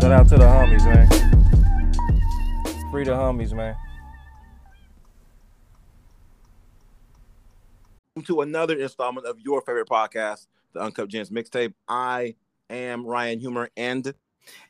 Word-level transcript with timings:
Shout 0.00 0.12
out 0.12 0.28
to 0.28 0.38
the 0.38 0.44
homies, 0.44 0.84
man. 0.86 1.06
Free 2.90 3.04
the 3.04 3.10
homies, 3.10 3.52
man. 3.52 3.76
to 8.24 8.40
another 8.40 8.78
installment 8.78 9.26
of 9.26 9.38
your 9.40 9.60
favorite 9.60 9.88
podcast, 9.88 10.46
the 10.72 10.80
Uncut 10.80 11.08
Gems 11.08 11.30
mixtape. 11.30 11.74
I 11.86 12.34
am 12.70 13.06
Ryan 13.06 13.40
Humor 13.40 13.68
and 13.76 14.14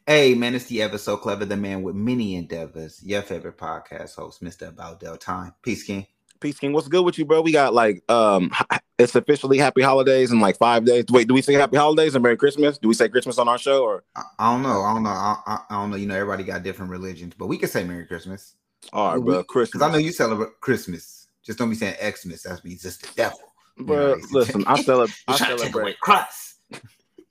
Hey 0.04 0.34
man, 0.34 0.56
it's 0.56 0.66
the 0.66 0.82
ever 0.82 0.98
so 0.98 1.16
clever, 1.16 1.44
the 1.44 1.56
man 1.56 1.82
with 1.82 1.94
many 1.94 2.34
endeavors, 2.34 3.00
your 3.04 3.22
favorite 3.22 3.56
podcast 3.56 4.16
host, 4.16 4.42
Mr. 4.42 4.68
About 4.68 4.98
Dell 4.98 5.16
Time. 5.16 5.54
Peace, 5.62 5.84
King. 5.84 6.06
Peace 6.40 6.58
King. 6.58 6.72
What's 6.72 6.88
good 6.88 7.04
with 7.04 7.18
you, 7.18 7.24
bro? 7.24 7.42
We 7.42 7.52
got 7.52 7.74
like 7.74 8.02
um 8.10 8.50
it's 8.98 9.14
officially 9.14 9.58
happy 9.58 9.82
holidays 9.82 10.32
in 10.32 10.40
like 10.40 10.56
five 10.58 10.84
days. 10.84 11.04
Wait, 11.10 11.28
do 11.28 11.34
we 11.34 11.42
say 11.42 11.54
happy 11.54 11.76
holidays 11.76 12.14
and 12.14 12.22
Merry 12.22 12.36
Christmas? 12.36 12.78
Do 12.78 12.88
we 12.88 12.94
say 12.94 13.08
Christmas 13.08 13.38
on 13.38 13.48
our 13.48 13.58
show 13.58 13.84
or 13.84 14.04
I, 14.16 14.22
I 14.38 14.52
don't 14.52 14.62
know. 14.62 14.82
I 14.82 14.92
don't 14.92 15.02
know. 15.02 15.10
I, 15.10 15.36
I, 15.46 15.58
don't 15.70 15.90
know. 15.90 15.96
You 15.96 16.06
know, 16.06 16.14
everybody 16.14 16.44
got 16.44 16.62
different 16.62 16.90
religions, 16.90 17.34
but 17.38 17.46
we 17.46 17.58
can 17.58 17.68
say 17.68 17.84
Merry 17.84 18.06
Christmas. 18.06 18.56
all 18.92 19.14
right, 19.14 19.24
bro? 19.24 19.44
Christmas. 19.44 19.70
Because 19.72 19.88
I 19.88 19.92
know 19.92 19.98
you 19.98 20.12
celebrate 20.12 20.60
Christmas. 20.60 21.28
Just 21.42 21.58
don't 21.58 21.70
be 21.70 21.76
saying 21.76 21.94
Xmas. 21.96 22.42
That's 22.42 22.60
be 22.60 22.76
just 22.76 23.02
the 23.02 23.08
devil. 23.16 23.38
You 23.76 23.84
know, 23.86 23.94
Bro, 23.94 24.16
listen, 24.32 24.64
I 24.66 24.82
celebrate. 24.82 25.16
I 25.28 25.32
he's 25.32 25.38
trying 25.38 25.56
to 25.56 25.64
take 25.64 25.74
away 25.74 25.94
celebrate. 25.94 26.00
Christ. 26.00 26.56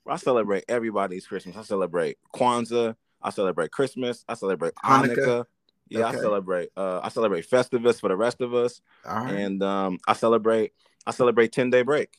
I 0.06 0.16
celebrate 0.16 0.64
everybody's 0.68 1.26
Christmas. 1.26 1.56
I 1.56 1.62
celebrate 1.62 2.18
Kwanzaa. 2.34 2.96
I 3.22 3.30
celebrate 3.30 3.70
Christmas. 3.70 4.24
I 4.28 4.34
celebrate 4.34 4.74
Hanukkah. 4.84 5.16
Hanukkah. 5.16 5.44
Yeah, 5.90 6.08
Okay. 6.08 6.18
I 6.18 6.20
celebrate. 6.20 6.68
Uh, 6.76 7.00
I 7.02 7.08
celebrate 7.08 7.50
Festivus 7.50 8.00
for 8.00 8.08
the 8.08 8.16
rest 8.16 8.40
of 8.40 8.54
us, 8.54 8.80
right. 9.04 9.34
and 9.34 9.62
um, 9.62 9.98
I 10.06 10.12
celebrate. 10.14 10.72
I 11.06 11.10
celebrate 11.10 11.52
ten 11.52 11.68
day 11.68 11.82
break. 11.82 12.16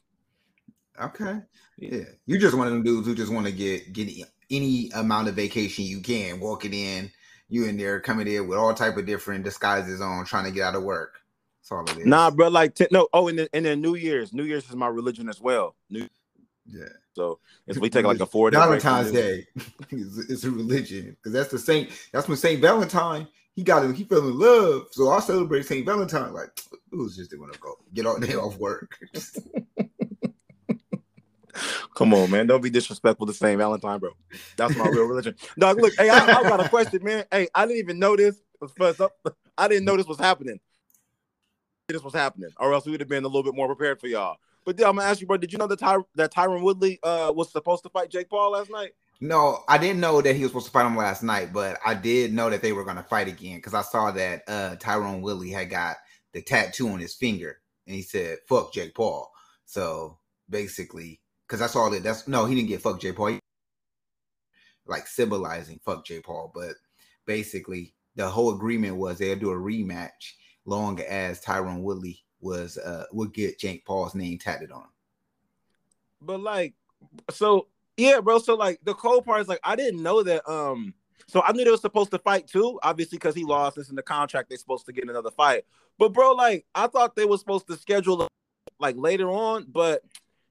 Okay. 1.02 1.40
Yeah. 1.78 2.04
You 2.26 2.38
just 2.38 2.56
one 2.56 2.68
of 2.68 2.74
them 2.74 2.84
dudes 2.84 3.08
who 3.08 3.16
just 3.16 3.32
want 3.32 3.46
to 3.48 3.52
get 3.52 3.94
get 3.94 4.10
any 4.52 4.90
amount 4.94 5.30
of 5.30 5.36
vacation 5.36 5.86
you 5.86 6.02
can, 6.02 6.40
walking 6.40 6.74
in, 6.74 7.10
you 7.48 7.66
in 7.66 7.78
there 7.78 8.00
coming 8.02 8.28
in 8.28 8.48
with 8.48 8.58
all 8.58 8.74
type 8.74 8.98
of 8.98 9.06
different 9.06 9.44
disguises 9.44 10.02
on, 10.02 10.26
trying 10.26 10.46
to 10.46 10.52
get 10.52 10.64
out 10.64 10.76
of 10.76 10.84
work. 10.84 11.20
That's 11.62 11.72
all 11.72 11.84
it 11.84 12.02
is. 12.02 12.06
Nah, 12.06 12.30
bro. 12.30 12.50
Like 12.50 12.76
ten, 12.76 12.88
no. 12.92 13.08
Oh, 13.14 13.30
and 13.30 13.40
then 13.40 13.48
and 13.54 13.66
then 13.66 13.82
New 13.82 13.96
Year's. 13.96 14.34
New 14.34 14.44
Year's 14.44 14.68
is 14.70 14.76
my 14.76 14.88
religion 14.88 15.30
as 15.30 15.40
well. 15.40 15.76
New. 15.90 16.08
Yeah. 16.66 16.86
So 17.14 17.40
if 17.68 17.78
we 17.78 17.90
take 17.92 18.06
like 18.06 18.20
a 18.20 18.26
four 18.26 18.52
day 18.52 18.58
Valentine's 18.58 19.12
Day 19.12 19.46
is, 19.90 20.18
is 20.18 20.46
a 20.46 20.52
religion 20.52 21.16
because 21.18 21.34
that's 21.34 21.50
the 21.50 21.60
Saint. 21.60 21.90
That's 22.12 22.28
when 22.28 22.38
Saint 22.38 22.62
Valentine 22.62 23.28
he 23.56 23.64
got 23.64 23.84
him. 23.84 23.94
He 23.94 24.04
fell 24.04 24.20
in 24.20 24.40
love. 24.40 24.88
So 24.92 25.10
I 25.10 25.20
celebrate 25.20 25.66
Saint 25.66 25.86
Valentine. 25.86 26.34
Like 26.34 26.50
it 26.92 26.96
was 26.96 27.16
just 27.16 27.38
want 27.38 27.54
to 27.54 27.60
go 27.60 27.78
get 27.94 28.06
all 28.06 28.20
day 28.20 28.36
off 28.36 28.58
work. 28.58 28.98
Come 31.96 32.14
on, 32.14 32.32
man. 32.32 32.48
Don't 32.48 32.64
be 32.64 32.70
disrespectful 32.70 33.28
to 33.28 33.34
Saint 33.34 33.58
Valentine, 33.58 34.00
bro. 34.00 34.12
That's 34.56 34.76
my 34.78 34.88
real 34.88 35.04
religion. 35.04 35.36
Dog, 35.60 35.82
look, 35.82 35.94
hey, 35.98 36.10
I, 36.10 36.24
I 36.24 36.44
got 36.44 36.66
a 36.66 36.70
question, 36.70 37.04
man. 37.04 37.26
Hey, 37.32 37.50
I 37.54 37.66
didn't 37.66 37.80
even 37.80 38.00
know 38.00 38.16
this. 38.16 38.42
I 39.58 39.68
didn't 39.68 39.86
know 39.86 39.98
this 39.98 40.08
was 40.08 40.18
happening. 40.18 40.60
This 41.88 42.02
was 42.02 42.14
happening, 42.14 42.52
or 42.58 42.74
else 42.74 42.86
we 42.86 42.92
would 42.92 43.02
have 43.02 43.10
been 43.10 43.26
a 43.26 43.28
little 43.28 43.44
bit 43.44 43.56
more 43.56 43.68
prepared 43.68 44.00
for 44.00 44.08
y'all. 44.08 44.38
But 44.64 44.80
yeah, 44.80 44.88
I'm 44.88 44.96
gonna 44.96 45.10
ask 45.10 45.20
you, 45.20 45.28
bro. 45.28 45.38
Did 45.38 45.52
you 45.52 45.58
know 45.60 45.68
that 45.68 45.80
Ty- 45.80 45.98
that 46.16 46.34
Tyron 46.34 46.62
Woodley 46.62 47.00
uh, 47.04 47.34
was 47.36 47.52
supposed 47.52 47.84
to 47.84 47.90
fight 47.90 48.10
Jake 48.10 48.30
Paul 48.30 48.52
last 48.52 48.70
night? 48.70 48.92
No, 49.24 49.60
I 49.68 49.78
didn't 49.78 50.00
know 50.00 50.20
that 50.20 50.36
he 50.36 50.42
was 50.42 50.50
supposed 50.50 50.66
to 50.66 50.72
fight 50.72 50.88
him 50.88 50.98
last 50.98 51.22
night, 51.22 51.54
but 51.54 51.78
I 51.86 51.94
did 51.94 52.34
know 52.34 52.50
that 52.50 52.64
they 52.64 52.74
were 52.74 52.84
going 52.84 52.98
to 52.98 53.04
fight 53.04 53.28
again 53.28 53.58
because 53.58 53.76
I 53.76 53.84
saw 53.84 54.10
that 54.12 54.42
uh 54.48 54.76
Tyron 54.78 55.22
Woodley 55.22 55.52
had 55.52 55.70
got 55.70 55.98
the 56.34 56.42
tattoo 56.42 56.90
on 56.90 57.00
his 57.00 57.14
finger 57.14 57.60
and 57.86 57.96
he 57.96 58.02
said 58.02 58.40
"fuck 58.50 58.74
Jake 58.74 58.96
Paul." 58.96 59.32
So 59.66 60.18
basically, 60.50 61.22
because 61.48 61.62
I 61.62 61.68
saw 61.68 61.90
that 61.90 62.02
that's 62.02 62.28
no, 62.28 62.46
he 62.46 62.56
didn't 62.56 62.70
get 62.70 62.82
"fuck 62.82 63.00
Jake 63.00 63.16
Paul." 63.16 63.38
Like 64.88 65.06
symbolizing 65.06 65.80
"fuck 65.86 66.04
Jake 66.04 66.24
Paul," 66.24 66.52
but 66.56 66.74
basically 67.28 67.94
the 68.16 68.28
whole 68.28 68.56
agreement 68.56 68.98
was 68.98 69.20
they'll 69.20 69.36
do 69.36 69.52
a 69.52 69.56
rematch 69.56 70.34
long 70.66 71.00
as 71.00 71.40
Tyron 71.40 71.82
Woodley 71.82 72.24
was 72.40 72.80
uh 72.80 73.06
would 73.12 73.36
get 73.36 73.60
Jake 73.60 73.86
Paul's 73.86 74.16
name 74.16 74.40
tatted 74.40 74.72
on 74.72 74.82
him. 74.82 74.90
But 76.22 76.40
like, 76.40 76.74
so 77.30 77.68
yeah, 77.98 78.20
bro. 78.22 78.40
So 78.40 78.56
like, 78.56 78.80
the 78.84 78.94
cold 78.94 79.26
part 79.26 79.42
is 79.42 79.48
like, 79.48 79.60
I 79.64 79.76
didn't 79.76 80.02
know 80.02 80.24
that. 80.24 80.50
Um, 80.50 80.94
so 81.28 81.42
I 81.42 81.52
knew 81.52 81.64
they 81.64 81.72
were 81.72 81.78
supposed 81.78 82.12
to 82.12 82.20
fight 82.20 82.48
too, 82.48 82.80
obviously 82.84 83.18
because 83.18 83.36
he 83.36 83.44
lost. 83.44 83.78
It's 83.78 83.90
in 83.90 83.96
the 83.96 84.04
contract. 84.04 84.50
They're 84.50 84.58
supposed 84.58 84.86
to 84.88 84.94
get 84.94 85.08
another 85.08 85.32
fight. 85.32 85.64
But 85.98 86.14
bro, 86.14 86.34
like, 86.34 86.66
I 86.76 86.88
thought 86.88 87.16
they 87.16 87.26
were 87.26 87.38
supposed 87.38 87.68
to 87.68 87.78
schedule 87.78 88.28
like 88.80 88.96
later 88.98 89.30
on. 89.30 89.66
But 89.70 90.02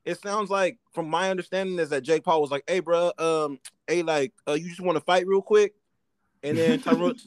it 0.05 0.21
sounds 0.21 0.49
like, 0.49 0.79
from 0.93 1.09
my 1.09 1.31
understanding, 1.31 1.79
is 1.79 1.91
that 1.91 2.03
Jake 2.03 2.25
Paul 2.25 2.41
was 2.41 2.51
like, 2.51 2.65
"Hey, 2.67 2.81
bro, 2.81 3.13
um, 3.19 3.59
hey, 3.87 4.03
like, 4.03 4.33
uh, 4.49 4.55
you 4.55 4.69
just 4.69 4.81
want 4.81 4.97
to 4.97 5.05
fight 5.05 5.27
real 5.27 5.43
quick," 5.43 5.75
and 6.43 6.57
then 6.57 6.79
Tyron. 6.81 7.19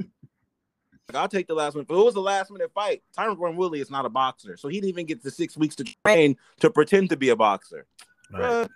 Like, 1.10 1.22
I'll 1.22 1.28
take 1.28 1.48
the 1.48 1.54
last 1.54 1.76
one. 1.76 1.84
If 1.84 1.90
it 1.92 1.94
was 1.94 2.14
the 2.14 2.22
last 2.22 2.50
minute 2.50 2.72
fight, 2.74 3.04
Tyron 3.16 3.56
Woodley 3.56 3.82
is 3.82 3.92
not 3.92 4.06
a 4.06 4.10
boxer, 4.10 4.56
so 4.58 4.70
he 4.70 4.78
didn't 4.78 4.90
even 4.90 5.06
get 5.06 5.22
the 5.22 5.30
six 5.30 5.58
weeks 5.58 5.76
to 5.76 5.86
train 6.06 6.38
to 6.62 6.70
pretend 6.70 7.10
to 7.10 7.18
be 7.18 7.30
a 7.30 7.36
boxer. 7.36 7.86
Bruh, 8.34 8.68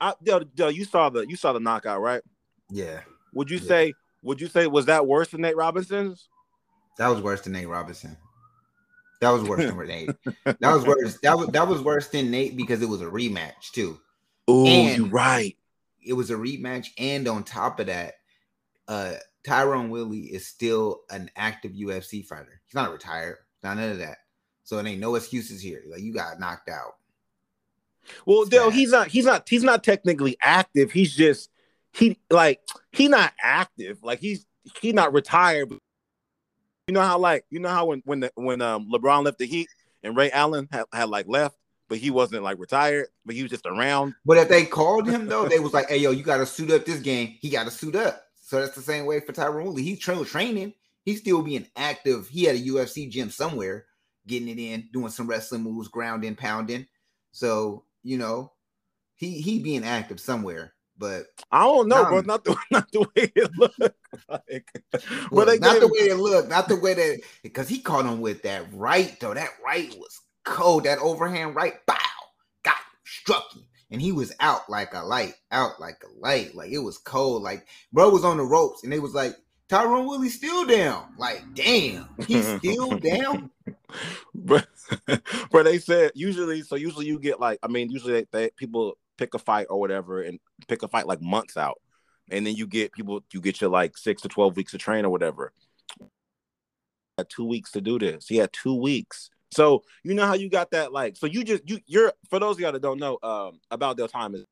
I, 0.00 0.14
yo, 0.22 0.42
yo, 0.56 0.68
you 0.68 0.84
saw 0.84 1.08
the 1.10 1.26
you 1.26 1.36
saw 1.36 1.52
the 1.52 1.60
knockout, 1.60 2.00
right? 2.00 2.22
Yeah, 2.70 3.00
Would 3.32 3.50
you 3.50 3.58
Yeah. 3.58 3.68
say 3.68 3.94
would 4.22 4.40
you 4.40 4.46
say 4.48 4.66
was 4.66 4.86
that 4.86 5.06
worse 5.06 5.28
than 5.30 5.42
Nate 5.42 5.56
Robinson's? 5.56 6.28
that 6.98 7.08
was 7.08 7.20
worse 7.20 7.40
than 7.40 7.52
Nate 7.52 7.68
Robinson. 7.68 8.16
That 9.20 9.30
was 9.30 9.42
worse 9.42 9.66
than 9.66 9.76
Nate. 9.86 10.10
That 10.60 10.72
was 10.74 10.84
worse. 10.86 11.18
That 11.22 11.36
was 11.36 11.48
that 11.48 11.68
was 11.68 11.82
worse 11.82 12.08
than 12.08 12.30
Nate 12.30 12.56
because 12.56 12.82
it 12.82 12.88
was 12.88 13.00
a 13.00 13.06
rematch 13.06 13.72
too. 13.72 13.98
Oh, 14.48 14.86
you're 14.88 15.08
right. 15.08 15.56
It 16.06 16.12
was 16.12 16.30
a 16.30 16.34
rematch, 16.34 16.88
and 16.98 17.26
on 17.28 17.44
top 17.44 17.80
of 17.80 17.86
that, 17.86 18.14
uh 18.88 19.14
Tyron 19.46 19.88
Woodley 19.90 20.20
is 20.20 20.46
still 20.46 21.02
an 21.10 21.30
active 21.36 21.72
UFC 21.72 22.24
fighter. 22.26 22.60
He's 22.64 22.74
not 22.74 22.92
retired. 22.92 23.36
Not 23.62 23.76
none 23.76 23.90
of 23.90 23.98
that. 23.98 24.18
So 24.62 24.78
it 24.78 24.86
ain't 24.86 25.00
no 25.00 25.14
excuses 25.16 25.60
here. 25.60 25.82
Like 25.86 26.00
you 26.00 26.14
got 26.14 26.40
knocked 26.40 26.70
out. 26.70 26.92
Well, 28.26 28.42
It's 28.42 28.50
Dale, 28.50 28.66
bad. 28.70 28.74
he's 28.74 28.90
not 28.92 29.08
he's 29.08 29.24
not 29.24 29.48
he's 29.48 29.62
not 29.64 29.82
technically 29.84 30.36
active. 30.42 30.92
He's 30.92 31.14
just 31.14 31.50
he 31.92 32.18
like 32.30 32.60
he 32.92 33.08
not 33.08 33.32
active. 33.42 33.98
Like 34.02 34.20
he's 34.20 34.46
he 34.80 34.92
not 34.92 35.12
retired. 35.12 35.68
But 35.70 35.78
you 36.88 36.94
know 36.94 37.02
how 37.02 37.18
like 37.18 37.44
you 37.50 37.60
know 37.60 37.68
how 37.70 37.86
when 37.86 38.02
when 38.04 38.20
the, 38.20 38.32
when 38.34 38.60
um 38.60 38.90
LeBron 38.90 39.24
left 39.24 39.38
the 39.38 39.46
Heat 39.46 39.68
and 40.02 40.16
Ray 40.16 40.30
Allen 40.30 40.68
had, 40.70 40.84
had 40.92 41.08
like 41.08 41.26
left, 41.28 41.56
but 41.88 41.98
he 41.98 42.10
wasn't 42.10 42.42
like 42.42 42.58
retired, 42.58 43.06
but 43.24 43.34
he 43.34 43.42
was 43.42 43.50
just 43.50 43.66
around. 43.66 44.14
But 44.26 44.36
if 44.38 44.48
they 44.48 44.64
called 44.66 45.08
him 45.08 45.26
though, 45.26 45.48
they 45.48 45.58
was 45.60 45.72
like, 45.72 45.88
"Hey, 45.88 45.98
yo, 45.98 46.10
you 46.10 46.22
got 46.22 46.38
to 46.38 46.46
suit 46.46 46.70
up 46.70 46.84
this 46.84 47.00
game." 47.00 47.36
He 47.40 47.48
got 47.50 47.64
to 47.64 47.70
suit 47.70 47.96
up. 47.96 48.22
So 48.42 48.60
that's 48.60 48.74
the 48.74 48.82
same 48.82 49.06
way 49.06 49.20
for 49.20 49.32
Tyron 49.32 49.64
Woodley. 49.64 49.82
He's 49.82 49.98
tra- 49.98 50.22
training. 50.24 50.74
he's 51.06 51.20
still 51.20 51.40
being 51.42 51.66
active. 51.76 52.28
He 52.28 52.44
had 52.44 52.56
a 52.56 52.60
UFC 52.60 53.08
gym 53.10 53.30
somewhere, 53.30 53.86
getting 54.26 54.48
it 54.48 54.58
in, 54.58 54.88
doing 54.92 55.08
some 55.10 55.26
wrestling 55.26 55.62
moves, 55.62 55.88
grounding, 55.88 56.36
pounding. 56.36 56.86
So 57.32 57.84
you 58.04 58.18
know, 58.18 58.52
he 59.16 59.40
he 59.40 59.58
being 59.58 59.82
active 59.82 60.20
somewhere. 60.20 60.74
But 60.96 61.24
I 61.50 61.62
don't 61.64 61.88
know, 61.88 62.04
bro. 62.04 62.20
Not 62.20 62.44
the 62.44 62.56
not 62.70 62.90
the 62.92 63.00
way 63.00 63.32
it 63.34 63.50
looked 63.58 63.80
like. 64.28 64.70
But 64.92 65.32
look, 65.32 65.48
they 65.48 65.58
not 65.58 65.80
the 65.80 65.88
way 65.88 66.10
it 66.10 66.16
looked, 66.16 66.48
not 66.48 66.68
the 66.68 66.76
way 66.76 66.94
that 66.94 67.20
because 67.42 67.68
he 67.68 67.80
caught 67.80 68.06
him 68.06 68.20
with 68.20 68.42
that 68.42 68.66
right 68.72 69.18
though. 69.18 69.34
That 69.34 69.50
right 69.64 69.92
was 69.98 70.20
cold. 70.44 70.84
That 70.84 70.98
overhand 70.98 71.56
right, 71.56 71.74
bow, 71.86 71.96
got 72.62 72.76
him, 72.76 73.00
struck 73.04 73.52
him, 73.52 73.64
and 73.90 74.00
he 74.00 74.12
was 74.12 74.32
out 74.38 74.70
like 74.70 74.94
a 74.94 75.00
light, 75.00 75.34
out 75.50 75.80
like 75.80 76.00
a 76.04 76.20
light. 76.20 76.54
Like 76.54 76.70
it 76.70 76.78
was 76.78 76.98
cold. 76.98 77.42
Like 77.42 77.66
bro 77.92 78.10
was 78.10 78.24
on 78.24 78.36
the 78.36 78.44
ropes, 78.44 78.84
and 78.84 78.92
they 78.92 79.00
was 79.00 79.14
like 79.14 79.34
Tyron 79.74 80.06
Woodley's 80.06 80.36
still 80.36 80.64
down. 80.64 81.12
Like 81.18 81.42
damn, 81.52 82.08
he's 82.28 82.46
still 82.58 82.90
down. 82.98 83.50
but 84.32 84.68
but 85.50 85.64
they 85.64 85.78
said 85.78 86.12
usually 86.14 86.62
so 86.62 86.76
usually 86.76 87.06
you 87.06 87.18
get 87.18 87.40
like 87.40 87.58
I 87.60 87.66
mean 87.66 87.90
usually 87.90 88.12
they, 88.12 88.26
they 88.30 88.50
people 88.56 88.96
pick 89.18 89.34
a 89.34 89.38
fight 89.38 89.66
or 89.70 89.80
whatever 89.80 90.22
and 90.22 90.38
pick 90.68 90.84
a 90.84 90.88
fight 90.88 91.08
like 91.08 91.20
months 91.20 91.56
out. 91.56 91.80
And 92.30 92.46
then 92.46 92.54
you 92.54 92.68
get 92.68 92.92
people 92.92 93.24
you 93.32 93.40
get 93.40 93.60
your 93.60 93.70
like 93.70 93.96
six 93.96 94.22
to 94.22 94.28
12 94.28 94.56
weeks 94.56 94.72
to 94.72 94.78
train 94.78 95.04
or 95.04 95.10
whatever. 95.10 95.52
Had 97.18 97.28
two 97.28 97.44
weeks 97.44 97.72
to 97.72 97.80
do 97.80 97.98
this. 97.98 98.28
He 98.28 98.36
had 98.36 98.52
two 98.52 98.80
weeks. 98.80 99.28
So 99.50 99.82
you 100.04 100.14
know 100.14 100.26
how 100.26 100.34
you 100.34 100.48
got 100.48 100.70
that 100.70 100.92
like 100.92 101.16
so 101.16 101.26
you 101.26 101.42
just 101.42 101.68
you 101.68 101.80
you're 101.86 102.12
for 102.30 102.38
those 102.38 102.56
of 102.56 102.60
y'all 102.60 102.72
that 102.72 102.82
don't 102.82 103.00
know 103.00 103.18
um 103.24 103.58
about 103.72 103.96
Dell 103.96 104.06
Time 104.06 104.36
is 104.36 104.44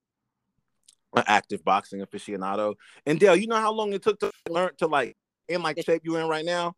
an 1.14 1.24
active 1.26 1.64
boxing 1.64 2.00
aficionado 2.00 2.74
and 3.06 3.18
Dale 3.20 3.36
you 3.36 3.46
know 3.46 3.56
how 3.56 3.72
long 3.72 3.92
it 3.92 4.02
took 4.02 4.18
to 4.20 4.30
learn 4.48 4.70
to 4.78 4.86
like 4.86 5.16
in 5.48 5.62
like 5.62 5.82
shape 5.84 6.02
you 6.04 6.16
in 6.16 6.28
right 6.28 6.44
now 6.44 6.74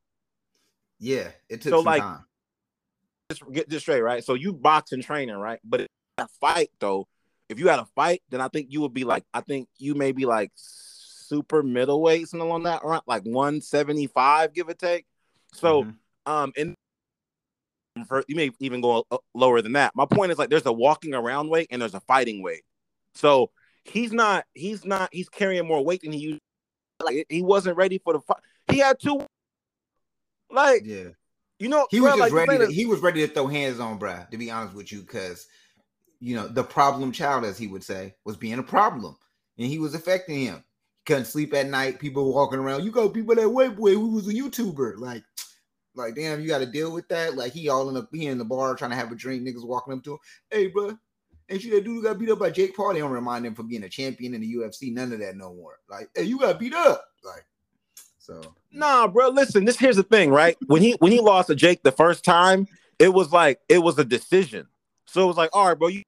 Yeah, 0.99 1.29
it 1.49 1.61
took 1.61 1.71
So, 1.71 1.77
some 1.79 1.85
like, 1.85 2.03
time. 2.03 2.25
just 3.31 3.43
get 3.53 3.69
this 3.69 3.83
straight, 3.83 4.01
right? 4.01 4.25
So 4.25 4.35
you 4.35 4.53
box 4.53 4.93
and 4.93 5.03
training, 5.03 5.37
right? 5.37 5.59
But 5.65 5.83
if 5.83 5.87
you 5.87 6.23
had 6.23 6.25
a 6.25 6.29
fight 6.41 6.71
though, 6.79 7.07
if 7.49 7.59
you 7.59 7.69
had 7.69 7.79
a 7.79 7.87
fight, 7.95 8.23
then 8.31 8.41
I 8.41 8.49
think 8.49 8.69
you 8.71 8.81
would 8.81 8.95
be 8.95 9.05
like, 9.05 9.25
I 9.35 9.41
think 9.41 9.69
you 9.79 9.95
may 9.95 10.13
be 10.13 10.25
like 10.25 10.51
super 10.55 11.63
middleweight, 11.63 12.29
something 12.29 12.47
along 12.47 12.63
that 12.65 12.83
around 12.83 13.03
like 13.07 13.23
175, 13.25 14.55
give 14.55 14.69
or 14.69 14.75
take. 14.75 15.07
So 15.53 15.85
Mhm. 15.85 15.95
um 16.27 16.53
and 16.57 16.75
for, 18.09 18.25
you 18.27 18.35
may 18.37 18.51
even 18.61 18.81
go 18.81 19.05
lower 19.35 19.63
than 19.63 19.73
that. 19.73 19.93
My 19.95 20.07
point 20.07 20.33
is 20.33 20.39
like 20.39 20.51
there's 20.51 20.67
a 20.67 20.73
walking 20.73 21.15
around 21.15 21.49
weight 21.49 21.69
and 21.71 21.81
there's 21.83 21.95
a 21.95 22.01
fighting 22.01 22.43
weight. 22.43 22.63
So 23.15 23.51
he's 23.85 24.13
not 24.13 24.45
he's 24.55 24.85
not 24.85 25.11
he's 25.13 25.29
carrying 25.29 25.67
more 25.67 25.85
weight 25.85 26.03
than 26.03 26.13
he 26.13 26.19
used. 26.19 26.41
Like 27.03 27.27
he 27.29 27.43
wasn't 27.43 27.77
ready 27.77 27.99
for 27.99 28.13
the 28.13 28.21
fight. 28.21 28.39
He 28.69 28.79
had 28.79 28.99
two 28.99 29.27
like 30.51 30.83
yeah. 30.85 31.09
you 31.59 31.69
know 31.69 31.87
He 31.91 32.01
was 32.01 32.17
just 32.17 32.33
like, 32.33 32.49
ready. 32.49 32.67
To, 32.67 32.73
he 32.73 32.87
was 32.87 33.01
ready 33.01 33.27
to 33.27 33.33
throw 33.33 33.47
hands 33.47 33.81
on 33.81 33.99
bruh, 33.99 34.29
to 34.31 34.39
be 34.39 34.51
honest 34.51 34.75
with 34.75 34.93
you, 34.93 35.01
because 35.01 35.47
you 36.21 36.37
know 36.37 36.49
the 36.49 36.65
problem 36.65 37.13
child, 37.13 37.45
as 37.45 37.59
he 37.59 37.67
would 37.67 37.85
say, 37.85 38.15
was 38.25 38.37
being 38.37 38.59
a 38.59 38.63
problem, 38.63 39.17
and 39.59 39.67
he 39.67 39.79
was 39.79 39.95
affecting 39.95 40.41
him. 40.41 40.65
He 40.99 41.05
couldn't 41.13 41.27
sleep 41.27 41.53
at 41.55 41.67
night. 41.67 41.99
People 41.99 42.33
walking 42.33 42.61
around. 42.61 42.85
You 42.85 42.91
got 42.91 43.13
people 43.13 43.35
that 43.35 43.49
white 43.49 43.77
boy 43.77 43.93
who 43.93 44.11
was 44.11 44.29
a 44.29 44.33
YouTuber. 44.33 44.99
Like, 44.99 45.25
like 45.95 46.15
damn, 46.15 46.41
you 46.41 46.49
got 46.49 46.59
to 46.59 46.67
deal 46.67 46.93
with 46.93 47.09
that. 47.09 47.37
Like 47.37 47.53
he 47.53 47.69
all 47.69 47.89
in 47.89 47.95
the 47.95 48.07
he 48.13 48.27
in 48.27 48.39
the 48.39 48.45
bar 48.45 48.75
trying 48.75 48.91
to 48.91 48.97
have 48.97 49.13
a 49.13 49.17
drink. 49.17 49.43
Niggas 49.43 49.67
walking 49.67 49.95
up 49.95 50.05
to 50.05 50.13
him. 50.13 50.19
Hey, 50.51 50.71
bruh. 50.71 50.99
Ain't 51.51 51.63
you 51.63 51.75
that 51.75 51.85
dude 51.85 52.05
got 52.05 52.19
beat 52.19 52.31
up 52.31 52.39
by 52.39 52.51
Jake 52.51 52.75
Paul? 52.75 52.95
They 52.95 53.01
don't 53.01 53.11
remind 53.11 53.45
him 53.45 53.55
from 53.55 53.69
being 53.69 53.85
a 53.85 53.89
champion 53.89 54.35
in 54.35 54.41
the 54.41 54.55
UFC. 54.55 54.93
None 54.93 55.13
of 55.13 55.19
that 55.21 55.37
no 55.37 55.53
more. 55.55 55.79
Like, 55.89 56.09
hey, 56.15 56.23
you 56.23 56.39
got 56.39 56.59
beat 56.59 56.75
up. 56.75 57.05
Like, 57.23 57.45
so 58.19 58.41
Nah, 58.75 59.07
bro. 59.07 59.29
Listen, 59.29 59.65
this 59.65 59.79
here's 59.79 59.97
the 59.97 60.03
thing, 60.03 60.31
right? 60.31 60.57
When 60.67 60.83
he 60.83 60.93
when 60.99 61.13
he 61.13 61.21
lost 61.21 61.49
to 61.49 61.55
Jake 61.55 61.83
the 61.83 61.93
first 61.93 62.25
time, 62.25 62.67
it 62.99 63.09
was 63.09 63.33
like 63.33 63.61
it 63.69 63.79
was 63.79 63.99
a 63.99 64.05
decision. 64.05 64.67
So 65.07 65.23
it 65.23 65.27
was 65.27 65.37
like, 65.37 65.51
all 65.53 65.69
right, 65.69 65.79
bro, 65.79 65.89
you 65.89 66.03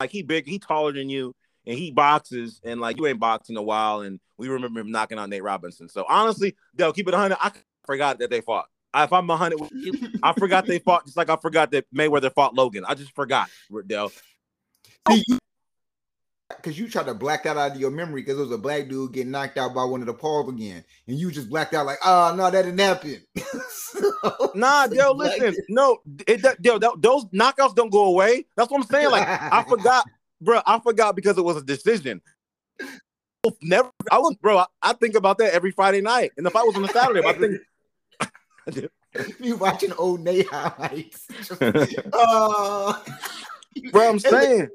like 0.00 0.10
he 0.10 0.22
big, 0.22 0.46
he 0.46 0.58
taller 0.58 0.92
than 0.92 1.08
you, 1.08 1.34
and 1.66 1.78
he 1.78 1.92
boxes, 1.92 2.60
and 2.64 2.80
like 2.80 2.96
you 2.96 3.06
ain't 3.06 3.20
boxed 3.20 3.50
in 3.50 3.56
a 3.56 3.62
while, 3.62 4.00
and 4.00 4.18
we 4.38 4.48
remember 4.48 4.80
him 4.80 4.90
knocking 4.90 5.18
out 5.18 5.28
Nate 5.28 5.44
Robinson. 5.44 5.88
So 5.88 6.04
honestly, 6.08 6.56
they'll 6.74 6.92
keep 6.92 7.06
it 7.06 7.12
100. 7.12 7.36
I 7.40 7.52
forgot 7.84 8.18
that 8.18 8.30
they 8.30 8.40
fought. 8.40 8.66
If 8.94 9.12
I'm 9.12 9.28
a 9.30 9.36
100 9.36 9.58
I 10.22 10.32
forgot 10.34 10.66
they 10.66 10.78
fought, 10.78 11.04
just 11.06 11.16
like 11.16 11.30
I 11.30 11.36
forgot 11.36 11.70
that 11.70 11.86
Mayweather 11.94 12.32
fought 12.32 12.54
Logan. 12.54 12.84
I 12.86 12.94
just 12.94 13.14
forgot, 13.14 13.48
Dell. 13.86 14.12
See, 15.10 15.24
because 16.48 16.78
you 16.78 16.88
tried 16.88 17.06
to 17.06 17.14
black 17.14 17.44
that 17.44 17.56
out 17.56 17.72
of 17.72 17.80
your 17.80 17.90
memory 17.90 18.20
because 18.20 18.36
it 18.38 18.42
was 18.42 18.50
a 18.52 18.58
black 18.58 18.88
dude 18.88 19.12
getting 19.12 19.30
knocked 19.30 19.56
out 19.56 19.74
by 19.74 19.84
one 19.84 20.00
of 20.02 20.06
the 20.06 20.12
Pauls 20.14 20.48
again, 20.50 20.84
and 21.06 21.16
you 21.18 21.30
just 21.30 21.48
blacked 21.48 21.72
out 21.74 21.86
like, 21.86 21.98
oh 22.04 22.34
no, 22.36 22.50
that 22.50 22.62
didn't 22.62 22.78
happen. 22.80 23.22
So- 23.70 24.52
Nah, 24.54 24.86
yo, 24.92 25.12
listen, 25.12 25.56
no, 25.70 25.98
it, 26.26 26.42
that, 26.42 26.58
yo, 26.62 26.78
that- 26.78 27.00
those 27.00 27.24
knockouts 27.26 27.74
don't 27.74 27.90
go 27.90 28.04
away. 28.04 28.44
That's 28.56 28.70
what 28.70 28.82
I'm 28.82 28.86
saying. 28.86 29.10
Like 29.10 29.26
I 29.26 29.62
forgot, 29.68 30.04
bro. 30.40 30.60
I 30.66 30.78
forgot 30.80 31.16
because 31.16 31.38
it 31.38 31.44
was 31.44 31.56
a 31.56 31.62
decision. 31.62 32.20
Never, 33.60 33.90
I 34.10 34.18
was, 34.18 34.36
bro. 34.36 34.58
I, 34.58 34.66
I 34.82 34.92
think 34.92 35.14
about 35.16 35.38
that 35.38 35.52
every 35.54 35.72
Friday 35.72 36.00
night, 36.00 36.32
and 36.36 36.46
the 36.46 36.50
fight 36.50 36.64
was 36.66 36.76
on 36.76 36.84
a 36.84 36.88
Saturday. 36.88 37.22
But 37.22 37.36
I 37.36 37.38
think, 37.38 37.60
you 39.40 39.56
watching 39.56 39.92
old 39.94 40.20
Nate 40.20 40.48
highlights. 40.48 41.26
Oh, 42.12 43.02
uh, 43.06 43.90
bro, 43.90 44.08
I'm 44.10 44.18
saying 44.18 44.68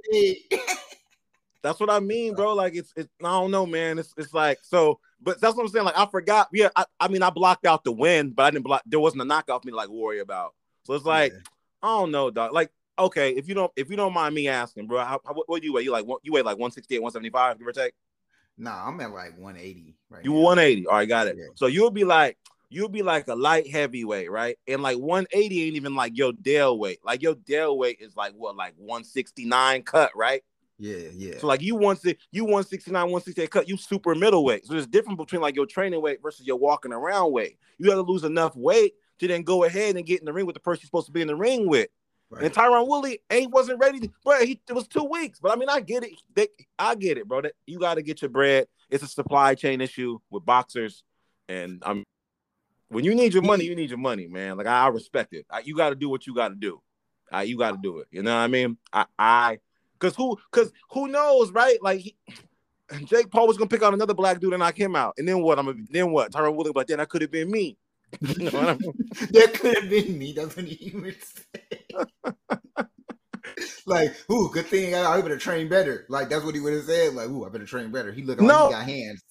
that's 1.63 1.79
what 1.79 1.89
I 1.89 1.99
mean, 1.99 2.33
bro. 2.33 2.53
Like 2.53 2.75
it's, 2.75 2.93
it's, 2.95 3.09
I 3.21 3.29
don't 3.29 3.51
know, 3.51 3.65
man. 3.65 3.99
It's, 3.99 4.13
it's 4.17 4.33
like 4.33 4.59
so, 4.61 4.99
but 5.21 5.41
that's 5.41 5.55
what 5.55 5.63
I'm 5.63 5.69
saying. 5.69 5.85
Like 5.85 5.97
I 5.97 6.05
forgot. 6.05 6.49
Yeah, 6.53 6.69
I, 6.75 6.85
I 6.99 7.07
mean, 7.07 7.23
I 7.23 7.29
blocked 7.29 7.65
out 7.65 7.83
the 7.83 7.91
win, 7.91 8.31
but 8.31 8.43
I 8.43 8.51
didn't 8.51 8.65
block. 8.65 8.83
There 8.85 8.99
wasn't 8.99 9.23
a 9.23 9.25
knockout 9.25 9.63
for 9.63 9.67
me 9.67 9.71
to 9.71 9.77
like 9.77 9.89
worry 9.89 10.19
about. 10.19 10.53
So 10.83 10.93
it's 10.93 11.05
like. 11.05 11.33
Yeah. 11.33 11.39
I 11.81 11.87
don't 11.87 12.11
know, 12.11 12.31
dog. 12.31 12.53
Like, 12.53 12.71
okay, 12.97 13.31
if 13.31 13.47
you 13.47 13.53
don't, 13.53 13.71
if 13.75 13.89
you 13.89 13.95
don't 13.95 14.13
mind 14.13 14.33
me 14.33 14.47
asking, 14.47 14.87
bro, 14.87 14.99
how, 14.99 15.21
how, 15.25 15.33
what, 15.33 15.47
what 15.47 15.61
do 15.61 15.67
you 15.67 15.73
weigh? 15.73 15.83
You 15.83 15.91
like, 15.91 16.05
you 16.23 16.31
weigh 16.31 16.41
like 16.41 16.57
168, 16.57 16.99
175, 16.99 17.59
give 17.59 17.67
or 17.67 17.71
take? 17.71 17.93
Nah, 18.57 18.87
I'm 18.87 18.99
at 18.99 19.11
like 19.11 19.37
180 19.37 19.95
right 20.09 20.25
You 20.25 20.33
now. 20.33 20.39
180. 20.39 20.87
All 20.87 20.95
right, 20.95 21.07
got 21.07 21.27
it. 21.27 21.37
Yeah. 21.37 21.45
So 21.55 21.67
you'll 21.67 21.91
be 21.91 22.03
like, 22.03 22.37
you'll 22.69 22.89
be 22.89 23.01
like 23.01 23.27
a 23.27 23.35
light 23.35 23.69
heavyweight, 23.69 24.29
right? 24.29 24.57
And 24.67 24.81
like 24.81 24.97
180 24.97 25.63
ain't 25.63 25.75
even 25.75 25.95
like 25.95 26.17
your 26.17 26.33
Dale 26.33 26.77
weight. 26.77 26.99
Like 27.03 27.21
your 27.21 27.35
Dale 27.35 27.77
weight 27.77 27.97
is 27.99 28.15
like 28.15 28.33
what, 28.33 28.55
like 28.55 28.73
169 28.77 29.83
cut, 29.83 30.11
right? 30.15 30.43
Yeah, 30.79 31.09
yeah. 31.13 31.39
So 31.39 31.47
like 31.47 31.61
you 31.61 31.75
want 31.75 32.01
to 32.01 32.15
you 32.31 32.43
169, 32.43 32.93
168 32.93 33.51
cut, 33.51 33.67
you 33.67 33.77
super 33.77 34.13
middleweight. 34.13 34.65
So 34.65 34.73
there's 34.73 34.87
difference 34.87 35.17
between 35.17 35.41
like 35.41 35.55
your 35.55 35.65
training 35.65 36.01
weight 36.01 36.21
versus 36.21 36.45
your 36.45 36.57
walking 36.57 36.93
around 36.93 37.31
weight. 37.31 37.57
You 37.77 37.87
got 37.87 37.95
to 37.95 38.01
lose 38.01 38.23
enough 38.23 38.55
weight 38.55 38.93
to 39.19 39.27
then 39.27 39.43
go 39.43 39.63
ahead 39.63 39.95
and 39.95 40.05
get 40.05 40.19
in 40.19 40.25
the 40.25 40.33
ring 40.33 40.45
with 40.45 40.53
the 40.53 40.59
person 40.59 40.81
you're 40.83 40.87
supposed 40.87 41.07
to 41.07 41.11
be 41.11 41.21
in 41.21 41.27
the 41.27 41.35
ring 41.35 41.67
with. 41.67 41.89
right. 42.29 42.43
And 42.43 42.53
Tyron 42.53 42.87
Woodley 42.87 43.21
ain't 43.31 43.51
wasn't 43.51 43.79
ready, 43.79 43.99
to, 44.01 44.11
bro. 44.23 44.45
He 44.45 44.61
it 44.69 44.73
was 44.73 44.87
two 44.87 45.05
weeks, 45.05 45.39
but 45.39 45.51
I 45.51 45.55
mean, 45.55 45.69
I 45.69 45.79
get 45.79 46.03
it. 46.03 46.11
They, 46.35 46.49
I 46.77 46.93
get 46.93 47.17
it, 47.17 47.27
bro. 47.27 47.41
That 47.41 47.53
you 47.65 47.79
got 47.79 47.95
to 47.95 48.03
get 48.03 48.21
your 48.21 48.29
bread. 48.29 48.67
It's 48.89 49.03
a 49.03 49.07
supply 49.07 49.55
chain 49.55 49.81
issue 49.81 50.19
with 50.29 50.45
boxers, 50.45 51.03
and 51.49 51.81
I'm 51.83 52.03
when 52.89 53.03
you 53.03 53.15
need 53.15 53.33
your 53.33 53.43
money, 53.43 53.65
you 53.65 53.75
need 53.75 53.89
your 53.89 53.99
money, 53.99 54.27
man. 54.27 54.57
Like 54.57 54.67
I, 54.67 54.85
I 54.85 54.87
respect 54.87 55.33
it. 55.33 55.45
I, 55.49 55.59
you 55.59 55.75
got 55.75 55.89
to 55.89 55.95
do 55.95 56.09
what 56.09 56.25
you 56.25 56.33
got 56.33 56.49
to 56.49 56.55
do. 56.55 56.81
Uh, 57.33 57.39
you 57.39 57.57
got 57.57 57.71
to 57.71 57.77
do 57.81 57.99
it. 57.99 58.07
You 58.11 58.23
know 58.23 58.33
what 58.33 58.41
I 58.41 58.47
mean? 58.47 58.77
I, 58.93 59.05
I, 59.19 59.59
cause 59.99 60.15
who, 60.15 60.37
cause 60.51 60.71
who 60.91 61.07
knows, 61.07 61.51
right? 61.51 61.77
Like 61.81 61.99
he, 61.99 62.15
Jake 63.05 63.29
Paul 63.29 63.47
was 63.47 63.57
gonna 63.57 63.67
pick 63.67 63.83
out 63.83 63.93
another 63.93 64.13
black 64.13 64.39
dude 64.39 64.53
and 64.53 64.61
knock 64.61 64.79
him 64.79 64.95
out, 64.95 65.15
and 65.17 65.27
then 65.27 65.41
what? 65.41 65.59
I'm 65.59 65.65
gonna, 65.65 65.79
then 65.89 66.11
what? 66.11 66.31
Tyron 66.31 66.55
Woodley, 66.55 66.71
but 66.71 66.87
then 66.87 66.99
that 66.99 67.09
could 67.09 67.21
have 67.21 67.31
been 67.31 67.51
me. 67.51 67.77
You 68.21 68.49
know 68.49 68.57
what 68.57 68.69
I 68.69 68.73
mean? 68.75 68.93
that 69.31 69.53
could 69.59 69.77
have 69.77 69.89
been 69.89 70.17
me. 70.17 70.31
That's 70.31 70.55
what 70.55 70.63
he 70.63 70.95
would 70.95 71.17
say. 71.21 71.85
like, 73.85 74.15
ooh, 74.31 74.49
good 74.53 74.67
thing 74.67 74.95
I, 74.95 75.03
I 75.03 75.21
better 75.21 75.37
train 75.37 75.67
better. 75.67 76.05
Like 76.07 76.29
that's 76.29 76.45
what 76.45 76.55
he 76.55 76.61
would 76.61 76.73
have 76.73 76.85
said. 76.85 77.13
Like, 77.13 77.27
ooh, 77.27 77.45
I 77.45 77.49
better 77.49 77.65
train 77.65 77.91
better. 77.91 78.13
He 78.13 78.21
No. 78.21 78.35
like 78.35 78.39
he 78.39 78.45
got 78.45 78.85
hands. 78.85 79.23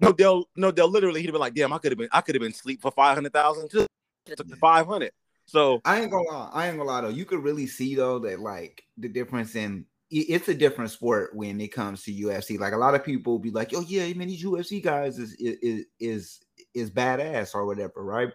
No, 0.00 0.12
they'll 0.12 0.44
no, 0.56 0.70
they'll 0.70 0.88
literally 0.88 1.20
he'd 1.20 1.26
have 1.26 1.32
been 1.34 1.40
like, 1.40 1.54
damn, 1.54 1.72
I 1.72 1.78
could 1.78 1.92
have 1.92 1.98
been, 1.98 2.08
I 2.12 2.20
could 2.20 2.34
have 2.34 2.42
been 2.42 2.52
sleep 2.52 2.80
for 2.82 2.90
five 2.90 3.14
hundred 3.14 3.32
thousand 3.32 3.70
too. 3.70 3.86
Took 4.26 4.48
the 4.48 4.56
five 4.56 4.86
hundred. 4.86 5.12
So 5.46 5.80
I 5.84 6.00
ain't 6.00 6.10
gonna 6.10 6.28
lie. 6.28 6.50
I 6.52 6.68
ain't 6.68 6.76
gonna 6.78 6.88
lie 6.88 7.00
though. 7.02 7.08
You 7.08 7.24
could 7.24 7.42
really 7.42 7.66
see 7.66 7.94
though 7.94 8.18
that 8.20 8.40
like 8.40 8.84
the 8.96 9.08
difference 9.08 9.54
in 9.54 9.86
it's 10.14 10.48
a 10.48 10.54
different 10.54 10.90
sport 10.90 11.34
when 11.34 11.58
it 11.60 11.72
comes 11.72 12.02
to 12.04 12.12
UFC. 12.12 12.58
Like 12.58 12.74
a 12.74 12.78
lot 12.78 12.94
of 12.94 13.02
people 13.04 13.38
be 13.38 13.50
like, 13.50 13.72
"Oh 13.74 13.80
yeah, 13.80 14.12
man, 14.12 14.28
these 14.28 14.44
UFC 14.44 14.82
guys 14.82 15.18
is 15.18 15.34
is 15.34 15.86
is 15.98 16.40
is 16.74 16.90
badass 16.90 17.54
or 17.54 17.64
whatever," 17.66 18.04
right? 18.04 18.30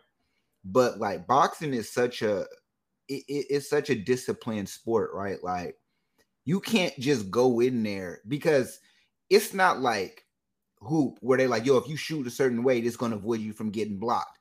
But 0.65 0.99
like 0.99 1.27
boxing 1.27 1.73
is 1.73 1.91
such 1.91 2.21
a 2.23 2.41
it, 3.07 3.23
it- 3.27 3.47
it's 3.49 3.69
such 3.69 3.89
a 3.89 3.95
disciplined 3.95 4.69
sport, 4.69 5.11
right? 5.13 5.41
Like 5.43 5.77
you 6.45 6.59
can't 6.59 6.97
just 6.99 7.29
go 7.29 7.59
in 7.59 7.83
there 7.83 8.21
because 8.27 8.79
it's 9.29 9.53
not 9.53 9.79
like 9.79 10.23
hoop 10.81 11.17
where 11.21 11.37
they 11.37 11.47
like, 11.47 11.65
yo, 11.65 11.77
if 11.77 11.87
you 11.87 11.97
shoot 11.97 12.27
a 12.27 12.31
certain 12.31 12.63
way, 12.63 12.79
it's 12.79 12.97
gonna 12.97 13.15
avoid 13.17 13.41
you 13.41 13.53
from 13.53 13.71
getting 13.71 13.99
blocked. 13.99 14.39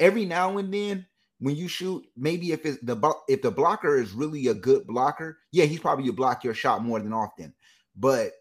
Every 0.00 0.24
now 0.24 0.58
and 0.58 0.72
then, 0.72 1.06
when 1.40 1.56
you 1.56 1.68
shoot, 1.68 2.04
maybe 2.16 2.52
if 2.52 2.64
it's 2.64 2.78
the 2.82 2.96
if 3.28 3.42
the 3.42 3.50
blocker 3.50 3.96
is 4.00 4.12
really 4.12 4.46
a 4.48 4.54
good 4.54 4.86
blocker, 4.86 5.38
yeah, 5.52 5.64
he's 5.64 5.80
probably 5.80 6.04
you 6.04 6.12
block 6.12 6.44
your 6.44 6.54
shot 6.54 6.84
more 6.84 7.00
than 7.00 7.12
often. 7.12 7.52
But 7.96 8.32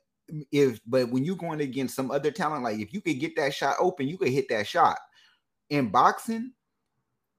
if 0.52 0.80
but 0.88 1.10
when 1.10 1.26
you're 1.26 1.36
going 1.36 1.62
against 1.62 1.96
some 1.96 2.12
other 2.12 2.32
talent, 2.32 2.64
like 2.64 2.80
if 2.80 2.94
you 2.94 3.02
could 3.02 3.20
get 3.20 3.36
that 3.38 3.54
shot 3.54 3.76
open, 3.80 4.08
you 4.08 4.18
could 4.18 4.30
hit 4.30 4.48
that 4.50 4.68
shot. 4.68 4.98
in 5.70 5.90
boxing, 5.90 6.52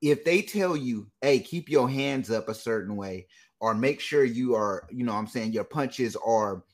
if 0.01 0.25
they 0.25 0.43
tell 0.43 0.77
you, 0.77 1.09
hey, 1.21 1.39
keep 1.41 1.69
your 1.69 1.89
hands 1.89 2.31
up 2.31 2.49
a 2.49 2.55
certain 2.55 2.97
way, 2.97 3.27
or 3.61 3.75
make 3.75 4.01
sure 4.01 4.25
you 4.25 4.55
are, 4.55 4.89
you 4.91 5.05
know, 5.05 5.13
I'm 5.13 5.27
saying 5.29 5.53
your 5.53 5.65
punches 5.65 6.17
are 6.17 6.65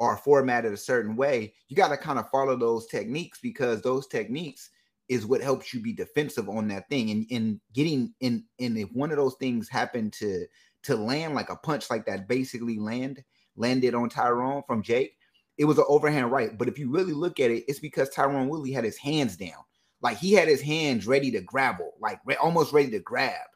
are 0.00 0.16
formatted 0.16 0.72
a 0.72 0.76
certain 0.76 1.16
way, 1.16 1.52
you 1.68 1.76
got 1.76 1.88
to 1.88 1.96
kind 1.96 2.18
of 2.18 2.30
follow 2.30 2.56
those 2.56 2.86
techniques 2.86 3.38
because 3.40 3.82
those 3.82 4.06
techniques 4.06 4.70
is 5.08 5.26
what 5.26 5.40
helps 5.40 5.72
you 5.72 5.80
be 5.80 5.92
defensive 5.92 6.48
on 6.48 6.68
that 6.68 6.88
thing. 6.88 7.10
And 7.10 7.26
in 7.30 7.60
getting 7.72 8.14
in, 8.20 8.44
and 8.60 8.78
if 8.78 8.90
one 8.92 9.10
of 9.10 9.16
those 9.16 9.34
things 9.36 9.68
happen 9.68 10.10
to 10.12 10.46
to 10.84 10.96
land 10.96 11.34
like 11.34 11.50
a 11.50 11.56
punch 11.56 11.90
like 11.90 12.06
that, 12.06 12.28
basically 12.28 12.78
land 12.78 13.22
landed 13.56 13.94
on 13.94 14.08
Tyron 14.08 14.64
from 14.66 14.82
Jake, 14.82 15.16
it 15.56 15.64
was 15.64 15.78
an 15.78 15.84
overhand 15.88 16.30
right. 16.30 16.56
But 16.56 16.68
if 16.68 16.78
you 16.78 16.90
really 16.90 17.12
look 17.12 17.40
at 17.40 17.50
it, 17.50 17.64
it's 17.66 17.80
because 17.80 18.10
Tyron 18.10 18.48
Woodley 18.48 18.70
had 18.70 18.84
his 18.84 18.96
hands 18.96 19.36
down. 19.36 19.64
Like 20.00 20.18
he 20.18 20.32
had 20.32 20.46
his 20.46 20.62
hands 20.62 21.06
ready 21.06 21.30
to 21.32 21.40
grapple, 21.40 21.94
like 22.00 22.20
re- 22.24 22.36
almost 22.36 22.72
ready 22.72 22.90
to 22.90 23.00
grab. 23.00 23.46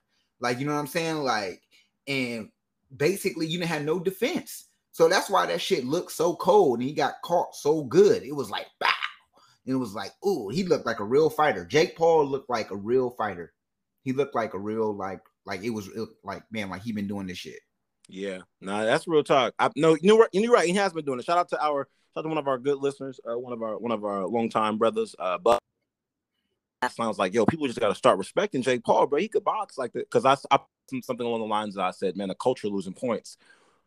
Like, 0.40 0.58
you 0.58 0.66
know 0.66 0.72
what 0.72 0.80
I'm 0.80 0.88
saying? 0.88 1.18
Like, 1.18 1.62
and 2.08 2.48
basically 2.96 3.46
you 3.46 3.58
didn't 3.58 3.70
have 3.70 3.84
no 3.84 4.00
defense. 4.00 4.66
So 4.92 5.08
that's 5.08 5.30
why 5.30 5.46
that 5.46 5.60
shit 5.60 5.86
looked 5.86 6.12
so 6.12 6.34
cold 6.36 6.78
and 6.78 6.88
he 6.88 6.94
got 6.94 7.14
caught 7.24 7.54
so 7.54 7.84
good. 7.84 8.22
It 8.22 8.36
was 8.36 8.50
like, 8.50 8.66
bow. 8.78 8.88
And 9.64 9.74
it 9.74 9.78
was 9.78 9.94
like, 9.94 10.12
ooh, 10.26 10.48
he 10.48 10.64
looked 10.64 10.86
like 10.86 11.00
a 11.00 11.04
real 11.04 11.30
fighter. 11.30 11.64
Jake 11.64 11.96
Paul 11.96 12.26
looked 12.26 12.50
like 12.50 12.70
a 12.70 12.76
real 12.76 13.10
fighter. 13.10 13.52
He 14.02 14.12
looked 14.12 14.34
like 14.34 14.54
a 14.54 14.58
real, 14.58 14.94
like, 14.94 15.20
like 15.46 15.62
it 15.62 15.70
was 15.70 15.88
like, 16.22 16.42
man, 16.50 16.68
like 16.68 16.82
he 16.82 16.92
been 16.92 17.08
doing 17.08 17.26
this 17.26 17.38
shit. 17.38 17.60
Yeah, 18.08 18.40
nah, 18.60 18.84
that's 18.84 19.08
real 19.08 19.24
talk. 19.24 19.54
I 19.58 19.70
no, 19.76 19.96
you're 20.02 20.28
right. 20.52 20.66
He 20.66 20.74
has 20.74 20.92
been 20.92 21.04
doing 21.04 21.20
it. 21.20 21.24
Shout 21.24 21.38
out 21.38 21.48
to 21.50 21.64
our, 21.64 21.88
shout 22.12 22.18
out 22.18 22.22
to 22.22 22.28
one 22.28 22.38
of 22.38 22.48
our 22.48 22.58
good 22.58 22.78
listeners, 22.78 23.18
uh, 23.24 23.38
one 23.38 23.52
of 23.52 23.62
our, 23.62 23.78
one 23.78 23.92
of 23.92 24.04
our 24.04 24.26
longtime 24.26 24.76
brothers, 24.76 25.14
uh, 25.18 25.38
but 25.38 25.60
sounds 26.90 27.18
like, 27.18 27.32
yo, 27.32 27.46
people 27.46 27.66
just 27.66 27.80
got 27.80 27.88
to 27.88 27.94
start 27.94 28.18
respecting 28.18 28.60
Jake 28.60 28.84
Paul, 28.84 29.06
bro. 29.06 29.20
He 29.20 29.28
could 29.28 29.44
box 29.44 29.78
like 29.78 29.92
that. 29.92 30.10
Cause 30.10 30.24
I, 30.24 30.36
I 30.50 30.58
something 31.02 31.26
along 31.26 31.40
the 31.40 31.46
lines 31.46 31.76
that 31.76 31.84
I 31.84 31.92
said, 31.92 32.16
man, 32.16 32.28
the 32.28 32.34
culture 32.34 32.68
losing 32.68 32.92
points. 32.92 33.38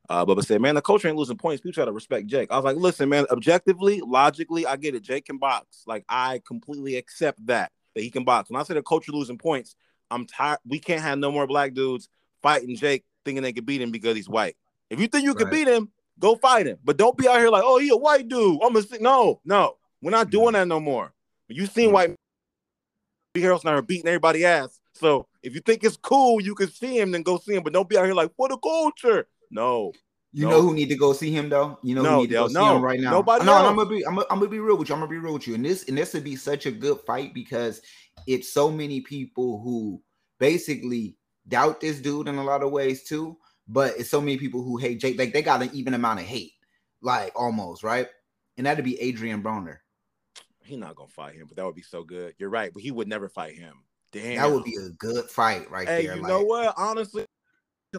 Uh, 0.09 0.25
Bubba 0.25 0.43
said, 0.43 0.61
man, 0.61 0.75
the 0.75 0.81
coach 0.81 1.05
ain't 1.05 1.15
losing 1.15 1.37
points. 1.37 1.61
People 1.61 1.73
try 1.73 1.85
to 1.85 1.91
respect 1.91 2.27
Jake. 2.27 2.51
I 2.51 2.57
was 2.57 2.65
like, 2.65 2.75
listen, 2.75 3.09
man, 3.09 3.25
objectively, 3.31 4.01
logically, 4.05 4.65
I 4.65 4.75
get 4.75 4.95
it. 4.95 5.01
Jake 5.01 5.25
can 5.25 5.37
box. 5.37 5.83
Like, 5.87 6.05
I 6.07 6.41
completely 6.47 6.95
accept 6.97 7.45
that, 7.47 7.71
that 7.95 8.01
he 8.01 8.11
can 8.11 8.23
box. 8.23 8.49
When 8.49 8.59
I 8.59 8.63
say 8.63 8.75
the 8.75 8.83
coach 8.83 9.07
losing 9.09 9.37
points, 9.37 9.75
I'm 10.11 10.25
tired. 10.25 10.59
We 10.67 10.79
can't 10.79 11.01
have 11.01 11.17
no 11.17 11.31
more 11.31 11.47
black 11.47 11.73
dudes 11.73 12.09
fighting 12.41 12.75
Jake 12.75 13.03
thinking 13.23 13.41
they 13.41 13.53
can 13.53 13.65
beat 13.65 13.81
him 13.81 13.91
because 13.91 14.15
he's 14.15 14.29
white. 14.29 14.55
If 14.89 14.99
you 14.99 15.07
think 15.07 15.23
you 15.23 15.33
can 15.33 15.49
beat 15.49 15.67
him, 15.67 15.89
go 16.19 16.35
fight 16.35 16.67
him. 16.67 16.77
But 16.83 16.97
don't 16.97 17.17
be 17.17 17.27
out 17.27 17.39
here 17.39 17.49
like, 17.49 17.63
oh, 17.65 17.79
he 17.79 17.89
a 17.89 17.97
white 17.97 18.27
dude. 18.27 18.61
I'm 18.63 18.73
gonna 18.73 18.85
no, 18.99 19.41
no. 19.43 19.77
We're 20.01 20.11
not 20.11 20.29
doing 20.29 20.53
that 20.53 20.67
no 20.67 20.79
more. 20.79 21.11
You 21.47 21.65
seen 21.65 21.91
white 21.91 22.15
Harold 23.35 23.61
Snyder 23.61 23.81
beating 23.81 24.07
everybody 24.07 24.45
ass. 24.45 24.79
So 24.93 25.27
if 25.43 25.53
you 25.53 25.61
think 25.61 25.83
it's 25.83 25.97
cool, 25.97 26.41
you 26.41 26.55
can 26.55 26.69
see 26.69 26.99
him, 26.99 27.11
then 27.11 27.23
go 27.23 27.37
see 27.37 27.55
him. 27.55 27.63
But 27.63 27.73
don't 27.73 27.89
be 27.89 27.97
out 27.97 28.05
here 28.05 28.13
like, 28.13 28.33
for 28.35 28.47
the 28.47 28.57
culture. 28.57 29.27
No. 29.51 29.91
You 30.35 30.43
no. 30.43 30.49
know 30.49 30.61
who 30.61 30.73
need 30.73 30.89
to 30.89 30.97
go 30.97 31.13
see 31.13 31.31
him 31.31 31.47
though? 31.47 31.79
You 31.81 31.95
know 31.95 32.01
no, 32.01 32.15
who 32.15 32.21
need 32.21 32.27
to 32.27 32.33
go 32.33 32.47
no, 32.47 32.49
see 32.49 32.75
him 32.75 32.81
right 32.81 32.99
now? 32.99 33.11
Nobody. 33.11 33.45
No, 33.45 33.53
else. 33.53 33.69
I'm 33.69 33.75
gonna 33.77 33.89
be 33.89 34.05
I'm 34.05 34.15
gonna, 34.15 34.27
I'm 34.29 34.39
gonna 34.39 34.51
be 34.51 34.59
real 34.59 34.75
with 34.75 34.89
you. 34.89 34.95
I'm 34.95 34.99
gonna 34.99 35.09
be 35.09 35.17
real 35.17 35.33
with 35.33 35.47
you. 35.47 35.55
And 35.55 35.63
this 35.63 35.87
and 35.87 35.97
this 35.97 36.13
would 36.13 36.25
be 36.25 36.35
such 36.35 36.65
a 36.65 36.71
good 36.71 36.99
fight 37.07 37.33
because 37.33 37.81
it's 38.27 38.51
so 38.51 38.69
many 38.69 38.99
people 38.99 39.61
who 39.61 40.01
basically 40.37 41.15
doubt 41.47 41.79
this 41.79 42.01
dude 42.01 42.27
in 42.27 42.35
a 42.35 42.43
lot 42.43 42.63
of 42.63 42.71
ways 42.71 43.03
too. 43.03 43.37
But 43.67 43.93
it's 43.97 44.09
so 44.09 44.19
many 44.19 44.37
people 44.37 44.61
who 44.61 44.75
hate 44.75 44.99
Jake. 44.99 45.17
Like 45.17 45.31
they 45.31 45.41
got 45.41 45.61
an 45.61 45.69
even 45.73 45.93
amount 45.93 46.19
of 46.19 46.25
hate, 46.25 46.51
like 47.01 47.31
almost 47.33 47.81
right. 47.81 48.07
And 48.57 48.67
that'd 48.67 48.83
be 48.83 48.99
Adrian 48.99 49.41
Broner. 49.41 49.77
He's 50.65 50.77
not 50.77 50.95
gonna 50.95 51.07
fight 51.07 51.35
him, 51.35 51.47
but 51.47 51.55
that 51.55 51.65
would 51.65 51.75
be 51.75 51.81
so 51.81 52.03
good. 52.03 52.33
You're 52.37 52.49
right, 52.49 52.73
but 52.73 52.83
he 52.83 52.91
would 52.91 53.07
never 53.07 53.29
fight 53.29 53.55
him. 53.55 53.83
Damn, 54.11 54.35
that 54.35 54.51
would 54.51 54.63
be 54.63 54.75
a 54.75 54.89
good 54.97 55.29
fight 55.29 55.69
right 55.69 55.87
hey, 55.87 56.05
there. 56.05 56.15
you 56.15 56.21
like, 56.21 56.29
know 56.29 56.41
what? 56.41 56.73
Honestly, 56.77 57.25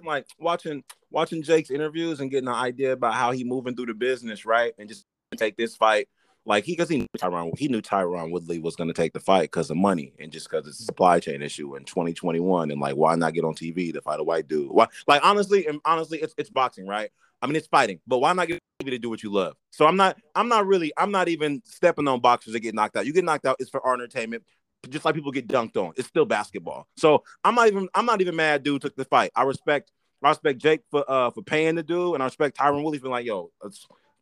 like 0.04 0.26
watching 0.38 0.84
watching 1.10 1.42
Jake's 1.42 1.70
interviews 1.70 2.20
and 2.20 2.30
getting 2.30 2.48
an 2.48 2.54
idea 2.54 2.92
about 2.92 3.14
how 3.14 3.32
he 3.32 3.44
moving 3.44 3.74
through 3.74 3.86
the 3.86 3.94
business, 3.94 4.44
right? 4.44 4.72
And 4.78 4.88
just 4.88 5.04
take 5.36 5.56
this 5.56 5.76
fight. 5.76 6.08
Like 6.44 6.64
he, 6.64 6.72
because 6.72 6.88
he 6.88 6.98
knew 6.98 7.06
Tyron, 7.18 7.58
he 7.58 7.66
knew 7.66 7.82
Tyron 7.82 8.30
Woodley 8.30 8.60
was 8.60 8.76
going 8.76 8.86
to 8.86 8.94
take 8.94 9.12
the 9.12 9.20
fight 9.20 9.50
because 9.50 9.68
of 9.68 9.76
money 9.76 10.12
and 10.20 10.30
just 10.30 10.48
because 10.48 10.66
it's 10.68 10.78
a 10.78 10.84
supply 10.84 11.18
chain 11.18 11.42
issue 11.42 11.74
in 11.74 11.84
2021. 11.84 12.70
And 12.70 12.80
like, 12.80 12.94
why 12.94 13.16
not 13.16 13.34
get 13.34 13.44
on 13.44 13.54
TV 13.54 13.92
to 13.92 14.00
fight 14.00 14.20
a 14.20 14.24
white 14.24 14.46
dude? 14.46 14.70
Why, 14.70 14.86
like, 15.08 15.24
honestly, 15.24 15.66
and 15.66 15.80
honestly, 15.84 16.18
it's 16.18 16.34
it's 16.38 16.50
boxing, 16.50 16.86
right? 16.86 17.10
I 17.42 17.46
mean, 17.46 17.56
it's 17.56 17.66
fighting, 17.66 18.00
but 18.06 18.18
why 18.18 18.32
not 18.32 18.46
get 18.46 18.60
TV 18.80 18.90
to 18.90 18.98
do 18.98 19.10
what 19.10 19.22
you 19.22 19.32
love? 19.32 19.56
So 19.70 19.86
I'm 19.86 19.96
not, 19.96 20.16
I'm 20.34 20.48
not 20.48 20.66
really, 20.66 20.92
I'm 20.96 21.10
not 21.10 21.28
even 21.28 21.62
stepping 21.64 22.08
on 22.08 22.20
boxers 22.20 22.52
that 22.54 22.60
get 22.60 22.74
knocked 22.74 22.96
out. 22.96 23.06
You 23.06 23.12
get 23.12 23.24
knocked 23.24 23.44
out, 23.44 23.56
it's 23.58 23.68
for 23.68 23.84
our 23.84 23.94
entertainment 23.94 24.44
just 24.86 25.04
like 25.04 25.14
people 25.14 25.32
get 25.32 25.48
dunked 25.48 25.76
on. 25.76 25.92
It's 25.96 26.08
still 26.08 26.24
basketball. 26.24 26.86
So 26.96 27.24
I'm 27.44 27.54
not 27.54 27.68
even 27.68 27.88
I'm 27.94 28.06
not 28.06 28.20
even 28.20 28.36
mad 28.36 28.62
dude 28.62 28.82
took 28.82 28.96
the 28.96 29.04
fight. 29.04 29.30
I 29.34 29.42
respect 29.42 29.90
I 30.22 30.30
respect 30.30 30.58
Jake 30.58 30.80
for 30.90 31.04
uh 31.08 31.30
for 31.30 31.42
paying 31.42 31.74
the 31.74 31.82
dude, 31.82 32.14
and 32.14 32.22
I 32.22 32.26
respect 32.26 32.56
Tyron 32.56 32.82
Woodley 32.82 32.98
for 32.98 33.08
like, 33.08 33.26
yo, 33.26 33.50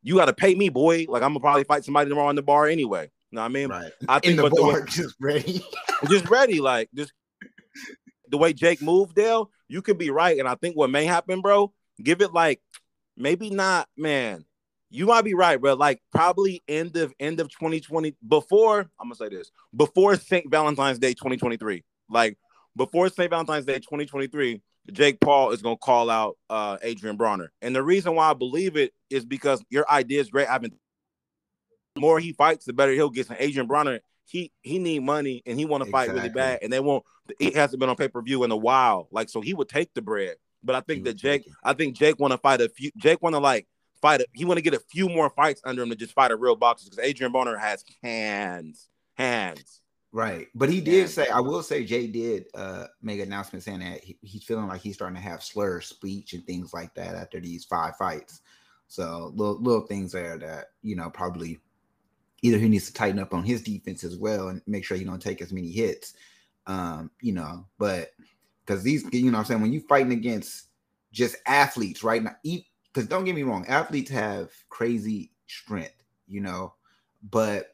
you 0.03 0.17
gotta 0.17 0.33
pay 0.33 0.55
me, 0.55 0.69
boy. 0.69 1.07
Like 1.09 1.23
I'm 1.23 1.31
gonna 1.31 1.41
probably 1.41 1.65
fight 1.65 1.85
somebody 1.85 2.09
tomorrow 2.09 2.31
in 2.31 2.37
the 2.37 2.43
bar 2.43 2.67
anyway. 2.67 3.11
You 3.31 3.37
know 3.37 3.43
what 3.43 3.47
I 3.47 3.53
mean? 3.53 3.69
Right. 3.69 3.93
I 4.09 4.19
think 4.21 4.39
in 4.39 4.45
the 4.45 4.51
bar, 4.51 4.81
way, 4.81 4.81
just 4.89 5.17
ready. 5.21 5.65
just 6.09 6.29
ready. 6.29 6.61
Like 6.61 6.89
just 6.95 7.13
the 8.29 8.39
way 8.39 8.53
Jake 8.53 8.83
moved, 8.83 9.15
Dale, 9.15 9.51
you 9.69 9.83
could 9.83 9.99
be 9.99 10.11
right. 10.11 10.39
And 10.39 10.49
I 10.49 10.55
think 10.57 10.77
what 10.77 10.91
may 10.91 11.05
happen, 11.05 11.41
bro, 11.41 11.73
give 12.03 12.21
it 12.21 12.33
like 12.33 12.61
maybe 13.17 13.51
not, 13.51 13.89
man 13.97 14.45
you 14.91 15.07
might 15.07 15.23
be 15.23 15.35
right, 15.35 15.61
bro. 15.61 15.75
Like 15.75 16.01
probably 16.13 16.63
end 16.69 16.97
of 16.97 17.13
end 17.19 17.41
of 17.41 17.49
2020 17.49 18.17
before 18.27 18.81
I'm 19.01 19.09
gonna 19.09 19.15
say 19.17 19.29
this 19.29 19.51
before 19.75 20.17
St. 20.17 20.51
Valentine's 20.51 20.99
Day 20.99 21.15
2023. 21.15 21.85
Like 22.09 22.39
before 22.77 23.09
St. 23.09 23.31
Valentine's 23.31 23.65
Day 23.65 23.79
2023, 23.79 24.61
Jake 24.93 25.21
Paul 25.21 25.51
is 25.51 25.63
gonna 25.63 25.77
call 25.77 26.11
out 26.11 26.37
uh 26.51 26.77
Adrian 26.83 27.19
Broner. 27.19 27.49
And 27.63 27.75
the 27.75 27.83
reason 27.83 28.15
why 28.15 28.31
I 28.31 28.35
believe 28.35 28.77
it 28.77 28.93
is 29.11 29.25
because 29.25 29.65
your 29.71 29.91
idea 29.91 30.21
is 30.21 30.31
great. 30.31 30.49
I've 30.49 30.63
been 30.63 30.77
more 31.99 32.21
he 32.21 32.33
fights, 32.33 32.65
the 32.65 32.73
better 32.73 32.93
he'll 32.93 33.11
get. 33.11 33.29
And 33.31 33.39
Adrian 33.41 33.69
Broner, 33.69 34.01
he 34.27 34.53
he 34.63 34.79
need 34.79 35.01
money 35.01 35.43
and 35.47 35.59
he 35.59 35.65
want 35.65 35.83
to 35.83 35.89
exactly. 35.89 36.09
fight 36.09 36.23
really 36.23 36.35
bad. 36.35 36.59
And 36.63 36.73
they 36.73 36.81
won't 36.81 37.05
it 37.41 37.57
hasn't 37.57 37.81
been 37.81 37.89
on 37.89 37.97
pay-per-view 37.97 38.45
in 38.45 38.51
a 38.51 38.57
while. 38.57 39.09
Like 39.11 39.29
so 39.29 39.41
he 39.41 39.55
would 39.55 39.69
take 39.69 39.93
the 39.95 40.03
bread. 40.03 40.37
But 40.63 40.77
I 40.77 40.81
think 40.81 41.05
that 41.05 41.15
Jake, 41.15 41.47
I 41.63 41.75
think 41.75 41.95
Jake 41.95 42.19
want 42.19 42.33
to 42.33 42.39
fight 42.39 42.63
a 42.63 42.71
few. 42.71 42.91
Jake 42.97 43.23
want 43.23 43.35
to 43.35 43.39
like 43.39 43.67
fight. 44.05 44.21
A, 44.21 44.27
he 44.35 44.45
want 44.45 44.59
to 44.59 44.63
get 44.63 44.75
a 44.75 44.79
few 44.79 45.09
more 45.09 45.31
fights 45.31 45.63
under 45.65 45.83
him 45.83 45.89
to 45.89 45.97
just 45.97 46.13
fight 46.13 46.31
a 46.31 46.37
real 46.37 46.57
boxer 46.57 46.85
because 46.85 47.03
Adrian 47.03 47.33
Broner 47.33 47.59
has 47.59 47.85
hands, 48.03 48.89
hands. 49.15 49.81
Right, 50.13 50.47
but 50.55 50.69
he 50.69 50.81
did 50.81 51.09
say, 51.09 51.27
I 51.29 51.41
will 51.41 51.63
say, 51.63 51.85
Jay 51.85 52.07
did 52.07 52.47
uh, 52.55 52.87
make 53.03 53.19
an 53.19 53.27
announcement 53.27 53.65
saying 53.65 53.81
that 53.81 54.05
he, 54.05 54.17
he's 54.23 54.45
feeling 54.45 54.69
like 54.69 54.81
he's 54.81 54.95
starting 54.95 55.17
to 55.17 55.23
have 55.23 55.43
slur 55.43 55.81
speech 55.81 56.35
and 56.35 56.47
things 56.47 56.73
like 56.73 56.95
that 56.95 57.17
after 57.17 57.41
these 57.41 57.65
five 57.65 57.97
fights. 57.97 58.43
So 58.87 59.33
little 59.35 59.61
little 59.61 59.87
things 59.87 60.13
there 60.13 60.39
that 60.39 60.67
you 60.83 60.95
know 60.95 61.11
probably 61.11 61.59
either 62.43 62.59
he 62.59 62.69
needs 62.69 62.87
to 62.87 62.93
tighten 62.93 63.19
up 63.19 63.33
on 63.33 63.43
his 63.43 63.63
defense 63.63 64.05
as 64.05 64.17
well 64.17 64.49
and 64.49 64.61
make 64.67 64.85
sure 64.85 64.99
he 64.99 65.05
don't 65.05 65.21
take 65.21 65.41
as 65.41 65.53
many 65.53 65.73
hits. 65.73 66.13
Um, 66.67 67.11
you 67.21 67.33
know, 67.33 67.67
but 67.79 68.11
because 68.65 68.83
these, 68.83 69.05
you 69.13 69.31
know, 69.31 69.39
I'm 69.39 69.45
saying 69.47 69.63
when 69.63 69.73
you 69.73 69.81
fighting 69.81 70.13
against 70.13 70.67
just 71.11 71.37
athletes, 71.47 72.05
right 72.05 72.23
now, 72.23 72.37
because 72.95 73.09
don't 73.09 73.25
get 73.25 73.35
me 73.35 73.43
wrong, 73.43 73.67
athletes 73.67 74.11
have 74.11 74.53
crazy 74.69 75.33
strength, 75.47 76.05
you 76.29 76.41
know, 76.41 76.75
but 77.29 77.71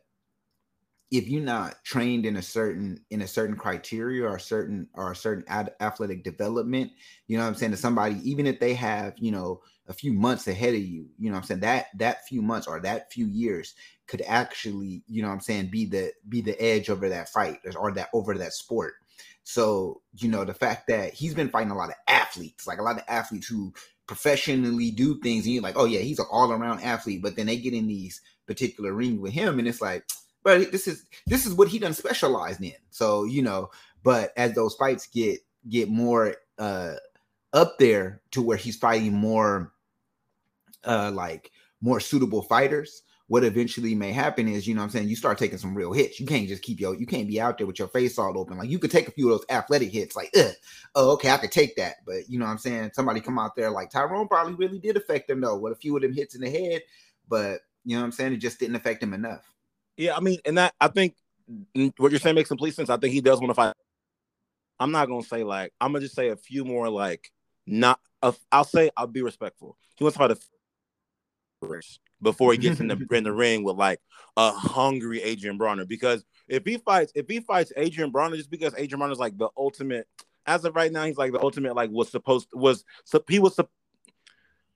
if 1.10 1.28
you're 1.28 1.42
not 1.42 1.82
trained 1.84 2.24
in 2.24 2.36
a 2.36 2.42
certain 2.42 3.04
in 3.10 3.20
a 3.20 3.26
certain 3.26 3.56
criteria 3.56 4.24
or 4.24 4.36
a 4.36 4.40
certain 4.40 4.88
or 4.94 5.10
a 5.10 5.16
certain 5.16 5.44
ad, 5.48 5.74
athletic 5.80 6.22
development, 6.24 6.92
you 7.26 7.36
know 7.36 7.42
what 7.42 7.50
I'm 7.50 7.56
saying? 7.56 7.72
To 7.72 7.76
somebody, 7.76 8.16
even 8.28 8.46
if 8.46 8.60
they 8.60 8.74
have, 8.74 9.14
you 9.18 9.32
know, 9.32 9.60
a 9.88 9.92
few 9.92 10.12
months 10.12 10.46
ahead 10.46 10.74
of 10.74 10.80
you, 10.80 11.08
you 11.18 11.30
know 11.30 11.36
I'm 11.36 11.42
saying, 11.42 11.60
that 11.60 11.86
that 11.98 12.26
few 12.26 12.42
months 12.42 12.68
or 12.68 12.80
that 12.80 13.12
few 13.12 13.26
years 13.26 13.74
could 14.06 14.22
actually, 14.26 15.02
you 15.08 15.22
know 15.22 15.28
I'm 15.28 15.40
saying, 15.40 15.66
be 15.66 15.84
the 15.84 16.12
be 16.28 16.40
the 16.40 16.60
edge 16.62 16.88
over 16.88 17.08
that 17.08 17.28
fight 17.28 17.58
or 17.76 17.92
that 17.92 18.08
over 18.14 18.34
that 18.38 18.52
sport. 18.52 18.94
So, 19.42 20.02
you 20.14 20.28
know, 20.28 20.44
the 20.44 20.54
fact 20.54 20.86
that 20.88 21.12
he's 21.12 21.34
been 21.34 21.48
fighting 21.48 21.72
a 21.72 21.76
lot 21.76 21.88
of 21.88 21.96
athletes, 22.06 22.68
like 22.68 22.78
a 22.78 22.82
lot 22.82 22.98
of 22.98 23.04
athletes 23.08 23.48
who 23.48 23.72
professionally 24.10 24.90
do 24.90 25.20
things 25.20 25.44
and 25.44 25.54
you're 25.54 25.62
like, 25.62 25.76
oh 25.78 25.84
yeah, 25.84 26.00
he's 26.00 26.18
an 26.18 26.26
all-around 26.32 26.80
athlete, 26.80 27.22
but 27.22 27.36
then 27.36 27.46
they 27.46 27.56
get 27.56 27.72
in 27.72 27.86
these 27.86 28.20
particular 28.44 28.92
rings 28.92 29.20
with 29.20 29.32
him 29.32 29.60
and 29.60 29.68
it's 29.68 29.80
like, 29.80 30.04
but 30.42 30.72
this 30.72 30.88
is 30.88 31.04
this 31.28 31.46
is 31.46 31.54
what 31.54 31.68
he 31.68 31.78
done 31.78 31.94
specialized 31.94 32.60
in. 32.60 32.72
So, 32.90 33.22
you 33.22 33.40
know, 33.40 33.70
but 34.02 34.32
as 34.36 34.52
those 34.54 34.74
fights 34.74 35.06
get 35.06 35.38
get 35.68 35.88
more 35.88 36.34
uh 36.58 36.94
up 37.52 37.78
there 37.78 38.20
to 38.32 38.42
where 38.42 38.56
he's 38.56 38.76
fighting 38.76 39.12
more 39.12 39.72
uh 40.84 41.12
like 41.14 41.52
more 41.80 42.00
suitable 42.00 42.42
fighters, 42.42 43.02
what 43.30 43.44
eventually 43.44 43.94
may 43.94 44.10
happen 44.10 44.48
is, 44.48 44.66
you 44.66 44.74
know 44.74 44.82
I'm 44.82 44.90
saying, 44.90 45.08
you 45.08 45.14
start 45.14 45.38
taking 45.38 45.56
some 45.56 45.72
real 45.72 45.92
hits. 45.92 46.18
You 46.18 46.26
can't 46.26 46.48
just 46.48 46.62
keep 46.62 46.80
your, 46.80 46.96
you 46.96 47.06
can't 47.06 47.28
be 47.28 47.40
out 47.40 47.58
there 47.58 47.66
with 47.68 47.78
your 47.78 47.86
face 47.86 48.18
all 48.18 48.36
open. 48.36 48.58
Like 48.58 48.68
you 48.68 48.80
could 48.80 48.90
take 48.90 49.06
a 49.06 49.12
few 49.12 49.30
of 49.30 49.38
those 49.38 49.46
athletic 49.50 49.92
hits, 49.92 50.16
like, 50.16 50.34
oh, 50.96 51.12
okay, 51.12 51.30
I 51.30 51.36
could 51.36 51.52
take 51.52 51.76
that. 51.76 51.98
But 52.04 52.28
you 52.28 52.40
know 52.40 52.46
I'm 52.46 52.58
saying? 52.58 52.90
Somebody 52.92 53.20
come 53.20 53.38
out 53.38 53.54
there 53.54 53.70
like 53.70 53.92
Tyron 53.92 54.28
probably 54.28 54.54
really 54.54 54.80
did 54.80 54.96
affect 54.96 55.30
him 55.30 55.40
though, 55.40 55.56
with 55.56 55.74
a 55.74 55.76
few 55.76 55.94
of 55.94 56.02
them 56.02 56.12
hits 56.12 56.34
in 56.34 56.40
the 56.40 56.50
head. 56.50 56.82
But 57.28 57.60
you 57.84 57.96
know 57.96 58.02
I'm 58.02 58.10
saying? 58.10 58.32
It 58.32 58.38
just 58.38 58.58
didn't 58.58 58.74
affect 58.74 59.00
him 59.00 59.14
enough. 59.14 59.44
Yeah, 59.96 60.16
I 60.16 60.20
mean, 60.20 60.40
and 60.44 60.58
that 60.58 60.74
I 60.80 60.88
think 60.88 61.14
mm, 61.76 61.92
what 61.98 62.10
you're 62.10 62.18
saying 62.18 62.34
makes 62.34 62.48
complete 62.48 62.74
sense. 62.74 62.90
I 62.90 62.96
think 62.96 63.14
he 63.14 63.20
does 63.20 63.38
want 63.38 63.50
to 63.50 63.54
fight. 63.54 63.74
I'm 64.80 64.90
not 64.90 65.06
gonna 65.06 65.22
say 65.22 65.44
like 65.44 65.72
I'm 65.80 65.92
gonna 65.92 66.02
just 66.02 66.16
say 66.16 66.30
a 66.30 66.36
few 66.36 66.64
more 66.64 66.88
like 66.88 67.30
not. 67.64 68.00
I'll 68.50 68.64
say 68.64 68.90
I'll 68.96 69.06
be 69.06 69.22
respectful. 69.22 69.78
He 69.94 70.02
wants 70.02 70.16
to 70.16 70.18
fight 70.18 70.32
a 70.32 70.36
before 72.22 72.52
he 72.52 72.58
gets 72.58 72.80
in 72.80 72.88
the 72.88 73.06
in 73.12 73.24
the 73.24 73.32
ring 73.32 73.64
with 73.64 73.76
like 73.76 74.00
a 74.36 74.52
hungry 74.52 75.22
Adrian 75.22 75.58
Broner. 75.58 75.86
Because 75.86 76.24
if 76.48 76.64
he 76.64 76.78
fights, 76.78 77.12
if 77.14 77.26
he 77.28 77.40
fights 77.40 77.72
Adrian 77.76 78.12
Broner, 78.12 78.36
just 78.36 78.50
because 78.50 78.74
Adrian 78.76 79.00
Broner 79.00 79.12
is 79.12 79.18
like 79.18 79.36
the 79.38 79.48
ultimate. 79.56 80.06
As 80.46 80.64
of 80.64 80.74
right 80.74 80.90
now, 80.90 81.04
he's 81.04 81.18
like 81.18 81.32
the 81.32 81.40
ultimate. 81.40 81.76
Like 81.76 81.90
was 81.90 82.10
supposed 82.10 82.48
was 82.52 82.84
so 83.04 83.22
he 83.28 83.38
was. 83.38 83.58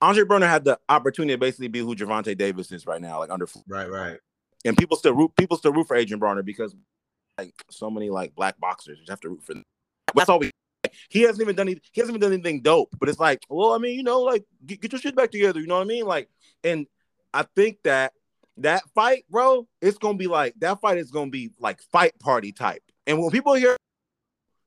Adrian 0.02 0.28
Broner 0.28 0.48
had 0.48 0.64
the 0.64 0.78
opportunity 0.88 1.34
to 1.34 1.38
basically 1.38 1.68
be 1.68 1.80
who 1.80 1.96
Gervonta 1.96 2.36
Davis 2.36 2.70
is 2.70 2.86
right 2.86 3.00
now, 3.00 3.18
like 3.18 3.30
under. 3.30 3.48
Right, 3.66 3.90
right. 3.90 4.18
And 4.64 4.76
people 4.76 4.96
still 4.96 5.14
root. 5.14 5.32
People 5.36 5.56
still 5.56 5.72
root 5.72 5.88
for 5.88 5.96
Adrian 5.96 6.20
Broner 6.20 6.44
because 6.44 6.74
like 7.38 7.54
so 7.70 7.90
many 7.90 8.10
like 8.10 8.34
black 8.34 8.58
boxers, 8.60 8.98
you 8.98 9.04
have 9.08 9.20
to 9.20 9.30
root 9.30 9.42
for 9.42 9.54
them. 9.54 9.64
That's 10.14 10.28
all 10.28 10.38
we. 10.38 10.50
He 11.08 11.22
hasn't 11.22 11.40
even 11.40 11.56
done. 11.56 11.68
He 11.68 11.80
hasn't 11.96 12.16
even 12.16 12.20
done 12.20 12.32
anything 12.32 12.62
dope. 12.62 12.90
But 12.98 13.08
it's 13.08 13.18
like, 13.18 13.40
well, 13.48 13.72
I 13.72 13.78
mean, 13.78 13.96
you 13.96 14.02
know, 14.02 14.20
like 14.20 14.44
get, 14.64 14.80
get 14.80 14.92
your 14.92 15.00
shit 15.00 15.16
back 15.16 15.30
together. 15.30 15.60
You 15.60 15.66
know 15.66 15.76
what 15.76 15.82
I 15.82 15.86
mean? 15.86 16.04
Like, 16.04 16.28
and 16.62 16.86
I 17.34 17.44
think 17.56 17.78
that 17.82 18.12
that 18.58 18.84
fight, 18.94 19.24
bro, 19.28 19.66
it's 19.82 19.98
gonna 19.98 20.16
be 20.16 20.28
like 20.28 20.54
that 20.60 20.80
fight 20.80 20.98
is 20.98 21.10
gonna 21.10 21.30
be 21.30 21.50
like 21.58 21.82
fight 21.82 22.18
party 22.20 22.52
type. 22.52 22.82
And 23.06 23.18
when 23.18 23.30
people 23.30 23.54
hear 23.54 23.76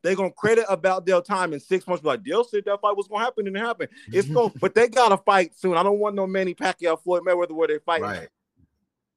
they're 0.03 0.15
gonna 0.15 0.31
credit 0.31 0.65
about 0.67 1.05
their 1.05 1.21
time 1.21 1.53
in 1.53 1.61
six 1.61 1.87
months, 1.87 2.01
be 2.03 2.09
like 2.09 2.23
Dale 2.23 2.43
said 2.43 2.65
that 2.65 2.81
fight 2.81 2.97
was 2.97 3.07
gonna 3.07 3.23
happen 3.23 3.47
and 3.47 3.55
it 3.55 3.59
happened. 3.59 3.89
It's 4.11 4.27
going, 4.27 4.51
but 4.61 4.75
they 4.75 4.89
gotta 4.89 5.17
fight 5.17 5.57
soon. 5.57 5.75
I 5.75 5.83
don't 5.83 5.97
want 5.97 6.15
no 6.15 6.27
Manny 6.27 6.53
Pacquiao, 6.53 7.01
Floyd 7.01 7.23
Mayweather 7.23 7.51
where 7.51 7.69
they 7.69 7.79
fight. 7.79 8.01
Right. 8.01 8.27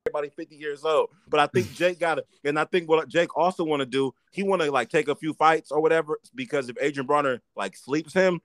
Everybody 0.07 0.31
50 0.35 0.57
years 0.57 0.85
old, 0.85 1.11
but 1.29 1.41
I 1.41 1.47
think 1.49 1.73
Jake 1.75 1.99
got 1.99 2.19
it, 2.19 2.27
and 2.45 2.59
I 2.59 2.65
think 2.65 2.89
what 2.89 3.07
Jake 3.09 3.37
also 3.37 3.65
want 3.65 3.81
to 3.81 3.87
do, 3.87 4.15
he 4.31 4.43
want 4.43 4.63
to 4.63 4.71
like 4.71 4.89
take 4.89 5.09
a 5.09 5.15
few 5.15 5.35
fights 5.35 5.71
or 5.71 5.83
whatever, 5.83 6.19
because 6.35 6.69
if 6.69 6.77
Adrian 6.81 7.07
Broner 7.07 7.41
like 7.55 7.77
sleeps 7.77 8.15
him, 8.15 8.41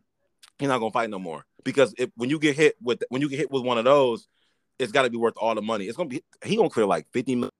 he's 0.57 0.67
not 0.67 0.79
gonna 0.79 0.91
fight 0.91 1.09
no 1.09 1.19
more. 1.19 1.45
Because 1.63 1.93
if 1.97 2.09
when 2.15 2.29
you 2.29 2.39
get 2.39 2.55
hit 2.55 2.75
with 2.81 3.03
when 3.09 3.21
you 3.21 3.29
get 3.29 3.39
hit 3.39 3.51
with 3.51 3.63
one 3.63 3.77
of 3.77 3.85
those, 3.85 4.27
it's 4.79 4.91
got 4.91 5.03
to 5.03 5.09
be 5.09 5.17
worth 5.17 5.35
all 5.37 5.55
the 5.55 5.61
money. 5.61 5.85
It's 5.85 5.97
gonna 5.97 6.09
be 6.09 6.23
he 6.43 6.55
gonna 6.55 6.69
clear 6.69 6.85
like 6.85 7.07
50 7.11 7.35
million 7.35 7.51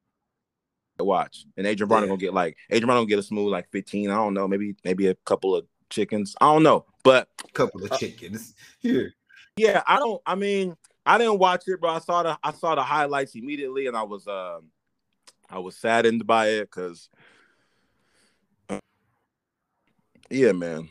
to 0.98 1.04
watch, 1.04 1.46
and 1.58 1.68
Adrian 1.68 1.90
Broner 1.90 2.02
yeah. 2.02 2.08
gonna 2.08 2.18
get 2.18 2.34
like 2.34 2.58
Adrian 2.70 2.90
Broner 2.90 2.98
gonna 2.98 3.08
get 3.08 3.20
a 3.20 3.24
smooth 3.24 3.52
like 3.52 3.70
15. 3.72 4.10
I 4.10 4.16
don't 4.16 4.34
know, 4.34 4.48
maybe 4.48 4.76
maybe 4.84 5.08
a 5.08 5.16
couple 5.26 5.56
of 5.56 5.66
chickens. 5.90 6.36
I 6.42 6.46
don't 6.54 6.64
know, 6.64 6.86
but 7.04 7.28
a 7.48 7.52
couple 7.52 7.84
of 7.84 7.92
uh, 7.92 7.98
chickens 7.98 8.54
here. 8.80 9.14
Yeah, 9.58 9.84
I 9.88 9.98
don't. 9.98 10.22
I 10.26 10.36
mean, 10.36 10.76
I 11.06 11.18
didn't 11.18 11.40
watch 11.40 11.64
it, 11.68 11.80
but 11.80 11.90
I 11.90 12.00
saw 12.00 12.24
the 12.24 12.38
I 12.44 12.52
saw 12.52 12.76
the 12.76 12.84
highlights 12.84 13.36
immediately, 13.36 13.88
and 13.88 13.96
I 13.96 14.04
was 14.04 14.28
um 14.28 14.72
I 15.50 15.60
was 15.60 15.78
saddened 15.78 16.26
by 16.26 16.48
it 16.48 16.62
because. 16.62 17.10
Uh, 18.70 18.80
yeah, 20.30 20.52
man. 20.52 20.90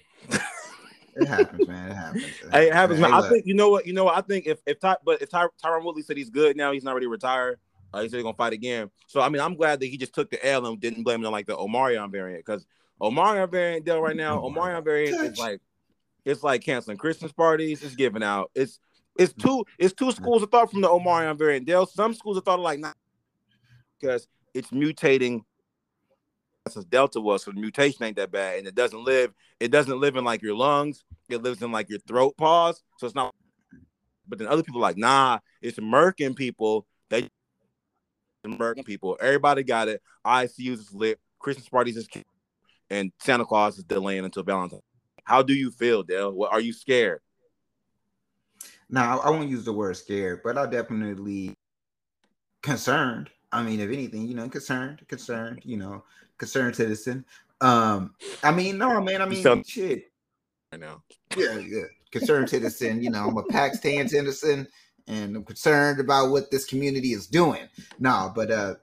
It 1.17 1.29
happens, 1.29 1.69
man. 1.69 1.91
It 1.91 1.95
happens. 1.95 2.25
It 2.25 2.29
happens, 2.29 2.53
hey, 2.53 2.67
it 2.67 2.73
happens 2.73 3.01
man. 3.01 3.13
I 3.13 3.29
think 3.29 3.47
you 3.47 3.55
know 3.55 3.71
what 3.71 3.87
you 3.87 3.93
know. 3.93 4.05
What? 4.05 4.17
I 4.17 4.21
think 4.21 4.47
if 4.47 4.61
if 4.67 4.81
Ty, 4.81 4.97
but 5.05 5.23
if 5.23 5.31
Ty, 5.31 5.47
Tyron 5.63 5.85
Woodley 5.85 6.03
said 6.03 6.17
he's 6.17 6.31
good 6.31 6.57
now, 6.57 6.73
he's 6.73 6.85
not 6.85 6.95
ready 6.95 7.07
to 7.07 7.11
retire. 7.11 7.59
Uh, 7.93 8.03
he 8.03 8.09
said 8.09 8.17
he's 8.17 8.25
gonna 8.25 8.37
fight 8.37 8.53
again. 8.53 8.91
So 9.07 9.21
I 9.21 9.29
mean, 9.29 9.41
I'm 9.41 9.55
glad 9.55 9.81
that 9.81 9.87
he 9.87 9.97
just 9.97 10.15
took 10.15 10.31
the 10.31 10.45
L 10.45 10.67
and 10.67 10.81
didn't 10.81 11.05
blame 11.05 11.23
it 11.23 11.27
on 11.27 11.33
like 11.33 11.47
the 11.47 11.57
Omarion 11.57 12.11
variant 12.11 12.45
because 12.45 12.67
Omarion 13.01 13.51
variant 13.51 13.85
deal 13.85 14.01
right 14.01 14.17
now. 14.17 14.39
Omarion 14.39 14.83
variant 14.83 15.21
is 15.21 15.39
like 15.39 15.61
it's 16.25 16.43
like 16.43 16.63
canceling 16.63 16.97
Christmas 16.97 17.33
parties. 17.33 17.83
It's 17.83 17.95
giving 17.95 18.23
out. 18.23 18.51
It's 18.55 18.81
it's 19.17 19.33
two 19.33 19.65
it's 19.79 19.95
two 19.95 20.11
schools 20.11 20.43
of 20.43 20.51
thought 20.51 20.71
from 20.71 20.81
the 20.81 20.89
Omarion 20.89 21.39
variant. 21.39 21.67
Dale, 21.67 21.87
some 21.87 22.15
schools 22.15 22.37
of 22.37 22.45
thought 22.45 22.59
are 22.59 22.63
like 22.63 22.81
not 22.81 22.97
because 24.01 24.27
it's 24.53 24.71
mutating 24.71 25.43
as 26.67 26.85
Delta 26.87 27.21
was, 27.21 27.45
so 27.45 27.51
the 27.51 27.61
mutation 27.61 28.05
ain't 28.05 28.17
that 28.17 28.31
bad, 28.31 28.59
and 28.59 28.67
it 28.67 28.75
doesn't 28.75 29.05
live. 29.05 29.35
It 29.61 29.71
doesn't 29.71 30.01
live 30.01 30.17
in 30.17 30.25
like 30.25 30.41
your 30.41 30.55
lungs. 30.55 31.05
It 31.29 31.43
lives 31.43 31.63
in 31.63 31.71
like 31.71 31.91
your 31.91 31.99
throat 32.01 32.37
pause. 32.39 32.83
So 32.99 33.07
it's 33.07 33.15
not. 33.15 33.35
But 34.27 34.39
then 34.39 34.49
other 34.49 34.63
people 34.63 34.81
like, 34.81 34.97
nah, 34.97 35.41
it's 35.61 35.77
American 35.77 36.35
people. 36.35 36.87
They 37.11 37.29
American 38.45 38.85
people. 38.85 39.19
Everybody 39.21 39.63
got 39.63 39.89
it. 39.89 40.01
ICUs 40.27 40.79
is 40.79 40.95
lit. 40.95 41.21
Christmas 41.39 41.69
parties 41.69 41.99
is, 41.99 42.09
and 42.89 43.13
Santa 43.21 43.45
Claus 43.45 43.77
is 43.77 43.85
delaying 43.85 44.25
until 44.25 44.43
Valentine's. 44.43 44.83
How 45.25 45.43
do 45.43 45.53
you 45.53 45.71
feel, 45.71 46.03
Dale? 46.03 46.33
What 46.33 46.53
are 46.53 46.61
you 46.61 46.73
scared? 46.73 47.21
Now 48.89 49.19
I 49.21 49.29
won't 49.29 49.51
use 49.51 49.67
the 49.67 49.73
word 49.73 49.99
scared, 49.99 50.41
but 50.43 50.57
I 50.57 50.65
definitely 50.65 51.55
concerned. 52.63 53.29
I 53.55 53.63
mean, 53.63 53.79
if 53.79 53.89
anything, 53.89 54.27
you 54.27 54.35
know, 54.35 54.49
concerned, 54.49 55.07
concerned, 55.07 55.61
you 55.65 55.77
know, 55.77 56.03
concerned 56.39 56.75
citizen. 56.75 57.25
Um, 57.61 58.15
I 58.43 58.51
mean, 58.51 58.79
no, 58.79 59.01
man. 59.01 59.23
I 59.23 59.27
mean, 59.27 59.63
shit. 59.63 60.11
I 60.73 60.77
know. 60.77 61.03
Yeah, 61.37 61.59
yeah. 61.59 61.85
Concerned 62.11 62.51
citizen. 62.51 63.01
You 63.01 63.11
know, 63.11 63.29
I'm 63.29 63.37
a 63.37 63.45
Pakistan 63.45 64.09
citizen, 64.09 64.67
and 65.07 65.37
I'm 65.37 65.45
concerned 65.45 66.01
about 66.01 66.31
what 66.31 66.51
this 66.51 66.65
community 66.65 67.13
is 67.13 67.29
doing. 67.29 67.69
No, 68.01 68.33
but 68.35 68.51
uh, 68.51 68.75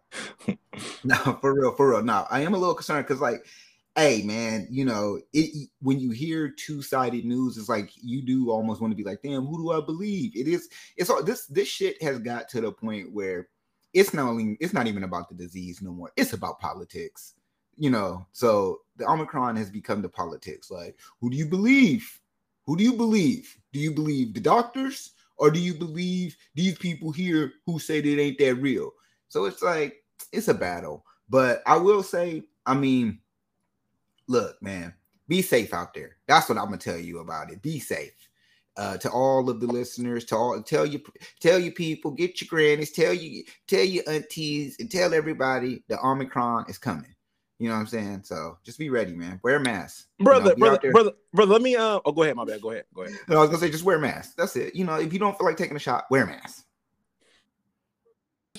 no, 1.03 1.17
for 1.41 1.53
real, 1.53 1.73
for 1.73 1.89
real. 1.89 2.03
No, 2.03 2.25
I 2.31 2.39
am 2.39 2.53
a 2.53 2.57
little 2.57 2.73
concerned 2.73 3.05
because, 3.05 3.21
like, 3.21 3.45
hey, 3.97 4.21
man, 4.23 4.67
you 4.71 4.85
know, 4.85 5.19
it 5.33 5.67
when 5.81 5.99
you 5.99 6.11
hear 6.11 6.47
two 6.49 6.81
sided 6.81 7.25
news, 7.25 7.57
it's 7.57 7.67
like 7.67 7.91
you 8.01 8.21
do 8.21 8.49
almost 8.49 8.79
want 8.79 8.91
to 8.91 8.97
be 8.97 9.03
like, 9.03 9.21
damn, 9.21 9.45
who 9.45 9.57
do 9.57 9.71
I 9.71 9.85
believe? 9.85 10.31
It 10.33 10.47
is. 10.47 10.69
It's 10.95 11.09
all 11.09 11.21
this. 11.21 11.45
This 11.47 11.67
shit 11.67 12.01
has 12.01 12.19
got 12.19 12.47
to 12.49 12.61
the 12.61 12.71
point 12.71 13.11
where 13.11 13.49
it's 13.93 14.13
not 14.13 14.27
only 14.27 14.57
it's 14.59 14.73
not 14.73 14.87
even 14.87 15.03
about 15.03 15.29
the 15.29 15.35
disease 15.35 15.81
no 15.81 15.91
more. 15.91 16.11
It's 16.15 16.33
about 16.33 16.59
politics 16.59 17.35
you 17.77 17.89
know, 17.89 18.25
so 18.31 18.81
the 18.97 19.09
Omicron 19.09 19.55
has 19.55 19.71
become 19.71 20.03
the 20.03 20.09
politics. 20.09 20.69
Like, 20.69 20.97
who 21.19 21.31
do 21.31 21.35
you 21.37 21.47
believe? 21.47 22.19
Who 22.65 22.77
do 22.77 22.83
you 22.83 22.93
believe? 22.93 23.57
Do 23.73 23.79
you 23.79 23.91
believe 23.91 24.33
the 24.33 24.39
doctors 24.39 25.13
or 25.37 25.49
do 25.49 25.59
you 25.59 25.73
believe 25.73 26.37
these 26.53 26.77
people 26.77 27.11
here 27.11 27.53
who 27.65 27.79
say 27.79 28.01
that 28.01 28.21
ain't 28.21 28.37
that 28.37 28.55
real? 28.55 28.91
So 29.29 29.45
it's 29.45 29.63
like 29.63 30.03
it's 30.31 30.47
a 30.47 30.53
battle. 30.53 31.05
But 31.27 31.63
I 31.65 31.77
will 31.77 32.03
say, 32.03 32.43
I 32.65 32.75
mean, 32.75 33.19
look, 34.27 34.61
man, 34.61 34.93
be 35.27 35.41
safe 35.41 35.73
out 35.73 35.93
there. 35.93 36.17
That's 36.27 36.49
what 36.49 36.59
I'm 36.59 36.65
gonna 36.65 36.77
tell 36.77 36.99
you 36.99 37.19
about 37.19 37.51
it. 37.51 37.61
Be 37.63 37.79
safe. 37.79 38.29
Uh, 38.77 38.95
to 38.97 39.11
all 39.11 39.49
of 39.49 39.59
the 39.59 39.67
listeners, 39.67 40.23
to 40.23 40.35
all 40.35 40.61
tell 40.63 40.85
you 40.85 41.01
tell 41.41 41.59
you 41.59 41.73
people, 41.73 42.09
get 42.09 42.39
your 42.39 42.47
grannies, 42.47 42.91
tell 42.91 43.13
you 43.13 43.43
tell 43.67 43.83
your 43.83 44.03
aunties, 44.07 44.77
and 44.79 44.89
tell 44.89 45.13
everybody 45.13 45.83
the 45.89 45.99
Omicron 46.01 46.65
is 46.69 46.77
coming. 46.77 47.13
You 47.61 47.67
know 47.67 47.75
what 47.75 47.81
I'm 47.81 47.87
saying? 47.87 48.21
So 48.23 48.57
just 48.63 48.79
be 48.79 48.89
ready, 48.89 49.11
man. 49.11 49.39
Wear 49.43 49.57
a 49.57 49.59
mask. 49.59 50.07
Brother, 50.19 50.55
you 50.57 50.63
know, 50.63 50.77
brother, 50.77 50.91
brother, 50.91 51.11
brother, 51.31 51.51
let 51.51 51.61
me 51.61 51.75
uh 51.75 51.99
oh 52.03 52.11
go 52.11 52.23
ahead, 52.23 52.35
my 52.35 52.43
bad. 52.43 52.59
Go 52.59 52.71
ahead. 52.71 52.85
Go 52.91 53.03
ahead. 53.03 53.15
No, 53.27 53.37
I 53.37 53.39
was 53.41 53.49
gonna 53.49 53.59
say 53.59 53.69
just 53.69 53.83
wear 53.83 53.97
a 53.97 54.01
mask. 54.01 54.35
That's 54.35 54.55
it. 54.55 54.73
You 54.73 54.85
know, 54.85 54.95
if 54.95 55.13
you 55.13 55.19
don't 55.19 55.37
feel 55.37 55.45
like 55.45 55.57
taking 55.57 55.75
a 55.75 55.79
shot, 55.79 56.05
wear 56.09 56.23
a 56.23 56.27
mask. 56.27 56.65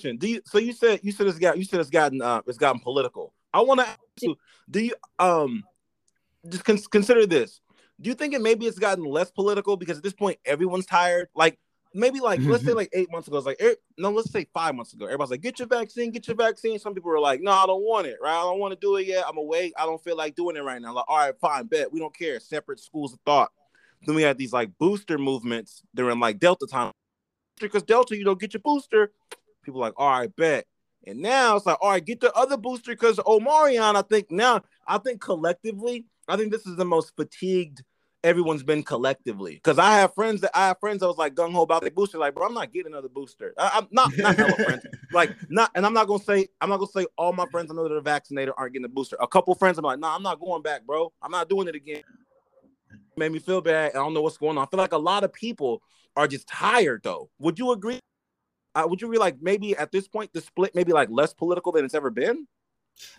Do 0.01 0.29
you 0.29 0.41
so 0.45 0.57
you 0.57 0.71
said 0.71 1.01
you 1.03 1.11
said 1.11 1.27
it's 1.27 1.37
got 1.37 1.57
you 1.57 1.65
said 1.65 1.81
it's 1.81 1.89
gotten 1.89 2.21
uh 2.21 2.43
it's 2.47 2.57
gotten 2.57 2.79
political. 2.79 3.33
I 3.53 3.61
wanna 3.61 3.83
ask 3.83 3.99
you, 4.21 4.37
do 4.69 4.79
you 4.79 4.93
um 5.19 5.65
just 6.47 6.63
con- 6.63 6.77
consider 6.89 7.25
this. 7.25 7.59
Do 8.01 8.09
you 8.09 8.15
think 8.15 8.33
it 8.33 8.41
maybe 8.41 8.65
it's 8.65 8.79
gotten 8.79 9.03
less 9.03 9.31
political 9.31 9.77
because 9.77 9.97
at 9.97 10.03
this 10.03 10.13
point 10.13 10.39
everyone's 10.45 10.85
tired? 10.85 11.29
Like 11.35 11.59
maybe 11.93 12.19
like 12.19 12.39
let's 12.41 12.65
say 12.65 12.73
like 12.73 12.89
eight 12.93 13.11
months 13.11 13.27
ago, 13.27 13.37
it's 13.37 13.45
like 13.45 13.61
er, 13.61 13.75
no, 13.97 14.11
let's 14.11 14.31
say 14.31 14.47
five 14.53 14.75
months 14.75 14.93
ago. 14.93 15.05
Everybody's 15.05 15.31
like, 15.31 15.41
get 15.41 15.59
your 15.59 15.67
vaccine, 15.67 16.11
get 16.11 16.27
your 16.27 16.35
vaccine. 16.35 16.79
Some 16.79 16.93
people 16.93 17.11
were 17.11 17.19
like, 17.19 17.41
no, 17.41 17.51
I 17.51 17.65
don't 17.65 17.83
want 17.83 18.07
it, 18.07 18.17
right? 18.21 18.37
I 18.37 18.41
don't 18.41 18.59
want 18.59 18.73
to 18.73 18.79
do 18.79 18.95
it 18.97 19.07
yet. 19.07 19.25
I'm 19.27 19.37
awake. 19.37 19.73
I 19.77 19.85
don't 19.85 20.03
feel 20.03 20.17
like 20.17 20.35
doing 20.35 20.55
it 20.55 20.61
right 20.63 20.81
now. 20.81 20.93
Like, 20.93 21.05
all 21.07 21.17
right, 21.17 21.39
fine, 21.39 21.67
bet. 21.67 21.91
We 21.91 21.99
don't 21.99 22.17
care. 22.17 22.39
Separate 22.39 22.79
schools 22.79 23.13
of 23.13 23.19
thought. 23.25 23.51
Then 24.05 24.15
we 24.15 24.23
had 24.23 24.37
these 24.37 24.53
like 24.53 24.77
booster 24.77 25.17
movements 25.17 25.81
during 25.95 26.19
like 26.19 26.39
Delta 26.39 26.67
time. 26.67 26.91
Because 27.59 27.83
Delta, 27.83 28.17
you 28.17 28.25
don't 28.25 28.39
get 28.39 28.53
your 28.53 28.61
booster. 28.61 29.11
People 29.63 29.79
like, 29.79 29.93
all 29.97 30.09
right, 30.09 30.35
bet. 30.35 30.65
And 31.05 31.19
now 31.19 31.55
it's 31.55 31.65
like, 31.65 31.77
all 31.81 31.91
right, 31.91 32.03
get 32.03 32.21
the 32.21 32.33
other 32.33 32.57
booster 32.57 32.91
because 32.91 33.17
Omarion, 33.17 33.95
I 33.95 34.01
think 34.01 34.31
now, 34.31 34.61
I 34.87 34.97
think 34.97 35.21
collectively, 35.21 36.05
I 36.27 36.37
think 36.37 36.51
this 36.51 36.65
is 36.65 36.75
the 36.75 36.85
most 36.85 37.15
fatigued 37.15 37.83
everyone's 38.23 38.63
been 38.63 38.83
collectively. 38.83 39.55
Because 39.55 39.77
I 39.77 39.99
have 39.99 40.13
friends 40.13 40.41
that 40.41 40.51
I 40.53 40.67
have 40.67 40.79
friends 40.79 41.01
that 41.01 41.07
was 41.07 41.17
like 41.17 41.35
gung 41.35 41.51
ho 41.51 41.61
about 41.61 41.83
the 41.83 41.91
booster. 41.91 42.17
Like, 42.17 42.33
bro, 42.33 42.47
I'm 42.47 42.53
not 42.53 42.71
getting 42.71 42.93
another 42.93 43.09
booster. 43.09 43.53
I, 43.57 43.79
am 43.79 43.87
not 43.91 44.17
not 44.17 44.35
hella 44.35 44.55
friends. 44.55 44.85
Like, 45.11 45.35
not, 45.47 45.69
and 45.75 45.85
I'm 45.85 45.93
not 45.93 46.07
gonna 46.07 46.23
say 46.23 46.47
I'm 46.59 46.69
not 46.69 46.77
gonna 46.77 46.91
say 46.91 47.05
all 47.19 47.33
my 47.33 47.45
friends 47.51 47.69
I 47.69 47.75
know 47.75 47.83
that 47.83 47.93
are 47.93 48.01
vaccinated 48.01 48.53
aren't 48.57 48.73
getting 48.73 48.85
a 48.85 48.89
booster. 48.89 49.15
A 49.19 49.27
couple 49.27 49.53
friends 49.53 49.77
I'm 49.77 49.83
like, 49.83 49.99
nah, 49.99 50.15
I'm 50.15 50.23
not 50.23 50.39
going 50.39 50.63
back, 50.63 50.87
bro. 50.87 51.13
I'm 51.21 51.29
not 51.29 51.49
doing 51.49 51.67
it 51.67 51.75
again. 51.75 52.01
made 53.15 53.31
me 53.31 53.37
feel 53.37 53.61
bad. 53.61 53.91
I 53.91 53.99
don't 53.99 54.15
know 54.15 54.23
what's 54.23 54.37
going 54.37 54.57
on. 54.57 54.63
I 54.63 54.67
feel 54.71 54.79
like 54.79 54.93
a 54.93 54.97
lot 54.97 55.23
of 55.23 55.31
people 55.31 55.83
are 56.15 56.27
just 56.27 56.47
tired 56.47 57.01
though. 57.03 57.29
Would 57.37 57.59
you 57.59 57.73
agree? 57.73 57.99
Uh, 58.73 58.85
would 58.87 59.01
you 59.01 59.11
be 59.11 59.19
like 59.19 59.37
maybe 59.39 59.77
at 59.77 59.91
this 59.91 60.07
point 60.07 60.33
the 60.33 60.41
split 60.41 60.73
maybe 60.73 60.93
like 60.93 61.09
less 61.11 61.31
political 61.31 61.71
than 61.71 61.85
it's 61.85 61.93
ever 61.93 62.09
been? 62.09 62.47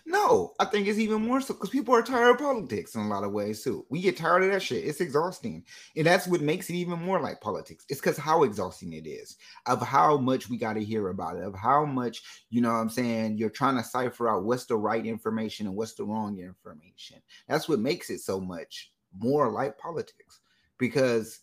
No, 0.05 0.53
I 0.59 0.65
think 0.65 0.87
it's 0.87 0.99
even 0.99 1.21
more 1.21 1.41
so 1.41 1.53
because 1.53 1.69
people 1.69 1.93
are 1.95 2.01
tired 2.01 2.31
of 2.31 2.37
politics 2.37 2.95
in 2.95 3.01
a 3.01 3.07
lot 3.07 3.23
of 3.23 3.31
ways 3.31 3.63
too. 3.63 3.85
We 3.89 4.01
get 4.01 4.17
tired 4.17 4.43
of 4.43 4.51
that 4.51 4.61
shit. 4.61 4.85
It's 4.85 5.01
exhausting. 5.01 5.65
And 5.95 6.05
that's 6.05 6.27
what 6.27 6.41
makes 6.41 6.69
it 6.69 6.75
even 6.75 6.99
more 7.01 7.19
like 7.19 7.41
politics. 7.41 7.85
It's 7.89 7.99
because 7.99 8.17
how 8.17 8.43
exhausting 8.43 8.93
it 8.93 9.07
is, 9.07 9.37
of 9.65 9.81
how 9.81 10.17
much 10.17 10.49
we 10.49 10.57
got 10.57 10.73
to 10.73 10.83
hear 10.83 11.09
about 11.09 11.37
it, 11.37 11.43
of 11.43 11.55
how 11.55 11.85
much, 11.85 12.23
you 12.49 12.61
know 12.61 12.71
what 12.71 12.79
I'm 12.79 12.89
saying, 12.89 13.37
you're 13.37 13.49
trying 13.49 13.77
to 13.77 13.83
cipher 13.83 14.29
out 14.29 14.45
what's 14.45 14.65
the 14.65 14.77
right 14.77 15.05
information 15.05 15.67
and 15.67 15.75
what's 15.75 15.93
the 15.93 16.05
wrong 16.05 16.39
information. 16.39 17.21
That's 17.47 17.67
what 17.67 17.79
makes 17.79 18.09
it 18.09 18.21
so 18.21 18.39
much 18.39 18.91
more 19.17 19.51
like 19.51 19.77
politics. 19.77 20.39
Because 20.77 21.39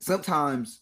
sometimes 0.00 0.80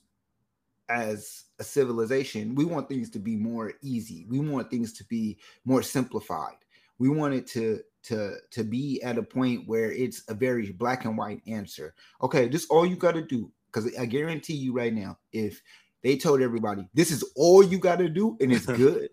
as 0.88 1.44
a 1.58 1.64
civilization, 1.64 2.54
we 2.54 2.64
want 2.64 2.88
things 2.88 3.10
to 3.10 3.18
be 3.18 3.37
more 3.37 3.74
easy. 3.82 4.26
We 4.28 4.38
want 4.40 4.70
things 4.70 4.92
to 4.94 5.04
be 5.04 5.38
more 5.64 5.82
simplified 5.82 6.56
we 6.98 7.09
want 7.09 7.35
it 7.35 7.46
to 7.48 7.80
to 8.04 8.37
to 8.50 8.64
be 8.64 9.02
at 9.02 9.18
a 9.18 9.22
point 9.22 9.66
where 9.66 9.90
it's 9.90 10.22
a 10.28 10.35
very 10.35 10.70
black 10.72 11.04
and 11.04 11.16
white 11.16 11.42
answer. 11.46 11.94
Okay, 12.22 12.48
this 12.48 12.66
all 12.66 12.87
you 12.87 12.96
got 12.96 13.14
to 13.14 13.22
do 13.22 13.50
because 13.66 13.96
I 13.98 14.07
guarantee 14.07 14.54
you 14.54 14.72
right 14.72 14.92
now, 14.92 15.18
if 15.33 15.61
they 16.02 16.16
told 16.16 16.42
everybody 16.42 16.87
this 16.94 17.11
is 17.11 17.24
all 17.35 17.62
you 17.62 17.78
got 17.78 17.98
to 17.98 18.09
do 18.09 18.37
and 18.40 18.52
it's 18.52 18.66
good, 18.66 19.09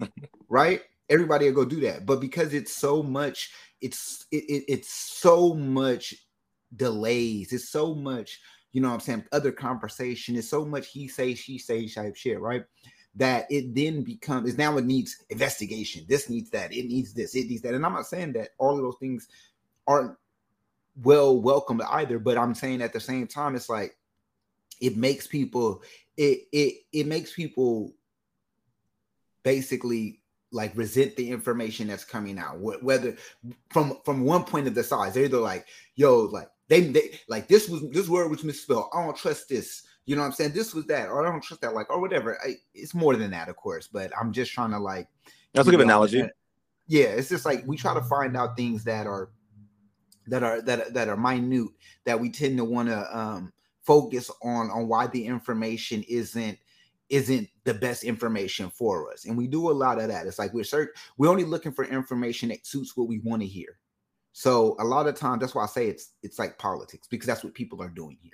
right? 0.49 0.81
Everybody 1.09 1.45
will 1.45 1.63
go 1.63 1.65
do 1.65 1.79
that. 1.81 2.05
But 2.05 2.21
because 2.21 2.53
it's 2.53 2.73
so 2.73 3.01
much, 3.01 3.51
it's 3.81 4.25
it, 4.31 4.43
it, 4.43 4.63
it's 4.67 4.93
so 4.93 5.53
much 5.53 6.13
delays. 6.75 7.53
It's 7.53 7.69
so 7.69 7.95
much, 7.95 8.39
you 8.71 8.81
know 8.81 8.89
what 8.89 8.95
I'm 8.95 8.99
saying, 8.99 9.25
other 9.31 9.51
conversation. 9.51 10.35
It's 10.35 10.49
so 10.49 10.65
much 10.65 10.89
he 10.89 11.07
say, 11.07 11.33
she 11.33 11.57
say 11.57 11.87
type 11.87 12.15
shit, 12.15 12.39
right? 12.39 12.63
That 13.15 13.45
it 13.49 13.75
then 13.75 14.03
becomes 14.03 14.49
is 14.49 14.57
now 14.57 14.77
it 14.77 14.85
needs 14.85 15.23
investigation. 15.29 16.05
This 16.07 16.29
needs 16.29 16.49
that. 16.51 16.73
It 16.73 16.85
needs 16.85 17.13
this. 17.13 17.35
It 17.35 17.47
needs 17.47 17.61
that. 17.63 17.73
And 17.73 17.85
I'm 17.85 17.93
not 17.93 18.07
saying 18.07 18.33
that 18.33 18.49
all 18.57 18.75
of 18.75 18.81
those 18.81 18.97
things 18.99 19.27
aren't 19.87 20.15
well 21.03 21.39
welcomed 21.39 21.81
either, 21.89 22.19
but 22.19 22.37
I'm 22.37 22.55
saying 22.55 22.81
at 22.81 22.93
the 22.93 22.99
same 22.99 23.27
time, 23.27 23.55
it's 23.55 23.69
like 23.69 23.97
it 24.81 24.97
makes 24.97 25.27
people 25.27 25.83
it 26.17 26.47
it 26.51 26.75
it 26.91 27.07
makes 27.07 27.33
people 27.33 27.93
basically 29.43 30.21
like 30.51 30.75
resent 30.75 31.15
the 31.15 31.29
information 31.29 31.87
that's 31.87 32.03
coming 32.03 32.37
out 32.37 32.59
whether 32.59 33.15
from 33.69 33.97
from 34.03 34.25
one 34.25 34.43
point 34.43 34.67
of 34.67 34.75
the 34.75 34.83
sides 34.83 35.15
they're 35.15 35.25
either 35.25 35.37
like 35.37 35.65
yo 35.95 36.19
like 36.23 36.49
they, 36.67 36.81
they 36.81 37.17
like 37.29 37.47
this 37.47 37.69
was 37.69 37.81
this 37.91 38.09
word 38.09 38.29
was 38.29 38.43
misspelled 38.43 38.89
i 38.93 39.03
don't 39.03 39.15
trust 39.15 39.47
this 39.47 39.83
you 40.05 40.15
know 40.15 40.21
what 40.21 40.27
I'm 40.27 40.33
saying? 40.33 40.53
This 40.53 40.73
was 40.73 40.85
that, 40.87 41.09
or 41.09 41.25
I 41.25 41.31
don't 41.31 41.41
trust 41.41 41.61
that, 41.61 41.73
like, 41.73 41.89
or 41.89 41.99
whatever. 41.99 42.37
I, 42.43 42.55
it's 42.73 42.93
more 42.93 43.15
than 43.15 43.31
that, 43.31 43.49
of 43.49 43.55
course, 43.55 43.87
but 43.87 44.11
I'm 44.19 44.31
just 44.33 44.51
trying 44.51 44.71
to 44.71 44.79
like. 44.79 45.07
That's 45.53 45.67
a 45.67 45.71
good 45.71 45.77
know, 45.79 45.85
analogy. 45.85 46.23
Yeah, 46.87 47.05
it's 47.05 47.29
just 47.29 47.45
like 47.45 47.63
we 47.67 47.77
try 47.77 47.93
to 47.93 48.01
find 48.01 48.35
out 48.35 48.57
things 48.57 48.83
that 48.85 49.05
are 49.07 49.29
that 50.27 50.43
are 50.43 50.61
that 50.61 50.93
that 50.93 51.09
are 51.09 51.17
minute 51.17 51.69
that 52.05 52.19
we 52.19 52.29
tend 52.29 52.57
to 52.57 52.65
want 52.65 52.89
to 52.89 53.17
um 53.17 53.51
focus 53.81 54.29
on 54.43 54.69
on 54.69 54.87
why 54.87 55.07
the 55.07 55.25
information 55.25 56.03
isn't 56.07 56.57
isn't 57.09 57.49
the 57.65 57.73
best 57.73 58.03
information 58.03 58.69
for 58.69 59.11
us 59.11 59.25
and 59.25 59.37
we 59.37 59.47
do 59.47 59.69
a 59.69 59.73
lot 59.73 59.99
of 59.99 60.07
that 60.07 60.27
it's 60.27 60.39
like 60.39 60.53
we're 60.53 60.63
search 60.63 60.89
we're 61.17 61.29
only 61.29 61.43
looking 61.43 61.71
for 61.71 61.85
information 61.85 62.49
that 62.49 62.65
suits 62.65 62.95
what 62.95 63.07
we 63.07 63.19
want 63.19 63.41
to 63.41 63.47
hear 63.47 63.79
so 64.31 64.75
a 64.79 64.83
lot 64.83 65.07
of 65.07 65.15
times 65.15 65.41
that's 65.41 65.55
why 65.55 65.63
i 65.63 65.67
say 65.67 65.87
it's 65.87 66.13
it's 66.23 66.39
like 66.39 66.57
politics 66.57 67.07
because 67.07 67.27
that's 67.27 67.43
what 67.43 67.53
people 67.53 67.81
are 67.81 67.89
doing 67.89 68.17
here 68.21 68.31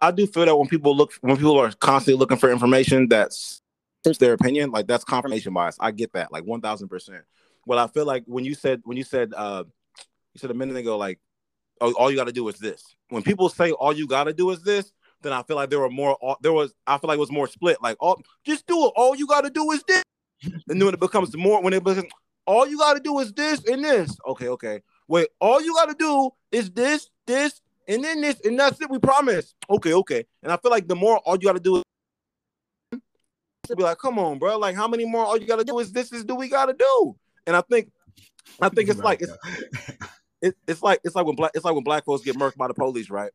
I 0.00 0.10
do 0.10 0.26
feel 0.26 0.46
that 0.46 0.56
when 0.56 0.68
people 0.68 0.96
look 0.96 1.12
when 1.20 1.36
people 1.36 1.58
are 1.58 1.72
constantly 1.72 2.18
looking 2.18 2.38
for 2.38 2.50
information 2.50 3.08
that's 3.08 3.60
their 4.18 4.32
opinion, 4.32 4.70
like 4.70 4.86
that's 4.86 5.04
confirmation 5.04 5.52
bias. 5.52 5.76
I 5.78 5.90
get 5.90 6.12
that, 6.14 6.32
like 6.32 6.44
one 6.44 6.60
thousand 6.60 6.88
percent. 6.88 7.24
Well, 7.66 7.78
I 7.78 7.86
feel 7.88 8.04
like 8.04 8.24
when 8.26 8.44
you 8.44 8.54
said 8.54 8.80
when 8.84 8.96
you 8.96 9.04
said 9.04 9.32
uh 9.36 9.64
you 10.34 10.38
said 10.38 10.50
a 10.50 10.54
minute 10.54 10.76
ago, 10.76 10.96
like 10.96 11.18
oh, 11.80 11.92
all 11.92 12.10
you 12.10 12.16
got 12.16 12.26
to 12.26 12.32
do 12.32 12.48
is 12.48 12.58
this. 12.58 12.94
When 13.08 13.22
people 13.22 13.48
say 13.48 13.72
all 13.72 13.92
you 13.92 14.06
got 14.06 14.24
to 14.24 14.32
do 14.32 14.50
is 14.50 14.62
this, 14.62 14.92
then 15.20 15.32
I 15.32 15.42
feel 15.42 15.56
like 15.56 15.70
there 15.70 15.80
were 15.80 15.90
more. 15.90 16.16
There 16.40 16.52
was 16.52 16.72
I 16.86 16.98
feel 16.98 17.08
like 17.08 17.16
it 17.16 17.20
was 17.20 17.32
more 17.32 17.46
split. 17.46 17.82
Like 17.82 17.96
all 18.00 18.20
just 18.44 18.66
do 18.66 18.86
it. 18.86 18.92
All 18.96 19.14
you 19.14 19.26
got 19.26 19.42
to 19.42 19.50
do 19.50 19.70
is 19.72 19.82
this. 19.86 20.02
and 20.44 20.80
then 20.80 20.84
when 20.84 20.94
it 20.94 21.00
becomes 21.00 21.36
more, 21.36 21.62
when 21.62 21.72
it 21.72 21.84
becomes 21.84 22.10
all 22.46 22.66
you 22.66 22.78
got 22.78 22.94
to 22.94 23.00
do 23.00 23.18
is 23.20 23.32
this 23.32 23.64
and 23.66 23.84
this. 23.84 24.16
Okay, 24.26 24.48
okay. 24.48 24.82
Wait, 25.08 25.28
all 25.40 25.60
you 25.60 25.74
got 25.74 25.86
to 25.86 25.94
do 25.94 26.30
is 26.50 26.70
this, 26.70 27.08
this, 27.26 27.60
and 27.92 28.02
then 28.02 28.20
this, 28.20 28.40
and 28.44 28.58
that's 28.58 28.80
it. 28.80 28.90
We 28.90 28.98
promise. 28.98 29.54
Okay, 29.68 29.92
okay. 29.92 30.24
And 30.42 30.50
I 30.50 30.56
feel 30.56 30.70
like 30.70 30.88
the 30.88 30.96
more 30.96 31.18
all 31.18 31.34
you 31.34 31.42
got 31.42 31.52
to 31.54 31.60
do 31.60 31.76
is 31.76 33.74
be 33.76 33.82
like, 33.82 33.98
come 33.98 34.18
on, 34.18 34.38
bro. 34.38 34.58
Like, 34.58 34.74
how 34.74 34.88
many 34.88 35.04
more? 35.04 35.24
All 35.24 35.36
you 35.36 35.46
got 35.46 35.58
to 35.58 35.64
do 35.64 35.78
is 35.78 35.92
this 35.92 36.12
is 36.12 36.24
do 36.24 36.34
we 36.34 36.48
got 36.48 36.66
to 36.66 36.74
do? 36.74 37.16
And 37.46 37.56
I 37.56 37.60
think, 37.62 37.90
I 38.60 38.68
think 38.68 38.88
it's 38.88 39.00
like 39.00 39.22
it's, 39.22 39.32
it, 40.42 40.56
it's 40.66 40.82
like 40.82 41.00
it's 41.04 41.14
like 41.14 41.26
when 41.26 41.36
black 41.36 41.52
it's 41.54 41.64
like 41.64 41.74
when 41.74 41.84
black 41.84 42.04
folks 42.04 42.24
get 42.24 42.36
murked 42.36 42.56
by 42.56 42.68
the 42.68 42.74
police, 42.74 43.10
right? 43.10 43.30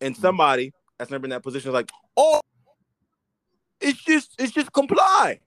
And 0.00 0.14
mm-hmm. 0.14 0.22
somebody 0.22 0.72
that's 0.98 1.10
never 1.10 1.24
in 1.24 1.30
that 1.30 1.42
position 1.42 1.70
is 1.70 1.74
like, 1.74 1.90
oh, 2.16 2.40
it's 3.80 4.02
just 4.02 4.34
it's 4.38 4.52
just 4.52 4.72
comply. 4.72 5.40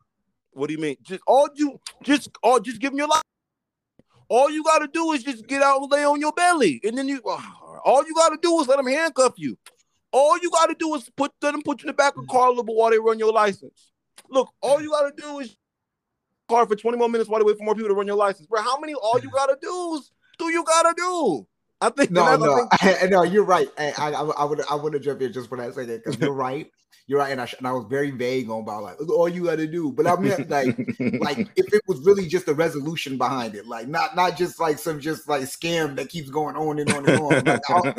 What 0.51 0.67
do 0.67 0.73
you 0.73 0.79
mean? 0.79 0.97
Just 1.03 1.21
all 1.25 1.47
you 1.55 1.79
just 2.03 2.29
all 2.43 2.59
just 2.59 2.79
give 2.79 2.91
them 2.91 2.99
your 2.99 3.07
life. 3.07 3.23
All 4.29 4.49
you 4.49 4.63
got 4.63 4.79
to 4.79 4.87
do 4.87 5.11
is 5.11 5.23
just 5.23 5.45
get 5.47 5.61
out 5.61 5.81
and 5.81 5.91
lay 5.91 6.05
on 6.05 6.19
your 6.19 6.31
belly, 6.31 6.79
and 6.83 6.97
then 6.97 7.07
you. 7.07 7.21
Oh, 7.25 7.60
all 7.83 8.05
you 8.05 8.13
got 8.15 8.29
to 8.29 8.37
do 8.41 8.59
is 8.61 8.67
let 8.67 8.77
them 8.77 8.87
handcuff 8.87 9.33
you. 9.37 9.57
All 10.11 10.37
you 10.39 10.49
got 10.51 10.67
to 10.67 10.75
do 10.77 10.93
is 10.95 11.09
put 11.15 11.31
them 11.41 11.61
put 11.63 11.81
you 11.81 11.85
in 11.85 11.87
the 11.87 11.93
back 11.93 12.15
of 12.17 12.21
the 12.25 12.31
car 12.31 12.47
a 12.47 12.49
little 12.49 12.63
bit 12.63 12.75
while 12.75 12.91
they 12.91 12.99
run 12.99 13.19
your 13.19 13.31
license. 13.31 13.91
Look, 14.29 14.49
all 14.61 14.81
you 14.81 14.89
got 14.89 15.15
to 15.15 15.21
do 15.21 15.39
is 15.39 15.55
car 16.49 16.65
for 16.67 16.75
20 16.75 16.97
more 16.97 17.09
minutes 17.09 17.29
while 17.29 17.39
they 17.39 17.45
wait 17.45 17.57
for 17.57 17.63
more 17.63 17.75
people 17.75 17.89
to 17.89 17.95
run 17.95 18.07
your 18.07 18.17
license. 18.17 18.45
Bro, 18.47 18.61
how 18.61 18.77
many 18.79 18.93
all 18.93 19.19
you 19.21 19.29
got 19.29 19.47
to 19.47 19.57
do 19.61 19.95
is 19.95 20.11
do 20.37 20.49
you 20.51 20.63
got 20.63 20.83
to 20.83 20.93
do? 20.97 21.47
I 21.79 21.89
think 21.89 22.11
no, 22.11 22.23
no, 22.37 22.67
I 22.71 22.77
think- 22.77 23.09
no. 23.11 23.23
You're 23.23 23.43
right. 23.43 23.67
I, 23.77 23.91
I, 23.97 24.09
I 24.11 24.43
would, 24.43 24.61
I 24.69 24.75
would 24.75 25.01
jumped 25.01 25.23
in 25.23 25.33
just 25.33 25.49
for 25.49 25.57
that 25.57 25.73
second 25.73 25.97
because 26.03 26.19
you're 26.19 26.33
right. 26.33 26.69
You're 27.11 27.19
right, 27.19 27.33
and 27.33 27.41
I, 27.41 27.47
and 27.57 27.67
I 27.67 27.73
was 27.73 27.83
very 27.89 28.09
vague 28.09 28.49
on 28.49 28.61
about 28.61 28.83
like 28.83 29.09
all 29.09 29.27
you 29.27 29.43
got 29.43 29.57
to 29.57 29.67
do, 29.67 29.91
but 29.91 30.07
I 30.07 30.15
meant 30.15 30.49
like 30.49 30.67
like 31.19 31.39
if 31.57 31.73
it 31.73 31.81
was 31.85 31.99
really 32.05 32.25
just 32.25 32.47
a 32.47 32.53
resolution 32.53 33.17
behind 33.17 33.53
it, 33.53 33.67
like 33.67 33.89
not 33.89 34.15
not 34.15 34.37
just 34.37 34.61
like 34.61 34.79
some 34.79 35.01
just 35.01 35.27
like 35.27 35.41
scam 35.41 35.97
that 35.97 36.07
keeps 36.07 36.29
going 36.29 36.55
on 36.55 36.79
and 36.79 36.89
on 36.93 37.09
and 37.09 37.19
on. 37.19 37.43
Like, 37.43 37.69
I, 37.69 37.95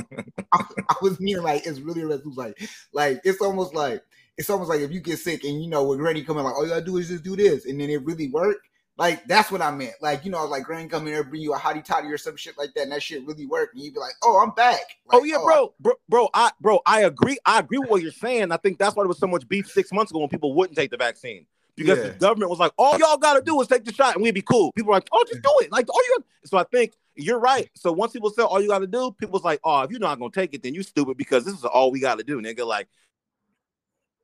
I, 0.55 0.65
I, 0.89 0.95
was 1.03 1.21
meaning 1.21 1.43
like 1.43 1.67
it's 1.67 1.79
really 1.81 2.01
a 2.01 2.07
resolution, 2.07 2.43
like 2.43 2.71
like 2.95 3.21
it's 3.23 3.43
almost 3.43 3.75
like 3.75 4.03
it's 4.39 4.49
almost 4.49 4.71
like 4.71 4.81
if 4.81 4.91
you 4.91 5.01
get 5.01 5.19
sick 5.19 5.45
and 5.45 5.63
you 5.63 5.69
know 5.69 5.85
when 5.85 5.99
Granny 5.99 6.25
coming 6.25 6.45
like 6.45 6.55
all 6.55 6.63
you 6.63 6.71
gotta 6.71 6.83
do 6.83 6.97
is 6.97 7.09
just 7.09 7.23
do 7.23 7.37
this, 7.37 7.67
and 7.67 7.79
then 7.79 7.91
it 7.91 8.03
really 8.07 8.31
worked. 8.31 8.67
Like 8.99 9.25
that's 9.27 9.51
what 9.51 9.63
I 9.63 9.71
meant. 9.71 9.95
Like 10.03 10.25
you 10.25 10.31
know, 10.31 10.45
like 10.45 10.65
Grand 10.65 10.91
come 10.91 11.07
in 11.07 11.15
there, 11.15 11.25
bring 11.25 11.41
you 11.41 11.55
a 11.55 11.59
hottie 11.59 11.83
toddy 11.83 12.09
or 12.09 12.19
some 12.19 12.37
shit 12.37 12.59
like 12.59 12.75
that, 12.75 12.83
and 12.83 12.93
that 12.93 13.03
shit 13.03 13.27
really 13.27 13.47
worked. 13.47 13.75
And 13.75 13.83
you'd 13.83 13.95
be 13.95 14.01
like, 14.01 14.13
"Oh, 14.23 14.43
I'm 14.43 14.55
back." 14.55 14.81
Like, 15.07 15.21
oh 15.21 15.25
yeah, 15.25 15.37
oh, 15.39 15.45
bro, 15.45 15.75
bro, 15.81 15.95
bro, 16.09 16.29
I 16.35 16.51
bro, 16.61 16.81
I 16.85 17.03
agree. 17.03 17.39
I 17.47 17.61
agree 17.61 17.79
with 17.79 17.89
what 17.89 18.03
you're 18.03 18.13
saying. 18.13 18.53
I 18.53 18.59
think 18.59 18.79
that's 18.79 18.95
why 18.95 19.03
there 19.03 19.09
was 19.09 19.19
so 19.19 19.27
much 19.27 19.49
beef 19.49 19.67
six 19.71 19.93
months 19.93 20.13
ago 20.13 20.21
when 20.21 20.29
people 20.29 20.55
wouldn't 20.55 20.77
take 20.77 20.91
the 20.91 20.99
vaccine 20.99 21.47
because 21.75 21.99
yeah. 21.99 22.05
the 22.05 22.11
government 22.11 22.51
was 22.51 22.59
like, 22.59 22.73
"All 22.77 22.99
y'all 22.99 23.17
got 23.17 23.35
to 23.35 23.43
do 23.43 23.59
is 23.63 23.69
take 23.69 23.85
the 23.85 23.95
shot, 23.95 24.15
and 24.15 24.23
we'd 24.23 24.35
be 24.35 24.43
cool." 24.43 24.73
People 24.73 24.91
were 24.91 24.97
like, 24.97 25.09
"Oh, 25.11 25.25
just 25.27 25.43
do 25.43 25.53
it." 25.61 25.73
Like, 25.73 25.89
all 25.89 26.03
you. 26.05 26.19
Got. 26.19 26.27
So 26.49 26.59
I 26.59 26.65
think 26.65 26.93
you're 27.15 27.39
right. 27.39 27.71
So 27.75 27.93
once 27.93 28.13
people 28.13 28.31
said 28.31 28.45
all 28.45 28.61
you 28.61 28.69
got 28.69 28.81
to 28.81 28.87
do, 28.87 29.11
people's 29.13 29.45
like, 29.45 29.61
"Oh, 29.65 29.81
if 29.83 29.91
you're 29.91 30.01
not 30.01 30.19
gonna 30.19 30.31
take 30.31 30.55
it, 30.55 30.63
then 30.63 30.75
you 30.75 30.83
stupid 30.83 31.17
because 31.17 31.45
this 31.45 31.55
is 31.55 31.65
all 31.65 31.91
we 31.91 32.01
got 32.01 32.19
to 32.19 32.25
do." 32.25 32.41
Nigga, 32.43 32.67
like, 32.67 32.89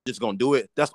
just 0.06 0.20
gonna 0.20 0.36
do 0.36 0.54
it. 0.54 0.70
That's 0.76 0.92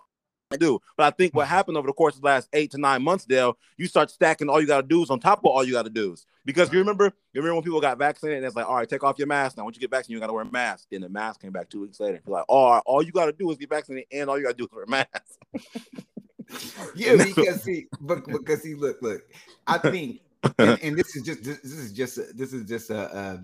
do. 0.58 0.80
But 0.98 1.06
I 1.06 1.16
think 1.16 1.34
what 1.34 1.48
happened 1.48 1.78
over 1.78 1.88
the 1.88 1.94
course 1.94 2.16
of 2.16 2.22
the 2.22 2.28
last 2.28 2.50
eight 2.54 2.72
to 2.72 2.78
nine 2.78 3.04
months, 3.04 3.26
Dale, 3.26 3.58
you 3.78 3.88
start 3.88 4.12
stacking 4.12 4.50
all 4.50 4.62
you 4.62 4.68
got 4.68 4.82
to 4.82 4.88
do 4.88 5.04
is 5.04 5.10
on 5.10 5.20
top 5.20 5.40
of 5.40 5.46
all 5.46 5.64
you 5.64 5.74
got 5.74 5.84
to 5.84 5.90
do. 5.90 6.14
is 6.14 6.26
Because 6.46 6.72
you 6.72 6.80
remember, 6.80 7.06
you 7.06 7.42
remember 7.42 7.56
when 7.56 7.64
people 7.64 7.82
got 7.82 7.98
vaccinated 7.98 8.38
and 8.38 8.46
it's 8.46 8.56
like, 8.56 8.68
all 8.68 8.76
right, 8.76 8.90
take 8.90 9.04
off 9.04 9.18
your 9.18 9.28
mask 9.28 9.58
now. 9.58 9.64
Once 9.64 9.76
you 9.76 9.82
get 9.82 9.92
vaccinated, 9.92 10.16
you 10.16 10.20
got 10.20 10.28
to 10.28 10.34
wear 10.34 10.44
a 10.44 10.52
mask. 10.52 10.88
Then 10.92 11.02
the 11.02 11.10
mask 11.10 11.42
came 11.42 11.52
back 11.52 11.70
two 11.70 11.82
weeks 11.82 12.00
later. 12.00 12.22
You're 12.26 12.36
like, 12.36 12.46
oh, 12.50 12.82
all 12.86 13.04
you 13.04 13.12
got 13.12 13.26
to 13.26 13.34
do 13.34 13.50
is 13.52 13.58
get 13.58 13.70
vaccinated 13.70 14.08
and 14.12 14.30
all 14.30 14.38
you 14.38 14.44
got 14.44 14.52
to 14.52 14.58
do 14.58 14.66
is 14.66 14.72
wear 14.72 14.84
a 14.84 14.90
mask. 14.90 15.08
yeah, 16.96 17.16
because 17.24 17.64
see, 17.64 17.88
but 18.02 18.26
because 18.26 18.62
see, 18.62 18.76
look, 18.76 19.02
look, 19.02 19.22
I 19.68 19.78
think, 19.78 20.22
and, 20.58 20.80
and 20.84 20.98
this 20.98 21.16
is 21.16 21.24
just 21.24 21.44
this, 21.44 21.60
this 21.60 21.74
is 21.74 21.92
just 21.92 22.18
a, 22.18 22.24
this 22.34 22.54
is 22.54 22.68
just 22.68 22.90
a 22.90 23.16
uh, 23.16 23.38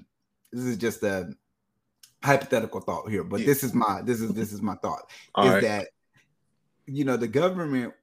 this 0.52 0.66
is 0.66 0.78
just 0.78 1.04
a 1.04 1.32
hypothetical 2.24 2.82
thought 2.82 3.10
here, 3.10 3.24
but 3.24 3.40
yeah. 3.40 3.46
this 3.46 3.64
is 3.64 3.74
my 3.74 4.02
this 4.04 4.22
is 4.22 4.34
this 4.34 4.52
is 4.52 4.62
my 4.62 4.76
thought 4.76 5.10
all 5.36 5.46
is 5.46 5.54
right. 5.54 5.64
that 5.64 5.88
you 6.90 7.06
know, 7.06 7.18
the 7.18 7.28
government, 7.28 7.94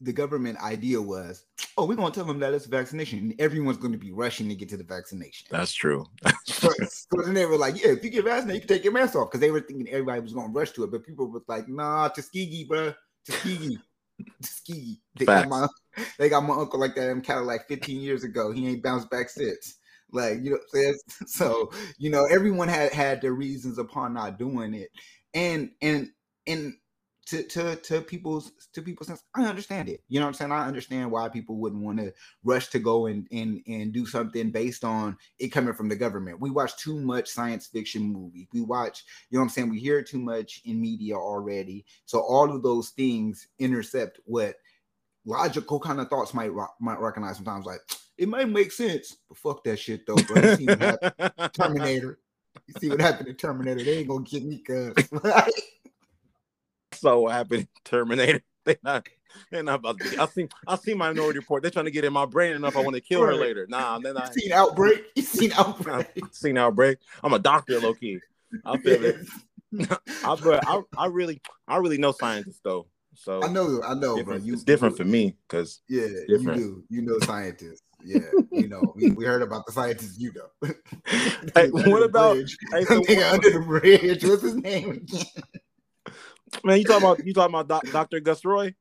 the 0.00 0.12
government 0.12 0.58
idea 0.62 1.00
was, 1.00 1.44
oh, 1.76 1.86
we're 1.86 1.96
gonna 1.96 2.10
tell 2.10 2.24
them 2.24 2.38
that 2.40 2.54
it's 2.54 2.66
vaccination, 2.66 3.18
and 3.18 3.40
everyone's 3.40 3.76
going 3.76 3.92
to 3.92 3.98
be 3.98 4.12
rushing 4.12 4.48
to 4.48 4.54
get 4.54 4.68
to 4.70 4.76
the 4.76 4.84
vaccination. 4.84 5.48
That's 5.50 5.72
true. 5.72 6.06
so, 6.44 6.68
so, 6.88 7.22
then 7.24 7.34
they 7.34 7.46
were 7.46 7.58
like, 7.58 7.82
yeah, 7.82 7.90
if 7.90 8.04
you 8.04 8.10
get 8.10 8.24
vaccinated, 8.24 8.62
you 8.62 8.66
can 8.66 8.76
take 8.76 8.84
your 8.84 8.92
mask 8.92 9.16
off 9.16 9.30
because 9.30 9.40
they 9.40 9.50
were 9.50 9.60
thinking 9.60 9.88
everybody 9.88 10.20
was 10.20 10.32
gonna 10.32 10.52
rush 10.52 10.70
to 10.72 10.84
it, 10.84 10.90
but 10.90 11.04
people 11.04 11.30
were 11.30 11.42
like, 11.48 11.68
nah, 11.68 12.08
Tuskegee, 12.08 12.64
bro, 12.64 12.94
Tuskegee. 13.26 13.78
Tuskegee. 14.42 15.00
They 15.16 15.24
got, 15.24 15.48
my, 15.48 15.66
they 16.18 16.28
got 16.28 16.42
my 16.42 16.54
uncle 16.54 16.78
like 16.78 16.94
that 16.94 17.10
in 17.10 17.20
Cadillac 17.22 17.68
15 17.68 18.00
years 18.00 18.24
ago. 18.24 18.52
He 18.52 18.68
ain't 18.68 18.82
bounced 18.82 19.10
back 19.10 19.30
since. 19.30 19.76
Like, 20.12 20.38
you 20.42 20.50
know, 20.50 20.92
so 21.26 21.70
you 21.98 22.10
know, 22.10 22.26
everyone 22.26 22.68
had 22.68 22.92
had 22.92 23.20
their 23.20 23.32
reasons 23.32 23.78
upon 23.78 24.14
not 24.14 24.38
doing 24.38 24.74
it. 24.74 24.88
And 25.34 25.70
and 25.82 26.08
and 26.46 26.74
to 27.30 27.44
to 27.44 27.76
to 27.76 28.00
people's 28.00 28.52
to 28.72 28.82
people's 28.82 29.06
sense. 29.06 29.22
I 29.36 29.44
understand 29.44 29.88
it. 29.88 30.02
You 30.08 30.18
know 30.18 30.26
what 30.26 30.30
I'm 30.30 30.34
saying? 30.34 30.52
I 30.52 30.66
understand 30.66 31.10
why 31.10 31.28
people 31.28 31.56
wouldn't 31.56 31.82
want 31.82 31.98
to 31.98 32.12
rush 32.42 32.68
to 32.70 32.80
go 32.80 33.06
and 33.06 33.28
and 33.30 33.62
and 33.68 33.92
do 33.92 34.04
something 34.04 34.50
based 34.50 34.84
on 34.84 35.16
it 35.38 35.48
coming 35.48 35.74
from 35.74 35.88
the 35.88 35.94
government. 35.94 36.40
We 36.40 36.50
watch 36.50 36.76
too 36.76 36.98
much 36.98 37.28
science 37.28 37.68
fiction 37.68 38.02
movies. 38.02 38.48
We 38.52 38.62
watch, 38.62 39.04
you 39.30 39.38
know 39.38 39.42
what 39.42 39.44
I'm 39.44 39.50
saying? 39.50 39.70
We 39.70 39.78
hear 39.78 40.02
too 40.02 40.18
much 40.18 40.60
in 40.64 40.80
media 40.80 41.14
already. 41.14 41.84
So 42.04 42.20
all 42.20 42.52
of 42.52 42.64
those 42.64 42.90
things 42.90 43.46
intercept 43.60 44.18
what 44.24 44.56
logical 45.24 45.78
kind 45.78 46.00
of 46.00 46.08
thoughts 46.08 46.34
might 46.34 46.50
might 46.80 46.98
recognize 46.98 47.36
sometimes 47.36 47.64
like 47.64 47.80
it 48.18 48.28
might 48.28 48.48
make 48.48 48.72
sense, 48.72 49.16
but 49.28 49.38
fuck 49.38 49.62
that 49.64 49.78
shit 49.78 50.04
though, 50.04 50.16
bro. 50.16 51.48
Terminator. 51.52 52.18
You 52.66 52.74
see 52.80 52.88
what 52.88 53.00
happened 53.00 53.28
to 53.28 53.34
Terminator? 53.34 53.84
They 53.84 53.98
ain't 53.98 54.08
gonna 54.08 54.24
get 54.24 54.44
me 54.44 54.58
cuz 54.58 54.94
so 57.00 57.20
what 57.20 57.32
happened 57.32 57.68
Terminator. 57.84 58.42
They 58.66 58.76
not 58.84 59.08
they're 59.50 59.62
not 59.62 59.76
about 59.76 59.98
to 60.00 60.10
be. 60.10 60.18
I 60.18 60.26
seen 60.26 60.50
I 60.68 60.76
seen 60.76 60.98
Minority 60.98 61.38
Report. 61.38 61.62
They're 61.62 61.70
trying 61.70 61.86
to 61.86 61.90
get 61.90 62.04
in 62.04 62.12
my 62.12 62.26
brain 62.26 62.52
enough. 62.52 62.76
I 62.76 62.80
want 62.80 62.94
to 62.94 63.00
kill 63.00 63.22
her 63.22 63.34
later. 63.34 63.66
Nah, 63.70 63.98
they're 64.00 64.12
not. 64.12 64.36
You 64.36 64.42
seen 64.42 64.52
Outbreak? 64.52 65.04
You 65.16 65.22
seen 65.22 65.52
Outbreak? 65.56 66.06
seen 66.32 66.58
Outbreak. 66.58 66.98
I'm 67.24 67.32
a 67.32 67.38
doctor, 67.38 67.80
low 67.80 67.94
key. 67.94 68.20
I 68.66 68.76
feel 68.76 69.02
it. 69.02 69.16
I, 70.24 70.36
but 70.44 70.68
I, 70.68 70.82
I 70.94 71.06
really 71.06 71.40
I 71.66 71.78
really 71.78 71.96
know 71.96 72.12
scientists 72.12 72.60
though. 72.62 72.86
So 73.14 73.42
I 73.42 73.48
know 73.48 73.80
I 73.82 73.94
know, 73.94 74.22
bro. 74.22 74.36
You, 74.36 74.52
it's 74.52 74.62
different 74.62 74.98
for 74.98 75.04
me 75.04 75.36
because 75.48 75.80
yeah, 75.88 76.06
different. 76.28 76.60
you 76.60 76.84
do. 76.90 76.96
You 76.96 77.02
know 77.02 77.18
scientists. 77.20 77.82
Yeah, 78.04 78.20
you 78.50 78.68
know, 78.68 78.92
we, 78.94 79.10
we 79.10 79.24
heard 79.24 79.42
about 79.42 79.64
the 79.66 79.72
scientists 79.72 80.18
you 80.18 80.32
know. 80.34 80.72
hey, 81.54 81.68
what 81.70 82.02
about 82.02 82.36
hey, 82.36 82.84
so 82.84 82.98
what, 83.00 83.32
under 83.32 83.50
the 83.50 83.60
bridge? 83.60 84.24
What's 84.24 84.42
his 84.42 84.56
name 84.56 84.90
again? 84.90 85.24
Man, 86.64 86.78
you 86.78 86.84
talking 86.84 87.04
about 87.06 87.26
you 87.26 87.32
talking 87.32 87.54
about 87.54 87.68
doc, 87.68 87.84
Dr. 87.92 88.20
Gus 88.20 88.44
Roy? 88.44 88.74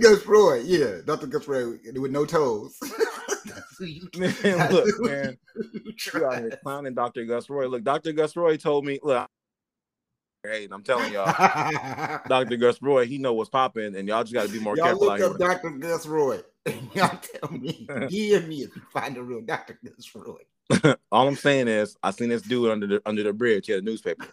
Gus 0.00 0.26
Roy, 0.26 0.60
yeah, 0.60 0.98
Dr. 1.04 1.26
Gus 1.26 1.46
Roy 1.46 1.78
with 1.94 2.10
no 2.10 2.24
toes. 2.24 2.78
man, 4.16 4.72
look, 4.72 4.88
man, 5.00 5.36
you 5.74 6.26
out 6.26 6.38
here 6.38 6.58
clowning 6.62 6.94
Dr. 6.94 7.24
Gus 7.24 7.50
Roy. 7.50 7.66
Look, 7.66 7.84
Dr. 7.84 8.12
Gus 8.12 8.36
Roy 8.36 8.56
told 8.56 8.84
me, 8.84 8.98
look, 9.02 9.28
hey, 10.44 10.68
I'm 10.70 10.82
telling 10.82 11.12
y'all, 11.12 11.26
Dr. 12.28 12.56
Gus 12.56 12.80
Roy, 12.80 13.06
he 13.06 13.18
know 13.18 13.34
what's 13.34 13.50
popping, 13.50 13.96
and 13.96 14.08
y'all 14.08 14.22
just 14.22 14.34
got 14.34 14.46
to 14.46 14.52
be 14.52 14.60
more 14.60 14.76
y'all 14.76 14.86
careful. 14.86 15.06
Look 15.06 15.20
up 15.20 15.38
Dr. 15.38 15.70
Gus 15.70 16.06
Roy. 16.06 16.40
y'all 16.94 17.18
tell 17.18 17.52
me, 17.52 17.86
give 18.08 18.48
me 18.48 18.62
if 18.62 18.76
you 18.76 18.82
find 18.92 19.16
a 19.16 19.22
real 19.22 19.42
Dr. 19.42 19.78
Gus 19.84 20.14
Roy. 20.14 20.94
All 21.10 21.28
I'm 21.28 21.36
saying 21.36 21.68
is, 21.68 21.96
I 22.02 22.12
seen 22.12 22.30
this 22.30 22.42
dude 22.42 22.70
under 22.70 22.86
the 22.86 23.02
under 23.04 23.22
the 23.22 23.32
bridge. 23.32 23.66
He 23.66 23.72
had 23.72 23.82
a 23.82 23.84
newspaper 23.84 24.26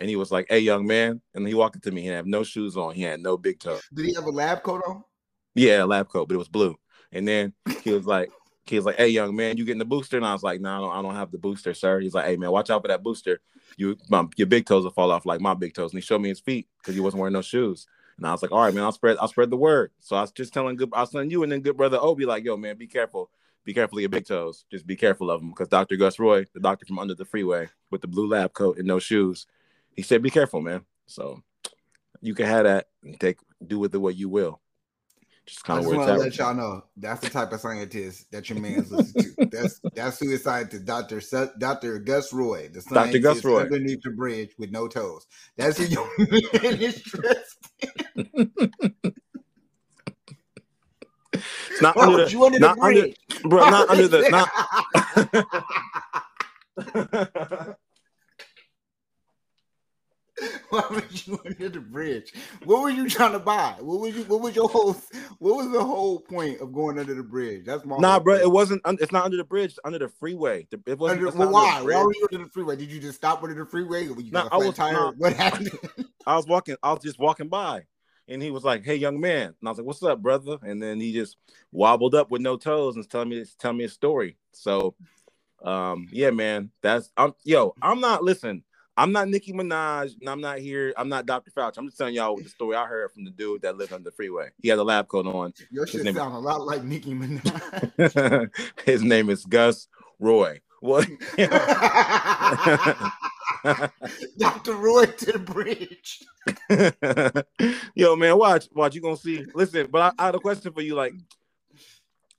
and 0.00 0.08
he 0.08 0.16
was 0.16 0.30
like, 0.30 0.46
"Hey, 0.48 0.60
young 0.60 0.86
man," 0.86 1.20
and 1.34 1.46
he 1.46 1.54
walked 1.54 1.76
up 1.76 1.82
to 1.82 1.90
me. 1.90 2.02
He 2.02 2.08
had 2.08 2.26
no 2.26 2.42
shoes 2.42 2.76
on. 2.76 2.94
He 2.94 3.02
had 3.02 3.20
no 3.20 3.36
big 3.36 3.60
toe. 3.60 3.80
Did 3.92 4.06
he 4.06 4.14
have 4.14 4.24
a 4.24 4.30
lab 4.30 4.62
coat 4.62 4.82
on? 4.86 5.04
Yeah, 5.54 5.84
lab 5.84 6.08
coat, 6.08 6.28
but 6.28 6.34
it 6.34 6.38
was 6.38 6.48
blue. 6.48 6.76
And 7.12 7.26
then 7.26 7.52
he 7.82 7.92
was 7.92 8.06
like, 8.06 8.30
he 8.66 8.76
was 8.76 8.84
like, 8.84 8.96
"Hey, 8.96 9.08
young 9.08 9.34
man, 9.36 9.56
you 9.56 9.64
getting 9.64 9.78
the 9.78 9.84
booster?" 9.84 10.16
And 10.16 10.26
I 10.26 10.32
was 10.32 10.42
like, 10.42 10.60
"No, 10.60 10.80
nah, 10.80 10.90
I, 10.90 10.98
I 10.98 11.02
don't 11.02 11.14
have 11.14 11.30
the 11.30 11.38
booster, 11.38 11.74
sir." 11.74 12.00
He's 12.00 12.14
like, 12.14 12.26
"Hey, 12.26 12.36
man, 12.36 12.50
watch 12.50 12.70
out 12.70 12.82
for 12.82 12.88
that 12.88 13.02
booster. 13.02 13.40
You, 13.76 13.96
my, 14.08 14.26
your 14.36 14.46
big 14.46 14.66
toes 14.66 14.84
will 14.84 14.90
fall 14.90 15.10
off 15.10 15.26
like 15.26 15.40
my 15.40 15.54
big 15.54 15.74
toes." 15.74 15.92
And 15.92 15.98
he 15.98 16.04
showed 16.04 16.20
me 16.20 16.28
his 16.28 16.40
feet 16.40 16.68
because 16.78 16.94
he 16.94 17.00
wasn't 17.00 17.20
wearing 17.20 17.34
no 17.34 17.42
shoes. 17.42 17.86
And 18.16 18.26
I 18.26 18.32
was 18.32 18.42
like, 18.42 18.52
"All 18.52 18.62
right, 18.62 18.74
man, 18.74 18.84
I'll 18.84 18.92
spread, 18.92 19.16
I'll 19.20 19.28
spread 19.28 19.50
the 19.50 19.56
word." 19.56 19.92
So 20.00 20.16
I 20.16 20.22
was 20.22 20.32
just 20.32 20.52
telling 20.52 20.76
good, 20.76 20.90
I 20.92 21.00
was 21.00 21.10
telling 21.10 21.30
you, 21.30 21.42
and 21.42 21.52
then 21.52 21.60
good 21.60 21.76
brother 21.76 21.98
Obi, 22.00 22.26
like, 22.26 22.44
"Yo, 22.44 22.56
man, 22.56 22.76
be 22.76 22.86
careful." 22.86 23.30
Be 23.64 23.72
careful 23.72 23.96
of 23.96 24.02
your 24.02 24.10
big 24.10 24.26
toes. 24.26 24.66
Just 24.70 24.86
be 24.86 24.94
careful 24.94 25.30
of 25.30 25.40
them 25.40 25.48
because 25.48 25.68
Dr. 25.68 25.96
Gus 25.96 26.18
Roy, 26.18 26.44
the 26.52 26.60
doctor 26.60 26.84
from 26.84 26.98
under 26.98 27.14
the 27.14 27.24
freeway 27.24 27.70
with 27.90 28.02
the 28.02 28.06
blue 28.06 28.28
lab 28.28 28.52
coat 28.52 28.76
and 28.76 28.86
no 28.86 28.98
shoes, 28.98 29.46
he 29.94 30.02
said, 30.02 30.22
"Be 30.22 30.30
careful, 30.30 30.60
man." 30.60 30.84
So 31.06 31.42
you 32.20 32.34
can 32.34 32.46
have 32.46 32.64
that 32.64 32.88
and 33.02 33.18
take 33.18 33.38
do 33.64 33.78
with 33.78 33.94
it 33.94 33.98
what 33.98 34.16
you 34.16 34.28
will. 34.28 34.60
Just 35.46 35.64
kind 35.64 35.78
of 35.78 35.86
want 35.86 36.08
to 36.08 36.16
let 36.16 36.36
y'all 36.38 36.54
know 36.54 36.82
that's 36.96 37.20
the 37.20 37.28
type 37.28 37.52
of 37.52 37.60
scientist 37.60 38.30
that 38.32 38.48
your 38.48 38.58
man's 38.58 38.90
listening 38.90 39.34
to. 39.36 39.46
That's 39.50 39.78
that's 39.94 40.18
who 40.18 40.30
is 40.30 40.42
scientist, 40.42 40.86
Doctor 40.86 41.20
Doctor 41.58 41.98
Gus 41.98 42.32
Roy, 42.32 42.70
the 42.72 42.80
Doctor 42.80 43.18
Gus 43.18 43.44
Roy 43.44 43.60
underneath 43.60 44.00
the 44.02 44.10
bridge 44.10 44.54
with 44.58 44.70
no 44.70 44.88
toes. 44.88 45.26
That's 45.58 45.76
who 45.76 45.84
your 45.84 46.08
man 46.18 46.80
is 46.80 47.02
dressed. 47.02 47.58
It's 51.34 51.42
not 51.82 51.98
under 51.98 52.24
the, 52.24 52.40
under 52.40 52.58
not 52.58 52.76
the 52.76 52.80
bridge? 52.80 53.14
Under, 53.34 53.48
bro, 53.48 53.68
not 53.68 53.90
under 53.90 54.08
the 54.08 54.30
not 54.30 54.48
Why 60.74 60.84
were 60.90 61.04
you 61.08 61.40
under 61.44 61.68
the 61.68 61.78
bridge? 61.78 62.32
What 62.64 62.82
were 62.82 62.90
you 62.90 63.08
trying 63.08 63.30
to 63.30 63.38
buy? 63.38 63.76
What 63.78 64.00
was 64.00 64.16
you? 64.16 64.24
What 64.24 64.40
was 64.40 64.56
your 64.56 64.68
whole? 64.68 64.94
What 65.38 65.56
was 65.56 65.70
the 65.70 65.84
whole 65.84 66.18
point 66.18 66.60
of 66.60 66.72
going 66.72 66.98
under 66.98 67.14
the 67.14 67.22
bridge? 67.22 67.64
That's 67.64 67.84
my. 67.84 67.98
Nah, 67.98 68.18
bro. 68.18 68.34
It 68.34 68.50
wasn't. 68.50 68.82
It's 68.84 69.12
not 69.12 69.24
under 69.24 69.36
the 69.36 69.44
bridge. 69.44 69.70
It's 69.70 69.78
under 69.84 70.00
the 70.00 70.08
freeway. 70.08 70.66
It 70.72 70.98
wasn't. 70.98 71.28
Under, 71.28 71.38
well, 71.38 71.52
why? 71.52 71.80
Why 71.80 72.02
were 72.02 72.12
you 72.12 72.28
under 72.32 72.44
the 72.44 72.50
freeway? 72.50 72.74
Did 72.74 72.90
you 72.90 72.98
just 72.98 73.18
stop 73.18 73.40
under 73.44 73.54
the 73.54 73.70
freeway? 73.70 74.08
Or 74.08 74.20
you 74.20 74.32
nah, 74.32 74.48
I 74.50 74.56
was. 74.56 74.76
Nah, 74.76 75.12
what 75.12 75.32
happened? 75.34 75.70
I 76.26 76.34
was 76.34 76.48
walking. 76.48 76.74
I 76.82 76.92
was 76.92 77.04
just 77.04 77.20
walking 77.20 77.48
by, 77.48 77.84
and 78.26 78.42
he 78.42 78.50
was 78.50 78.64
like, 78.64 78.84
"Hey, 78.84 78.96
young 78.96 79.20
man," 79.20 79.54
and 79.60 79.68
I 79.68 79.68
was 79.68 79.78
like, 79.78 79.86
"What's 79.86 80.02
up, 80.02 80.22
brother?" 80.22 80.58
And 80.62 80.82
then 80.82 80.98
he 80.98 81.12
just 81.12 81.36
wobbled 81.70 82.16
up 82.16 82.32
with 82.32 82.42
no 82.42 82.56
toes 82.56 82.96
and 82.96 83.08
telling 83.08 83.28
me, 83.28 83.44
"Tell 83.60 83.72
me 83.72 83.84
a 83.84 83.88
story." 83.88 84.38
So, 84.50 84.96
um, 85.62 86.08
yeah, 86.10 86.30
man. 86.30 86.70
That's 86.82 87.12
I'm. 87.16 87.32
Yo, 87.44 87.76
I'm 87.80 88.00
not. 88.00 88.24
Listen. 88.24 88.64
I'm 88.96 89.10
not 89.10 89.28
Nicki 89.28 89.52
Minaj, 89.52 90.20
and 90.20 90.28
I'm 90.28 90.40
not 90.40 90.58
here. 90.58 90.94
I'm 90.96 91.08
not 91.08 91.26
Dr. 91.26 91.50
Fauci. 91.50 91.78
I'm 91.78 91.86
just 91.86 91.98
telling 91.98 92.14
y'all 92.14 92.36
the 92.36 92.48
story 92.48 92.76
I 92.76 92.86
heard 92.86 93.10
from 93.10 93.24
the 93.24 93.30
dude 93.30 93.62
that 93.62 93.76
lived 93.76 93.92
on 93.92 94.04
the 94.04 94.12
freeway. 94.12 94.50
He 94.62 94.68
had 94.68 94.78
a 94.78 94.84
lab 94.84 95.08
coat 95.08 95.26
on. 95.26 95.52
Your 95.70 95.86
shit 95.86 96.04
sound 96.04 96.16
is... 96.16 96.16
a 96.16 96.22
lot 96.22 96.60
like 96.64 96.84
Nicki 96.84 97.12
Minaj. 97.14 98.50
His 98.84 99.02
name 99.02 99.30
is 99.30 99.44
Gus 99.44 99.88
Roy. 100.20 100.60
What? 100.80 101.08
Dr. 104.38 104.74
Roy 104.74 105.06
to 105.06 105.32
the 105.32 105.38
bridge. 105.40 106.22
Yo, 107.94 108.14
man, 108.14 108.38
watch, 108.38 108.68
watch. 108.72 108.94
You 108.94 109.00
gonna 109.00 109.16
see. 109.16 109.44
Listen, 109.54 109.88
but 109.90 110.02
I, 110.02 110.12
I 110.22 110.26
had 110.26 110.34
a 110.36 110.40
question 110.40 110.72
for 110.72 110.82
you. 110.82 110.94
Like, 110.94 111.14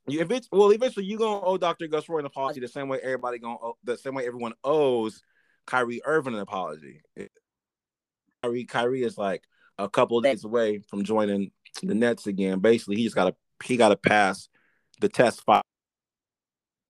if 0.07 0.31
it's 0.31 0.47
well, 0.51 0.69
eventually 0.69 1.05
you 1.05 1.17
gonna 1.17 1.41
owe 1.41 1.57
Dr. 1.57 1.87
Gus 1.87 2.07
Roy 2.07 2.19
an 2.19 2.25
apology 2.25 2.61
the 2.61 2.67
same 2.67 2.87
way 2.87 2.99
everybody 3.01 3.39
gonna 3.39 3.57
owe, 3.61 3.75
the 3.83 3.97
same 3.97 4.13
way 4.13 4.25
everyone 4.25 4.53
owes 4.63 5.21
Kyrie 5.65 6.01
Irving 6.05 6.35
an 6.35 6.39
apology. 6.39 7.01
Kyrie, 8.41 8.65
Kyrie 8.65 9.03
is 9.03 9.17
like 9.17 9.43
a 9.77 9.89
couple 9.89 10.19
days 10.21 10.43
away 10.43 10.79
from 10.89 11.03
joining 11.03 11.51
the 11.81 11.95
Nets 11.95 12.27
again. 12.27 12.59
Basically, 12.59 12.95
he 12.95 13.03
just 13.03 13.15
got 13.15 13.25
to 13.25 13.35
he 13.63 13.77
got 13.77 13.89
to 13.89 13.97
pass 13.97 14.49
the 15.01 15.09
test 15.09 15.43
five 15.45 15.63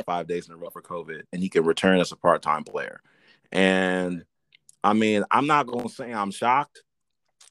five 0.05 0.27
days 0.27 0.47
in 0.47 0.53
a 0.53 0.57
row 0.57 0.69
for 0.69 0.81
COVID, 0.81 1.21
and 1.31 1.41
he 1.41 1.49
can 1.49 1.65
return 1.65 1.99
as 1.99 2.11
a 2.11 2.17
part 2.17 2.41
time 2.41 2.63
player. 2.63 2.99
And 3.51 4.23
I 4.83 4.93
mean, 4.93 5.23
I'm 5.31 5.47
not 5.47 5.67
gonna 5.67 5.89
say 5.89 6.13
I'm 6.13 6.31
shocked 6.31 6.83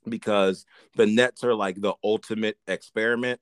because 0.08 0.66
the 0.96 1.06
Nets 1.06 1.44
are 1.44 1.54
like 1.54 1.80
the 1.80 1.94
ultimate 2.02 2.58
experiment 2.66 3.40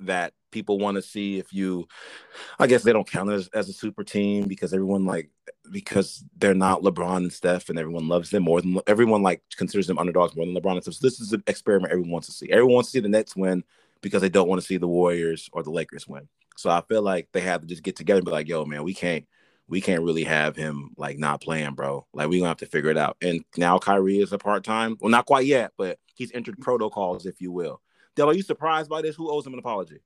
that 0.00 0.32
people 0.50 0.78
want 0.78 0.96
to 0.96 1.02
see 1.02 1.38
if 1.38 1.52
you 1.52 1.86
I 2.58 2.66
guess 2.66 2.82
they 2.82 2.92
don't 2.92 3.08
count 3.08 3.30
as, 3.30 3.48
as 3.48 3.68
a 3.68 3.72
super 3.72 4.04
team 4.04 4.44
because 4.48 4.72
everyone 4.72 5.04
like 5.04 5.30
because 5.70 6.24
they're 6.36 6.54
not 6.54 6.82
LeBron 6.82 7.18
and 7.18 7.32
Steph 7.32 7.68
and 7.68 7.78
everyone 7.78 8.08
loves 8.08 8.30
them 8.30 8.44
more 8.44 8.60
than 8.60 8.78
everyone 8.86 9.22
like 9.22 9.42
considers 9.56 9.86
them 9.86 9.98
underdogs 9.98 10.36
more 10.36 10.46
than 10.46 10.54
LeBron 10.54 10.72
and 10.72 10.82
Steph. 10.82 10.94
So 10.94 11.06
this 11.06 11.20
is 11.20 11.32
an 11.32 11.42
experiment 11.46 11.92
everyone 11.92 12.12
wants 12.12 12.28
to 12.28 12.32
see. 12.32 12.50
Everyone 12.50 12.74
wants 12.74 12.90
to 12.90 12.92
see 12.92 13.00
the 13.00 13.08
Nets 13.08 13.36
win 13.36 13.64
because 14.00 14.22
they 14.22 14.28
don't 14.28 14.48
want 14.48 14.60
to 14.60 14.66
see 14.66 14.76
the 14.76 14.88
Warriors 14.88 15.48
or 15.52 15.62
the 15.62 15.70
Lakers 15.70 16.06
win. 16.06 16.28
So 16.56 16.70
I 16.70 16.82
feel 16.88 17.02
like 17.02 17.28
they 17.32 17.40
have 17.40 17.60
to 17.60 17.66
just 17.66 17.82
get 17.82 17.96
together 17.96 18.18
and 18.18 18.26
be 18.26 18.32
like, 18.32 18.48
yo, 18.48 18.64
man, 18.64 18.82
we 18.82 18.94
can't 18.94 19.26
we 19.68 19.80
can't 19.80 20.02
really 20.02 20.24
have 20.24 20.56
him 20.56 20.90
like 20.96 21.18
not 21.18 21.42
playing, 21.42 21.74
bro. 21.74 22.06
Like 22.12 22.28
we 22.28 22.38
gonna 22.38 22.48
have 22.48 22.56
to 22.58 22.66
figure 22.66 22.90
it 22.90 22.96
out. 22.96 23.16
And 23.20 23.44
now 23.56 23.78
Kyrie 23.78 24.20
is 24.20 24.32
a 24.32 24.38
part 24.38 24.64
time. 24.64 24.96
Well, 25.00 25.10
not 25.10 25.26
quite 25.26 25.46
yet, 25.46 25.72
but 25.76 25.98
he's 26.14 26.32
entered 26.32 26.58
protocols, 26.58 27.26
if 27.26 27.40
you 27.40 27.52
will. 27.52 27.80
Dell, 28.16 28.30
are 28.30 28.34
you 28.34 28.42
surprised 28.42 28.88
by 28.90 29.02
this? 29.02 29.14
Who 29.14 29.30
owes 29.30 29.46
him 29.46 29.52
an 29.52 29.58
apology? 29.58 29.98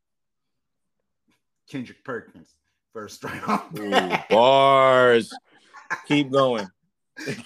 Kendrick 1.68 2.04
Perkins, 2.04 2.54
first 2.92 3.22
round. 3.24 3.78
Ooh, 3.78 4.10
bars. 4.30 5.32
Keep 6.06 6.30
going. 6.30 6.68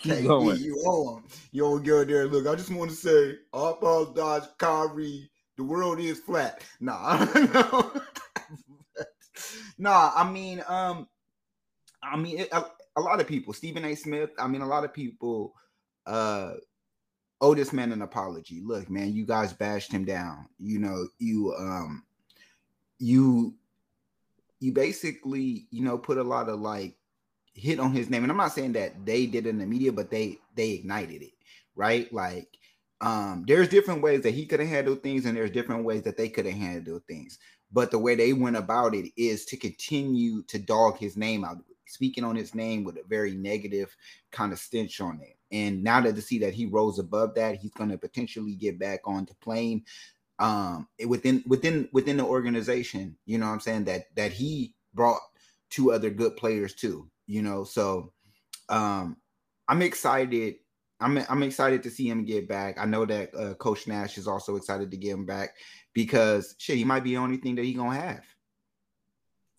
Keep 0.02 0.26
going. 0.26 0.58
You 0.58 0.82
owe 0.86 1.16
him. 1.16 1.24
You 1.52 1.62
don't 1.62 1.84
go 1.84 2.04
there. 2.04 2.26
Look, 2.26 2.46
I 2.46 2.54
just 2.54 2.70
want 2.70 2.90
to 2.90 2.96
say, 2.96 3.36
all 3.52 3.78
balls 3.80 4.14
dodge 4.14 4.44
Kyrie. 4.58 5.30
The 5.56 5.64
world 5.64 5.98
is 5.98 6.20
flat. 6.20 6.62
Nah, 6.80 7.24
no. 7.34 7.92
nah. 9.78 10.12
I 10.14 10.30
mean, 10.30 10.62
um, 10.68 11.08
I 12.02 12.16
mean, 12.16 12.40
it, 12.40 12.48
a, 12.52 12.64
a 12.96 13.00
lot 13.00 13.20
of 13.20 13.26
people. 13.26 13.52
Stephen 13.52 13.84
A. 13.84 13.94
Smith. 13.94 14.30
I 14.38 14.46
mean, 14.46 14.62
a 14.62 14.66
lot 14.66 14.84
of 14.84 14.92
people. 14.92 15.54
Uh, 16.06 16.54
owe 17.40 17.54
this 17.54 17.72
man 17.72 17.92
an 17.92 18.02
apology. 18.02 18.62
Look, 18.64 18.88
man, 18.88 19.12
you 19.12 19.26
guys 19.26 19.52
bashed 19.52 19.92
him 19.92 20.04
down. 20.04 20.48
You 20.58 20.78
know, 20.78 21.06
you 21.18 21.54
um, 21.58 22.04
you 22.98 23.54
you 24.60 24.72
basically, 24.72 25.66
you 25.70 25.82
know, 25.82 25.98
put 25.98 26.18
a 26.18 26.22
lot 26.22 26.48
of 26.48 26.60
like 26.60 26.96
hit 27.54 27.80
on 27.80 27.92
his 27.92 28.10
name. 28.10 28.22
And 28.22 28.30
I'm 28.30 28.38
not 28.38 28.52
saying 28.52 28.72
that 28.72 29.04
they 29.04 29.26
did 29.26 29.46
it 29.46 29.50
in 29.50 29.58
the 29.58 29.66
media, 29.66 29.92
but 29.92 30.10
they 30.10 30.38
they 30.54 30.72
ignited 30.72 31.22
it, 31.22 31.32
right? 31.74 32.12
Like 32.12 32.48
um, 33.00 33.44
there's 33.46 33.68
different 33.68 34.02
ways 34.02 34.22
that 34.22 34.34
he 34.34 34.46
could 34.46 34.60
have 34.60 34.68
handled 34.68 35.02
things, 35.02 35.26
and 35.26 35.36
there's 35.36 35.50
different 35.50 35.84
ways 35.84 36.02
that 36.02 36.16
they 36.16 36.28
could 36.28 36.46
have 36.46 36.54
handled 36.54 37.02
things. 37.06 37.38
But 37.72 37.90
the 37.90 37.98
way 37.98 38.14
they 38.14 38.32
went 38.32 38.56
about 38.56 38.94
it 38.94 39.10
is 39.16 39.44
to 39.46 39.56
continue 39.56 40.42
to 40.44 40.58
dog 40.58 40.98
his 40.98 41.16
name 41.16 41.44
out, 41.44 41.58
speaking 41.86 42.24
on 42.24 42.36
his 42.36 42.54
name 42.54 42.84
with 42.84 42.96
a 42.96 43.02
very 43.08 43.32
negative 43.32 43.94
kind 44.30 44.52
of 44.52 44.58
stench 44.58 45.00
on 45.00 45.20
it. 45.20 45.36
And 45.52 45.82
now 45.82 46.00
that 46.00 46.14
to 46.16 46.22
see 46.22 46.38
that 46.40 46.54
he 46.54 46.66
rose 46.66 46.98
above 46.98 47.34
that, 47.34 47.56
he's 47.56 47.72
going 47.72 47.90
to 47.90 47.98
potentially 47.98 48.54
get 48.54 48.78
back 48.78 49.00
on 49.04 49.26
to 49.26 49.34
playing 49.36 49.84
um 50.38 50.86
within 51.06 51.42
within 51.46 51.88
within 51.92 52.16
the 52.16 52.24
organization. 52.24 53.16
You 53.24 53.38
know 53.38 53.46
I'm 53.46 53.60
saying 53.60 53.84
that 53.84 54.14
that 54.16 54.32
he 54.32 54.74
brought 54.94 55.20
two 55.70 55.92
other 55.92 56.10
good 56.10 56.36
players 56.36 56.74
too. 56.74 57.10
You 57.26 57.42
know, 57.42 57.64
so 57.64 58.12
um 58.68 59.16
I'm 59.68 59.82
excited. 59.82 60.56
I'm 61.00 61.18
I'm 61.28 61.42
excited 61.42 61.82
to 61.82 61.90
see 61.90 62.08
him 62.08 62.24
get 62.24 62.48
back. 62.48 62.78
I 62.78 62.84
know 62.86 63.04
that 63.04 63.34
uh, 63.34 63.54
Coach 63.54 63.86
Nash 63.86 64.18
is 64.18 64.26
also 64.26 64.56
excited 64.56 64.90
to 64.90 64.96
get 64.96 65.12
him 65.12 65.26
back 65.26 65.50
because 65.92 66.54
shit, 66.58 66.76
he 66.76 66.84
might 66.84 67.04
be 67.04 67.10
the 67.10 67.16
only 67.18 67.36
thing 67.36 67.54
that 67.56 67.64
he 67.64 67.74
gonna 67.74 67.98
have. 67.98 68.24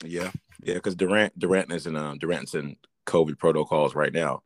Yeah, 0.04 0.32
yeah, 0.62 0.76
because 0.76 0.96
Durant 0.96 1.38
Durant 1.38 1.72
is 1.72 1.88
in 1.88 1.96
um, 1.96 2.18
Durant's 2.18 2.56
in 2.56 2.78
COVID 3.06 3.38
protocols 3.38 3.96
right 3.96 4.14
now, 4.14 4.44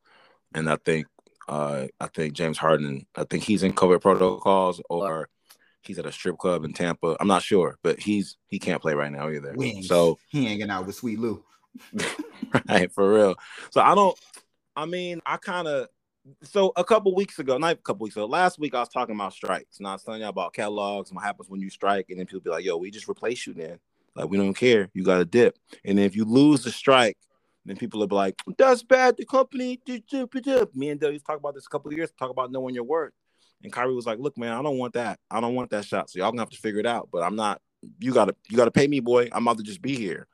and 0.53 0.69
I 0.69 0.77
think 0.77 1.07
uh, 1.47 1.87
I 1.99 2.07
think 2.07 2.33
James 2.33 2.57
Harden 2.57 3.05
I 3.15 3.23
think 3.25 3.43
he's 3.43 3.63
in 3.63 3.73
COVID 3.73 4.01
protocols 4.01 4.81
or 4.89 5.29
he's 5.81 5.99
at 5.99 6.05
a 6.05 6.11
strip 6.11 6.37
club 6.37 6.63
in 6.63 6.73
Tampa. 6.73 7.17
I'm 7.19 7.27
not 7.27 7.43
sure, 7.43 7.77
but 7.83 7.99
he's 7.99 8.37
he 8.47 8.59
can't 8.59 8.81
play 8.81 8.93
right 8.93 9.11
now 9.11 9.29
either. 9.29 9.53
Wings. 9.55 9.87
So 9.87 10.17
he 10.27 10.45
hanging 10.45 10.69
out 10.69 10.85
with 10.85 10.95
Sweet 10.95 11.19
Lou. 11.19 11.43
right 12.69 12.91
for 12.91 13.13
real. 13.13 13.35
So 13.71 13.81
I 13.81 13.95
don't. 13.95 14.17
I 14.75 14.85
mean, 14.85 15.21
I 15.25 15.37
kind 15.37 15.67
of. 15.67 15.87
So 16.43 16.71
a 16.75 16.83
couple 16.83 17.15
weeks 17.15 17.39
ago, 17.39 17.57
not 17.57 17.73
a 17.73 17.75
couple 17.77 18.03
weeks 18.03 18.15
ago, 18.15 18.25
last 18.25 18.59
week 18.59 18.75
I 18.75 18.79
was 18.79 18.89
talking 18.89 19.15
about 19.15 19.33
strikes. 19.33 19.79
And 19.79 19.87
I 19.87 19.93
was 19.93 20.03
telling 20.03 20.21
y'all 20.21 20.29
about 20.29 20.53
catalogs 20.53 21.09
and 21.09 21.15
what 21.15 21.25
happens 21.25 21.49
when 21.49 21.61
you 21.61 21.69
strike, 21.69 22.07
and 22.09 22.19
then 22.19 22.27
people 22.27 22.41
be 22.41 22.51
like, 22.51 22.65
"Yo, 22.65 22.77
we 22.77 22.91
just 22.91 23.09
replace 23.09 23.47
you 23.47 23.53
then. 23.53 23.79
Like 24.15 24.29
we 24.29 24.37
don't 24.37 24.53
care. 24.53 24.89
You 24.93 25.03
got 25.03 25.21
a 25.21 25.25
dip." 25.25 25.57
And 25.83 25.97
then 25.97 26.05
if 26.05 26.15
you 26.15 26.25
lose 26.25 26.63
the 26.63 26.71
strike, 26.71 27.17
then 27.65 27.75
people 27.75 27.99
will 27.99 28.07
be 28.07 28.15
like, 28.15 28.35
"That's 28.57 28.83
bad. 28.83 29.17
The 29.17 29.25
company." 29.25 29.81
Me 30.75 30.89
and 30.89 31.01
to 31.01 31.19
talk 31.19 31.37
about 31.37 31.55
this 31.55 31.65
a 31.65 31.69
couple 31.69 31.91
of 31.91 31.97
years. 31.97 32.11
Talk 32.17 32.29
about 32.29 32.51
knowing 32.51 32.75
your 32.75 32.83
worth. 32.83 33.13
And 33.63 33.71
Kyrie 33.71 33.93
was 33.93 34.05
like, 34.05 34.19
"Look, 34.19 34.37
man, 34.37 34.53
I 34.53 34.61
don't 34.61 34.77
want 34.77 34.93
that. 34.93 35.19
I 35.29 35.39
don't 35.39 35.55
want 35.55 35.69
that 35.71 35.85
shot. 35.85 36.09
So 36.09 36.19
y'all 36.19 36.31
gonna 36.31 36.41
have 36.41 36.49
to 36.49 36.57
figure 36.57 36.79
it 36.79 36.85
out. 36.85 37.09
But 37.11 37.23
I'm 37.23 37.35
not. 37.35 37.61
You 37.99 38.13
gotta, 38.13 38.35
you 38.49 38.57
gotta 38.57 38.71
pay 38.71 38.87
me, 38.87 38.99
boy. 38.99 39.29
I'm 39.31 39.47
about 39.47 39.57
to 39.57 39.63
just 39.63 39.81
be 39.81 39.95
here." 39.95 40.27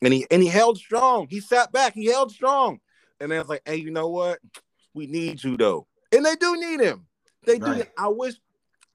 And 0.00 0.12
he 0.12 0.26
and 0.30 0.42
he 0.42 0.48
held 0.48 0.78
strong. 0.78 1.28
He 1.28 1.40
sat 1.40 1.72
back. 1.72 1.94
He 1.94 2.06
held 2.06 2.32
strong. 2.32 2.80
And 3.20 3.30
then 3.30 3.40
it's 3.40 3.48
like, 3.48 3.62
"Hey, 3.64 3.76
you 3.76 3.90
know 3.90 4.08
what? 4.08 4.40
We 4.94 5.06
need 5.06 5.42
you 5.44 5.56
though." 5.56 5.86
And 6.10 6.24
they 6.24 6.34
do 6.36 6.56
need 6.58 6.80
him. 6.80 7.06
They 7.44 7.58
do. 7.58 7.66
Right. 7.66 7.90
I 7.98 8.08
wish. 8.08 8.34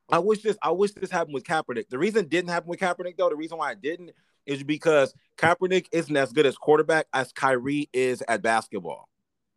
I 0.10 0.20
wish 0.20 0.42
this. 0.42 0.58
I 0.62 0.72
wish 0.72 0.94
this 0.94 1.12
happened 1.12 1.34
with 1.34 1.44
Kaepernick. 1.44 1.90
The 1.90 1.98
reason 1.98 2.26
it 2.26 2.30
didn't 2.30 2.50
happen 2.50 2.70
with 2.70 2.80
Kaepernick 2.80 3.18
though, 3.18 3.30
the 3.30 3.36
reason 3.36 3.58
why 3.58 3.72
it 3.72 3.82
didn't 3.82 4.12
is 4.46 4.64
because 4.64 5.14
Kaepernick 5.38 5.88
isn't 5.92 6.16
as 6.16 6.32
good 6.32 6.46
as 6.46 6.58
quarterback 6.58 7.08
as 7.14 7.32
Kyrie 7.34 7.90
is 7.94 8.24
at 8.28 8.42
basketball. 8.42 9.10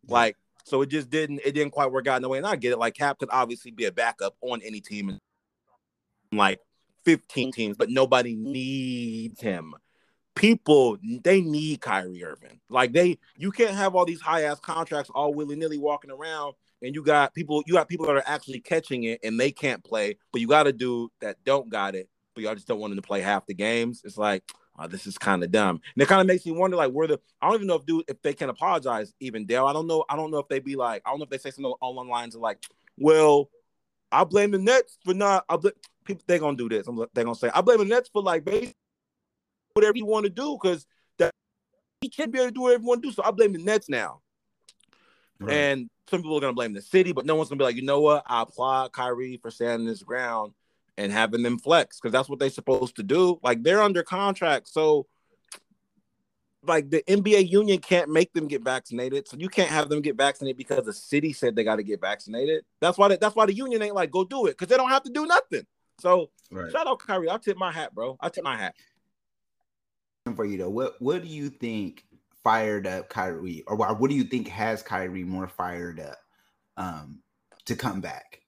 Like, 0.09 0.37
so 0.65 0.83
it 0.83 0.89
just 0.89 1.11
didn't. 1.11 1.41
It 1.45 1.53
didn't 1.53 1.73
quite 1.73 1.91
work 1.91 2.07
out 2.07 2.17
in 2.17 2.23
the 2.23 2.29
way. 2.29 2.39
And 2.39 2.47
I 2.47 2.57
get 2.57 2.73
it. 2.73 2.79
Like 2.79 2.95
Cap 2.95 3.19
could 3.19 3.29
obviously 3.31 3.71
be 3.71 3.87
a 3.87 3.93
backup 3.93 4.35
on 4.41 4.61
any 4.63 4.81
team, 4.81 5.11
in 5.11 5.19
like 6.33 6.61
15 7.05 7.49
mm-hmm. 7.49 7.51
teams, 7.53 7.77
but 7.77 7.91
nobody 7.91 8.35
mm-hmm. 8.35 8.53
needs 8.53 9.41
him. 9.41 9.75
People 10.35 10.97
they 11.03 11.41
need 11.41 11.81
Kyrie 11.81 12.25
Irving. 12.25 12.61
Like 12.69 12.93
they, 12.93 13.19
you 13.37 13.51
can't 13.51 13.75
have 13.75 13.95
all 13.95 14.05
these 14.05 14.21
high 14.21 14.43
ass 14.43 14.61
contracts 14.61 15.11
all 15.15 15.35
willy 15.35 15.57
nilly 15.57 15.79
walking 15.79 16.11
around, 16.11 16.55
and 16.83 16.95
you 16.95 17.03
got 17.03 17.35
people, 17.35 17.63
you 17.67 17.75
got 17.75 17.89
people 17.89 18.07
that 18.07 18.17
are 18.17 18.23
actually 18.27 18.61
catching 18.61 19.05
it 19.05 19.21
and 19.23 19.39
they 19.39 19.51
can't 19.51 19.85
play, 19.85 20.17
but 20.33 20.41
you 20.41 20.47
got 20.47 20.67
a 20.67 20.73
dude 20.73 21.11
that 21.21 21.37
don't 21.45 21.69
got 21.69 21.95
it, 21.95 22.09
but 22.35 22.45
y'all 22.45 22.55
just 22.55 22.69
don't 22.69 22.79
want 22.79 22.93
him 22.93 22.97
to 22.97 23.07
play 23.07 23.21
half 23.21 23.45
the 23.47 23.55
games. 23.55 24.03
It's 24.05 24.17
like, 24.17 24.45
oh, 24.81 24.87
this 24.87 25.07
is 25.07 25.19
kind 25.19 25.45
of 25.45 25.51
dumb. 25.51 25.81
And 25.95 26.03
it 26.03 26.09
kind 26.09 26.21
of 26.21 26.27
makes 26.27 26.47
me 26.47 26.53
wonder, 26.53 26.77
like, 26.77 26.93
where 26.93 27.07
the 27.07 27.21
I 27.41 27.47
don't 27.47 27.57
even 27.57 27.67
know 27.67 27.77
if 27.77 27.87
dude 27.87 28.05
if 28.09 28.21
they 28.23 28.33
can 28.33 28.49
apologize 28.49 29.13
even 29.21 29.47
Dale. 29.47 29.67
I 29.67 29.73
don't 29.73 29.87
know. 29.87 30.05
I 30.09 30.17
don't 30.17 30.31
know 30.31 30.39
if 30.39 30.49
they 30.49 30.59
be 30.59 30.77
like, 30.77 31.03
I 31.05 31.11
don't 31.11 31.19
know 31.19 31.25
if 31.25 31.31
they 31.31 31.39
say 31.39 31.51
something 31.51 31.73
along 31.83 32.07
the 32.07 32.11
lines 32.11 32.35
of 32.35 32.41
like, 32.41 32.59
well, 32.97 33.51
I 34.11 34.25
blame 34.25 34.51
the 34.51 34.59
Nets 34.59 34.99
for 35.05 35.15
not. 35.15 35.45
I 35.49 35.57
blame 35.57 35.75
people. 36.05 36.25
They 36.27 36.39
gonna 36.39 36.57
do 36.57 36.69
this. 36.69 36.87
I'm, 36.87 36.97
they're 36.97 37.25
gonna 37.25 37.35
say 37.35 37.51
I 37.55 37.61
blame 37.61 37.79
the 37.79 37.85
Nets 37.85 38.11
for 38.13 38.23
like 38.23 38.45
basically 38.45 38.75
whatever 39.75 39.97
you 39.97 40.07
want 40.07 40.25
to 40.25 40.31
do 40.31 40.59
because 40.61 40.87
that 41.19 41.33
he 42.01 42.09
can't 42.09 42.33
be 42.33 42.39
able 42.39 42.49
to 42.49 42.55
do 42.55 42.63
whatever 42.63 42.83
you 42.83 42.89
want 42.89 43.03
to 43.03 43.09
do. 43.09 43.13
So 43.13 43.23
I 43.25 43.31
blame 43.31 43.53
the 43.53 43.63
Nets 43.63 43.89
now. 43.89 44.21
Right. 45.39 45.55
And 45.55 45.91
some 46.09 46.23
people 46.23 46.37
are 46.37 46.41
gonna 46.41 46.53
blame 46.53 46.73
the 46.73 46.83
city, 46.83 47.13
but 47.13 47.25
no 47.27 47.37
one's 47.37 47.49
gonna 47.49 47.59
be 47.59 47.65
like, 47.65 47.77
you 47.77 47.83
know 47.83 48.01
what? 48.01 48.25
I 48.27 48.43
applaud 48.43 48.93
Kyrie 48.93 49.39
for 49.41 49.51
standing 49.51 49.87
his 49.87 50.03
ground 50.03 50.53
and 51.01 51.13
having 51.13 51.43
them 51.43 51.59
flex 51.59 51.99
because 51.99 52.13
that's 52.13 52.29
what 52.29 52.39
they're 52.39 52.51
supposed 52.51 52.97
to 52.97 53.03
do. 53.03 53.41
Like 53.43 53.63
they're 53.63 53.83
under 53.83 54.03
contract, 54.03 54.69
so 54.69 55.07
like 56.63 56.91
the 56.91 57.03
NBA 57.09 57.49
union 57.49 57.79
can't 57.79 58.11
make 58.11 58.33
them 58.35 58.47
get 58.47 58.63
vaccinated, 58.63 59.27
so 59.27 59.37
you 59.39 59.49
can't 59.49 59.71
have 59.71 59.89
them 59.89 60.03
get 60.03 60.17
vaccinated 60.17 60.59
because 60.59 60.85
the 60.85 60.93
city 60.93 61.33
said 61.33 61.57
they 61.57 61.65
got 61.65 61.77
to 61.77 61.83
get 61.83 62.01
vaccinated. 62.01 62.65
That's 62.81 62.99
why. 62.99 63.09
They, 63.09 63.17
that's 63.17 63.35
why 63.35 63.47
the 63.47 63.55
union 63.55 63.81
ain't 63.83 63.95
like 63.95 64.11
go 64.11 64.25
do 64.25 64.47
it 64.47 64.51
because 64.51 64.69
they 64.69 64.77
don't 64.77 64.91
have 64.91 65.03
to 65.05 65.11
do 65.11 65.27
nothing. 65.27 65.67
So 65.99 66.31
right. 66.51 66.71
shout 66.71 66.87
out 66.87 66.99
Kyrie. 66.99 67.31
I 67.31 67.39
tip 67.39 67.57
my 67.57 67.73
hat, 67.73 67.95
bro. 67.95 68.17
I 68.21 68.29
tip 68.29 68.45
my 68.45 68.57
hat. 68.57 68.75
for 70.35 70.45
you 70.45 70.59
though. 70.59 70.71
What 70.71 71.01
what 71.01 71.23
do 71.23 71.29
you 71.29 71.49
think 71.49 72.05
fired 72.45 72.87
up 72.87 73.09
Kyrie, 73.09 73.65
or 73.67 73.77
what, 73.77 73.99
what 74.01 74.11
do 74.11 74.17
you 74.17 74.25
think 74.25 74.49
has 74.49 74.83
Kyrie 74.83 75.25
more 75.25 75.49
fired 75.49 75.99
up 75.99 76.19
um 76.77 77.21
to 77.65 77.75
come 77.75 78.03
back? 78.03 78.41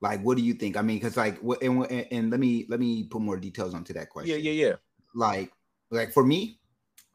Like, 0.00 0.22
what 0.22 0.36
do 0.36 0.42
you 0.42 0.54
think? 0.54 0.76
I 0.76 0.82
mean, 0.82 0.98
because 0.98 1.16
like, 1.16 1.38
what 1.40 1.62
and, 1.62 1.84
and 1.90 2.06
and 2.10 2.30
let 2.30 2.40
me 2.40 2.66
let 2.68 2.80
me 2.80 3.04
put 3.04 3.20
more 3.20 3.36
details 3.36 3.74
onto 3.74 3.92
that 3.94 4.08
question. 4.08 4.42
Yeah, 4.42 4.50
yeah, 4.50 4.66
yeah. 4.68 4.74
Like, 5.14 5.52
like 5.90 6.12
for 6.12 6.24
me, 6.24 6.58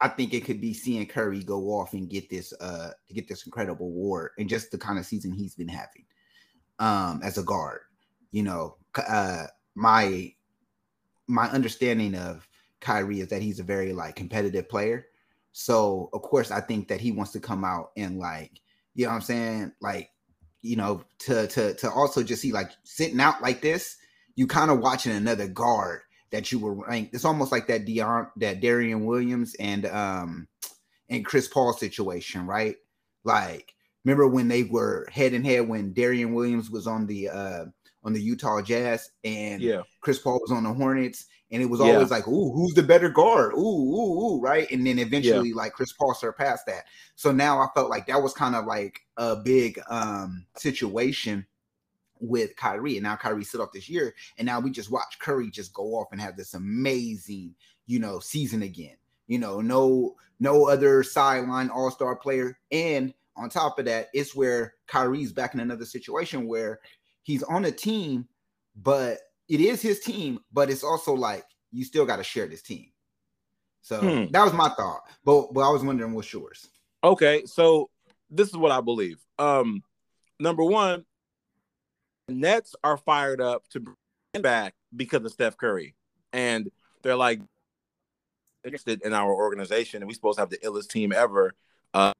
I 0.00 0.08
think 0.08 0.34
it 0.34 0.44
could 0.44 0.60
be 0.60 0.72
seeing 0.74 1.06
Curry 1.06 1.42
go 1.42 1.64
off 1.70 1.94
and 1.94 2.08
get 2.08 2.30
this 2.30 2.52
uh 2.60 2.90
to 3.08 3.14
get 3.14 3.28
this 3.28 3.46
incredible 3.46 3.86
award 3.86 4.32
and 4.38 4.48
just 4.48 4.70
the 4.70 4.78
kind 4.78 4.98
of 4.98 5.06
season 5.06 5.32
he's 5.32 5.54
been 5.54 5.68
having 5.68 6.04
um 6.78 7.20
as 7.24 7.38
a 7.38 7.42
guard. 7.42 7.80
You 8.30 8.42
know, 8.42 8.76
uh 8.96 9.46
my 9.74 10.32
my 11.26 11.48
understanding 11.50 12.14
of 12.14 12.46
Kyrie 12.80 13.20
is 13.20 13.28
that 13.28 13.42
he's 13.42 13.58
a 13.58 13.64
very 13.64 13.92
like 13.92 14.14
competitive 14.14 14.68
player. 14.68 15.06
So 15.52 16.10
of 16.12 16.22
course 16.22 16.50
I 16.50 16.60
think 16.60 16.88
that 16.88 17.00
he 17.00 17.10
wants 17.10 17.32
to 17.32 17.40
come 17.40 17.64
out 17.64 17.90
and 17.96 18.18
like, 18.18 18.52
you 18.94 19.04
know 19.04 19.10
what 19.10 19.16
I'm 19.16 19.22
saying? 19.22 19.72
Like, 19.80 20.10
you 20.62 20.76
know, 20.76 21.04
to 21.20 21.46
to 21.48 21.74
to 21.74 21.90
also 21.90 22.22
just 22.22 22.42
see 22.42 22.52
like 22.52 22.70
sitting 22.84 23.20
out 23.20 23.42
like 23.42 23.60
this, 23.60 23.96
you 24.34 24.46
kind 24.46 24.70
of 24.70 24.80
watching 24.80 25.12
another 25.12 25.48
guard 25.48 26.00
that 26.30 26.50
you 26.50 26.58
were 26.58 26.74
ranked. 26.74 27.14
It's 27.14 27.24
almost 27.24 27.52
like 27.52 27.66
that 27.68 27.84
Dion 27.84 28.28
that 28.36 28.60
Deron 28.60 29.04
Williams 29.04 29.54
and 29.58 29.86
um 29.86 30.48
and 31.08 31.24
Chris 31.24 31.48
Paul 31.48 31.72
situation, 31.72 32.46
right? 32.46 32.76
Like, 33.24 33.74
remember 34.04 34.26
when 34.26 34.48
they 34.48 34.64
were 34.64 35.08
head 35.12 35.32
and 35.32 35.46
head 35.46 35.68
when 35.68 35.94
Deron 35.94 36.34
Williams 36.34 36.70
was 36.70 36.86
on 36.86 37.06
the 37.06 37.28
uh 37.28 37.64
on 38.04 38.12
the 38.12 38.20
Utah 38.20 38.62
Jazz 38.62 39.10
and 39.24 39.60
Yeah. 39.60 39.82
Chris 40.00 40.18
Paul 40.18 40.40
was 40.40 40.52
on 40.52 40.64
the 40.64 40.72
Hornets, 40.72 41.26
and 41.50 41.62
it 41.62 41.66
was 41.66 41.80
Yeah. 41.80 41.86
always 41.92 42.10
like, 42.10 42.26
"Ooh, 42.28 42.52
who's 42.52 42.74
the 42.74 42.82
better 42.82 43.08
guard?" 43.08 43.54
Ooh, 43.54 43.58
ooh, 43.58 44.36
ooh, 44.36 44.40
right? 44.40 44.70
And 44.70 44.86
then 44.86 44.98
eventually, 44.98 45.52
like 45.52 45.72
Chris 45.74 45.92
Paul 45.92 46.14
surpassed 46.14 46.66
that. 46.66 46.84
So 47.14 47.32
now 47.32 47.60
I 47.60 47.68
felt 47.74 47.90
like 47.90 48.06
that 48.06 48.22
was 48.22 48.32
kind 48.34 48.54
of 48.54 48.64
like 48.66 49.00
a 49.16 49.36
big 49.36 49.80
um 49.88 50.46
situation 50.56 51.46
with 52.18 52.56
Kyrie, 52.56 52.96
and 52.96 53.02
now 53.04 53.16
Kyrie 53.16 53.44
sit 53.44 53.60
off 53.60 53.72
this 53.72 53.88
year, 53.88 54.14
and 54.38 54.46
now 54.46 54.60
we 54.60 54.70
just 54.70 54.90
watch 54.90 55.18
Curry 55.20 55.50
just 55.50 55.72
go 55.74 55.94
off 55.96 56.08
and 56.12 56.20
have 56.20 56.36
this 56.36 56.54
amazing, 56.54 57.54
you 57.86 57.98
know, 57.98 58.20
season 58.20 58.62
again. 58.62 58.96
You 59.26 59.38
know, 59.38 59.60
no, 59.60 60.16
no 60.40 60.68
other 60.68 61.02
sideline 61.02 61.68
All 61.70 61.90
Star 61.90 62.16
player, 62.16 62.58
and 62.72 63.12
on 63.36 63.50
top 63.50 63.78
of 63.78 63.84
that, 63.84 64.08
it's 64.14 64.34
where 64.34 64.74
Kyrie's 64.86 65.32
back 65.32 65.52
in 65.52 65.60
another 65.60 65.84
situation 65.84 66.46
where 66.46 66.80
he's 67.22 67.42
on 67.42 67.64
a 67.66 67.72
team, 67.72 68.28
but 68.76 69.18
it 69.48 69.60
is 69.60 69.80
his 69.82 70.00
team, 70.00 70.40
but 70.52 70.70
it's 70.70 70.82
also 70.84 71.14
like 71.14 71.44
you 71.72 71.84
still 71.84 72.06
got 72.06 72.16
to 72.16 72.24
share 72.24 72.46
this 72.46 72.62
team. 72.62 72.86
So 73.82 74.00
Hmm. 74.00 74.32
that 74.32 74.42
was 74.44 74.52
my 74.52 74.68
thought. 74.70 75.02
But 75.24 75.52
but 75.52 75.60
I 75.60 75.70
was 75.70 75.84
wondering 75.84 76.12
what's 76.12 76.32
yours. 76.32 76.68
Okay, 77.04 77.44
so 77.46 77.90
this 78.30 78.48
is 78.48 78.56
what 78.56 78.72
I 78.72 78.80
believe. 78.80 79.18
Um, 79.38 79.82
number 80.40 80.64
one, 80.64 81.04
Nets 82.28 82.74
are 82.82 82.96
fired 82.96 83.40
up 83.40 83.68
to 83.70 83.80
bring 83.80 84.42
back 84.42 84.74
because 84.94 85.24
of 85.24 85.30
Steph 85.32 85.56
Curry, 85.56 85.94
and 86.32 86.70
they're 87.02 87.14
like 87.16 87.40
interested 88.64 89.02
in 89.02 89.12
our 89.12 89.32
organization, 89.32 90.02
and 90.02 90.08
we 90.08 90.14
supposed 90.14 90.38
to 90.38 90.42
have 90.42 90.50
the 90.50 90.58
illest 90.58 90.88
team 90.88 91.12
ever. 91.12 91.54
Uh, 91.94 92.12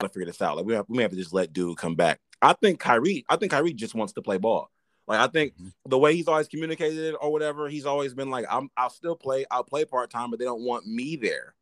to 0.00 0.08
figure 0.08 0.26
this 0.26 0.40
out. 0.40 0.56
Like 0.56 0.64
we 0.64 0.74
have, 0.74 0.84
we 0.88 0.96
may 0.96 1.02
have 1.02 1.10
to 1.10 1.16
just 1.16 1.32
let 1.32 1.52
dude 1.52 1.76
come 1.76 1.96
back. 1.96 2.20
I 2.40 2.52
think 2.52 2.78
Kyrie. 2.78 3.24
I 3.28 3.34
think 3.34 3.50
Kyrie 3.50 3.72
just 3.72 3.96
wants 3.96 4.12
to 4.12 4.22
play 4.22 4.38
ball. 4.38 4.70
Like 5.08 5.20
I 5.20 5.26
think 5.26 5.54
Mhm. 5.58 5.72
the 5.86 5.98
way 5.98 6.14
he's 6.14 6.28
always 6.28 6.46
communicated 6.46 6.98
it 6.98 7.16
or 7.20 7.32
whatever, 7.32 7.68
he's 7.68 7.86
always 7.86 8.14
been 8.14 8.30
like, 8.30 8.46
I'm. 8.48 8.70
I'll 8.76 8.90
still 8.90 9.16
play. 9.16 9.46
I'll 9.50 9.64
play 9.64 9.84
part 9.84 10.10
time, 10.10 10.30
but 10.30 10.38
they 10.38 10.44
don't 10.44 10.62
want 10.62 10.86
me 10.86 11.16
there. 11.16 11.54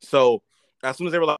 So 0.00 0.42
as 0.82 0.96
soon 0.96 1.08
as 1.08 1.12
they 1.12 1.18
were 1.18 1.26
like 1.26 1.38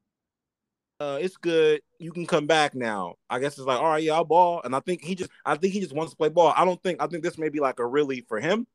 uh, 1.02 1.18
it's 1.20 1.36
good. 1.36 1.80
You 1.98 2.12
can 2.12 2.26
come 2.26 2.46
back 2.46 2.76
now. 2.76 3.16
I 3.28 3.40
guess 3.40 3.58
it's 3.58 3.66
like, 3.66 3.80
all 3.80 3.88
right, 3.88 4.02
yeah, 4.02 4.14
I'll 4.14 4.24
ball. 4.24 4.60
And 4.64 4.74
I 4.74 4.78
think 4.78 5.02
he 5.02 5.16
just, 5.16 5.30
I 5.44 5.56
think 5.56 5.72
he 5.72 5.80
just 5.80 5.92
wants 5.92 6.12
to 6.12 6.16
play 6.16 6.28
ball. 6.28 6.54
I 6.56 6.64
don't 6.64 6.80
think, 6.80 7.02
I 7.02 7.08
think 7.08 7.24
this 7.24 7.38
may 7.38 7.48
be 7.48 7.58
like 7.58 7.80
a 7.80 7.86
really 7.86 8.20
for 8.20 8.38
him, 8.38 8.68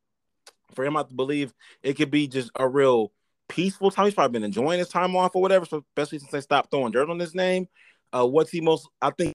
for 0.74 0.84
him, 0.84 0.94
I 0.96 1.04
believe 1.04 1.54
it 1.82 1.94
could 1.94 2.10
be 2.10 2.28
just 2.28 2.50
a 2.56 2.68
real 2.68 3.12
peaceful 3.48 3.90
time. 3.90 4.04
He's 4.04 4.14
probably 4.14 4.38
been 4.38 4.44
enjoying 4.44 4.78
his 4.78 4.90
time 4.90 5.16
off 5.16 5.34
or 5.34 5.40
whatever, 5.40 5.64
so 5.64 5.82
especially 5.96 6.18
since 6.18 6.30
they 6.30 6.42
stopped 6.42 6.70
throwing 6.70 6.92
dirt 6.92 7.08
on 7.08 7.18
his 7.18 7.34
name. 7.34 7.66
Uh, 8.12 8.26
what's 8.26 8.50
he 8.50 8.60
most? 8.60 8.88
I 9.00 9.08
think 9.10 9.32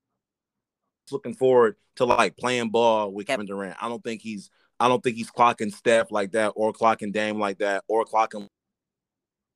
looking 1.11 1.33
forward 1.33 1.75
to 1.95 2.05
like 2.05 2.37
playing 2.37 2.69
ball 2.69 3.11
with 3.11 3.27
Kevin 3.27 3.45
Durant. 3.45 3.77
I 3.81 3.89
don't 3.89 4.03
think 4.03 4.21
he's, 4.21 4.49
I 4.79 4.87
don't 4.87 5.03
think 5.03 5.15
he's 5.15 5.31
clocking 5.31 5.73
Steph 5.73 6.11
like 6.11 6.31
that 6.31 6.53
or 6.55 6.73
clocking 6.73 7.13
Dame 7.13 7.39
like 7.39 7.59
that 7.59 7.83
or 7.87 8.05
clocking 8.05 8.47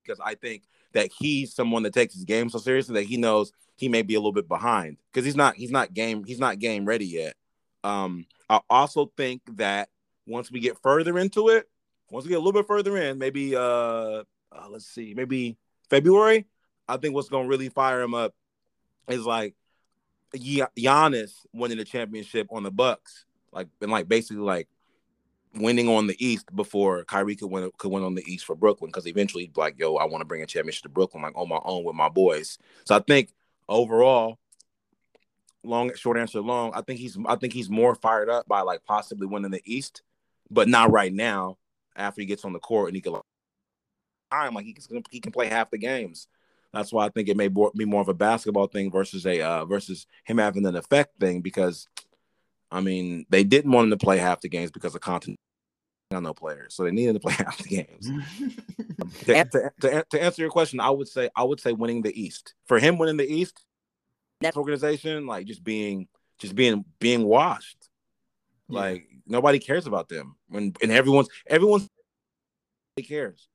because 0.08 0.20
I 0.24 0.36
think 0.36 0.64
that 0.94 1.12
he's 1.18 1.54
someone 1.54 1.84
that 1.84 1.94
takes 1.94 2.14
his 2.14 2.24
game 2.24 2.50
so 2.50 2.60
seriously 2.60 2.96
that 2.96 3.08
he 3.08 3.18
knows 3.18 3.52
he 3.76 3.90
may 3.90 4.02
be 4.02 4.16
a 4.16 4.20
little 4.20 4.32
bit 4.32 4.48
behind 4.48 4.98
because 5.12 5.26
he's 5.26 5.36
not 5.36 5.56
he's 5.56 5.72
not 5.72 5.94
game 5.94 6.24
he's 6.24 6.40
not 6.40 6.60
game 6.60 6.86
ready 6.86 7.06
yet. 7.06 7.36
Um, 7.84 8.26
I 8.50 8.62
also 8.70 9.12
think 9.18 9.42
that 9.58 9.90
once 10.26 10.52
we 10.52 10.60
get 10.60 10.82
further 10.82 11.20
into 11.20 11.50
it, 11.50 11.70
once 12.10 12.26
we 12.26 12.30
get 12.30 12.38
a 12.38 12.40
little 12.40 12.54
bit 12.54 12.68
further 12.68 12.98
in, 12.98 13.18
maybe 13.18 13.56
uh, 13.56 13.60
uh 13.60 14.24
let's 14.70 14.88
see, 14.88 15.14
maybe 15.14 15.58
February, 15.90 16.48
I 16.88 16.98
think 16.98 17.14
what's 17.14 17.30
gonna 17.30 17.48
really 17.48 17.70
fire 17.70 18.02
him 18.02 18.14
up 18.14 18.34
is 19.08 19.26
like 19.26 19.56
Giannis 20.36 21.46
winning 21.54 21.78
the 21.78 21.86
championship 21.86 22.48
on 22.52 22.64
the 22.64 22.72
Bucks, 22.72 23.26
like 23.52 23.68
and 23.82 23.92
like 23.92 24.08
basically 24.08 24.44
like 24.44 24.68
winning 25.56 25.90
on 25.90 26.08
the 26.08 26.26
East 26.26 26.54
before 26.56 27.04
Kyrie 27.06 27.36
could 27.36 27.50
win 27.50 27.72
could 27.78 27.92
win 27.92 28.04
on 28.04 28.16
the 28.16 28.24
East 28.32 28.46
for 28.46 28.56
Brooklyn 28.56 28.90
because 28.90 29.08
eventually 29.08 29.52
like 29.56 29.80
yo 29.80 29.96
I 29.96 30.06
want 30.06 30.22
to 30.22 30.26
bring 30.26 30.42
a 30.42 30.46
championship 30.46 30.84
to 30.84 30.90
Brooklyn 30.90 31.24
like 31.24 31.36
on 31.36 31.50
my 31.50 31.60
own 31.64 31.84
with 31.84 31.96
my 31.96 32.10
boys. 32.10 32.58
So 32.86 32.96
I 32.96 33.00
think 33.00 33.32
overall, 33.70 34.38
long 35.64 35.94
short 35.96 36.18
answer 36.18 36.42
long, 36.42 36.72
I 36.74 36.82
think 36.82 37.00
he's 37.00 37.18
I 37.26 37.36
think 37.36 37.54
he's 37.54 37.70
more 37.70 37.96
fired 37.96 38.30
up 38.30 38.48
by 38.48 38.62
like 38.62 38.84
possibly 38.86 39.28
winning 39.28 39.52
the 39.52 39.62
East, 39.66 40.02
but 40.50 40.68
not 40.68 40.92
right 40.92 41.14
now. 41.14 41.58
After 41.96 42.22
he 42.22 42.28
gets 42.28 42.46
on 42.46 42.54
the 42.54 42.60
court 42.60 42.90
and 42.90 42.96
he 42.96 43.02
can 43.02 43.14
like, 43.14 43.24
time 44.30 44.54
like 44.54 44.66
he 44.66 44.74
can 44.74 45.04
he 45.10 45.20
can 45.20 45.32
play 45.32 45.48
half 45.48 45.72
the 45.72 45.80
games. 45.80 46.28
That's 46.74 46.92
why 46.92 47.06
I 47.06 47.10
think 47.10 47.30
it 47.30 47.38
may 47.38 47.48
be 47.48 47.86
more 47.86 48.02
of 48.02 48.10
a 48.10 48.14
basketball 48.14 48.68
thing 48.68 48.92
versus 48.92 49.26
a 49.26 49.42
uh, 49.42 49.66
versus 49.66 50.06
him 50.26 50.38
having 50.38 50.66
an 50.66 50.76
effect 50.76 51.20
thing 51.20 51.42
because 51.42 51.88
I 52.72 52.82
mean, 52.82 53.26
they 53.30 53.44
didn't 53.44 53.72
want 53.72 53.86
him 53.86 53.92
to 53.92 54.06
play 54.06 54.18
half 54.18 54.42
the 54.42 54.50
games 54.50 54.72
because 54.72 54.96
of 54.96 55.02
content. 55.02 55.38
On 56.12 56.24
no 56.24 56.34
players, 56.34 56.74
so 56.74 56.86
they 56.86 56.92
needed 56.92 57.14
to 57.14 57.20
play 57.20 57.34
half 57.38 57.58
the 57.58 57.68
games. 57.68 58.10
to, 59.26 59.44
to, 59.44 59.72
to, 59.82 60.06
to, 60.10 60.24
answer 60.24 60.42
your 60.42 60.50
question, 60.50 60.80
I 60.80 60.90
would 60.90 61.10
say 61.10 61.30
I 61.36 61.44
would 61.44 61.60
say 61.60 61.74
winning 61.74 62.02
the 62.02 62.18
East 62.18 62.54
for 62.66 62.80
him. 62.80 62.98
Winning 62.98 63.18
the 63.18 63.30
East, 63.30 63.66
that 64.40 64.56
organization 64.56 65.28
like 65.28 65.48
just 65.48 65.66
being 65.66 66.08
just 66.40 66.56
being 66.56 66.86
being 67.00 67.26
washed. 67.26 67.90
Yeah. 68.70 68.80
Like 68.80 69.08
nobody 69.26 69.60
cares 69.60 69.86
about 69.86 70.08
them 70.08 70.38
when 70.48 70.74
and 70.82 70.92
everyone's 70.94 71.28
everyone's 71.46 71.90
cares. 73.06 73.50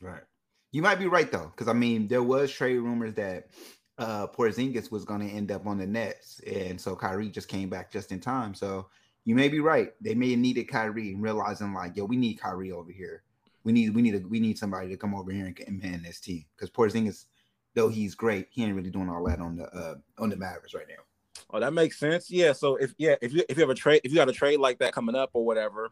Right. 0.00 0.22
You 0.70 0.82
might 0.82 0.98
be 0.98 1.06
right 1.06 1.30
though, 1.30 1.50
because 1.54 1.68
I 1.68 1.72
mean 1.72 2.08
there 2.08 2.22
was 2.22 2.52
trade 2.52 2.78
rumors 2.78 3.14
that 3.14 3.48
uh 3.96 4.26
Porzingis 4.26 4.90
was 4.90 5.04
going 5.04 5.26
to 5.26 5.34
end 5.34 5.50
up 5.50 5.66
on 5.66 5.78
the 5.78 5.86
Nets, 5.86 6.40
and 6.40 6.80
so 6.80 6.94
Kyrie 6.94 7.30
just 7.30 7.48
came 7.48 7.68
back 7.68 7.90
just 7.90 8.12
in 8.12 8.20
time. 8.20 8.54
So 8.54 8.88
you 9.24 9.34
may 9.34 9.48
be 9.48 9.60
right. 9.60 9.92
They 10.00 10.14
may 10.14 10.30
have 10.30 10.38
needed 10.38 10.68
Kyrie, 10.68 11.14
realizing 11.14 11.74
like, 11.74 11.96
yo, 11.96 12.04
we 12.04 12.16
need 12.16 12.34
Kyrie 12.34 12.72
over 12.72 12.92
here. 12.92 13.22
We 13.64 13.72
need 13.72 13.94
we 13.94 14.02
need 14.02 14.14
a, 14.14 14.26
we 14.26 14.40
need 14.40 14.58
somebody 14.58 14.88
to 14.88 14.96
come 14.96 15.14
over 15.14 15.30
here 15.30 15.46
and, 15.46 15.58
and 15.66 15.82
man 15.82 16.02
this 16.02 16.20
team 16.20 16.44
because 16.56 16.70
Porzingis, 16.70 17.26
though 17.74 17.88
he's 17.88 18.14
great, 18.14 18.48
he 18.50 18.64
ain't 18.64 18.74
really 18.74 18.90
doing 18.90 19.08
all 19.08 19.24
that 19.26 19.40
on 19.40 19.56
the 19.56 19.64
uh 19.74 19.94
on 20.18 20.28
the 20.28 20.36
Mavericks 20.36 20.74
right 20.74 20.88
now. 20.88 21.02
Oh, 21.50 21.60
that 21.60 21.72
makes 21.72 21.98
sense. 21.98 22.30
Yeah. 22.30 22.52
So 22.52 22.76
if 22.76 22.94
yeah, 22.98 23.16
if 23.22 23.32
you 23.32 23.42
if 23.48 23.56
you 23.56 23.62
have 23.62 23.70
a 23.70 23.74
trade, 23.74 24.02
if 24.04 24.12
you 24.12 24.16
got 24.16 24.28
a 24.28 24.32
trade 24.32 24.58
like 24.58 24.78
that 24.78 24.92
coming 24.92 25.14
up 25.14 25.30
or 25.32 25.44
whatever, 25.44 25.90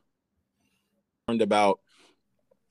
about 1.29 1.81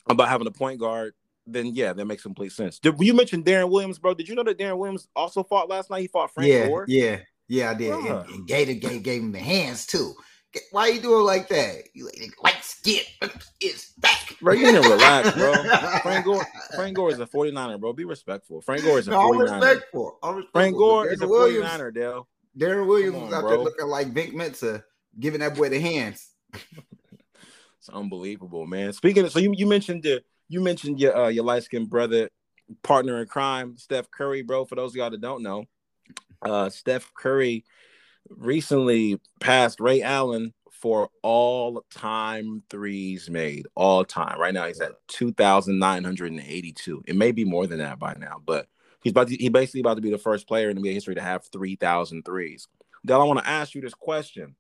about 0.08 0.30
having 0.30 0.48
a 0.48 0.52
point 0.52 0.80
guard 0.80 1.14
then 1.48 1.68
yeah, 1.68 1.94
that 1.94 2.06
makes 2.06 2.24
complete 2.24 2.52
sense. 2.52 2.80
Did 2.80 2.96
you 3.00 3.14
mentioned 3.14 3.46
Deron 3.46 3.70
Williams, 3.70 4.00
bro? 4.00 4.14
Did 4.14 4.28
you 4.28 4.36
know 4.36 4.44
that 4.44 4.58
Deron 4.58 4.78
Williams 4.78 5.08
also 5.16 5.44
fought 5.44 5.70
last 5.70 5.90
night? 5.90 6.02
He 6.02 6.08
fought 6.08 6.34
Frank 6.34 6.50
yeah, 6.50 6.68
Gore. 6.68 6.86
Yeah, 6.88 7.20
yeah, 7.48 7.72
I 7.72 7.74
did. 7.74 7.92
Uh. 7.92 7.98
And, 7.98 8.30
and 8.30 8.48
Gator 8.48 8.74
gave, 8.74 9.04
gave 9.04 9.22
him 9.22 9.32
the 9.32 9.40
hands 9.40 9.86
too. 9.86 10.14
Why 10.72 10.84
are 10.84 10.92
you 10.92 11.02
doing 11.02 11.26
like 11.26 11.50
that? 11.50 11.84
You 11.94 12.10
like 12.42 12.64
skin 12.64 13.04
is 13.62 13.92
back. 13.98 14.36
Bro, 14.42 14.54
you 14.54 14.72
need 14.72 14.82
to 14.82 14.90
relax, 14.90 15.32
bro. 15.36 15.54
Frank 16.02 16.26
Gore, 16.26 16.46
Frank 16.76 16.96
Gore 16.96 17.12
is 17.12 17.20
a 17.20 17.26
49er, 17.26 17.80
bro. 17.80 17.94
Be 17.94 18.06
respectful. 18.06 18.62
Frank 18.62 18.84
Gore 18.84 19.00
is 19.00 19.08
a 19.08 19.12
no, 19.12 19.18
49er. 19.18 19.34
I'm 19.34 19.40
respectful. 19.40 20.20
I'm 20.24 20.36
respectful. 20.36 20.62
Frank 20.62 20.78
Gore 20.78 21.08
is 21.10 21.22
a 21.22 21.26
49er, 21.26 21.94
Dale. 21.94 22.28
Deron 22.58 22.88
Williams 22.88 23.18
on, 23.18 23.34
out 23.34 23.42
bro. 23.42 23.50
there 23.50 23.60
looking 23.60 23.88
like 23.88 24.08
Vic 24.08 24.34
Mensa, 24.34 24.84
giving 25.20 25.42
that 25.42 25.56
boy 25.56 25.70
the 25.70 25.80
hands. 25.80 26.30
it's 26.54 27.90
unbelievable, 27.92 28.66
man. 28.66 28.94
Speaking 28.94 29.26
of, 29.26 29.32
so 29.32 29.40
you, 29.40 29.54
you 29.56 29.68
mentioned 29.68 30.04
the 30.04 30.24
you 30.48 30.62
mentioned 30.62 31.00
your 31.00 31.16
uh, 31.16 31.28
your 31.28 31.44
light 31.44 31.64
skinned 31.64 31.90
brother, 31.90 32.30
partner 32.84 33.22
in 33.22 33.28
crime, 33.28 33.78
Steph 33.78 34.10
Curry, 34.12 34.42
bro. 34.42 34.66
For 34.66 34.76
those 34.76 34.92
of 34.92 34.96
y'all 34.98 35.10
that 35.10 35.22
don't 35.22 35.44
know, 35.44 35.66
uh, 36.42 36.70
Steph 36.70 37.12
Curry 37.14 37.66
recently 38.30 39.20
passed 39.40 39.80
Ray 39.80 40.02
Allen 40.02 40.54
for 40.72 41.10
all 41.24 41.84
time 41.90 42.64
threes 42.70 43.30
made, 43.30 43.66
all 43.76 44.06
time. 44.06 44.40
Right 44.40 44.54
now, 44.54 44.68
he's 44.68 44.82
at 44.82 44.94
two 45.08 45.32
thousand 45.34 45.80
nine 45.80 46.04
hundred 46.04 46.32
and 46.32 46.42
eighty-two. 46.42 47.04
It 47.08 47.16
may 47.16 47.32
be 47.32 47.46
more 47.46 47.68
than 47.68 47.80
that 47.80 48.00
by 48.00 48.16
now, 48.20 48.42
but 48.46 48.68
he's 49.06 49.12
about 49.12 49.28
to, 49.30 49.36
he 49.38 49.50
basically 49.50 49.82
about 49.82 49.96
to 49.96 50.02
be 50.02 50.10
the 50.10 50.18
first 50.18 50.48
player 50.48 50.70
in 50.70 50.78
NBA 50.78 50.94
history 50.94 51.16
to 51.16 51.22
have 51.22 51.46
3,000 51.46 52.24
threes. 52.24 52.68
Del, 53.06 53.22
I 53.22 53.26
want 53.26 53.40
to 53.40 53.48
ask 53.48 53.76
you 53.76 53.82
this 53.82 53.94
question. 53.94 54.56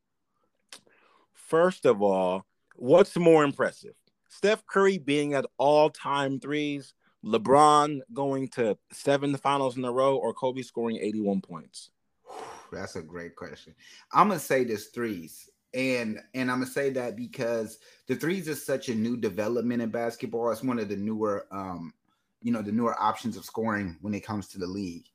First 1.33 1.85
of 1.85 2.03
all, 2.03 2.45
what's 2.75 3.17
more 3.17 3.43
impressive? 3.43 3.95
Steph 4.35 4.65
Curry 4.65 4.97
being 4.97 5.33
at 5.33 5.45
all 5.57 5.89
time 5.89 6.41
threes, 6.41 6.93
LeBron 7.23 8.01
going 8.13 8.49
to 8.49 8.77
seven 8.91 9.35
finals 9.37 9.77
in 9.77 9.85
a 9.85 9.91
row, 9.91 10.17
or 10.17 10.33
Kobe 10.33 10.61
scoring 10.61 10.97
81 10.97 11.39
points? 11.39 11.91
That's 12.71 12.97
a 12.97 13.01
great 13.01 13.35
question. 13.37 13.73
I'm 14.11 14.27
gonna 14.27 14.39
say 14.39 14.65
this 14.65 14.87
threes. 14.87 15.49
And 15.73 16.19
and 16.33 16.51
I'm 16.51 16.59
gonna 16.59 16.71
say 16.71 16.89
that 16.91 17.15
because 17.15 17.79
the 18.07 18.15
threes 18.15 18.49
is 18.49 18.65
such 18.65 18.89
a 18.89 18.95
new 18.95 19.15
development 19.15 19.81
in 19.81 19.89
basketball. 19.89 20.51
It's 20.51 20.63
one 20.63 20.79
of 20.79 20.89
the 20.89 20.97
newer 20.97 21.47
um, 21.51 21.93
you 22.41 22.51
know, 22.51 22.61
the 22.61 22.71
newer 22.71 23.01
options 23.01 23.37
of 23.37 23.45
scoring 23.45 23.97
when 24.01 24.13
it 24.13 24.25
comes 24.25 24.49
to 24.49 24.59
the 24.59 24.67
league. 24.67 25.05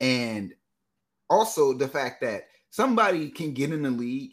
And 0.00 0.52
also 1.30 1.72
the 1.72 1.88
fact 1.88 2.20
that 2.22 2.48
somebody 2.70 3.30
can 3.30 3.54
get 3.54 3.72
in 3.72 3.82
the 3.82 3.90
league 3.90 4.32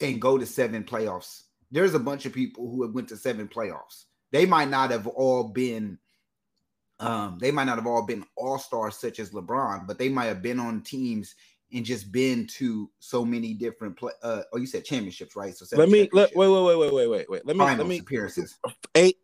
and 0.00 0.20
go 0.20 0.36
to 0.36 0.44
seven 0.44 0.82
playoffs 0.82 1.44
there's 1.70 1.94
a 1.94 1.98
bunch 1.98 2.26
of 2.26 2.32
people 2.32 2.70
who 2.70 2.82
have 2.82 2.94
went 2.94 3.08
to 3.08 3.16
seven 3.16 3.48
playoffs. 3.48 4.04
They 4.32 4.46
might 4.46 4.68
not 4.68 4.90
have 4.90 5.06
all 5.06 5.44
been 5.44 5.98
um, 6.98 7.38
they 7.40 7.50
might 7.50 7.64
not 7.64 7.76
have 7.76 7.86
all 7.86 8.06
been 8.06 8.24
all-stars 8.36 8.96
such 8.96 9.20
as 9.20 9.30
LeBron, 9.30 9.86
but 9.86 9.98
they 9.98 10.08
might 10.08 10.26
have 10.26 10.40
been 10.40 10.58
on 10.58 10.80
teams 10.80 11.34
and 11.72 11.84
just 11.84 12.10
been 12.10 12.46
to 12.46 12.90
so 13.00 13.24
many 13.24 13.52
different 13.52 13.96
play 13.96 14.12
uh 14.22 14.42
oh 14.52 14.56
you 14.56 14.66
said 14.66 14.84
championships, 14.84 15.36
right? 15.36 15.54
So 15.56 15.76
let 15.76 15.88
me 15.88 16.08
let 16.12 16.34
wait, 16.34 16.48
wait, 16.48 16.64
wait, 16.64 16.78
wait, 16.78 16.92
wait, 16.92 17.08
wait, 17.08 17.30
wait. 17.30 17.46
Let 17.46 17.56
me 17.56 17.64
finals 17.64 17.78
let 17.78 17.88
me 17.88 17.98
appearances. 17.98 18.58
Eight 18.94 19.18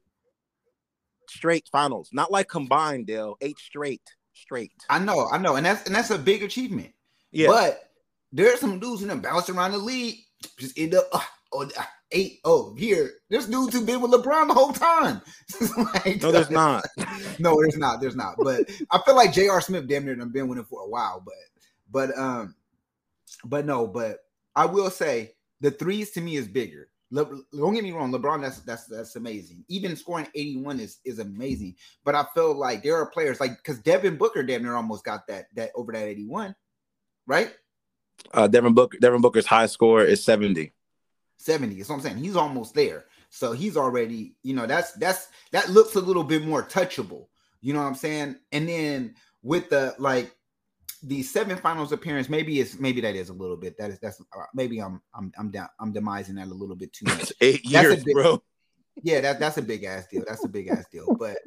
straight 1.29 1.69
finals. 1.71 2.11
Not 2.13 2.31
like 2.31 2.49
combined, 2.49 3.07
Dale. 3.07 3.37
Eight 3.41 3.59
straight. 3.59 4.03
Straight. 4.35 4.73
I 4.89 4.99
know, 4.99 5.29
I 5.31 5.39
know, 5.39 5.57
and 5.57 5.65
that's 5.65 5.87
and 5.87 5.95
that's 5.95 6.11
a 6.11 6.19
big 6.19 6.43
achievement. 6.43 6.93
Yeah. 7.31 7.49
But 7.49 7.91
there's 8.33 8.61
some 8.61 8.81
dudes 8.81 9.03
who 9.03 9.07
them 9.07 9.21
bounce 9.21 9.49
around 9.51 9.73
the 9.73 9.79
league, 9.79 10.19
just 10.59 10.79
end 10.79 10.95
up 10.95 11.09
uh, 11.13 11.21
oh, 11.53 11.71
eight. 12.13 12.41
Oh, 12.45 12.75
here, 12.75 13.11
This 13.29 13.47
dudes 13.47 13.81
been 13.81 14.01
with 14.01 14.13
LeBron 14.13 14.49
the 14.49 14.55
whole 14.55 14.73
time. 14.73 15.21
like, 15.95 16.23
no, 16.23 16.33
there's 16.33 16.51
not. 16.51 16.85
no, 17.39 17.61
there's 17.61 17.77
not. 17.77 18.01
There's 18.01 18.17
not. 18.17 18.37
But 18.39 18.71
I 18.91 19.01
feel 19.05 19.17
like 19.17 19.33
J.R. 19.33 19.61
Smith 19.61 19.89
damn 19.89 20.05
near 20.05 20.15
done 20.15 20.31
been 20.31 20.49
with 20.49 20.59
him 20.59 20.65
for 20.65 20.83
a 20.83 20.89
while. 20.89 21.23
But, 21.25 21.35
but, 21.91 22.19
um, 22.19 22.55
but 23.45 23.67
no. 23.67 23.87
But 23.87 24.19
I 24.55 24.67
will 24.67 24.91
say 24.91 25.35
the 25.61 25.71
threes 25.71 26.11
to 26.13 26.21
me 26.21 26.37
is 26.37 26.49
bigger. 26.49 26.89
Le, 27.11 27.27
don't 27.55 27.75
get 27.75 27.85
me 27.85 27.93
wrong, 27.93 28.11
LeBron. 28.11 28.41
That's 28.41 28.61
that's 28.61 28.87
that's 28.87 29.17
amazing. 29.17 29.65
Even 29.69 29.97
scoring 29.97 30.27
81 30.35 30.81
is 30.81 30.99
is 31.05 31.19
amazing. 31.19 31.77
But 32.05 32.15
I 32.15 32.25
feel 32.33 32.55
like 32.55 32.83
there 32.83 32.97
are 32.97 33.11
players 33.11 33.39
like 33.39 33.59
because 33.59 33.79
Devin 33.81 34.17
Booker 34.17 34.43
damn 34.43 34.63
near 34.63 34.75
almost 34.75 35.05
got 35.05 35.27
that 35.27 35.47
that 35.55 35.73
over 35.75 35.93
that 35.93 36.07
81, 36.07 36.55
right? 37.27 37.53
Uh, 38.33 38.47
Devin 38.47 38.73
Booker. 38.73 38.97
Devin 38.99 39.21
Booker's 39.21 39.47
high 39.47 39.67
score 39.67 40.03
is 40.03 40.25
70. 40.25 40.73
70. 41.43 41.77
That's 41.77 41.89
what 41.89 41.97
I'm 41.97 42.01
saying. 42.03 42.19
He's 42.19 42.37
almost 42.37 42.75
there. 42.75 43.07
So 43.31 43.53
he's 43.53 43.77
already, 43.77 44.35
you 44.43 44.55
know, 44.55 44.67
that's 44.67 44.93
that's 44.93 45.29
that 45.53 45.71
looks 45.71 45.95
a 45.95 46.01
little 46.01 46.25
bit 46.25 46.45
more 46.45 46.63
touchable. 46.63 47.27
You 47.61 47.73
know 47.73 47.81
what 47.81 47.87
I'm 47.87 47.95
saying? 47.95 48.37
And 48.53 48.69
then 48.69 49.15
with 49.43 49.71
the 49.71 49.95
like 49.99 50.35
the 51.03 51.23
seven 51.23 51.57
finals 51.57 51.93
appearance, 51.93 52.29
maybe 52.29 52.61
it's 52.61 52.79
maybe 52.79 53.01
that 53.01 53.15
is 53.15 53.29
a 53.31 53.33
little 53.33 53.57
bit. 53.57 53.77
That 53.79 53.91
is 53.91 53.99
that's 53.99 54.21
uh, 54.21 54.45
maybe 54.55 54.81
I'm 54.81 55.01
I'm 55.15 55.33
I'm 55.39 55.51
down 55.51 55.69
I'm 55.81 55.93
demising 55.93 56.37
that 56.37 56.49
a 56.49 56.55
little 56.55 56.77
bit 56.77 56.93
too 56.93 57.07
much. 57.07 57.33
Eight 57.41 57.63
that's 57.71 57.85
years, 57.89 58.05
big, 58.05 58.15
bro. 58.15 58.43
Yeah, 59.03 59.21
that 59.23 59.41
that's 59.41 59.57
a 59.57 59.63
big 59.63 59.85
ass 59.85 60.07
deal. 60.09 60.25
That's 60.27 60.45
a 60.45 60.49
big 60.49 60.69
ass 60.69 60.85
deal. 60.93 61.17
But 61.19 61.39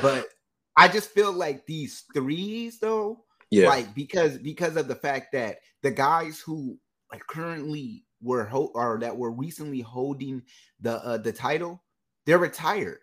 but 0.00 0.28
I 0.76 0.88
just 0.88 1.10
feel 1.10 1.32
like 1.32 1.66
these 1.66 2.04
threes 2.14 2.78
though 2.78 3.24
Yeah. 3.50 3.68
Like 3.68 3.94
because 3.94 4.38
because 4.38 4.76
of 4.76 4.88
the 4.88 4.94
fact 4.94 5.32
that 5.32 5.58
the 5.82 5.90
guys 5.90 6.40
who 6.40 6.78
like 7.12 7.26
currently 7.26 8.04
were 8.24 8.44
ho- 8.44 8.72
or 8.74 8.98
that 9.00 9.16
were 9.16 9.30
recently 9.30 9.80
holding 9.80 10.42
the 10.80 11.04
uh, 11.04 11.18
the 11.18 11.32
title, 11.32 11.82
they're 12.26 12.38
retired. 12.38 12.98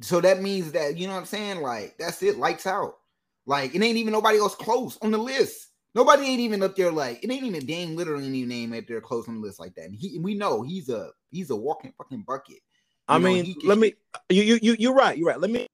So 0.00 0.20
that 0.20 0.40
means 0.42 0.72
that 0.72 0.96
you 0.96 1.06
know 1.06 1.14
what 1.14 1.20
I'm 1.20 1.26
saying. 1.26 1.60
Like 1.60 1.96
that's 1.98 2.22
it, 2.22 2.38
lights 2.38 2.66
out. 2.66 2.94
Like 3.46 3.74
it 3.74 3.82
ain't 3.82 3.96
even 3.96 4.12
nobody 4.12 4.38
else 4.38 4.54
close 4.54 4.98
on 5.02 5.10
the 5.10 5.18
list. 5.18 5.68
Nobody 5.94 6.24
ain't 6.26 6.40
even 6.40 6.62
up 6.62 6.76
there. 6.76 6.92
Like 6.92 7.24
it 7.24 7.30
ain't 7.30 7.44
even 7.44 7.66
Dame 7.66 7.96
literally 7.96 8.26
any 8.26 8.44
name 8.44 8.72
up 8.72 8.86
there 8.86 9.00
close 9.00 9.28
on 9.28 9.36
the 9.36 9.40
list 9.40 9.58
like 9.58 9.74
that. 9.74 9.86
And 9.86 9.94
he, 9.94 10.18
we 10.18 10.34
know 10.34 10.62
he's 10.62 10.88
a 10.88 11.10
he's 11.30 11.50
a 11.50 11.56
walking 11.56 11.92
fucking 11.96 12.22
bucket. 12.26 12.58
I 13.08 13.16
You 13.16 13.22
know, 13.22 13.28
mean, 13.28 13.54
can 13.54 13.68
let 13.68 13.78
me 13.78 13.94
you 14.28 14.42
you 14.42 14.58
you 14.62 14.76
you're 14.78 14.94
right. 14.94 15.16
You're 15.16 15.28
right. 15.28 15.40
Let 15.40 15.50
me 15.50 15.66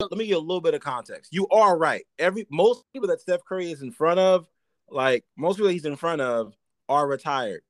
let 0.00 0.12
me 0.12 0.24
give 0.24 0.30
you 0.30 0.38
a 0.38 0.40
little 0.40 0.60
bit 0.60 0.74
of 0.74 0.80
context. 0.80 1.32
You 1.32 1.46
are 1.48 1.76
right. 1.76 2.04
Every 2.18 2.46
most 2.50 2.84
people 2.92 3.08
that 3.08 3.20
Steph 3.20 3.44
Curry 3.44 3.70
is 3.70 3.82
in 3.82 3.92
front 3.92 4.18
of, 4.18 4.48
like 4.88 5.24
most 5.36 5.56
people 5.56 5.70
he's 5.70 5.84
in 5.84 5.96
front 5.96 6.22
of, 6.22 6.54
are 6.88 7.06
retired. 7.06 7.62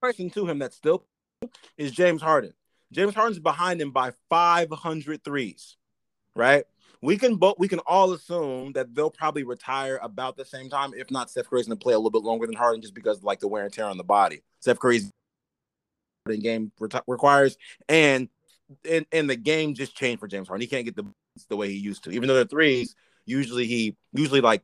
Person 0.00 0.30
to 0.30 0.46
him 0.46 0.58
that's 0.58 0.76
still 0.76 1.04
is 1.76 1.92
James 1.92 2.22
Harden. 2.22 2.52
James 2.92 3.14
Harden's 3.14 3.38
behind 3.38 3.80
him 3.80 3.90
by 3.90 4.12
500 4.28 5.22
threes, 5.22 5.76
right? 6.34 6.64
We 7.02 7.16
can 7.16 7.36
both 7.36 7.58
we 7.58 7.68
can 7.68 7.78
all 7.80 8.12
assume 8.12 8.72
that 8.72 8.94
they'll 8.94 9.10
probably 9.10 9.44
retire 9.44 9.98
about 10.02 10.36
the 10.36 10.44
same 10.44 10.68
time. 10.68 10.92
If 10.94 11.10
not, 11.10 11.30
Steph 11.30 11.48
Curry's 11.48 11.66
gonna 11.66 11.76
play 11.76 11.94
a 11.94 11.98
little 11.98 12.10
bit 12.10 12.22
longer 12.22 12.46
than 12.46 12.56
Harden 12.56 12.82
just 12.82 12.94
because 12.94 13.22
like 13.22 13.40
the 13.40 13.48
wear 13.48 13.64
and 13.64 13.72
tear 13.72 13.86
on 13.86 13.96
the 13.96 14.04
body. 14.04 14.42
Steph 14.60 14.78
Curry's 14.78 15.10
game 16.28 16.72
reti- 16.80 17.02
requires, 17.06 17.56
and 17.88 18.28
and 18.88 19.06
and 19.12 19.30
the 19.30 19.36
game 19.36 19.74
just 19.74 19.96
changed 19.96 20.20
for 20.20 20.28
James 20.28 20.48
Harden. 20.48 20.60
He 20.60 20.66
can't 20.66 20.84
get 20.84 20.96
the 20.96 21.06
the 21.48 21.56
way 21.56 21.68
he 21.68 21.76
used 21.76 22.04
to. 22.04 22.10
Even 22.10 22.28
though 22.28 22.34
they're 22.34 22.44
threes, 22.44 22.94
usually 23.24 23.66
he 23.66 23.96
usually 24.12 24.40
like 24.40 24.62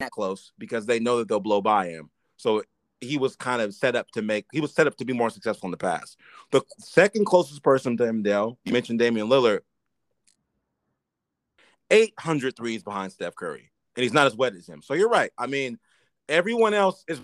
that 0.00 0.10
close 0.10 0.52
because 0.58 0.84
they 0.86 1.00
know 1.00 1.18
that 1.18 1.28
they'll 1.28 1.40
blow 1.40 1.62
by 1.62 1.88
him. 1.88 2.10
So 2.36 2.64
he 3.00 3.18
was 3.18 3.36
kind 3.36 3.60
of 3.60 3.74
set 3.74 3.96
up 3.96 4.10
to 4.12 4.22
make 4.22 4.46
he 4.52 4.60
was 4.60 4.74
set 4.74 4.86
up 4.86 4.96
to 4.96 5.04
be 5.04 5.12
more 5.12 5.30
successful 5.30 5.66
in 5.66 5.70
the 5.70 5.76
past. 5.76 6.18
The 6.50 6.62
second 6.78 7.26
closest 7.26 7.62
person 7.62 7.96
to 7.96 8.06
him, 8.06 8.22
Dale, 8.22 8.58
you 8.64 8.72
mentioned 8.72 8.98
Damian 8.98 9.28
Lillard, 9.28 9.60
800 11.90 12.56
threes 12.56 12.82
behind 12.82 13.12
Steph 13.12 13.34
Curry, 13.34 13.70
and 13.96 14.02
he's 14.02 14.12
not 14.12 14.26
as 14.26 14.36
wet 14.36 14.54
as 14.54 14.66
him. 14.66 14.82
So 14.82 14.94
you're 14.94 15.08
right. 15.08 15.30
I 15.36 15.46
mean, 15.46 15.78
everyone 16.28 16.74
else 16.74 17.04
is 17.08 17.20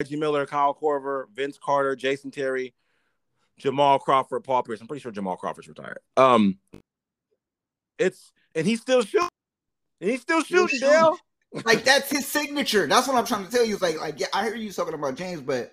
Reggie 0.00 0.16
Miller, 0.16 0.46
Kyle 0.46 0.74
Korver, 0.74 1.24
Vince 1.34 1.58
Carter, 1.62 1.96
Jason 1.96 2.30
Terry, 2.30 2.74
Jamal 3.58 3.98
Crawford, 3.98 4.44
Paul 4.44 4.62
Pierce. 4.62 4.80
I'm 4.80 4.86
pretty 4.86 5.02
sure 5.02 5.12
Jamal 5.12 5.36
Crawford's 5.36 5.68
retired. 5.68 5.98
Um, 6.16 6.58
it's 7.98 8.32
and 8.54 8.66
he's 8.66 8.80
still 8.80 9.02
shooting, 9.02 9.28
and 10.00 10.10
he's 10.10 10.22
still 10.22 10.42
shooting. 10.42 10.80
Dale. 10.80 11.16
Like 11.64 11.84
that's 11.84 12.10
his 12.10 12.26
signature. 12.26 12.86
That's 12.86 13.06
what 13.08 13.16
I'm 13.16 13.26
trying 13.26 13.44
to 13.46 13.50
tell 13.50 13.64
you. 13.64 13.74
It's 13.74 13.82
like, 13.82 14.00
like 14.00 14.20
yeah, 14.20 14.26
I 14.32 14.44
hear 14.44 14.54
you 14.56 14.72
talking 14.72 14.94
about 14.94 15.16
James, 15.16 15.40
but 15.40 15.72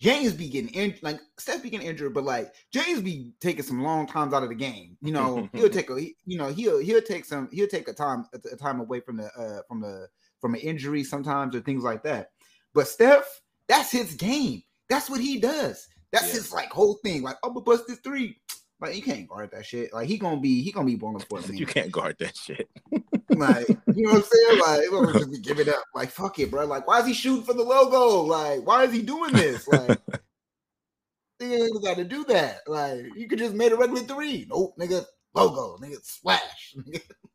James 0.00 0.32
be 0.32 0.48
getting 0.48 0.70
in, 0.74 0.94
like 1.02 1.18
Steph 1.38 1.62
be 1.62 1.70
getting 1.70 1.86
injured, 1.86 2.14
but 2.14 2.24
like 2.24 2.54
James 2.72 3.00
be 3.00 3.32
taking 3.40 3.64
some 3.64 3.82
long 3.82 4.06
times 4.06 4.32
out 4.32 4.42
of 4.42 4.48
the 4.48 4.54
game. 4.54 4.96
You 5.02 5.12
know, 5.12 5.48
he'll 5.54 5.68
take 5.68 5.90
a, 5.90 6.00
you 6.24 6.38
know, 6.38 6.48
he'll 6.48 6.78
he'll 6.78 7.02
take 7.02 7.24
some, 7.24 7.48
he'll 7.52 7.66
take 7.66 7.88
a 7.88 7.92
time 7.92 8.24
a, 8.32 8.56
time 8.56 8.80
away 8.80 9.00
from 9.00 9.16
the 9.16 9.26
uh 9.36 9.62
from 9.68 9.80
the 9.80 10.08
from 10.40 10.54
an 10.54 10.60
injury 10.60 11.02
sometimes 11.02 11.54
or 11.54 11.60
things 11.60 11.82
like 11.82 12.02
that. 12.04 12.30
But 12.74 12.86
Steph, 12.86 13.40
that's 13.66 13.90
his 13.90 14.14
game. 14.14 14.62
That's 14.88 15.10
what 15.10 15.20
he 15.20 15.38
does. 15.40 15.88
That's 16.12 16.28
Yeah. 16.28 16.34
his 16.34 16.52
like 16.52 16.70
whole 16.70 16.94
thing. 17.04 17.22
Like, 17.22 17.36
I'm 17.42 17.50
gonna 17.52 17.62
bust 17.62 17.84
this 17.88 17.98
three. 17.98 18.40
Like 18.80 18.94
you 18.94 19.02
can't 19.02 19.28
guard 19.28 19.50
that 19.50 19.66
shit. 19.66 19.92
Like 19.92 20.06
he 20.06 20.16
gonna 20.16 20.40
be 20.40 20.62
he 20.62 20.70
gonna 20.70 20.86
be 20.86 20.94
balling 20.94 21.24
for 21.28 21.40
a 21.40 21.42
You 21.52 21.66
can't 21.66 21.90
guard 21.90 22.16
that 22.20 22.36
shit. 22.36 22.68
Like, 23.30 23.68
you 23.94 24.06
know 24.06 24.14
what 24.14 24.24
I'm 24.24 24.90
saying? 24.90 25.12
Like, 25.12 25.14
just 25.30 25.42
give 25.42 25.58
it 25.58 25.68
up. 25.68 25.84
Like, 25.94 26.10
fuck 26.10 26.38
it, 26.38 26.50
bro. 26.50 26.64
Like, 26.64 26.86
why 26.86 27.00
is 27.00 27.06
he 27.06 27.12
shooting 27.12 27.44
for 27.44 27.54
the 27.54 27.62
logo? 27.62 28.22
Like, 28.22 28.66
why 28.66 28.84
is 28.84 28.92
he 28.92 29.02
doing 29.02 29.32
this? 29.32 29.68
Like, 29.68 29.98
nigga 31.40 31.66
ain't 31.66 31.84
got 31.84 31.96
to 31.96 32.04
do 32.04 32.24
that. 32.24 32.60
Like, 32.66 33.06
you 33.16 33.28
could 33.28 33.38
just 33.38 33.54
made 33.54 33.72
a 33.72 33.76
regular 33.76 34.02
three. 34.02 34.46
Nope, 34.48 34.74
nigga, 34.78 35.04
logo, 35.34 35.76
nigga, 35.78 36.04
splash. 36.04 36.74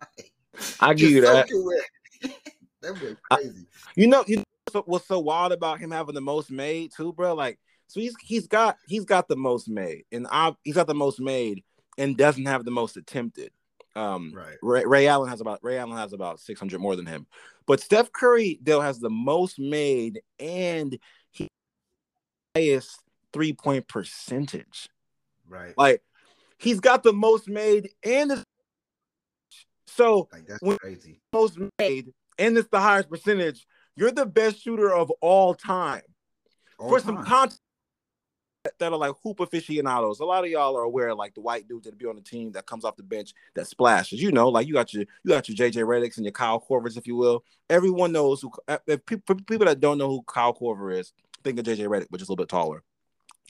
Like, 0.02 0.32
I 0.82 0.94
give 0.94 1.10
you 1.10 1.22
that. 1.22 1.48
soak 1.48 1.52
it 1.52 1.64
wet. 1.64 2.34
that 2.82 2.92
was 2.92 3.16
I- 3.32 3.36
crazy. 3.38 3.66
You 3.96 4.08
know, 4.08 4.24
you 4.28 4.38
know 4.38 4.84
what's 4.86 5.08
so 5.08 5.20
wild 5.20 5.52
about 5.52 5.80
him 5.80 5.92
having 5.92 6.14
the 6.14 6.22
most 6.22 6.52
made 6.52 6.92
too, 6.96 7.14
bro? 7.14 7.34
Like, 7.34 7.58
so 7.88 8.00
he's 8.00 8.16
he's 8.22 8.48
got 8.48 8.78
he's 8.88 9.06
got 9.06 9.28
the 9.28 9.36
most 9.36 9.68
made, 9.70 10.04
and 10.12 10.28
I, 10.30 10.54
he's 10.64 10.76
got 10.76 10.88
the 10.88 10.94
most 10.94 11.20
made, 11.20 11.64
and 11.98 12.18
doesn't 12.18 12.46
have 12.46 12.66
the 12.66 12.72
most 12.72 12.98
attempted. 12.98 13.52
Um, 13.96 14.34
right. 14.34 14.58
Ray, 14.62 14.86
Ray 14.86 15.08
Allen 15.08 15.30
has 15.30 15.42
about 15.42 15.60
Ray 15.62 15.78
Allen 15.78 15.98
has 15.98 16.14
about 16.14 16.40
600 16.40 16.80
more 16.80 16.96
than 16.96 17.06
him, 17.06 17.28
but 17.68 17.80
Steph 17.80 18.12
Curry 18.12 18.60
Dale 18.64 18.82
has 18.82 19.00
the 19.00 19.10
most 19.10 19.60
made, 19.60 20.22
and 20.40 20.98
he 21.32 21.48
highest 22.56 23.00
three 23.32 23.54
point 23.54 23.88
percentage. 23.88 24.90
Right. 25.48 25.74
Like, 25.78 26.02
he's 26.58 26.80
got 26.80 27.04
the 27.04 27.14
most 27.14 27.48
made 27.48 27.90
and 28.04 28.32
the 28.32 28.44
so 29.88 30.28
Like, 30.32 30.48
that's 30.48 30.80
crazy. 30.80 31.22
most 31.34 31.60
made 31.78 32.14
and 32.40 32.58
it's 32.58 32.70
the 32.70 32.80
highest 32.80 33.10
percentage. 33.10 33.66
You're 33.96 34.12
the 34.12 34.26
best 34.26 34.62
shooter 34.64 34.92
of 34.92 35.12
all 35.22 35.54
time. 35.54 36.02
All 36.80 36.90
For 36.90 37.00
some 37.00 37.18
time. 37.18 37.26
context 37.26 37.62
that 38.64 38.94
are 38.94 38.98
like 38.98 39.14
hoop 39.24 39.40
aficionados, 39.42 40.20
a 40.20 40.26
lot 40.26 40.44
of 40.46 40.50
y'all 40.50 40.78
are 40.78 40.84
aware, 40.84 41.14
like 41.14 41.34
the 41.34 41.42
white 41.42 41.68
dude 41.68 41.84
that 41.84 41.98
be 41.98 42.06
on 42.06 42.16
the 42.16 42.22
team 42.22 42.52
that 42.54 42.66
comes 42.66 42.86
off 42.86 42.96
the 42.96 43.04
bench 43.04 43.34
that 43.56 43.68
splashes. 43.68 44.22
You 44.22 44.32
know, 44.32 44.48
like 44.50 44.68
you 44.68 44.74
got 44.74 44.94
your 44.94 45.04
you 45.24 45.30
got 45.30 45.50
your 45.50 45.58
JJ 45.58 45.84
Redicks 45.86 46.16
and 46.18 46.26
your 46.26 46.32
Kyle 46.32 46.62
Korvers, 46.70 46.98
if 46.98 47.06
you 47.06 47.16
will. 47.16 47.44
Everyone 47.70 48.12
knows 48.12 48.42
who. 48.42 48.52
If 48.88 49.06
people, 49.06 49.36
people 49.48 49.66
that 49.66 49.80
don't 49.82 49.98
know 49.98 50.08
who 50.10 50.24
Kyle 50.24 50.54
Korver 50.54 50.98
is, 50.98 51.12
think 51.44 51.60
of 51.60 51.66
JJ 51.66 51.88
Redick, 51.88 52.08
which 52.10 52.22
is 52.22 52.30
a 52.30 52.32
little 52.32 52.44
bit 52.44 52.50
taller. 52.50 52.84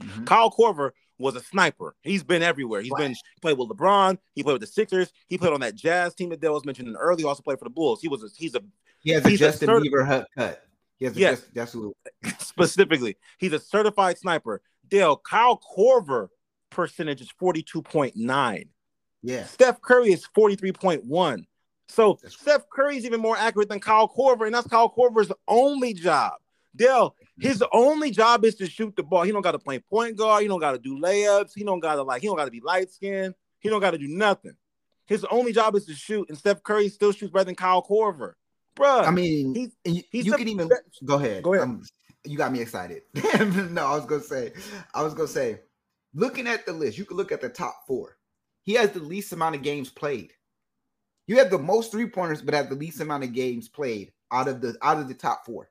Mhm. 0.02 0.26
Kyle 0.26 0.50
Korver 0.50 0.92
was 1.20 1.36
a 1.36 1.42
sniper. 1.42 1.96
He's 2.02 2.24
been 2.24 2.42
everywhere. 2.42 2.82
He's 2.82 2.94
been 2.96 3.12
he 3.12 3.18
played 3.42 3.58
with 3.60 3.70
LeBron. 3.70 4.18
He 4.34 4.42
played 4.42 4.54
with 4.54 4.62
the 4.62 4.68
Sixers. 4.68 5.14
He 5.28 5.38
played 5.38 5.54
on 5.54 5.60
that 5.60 5.76
Jazz 5.76 6.16
team 6.16 6.30
that 6.30 6.42
Dale 6.42 6.54
was 6.54 6.66
mentioning 6.66 6.96
earlier. 6.96 7.28
Also 7.28 7.44
played 7.44 7.60
for 7.60 7.66
the 7.66 7.70
Bulls. 7.70 8.02
He 8.02 8.08
was 8.08 8.24
a, 8.24 8.28
he's 8.36 8.56
a 8.56 8.62
He 9.04 9.12
has 9.12 9.24
a 9.24 9.30
he's 9.30 9.40
a 9.42 9.46
Justin 9.46 9.70
certi- 9.70 9.84
Bieber 9.92 10.26
cut. 10.36 10.64
He 10.98 11.06
has 11.06 11.16
a 11.16 11.20
Yes. 11.20 11.40
Just, 11.42 11.54
that's 11.54 11.76
what, 11.76 11.94
specifically. 12.40 13.16
He's 13.38 13.54
a 13.54 13.60
certified 13.60 14.18
sniper. 14.18 14.62
Dale, 14.94 15.18
Kyle 15.18 15.60
Korver 15.76 16.28
percentage 16.70 17.20
is 17.20 17.32
42.9. 17.42 18.68
yeah. 19.24 19.44
Steph 19.46 19.82
Curry 19.82 20.12
is 20.14 20.28
43.1. 20.38 21.46
So 21.88 22.20
That's- 22.22 22.40
Steph 22.40 22.70
Curry 22.72 22.98
is 22.98 23.06
even 23.06 23.20
more 23.20 23.36
accurate 23.36 23.70
than 23.70 23.80
Kyle 23.80 24.08
Korver, 24.08 24.46
and 24.46 24.54
that's 24.54 24.68
Kyle 24.68 24.94
Korver's 24.96 25.32
only 25.48 25.96
job. 25.96 26.34
Dale, 26.76 27.16
his 27.40 27.64
only 27.72 28.12
job 28.12 28.46
is 28.46 28.54
to 28.56 28.68
shoot 28.68 28.96
the 28.96 29.02
ball. 29.02 29.24
He 29.24 29.32
don't 29.32 29.42
got 29.42 29.54
to 29.54 29.60
play 29.60 29.80
point 29.80 30.16
guard. 30.16 30.44
He 30.44 30.48
don't 30.48 30.60
got 30.60 30.74
to 30.74 30.78
do 30.80 31.00
layups. 31.00 31.54
He 31.56 31.64
don't 31.64 31.80
got 31.80 31.96
to 31.96 32.04
like. 32.04 32.22
He 32.22 32.28
don't 32.28 32.38
got 32.38 32.46
to 32.46 32.52
be 32.52 32.62
light 32.62 32.92
skinned. 32.92 33.34
He 33.60 33.70
don't 33.70 33.82
got 33.82 33.92
to 33.92 33.98
do 33.98 34.08
nothing. 34.08 34.54
His 35.08 35.26
only 35.26 35.54
job 35.54 35.76
is 35.76 35.86
to 35.88 35.96
shoot, 35.96 36.30
and 36.30 36.38
Steph 36.38 36.62
Curry 36.62 36.90
still 36.90 37.12
shoots 37.12 37.32
better 37.34 37.46
than 37.46 37.56
Kyle 37.56 37.82
Korver, 37.84 38.34
bro. 38.76 39.00
I 39.02 39.10
mean, 39.12 39.56
he's- 39.56 39.72
you, 39.86 40.04
he's 40.12 40.26
you 40.28 40.34
can 40.34 40.48
even 40.48 40.70
go 41.04 41.16
ahead. 41.16 41.42
Go 41.44 41.54
ahead. 41.56 41.64
Um, 41.68 41.84
you 42.26 42.38
got 42.38 42.52
me 42.52 42.62
excited. 42.62 43.04
no, 43.14 43.86
I 43.86 43.96
was 43.96 44.06
gonna 44.06 44.24
say, 44.24 44.54
I 44.94 45.04
was 45.04 45.14
gonna 45.14 45.28
say, 45.28 45.60
looking 46.14 46.48
at 46.48 46.66
the 46.66 46.74
list, 46.74 46.98
you 46.98 47.06
could 47.06 47.18
look 47.18 47.32
at 47.32 47.42
the 47.42 47.50
top 47.50 47.84
four. 47.88 48.18
He 48.64 48.74
has 48.74 48.92
the 48.92 49.00
least 49.00 49.34
amount 49.34 49.56
of 49.56 49.62
games 49.62 49.90
played. 49.90 50.32
You 51.28 51.38
have 51.40 51.50
the 51.50 51.58
most 51.60 51.92
three 51.92 52.08
pointers, 52.08 52.42
but 52.42 52.54
have 52.54 52.70
the 52.70 52.76
least 52.76 53.00
amount 53.02 53.24
of 53.24 53.34
games 53.34 53.68
played 53.70 54.12
out 54.32 54.48
of 54.48 54.62
the 54.62 54.76
out 54.82 55.00
of 55.00 55.08
the 55.08 55.14
top 55.14 55.46
four. 55.46 55.70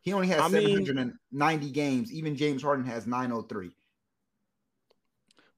He 0.00 0.12
only 0.12 0.28
has 0.28 0.40
I 0.40 0.48
mean- 0.48 0.84
790 0.86 1.70
games. 1.70 2.12
Even 2.12 2.36
James 2.36 2.62
Harden 2.62 2.84
has 2.86 3.06
903. 3.06 3.70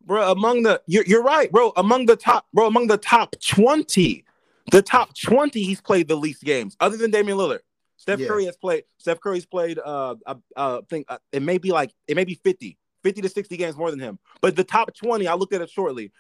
bro. 0.05 0.33
Among 0.33 0.63
the 0.63 0.83
you're, 0.87 1.05
you're 1.05 1.23
right, 1.23 1.51
bro. 1.53 1.73
Among 1.77 2.07
the 2.07 2.17
top, 2.17 2.47
bro. 2.53 2.67
Among 2.67 2.87
the 2.87 2.97
top 2.97 3.37
twenty, 3.47 4.25
the 4.73 4.83
top 4.83 5.15
twenty, 5.17 5.63
he's 5.63 5.81
played 5.81 6.09
the 6.09 6.17
least 6.17 6.43
games, 6.43 6.77
other 6.81 6.97
than 6.97 7.11
Damian 7.11 7.39
Lillard. 7.39 7.61
Steph 8.01 8.19
Yeah. 8.19 8.29
Curry 8.29 8.47
has 8.47 8.57
played. 8.57 8.85
Steph 8.97 9.21
Curry's 9.21 9.45
played. 9.45 9.79
Uh, 9.79 10.15
uh, 10.25 10.35
uh 10.57 10.81
think 10.89 11.05
uh, 11.11 11.19
it 11.33 11.43
may 11.43 11.59
be 11.59 11.71
like 11.71 11.93
it 12.09 12.17
may 12.17 12.25
be 12.25 12.35
50, 12.35 12.79
50 13.03 13.21
to 13.21 13.29
sixty 13.29 13.59
games 13.59 13.77
more 13.77 13.91
than 13.91 14.01
him. 14.01 14.19
But 14.41 14.57
the 14.57 14.65
top 14.65 14.95
twenty, 14.95 15.29
I 15.29 15.35
looked 15.35 15.53
at 15.53 15.61
it 15.61 15.69
shortly. 15.69 16.11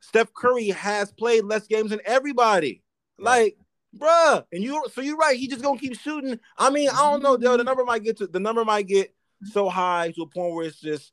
Steph 0.00 0.34
Curry 0.34 0.68
has 0.68 1.10
played 1.10 1.44
less 1.44 1.66
games 1.66 1.90
than 1.90 2.00
everybody. 2.04 2.82
Like, 3.18 3.56
bruh, 3.96 4.44
and 4.52 4.62
you 4.62 4.84
so 4.92 5.00
you're 5.00 5.16
right. 5.16 5.34
He 5.34 5.48
just 5.48 5.62
gonna 5.62 5.80
keep 5.80 5.98
shooting. 5.98 6.38
I 6.58 6.68
mean, 6.68 6.90
I 6.90 7.10
don't 7.10 7.22
know, 7.22 7.38
though. 7.38 7.56
The 7.56 7.64
number 7.64 7.86
might 7.86 8.04
get 8.04 8.18
to 8.18 8.26
the 8.26 8.40
number 8.40 8.62
might 8.62 8.86
get 8.86 9.14
so 9.42 9.70
high 9.70 10.12
to 10.16 10.22
a 10.22 10.26
point 10.26 10.54
where 10.54 10.66
it's 10.66 10.78
just 10.78 11.10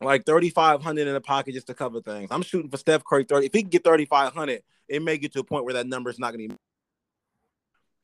like 0.00 0.24
3,500 0.24 1.08
in 1.08 1.14
the 1.14 1.20
pocket 1.20 1.54
just 1.54 1.66
to 1.66 1.74
cover 1.74 2.00
things. 2.00 2.28
I'm 2.30 2.42
shooting 2.42 2.70
for 2.70 2.76
Steph 2.76 3.02
Curry 3.04 3.24
30. 3.24 3.46
If 3.46 3.54
he 3.54 3.62
can 3.62 3.70
get 3.70 3.82
3,500, 3.82 4.62
it 4.88 5.02
may 5.02 5.18
get 5.18 5.32
to 5.32 5.40
a 5.40 5.44
point 5.44 5.64
where 5.64 5.74
that 5.74 5.88
number 5.88 6.10
is 6.10 6.18
not 6.18 6.32
going 6.32 6.50
to 6.50 6.54
be. 6.54 6.60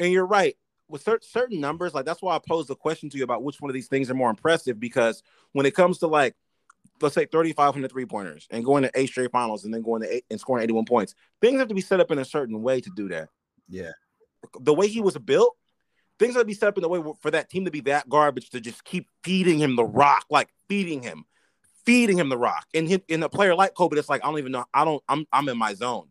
And 0.01 0.12
you're 0.12 0.27
right. 0.27 0.57
With 0.93 1.03
cer- 1.03 1.20
certain 1.22 1.59
numbers, 1.59 1.95
like 1.95 2.05
that's 2.05 2.20
why 2.20 2.36
I 2.36 2.38
posed 2.38 2.68
the 2.68 2.76
question 2.76 3.09
to 3.11 3.18
you 3.18 3.24
about 3.24 3.43
which 3.43 3.61
one 3.61 3.70
of 3.70 3.74
these 3.74 3.88
things 3.88 4.11
are 4.11 4.14
more 4.14 4.30
impressive 4.30 4.78
because 4.78 5.22
when 5.53 5.66
it 5.66 5.74
comes 5.74 5.99
to 5.99 6.07
like 6.07 6.36
let's 7.01 7.14
say 7.14 7.26
3,500 7.26 7.90
three 7.90 8.07
pointers 8.07 8.47
and 8.51 8.64
going 8.64 8.82
to 8.82 8.90
eight 8.95 9.09
straight 9.09 9.32
finals 9.32 9.64
and 9.64 9.72
then 9.72 9.82
going 9.82 10.03
to 10.03 10.14
eight 10.14 10.24
and 10.30 10.38
scoring 10.38 10.62
81 10.62 10.84
points. 10.84 11.14
Things 11.40 11.59
have 11.59 11.68
to 11.68 11.74
be 11.74 11.80
set 11.80 11.99
up 11.99 12.11
in 12.11 12.18
a 12.18 12.24
certain 12.24 12.62
way 12.62 12.80
to 12.80 12.90
do 12.95 13.09
that. 13.09 13.28
Yeah. 13.68 13.93
The 14.61 14.74
way 14.74 14.88
he 14.88 15.01
was 15.01 15.16
built, 15.18 15.57
things 16.18 16.34
have 16.34 16.43
to 16.43 16.47
be 16.47 16.55
set 16.55 16.68
up 16.68 16.78
in 16.78 16.82
the 16.82 16.88
way 16.88 17.03
for 17.20 17.30
that 17.30 17.49
team 17.51 17.64
to 17.64 17.70
be 17.70 17.80
that 17.82 18.09
garbage 18.09 18.51
to 18.51 18.61
just 18.61 18.84
keep 18.84 19.09
feeding 19.24 19.59
him 19.59 19.76
the 19.76 19.84
rock, 19.84 20.26
like 20.30 20.49
feeding 20.68 21.03
him, 21.03 21.24
feeding 21.84 22.18
him 22.18 22.28
the 22.28 22.38
rock. 22.38 22.66
And 22.74 22.88
him, 22.88 23.03
in 23.09 23.22
a 23.22 23.28
player 23.28 23.55
like 23.55 23.74
Kobe, 23.74 23.97
it's 23.97 24.09
like 24.09 24.24
I 24.24 24.28
don't 24.28 24.38
even 24.38 24.53
know. 24.53 24.64
I 24.72 24.84
don't. 24.84 25.03
I'm 25.09 25.26
I'm 25.32 25.49
in 25.49 25.59
my 25.59 25.74
zone. 25.74 26.09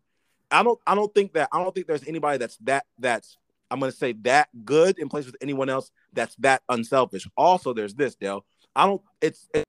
I 0.50 0.64
don't. 0.64 0.80
I 0.86 0.96
don't 0.96 1.14
think 1.14 1.34
that. 1.34 1.50
I 1.52 1.62
don't 1.62 1.74
think 1.74 1.88
there's 1.88 2.08
anybody 2.08 2.38
that's 2.38 2.58
that 2.58 2.86
that's 3.00 3.38
I'm 3.72 3.80
going 3.80 3.92
to 3.92 3.98
say 3.98 4.12
that 4.24 4.50
good 4.66 5.00
in 5.00 5.10
place 5.10 5.26
with 5.26 5.38
anyone 5.42 5.70
else 5.70 5.92
that's 6.14 6.36
that 6.36 6.62
unselfish. 6.70 7.28
Also, 7.38 7.74
there's 7.74 7.96
this, 7.96 8.16
Dale. 8.16 8.46
I 8.76 8.86
don't. 8.86 9.02
It's, 9.22 9.48
it's 9.54 9.66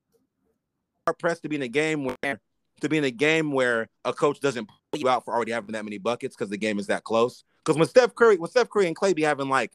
hard 1.07 1.17
pressed 1.17 1.43
to 1.43 1.49
be 1.49 1.55
in 1.55 1.61
a 1.61 1.67
game 1.67 2.03
where 2.03 2.39
to 2.81 2.89
be 2.89 2.97
in 2.97 3.03
a 3.05 3.11
game 3.11 3.51
where 3.51 3.87
a 4.03 4.13
coach 4.13 4.39
doesn't 4.41 4.67
pull 4.67 4.99
you 4.99 5.09
out 5.09 5.23
for 5.25 5.33
already 5.33 5.53
having 5.53 5.71
that 5.71 5.85
many 5.85 5.97
buckets 5.97 6.35
because 6.35 6.49
the 6.49 6.57
game 6.57 6.79
is 6.79 6.87
that 6.87 7.03
close. 7.03 7.45
Because 7.63 7.77
when 7.77 7.87
Steph 7.87 8.13
Curry, 8.13 8.37
when 8.37 8.49
Steph 8.49 8.69
Curry 8.69 8.87
and 8.87 8.95
Clay 8.95 9.13
be 9.13 9.23
having 9.23 9.47
like 9.47 9.71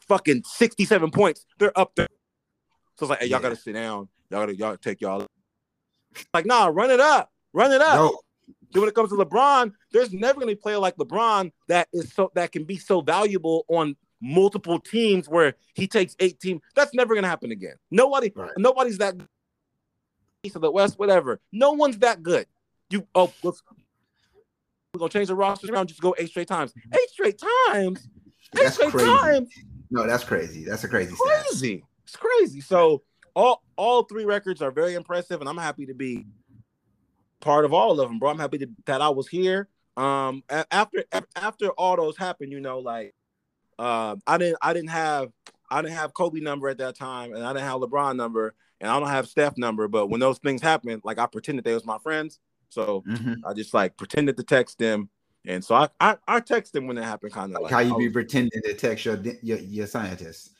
fucking 0.00 0.44
67 0.46 1.10
points, 1.10 1.46
they're 1.58 1.76
up 1.78 1.92
there. 1.96 2.08
So 2.96 3.06
it's 3.06 3.10
like, 3.10 3.18
hey, 3.20 3.26
y'all 3.26 3.40
yeah. 3.40 3.42
gotta 3.42 3.56
sit 3.56 3.72
down. 3.72 4.08
Y'all 4.30 4.40
gotta 4.40 4.56
y'all 4.56 4.76
take 4.76 5.00
y'all. 5.00 5.26
Like, 6.32 6.46
nah, 6.46 6.66
run 6.66 6.92
it 6.92 7.00
up, 7.00 7.32
run 7.52 7.72
it 7.72 7.80
up. 7.80 7.96
No. 7.96 8.20
Then 8.74 8.82
when 8.82 8.88
it 8.88 8.94
comes 8.94 9.10
to 9.10 9.16
LeBron, 9.16 9.72
there's 9.92 10.12
never 10.12 10.34
going 10.34 10.48
to 10.48 10.54
be 10.56 10.58
a 10.58 10.62
player 10.62 10.78
like 10.78 10.96
LeBron 10.96 11.52
that 11.68 11.88
is 11.92 12.12
so 12.12 12.32
that 12.34 12.50
can 12.52 12.64
be 12.64 12.76
so 12.76 13.00
valuable 13.00 13.64
on 13.68 13.96
multiple 14.20 14.80
teams 14.80 15.28
where 15.28 15.54
he 15.74 15.86
takes 15.86 16.16
eight 16.18 16.40
teams. 16.40 16.60
That's 16.74 16.92
never 16.92 17.14
going 17.14 17.22
to 17.22 17.28
happen 17.28 17.52
again. 17.52 17.76
Nobody, 17.92 18.32
right. 18.34 18.50
nobody's 18.58 18.98
that 18.98 19.14
east 20.42 20.56
of 20.56 20.62
the 20.62 20.72
west, 20.72 20.98
whatever. 20.98 21.40
No 21.52 21.72
one's 21.72 21.98
that 21.98 22.22
good. 22.22 22.46
You 22.90 23.06
oh, 23.14 23.32
let's 23.42 23.62
we're 24.92 24.98
gonna 24.98 25.10
change 25.10 25.28
the 25.28 25.34
roster 25.34 25.72
around. 25.72 25.88
Just 25.88 26.00
go 26.00 26.14
eight 26.18 26.28
straight 26.28 26.48
times. 26.48 26.72
Mm-hmm. 26.72 26.94
Eight 26.94 27.10
straight 27.10 27.40
times. 27.68 28.08
Eight 28.56 28.62
that's 28.62 28.74
straight 28.74 28.90
crazy. 28.90 29.06
times. 29.06 29.48
No, 29.90 30.06
that's 30.06 30.24
crazy. 30.24 30.64
That's 30.64 30.84
a 30.84 30.88
crazy. 30.88 31.14
Crazy. 31.16 31.78
Stat. 31.78 31.88
It's 32.04 32.16
crazy. 32.16 32.60
So 32.60 33.02
all 33.34 33.62
all 33.76 34.04
three 34.04 34.24
records 34.24 34.62
are 34.62 34.70
very 34.70 34.94
impressive, 34.94 35.40
and 35.40 35.48
I'm 35.48 35.56
happy 35.56 35.86
to 35.86 35.94
be 35.94 36.26
part 37.44 37.64
of 37.64 37.72
all 37.72 38.00
of 38.00 38.08
them, 38.08 38.18
bro. 38.18 38.30
I'm 38.30 38.38
happy 38.38 38.58
to, 38.58 38.68
that 38.86 39.00
I 39.00 39.10
was 39.10 39.28
here. 39.28 39.68
Um, 39.96 40.42
after 40.72 41.04
after 41.36 41.68
all 41.70 41.96
those 41.96 42.16
happened, 42.16 42.50
you 42.50 42.58
know, 42.58 42.80
like, 42.80 43.14
uh, 43.78 44.16
I 44.26 44.38
didn't 44.38 44.58
I 44.60 44.72
didn't 44.72 44.90
have 44.90 45.30
I 45.70 45.82
didn't 45.82 45.96
have 45.96 46.14
Kobe 46.14 46.40
number 46.40 46.68
at 46.68 46.78
that 46.78 46.96
time, 46.96 47.32
and 47.32 47.44
I 47.44 47.52
didn't 47.52 47.68
have 47.68 47.80
LeBron 47.80 48.16
number, 48.16 48.54
and 48.80 48.90
I 48.90 48.98
don't 48.98 49.08
have 49.08 49.28
Steph 49.28 49.56
number. 49.56 49.86
But 49.86 50.08
when 50.08 50.18
those 50.18 50.38
things 50.38 50.62
happened, 50.62 51.02
like 51.04 51.18
I 51.18 51.26
pretended 51.26 51.64
they 51.64 51.74
was 51.74 51.84
my 51.84 51.98
friends, 51.98 52.40
so 52.70 53.04
mm-hmm. 53.06 53.34
I 53.46 53.52
just 53.52 53.72
like 53.72 53.96
pretended 53.96 54.36
to 54.38 54.42
text 54.42 54.78
them. 54.78 55.10
And 55.46 55.64
so 55.64 55.76
I 55.76 55.88
I, 56.00 56.16
I 56.26 56.40
text 56.40 56.72
them 56.72 56.88
when 56.88 56.98
it 56.98 57.04
happened, 57.04 57.32
kind 57.32 57.54
of 57.54 57.62
like, 57.62 57.70
like, 57.70 57.72
how 57.72 57.78
you 57.78 57.96
be 57.96 58.10
pretending 58.10 58.62
to 58.62 58.74
text 58.74 59.04
your 59.04 59.20
your, 59.42 59.58
your 59.58 59.86
scientist. 59.86 60.50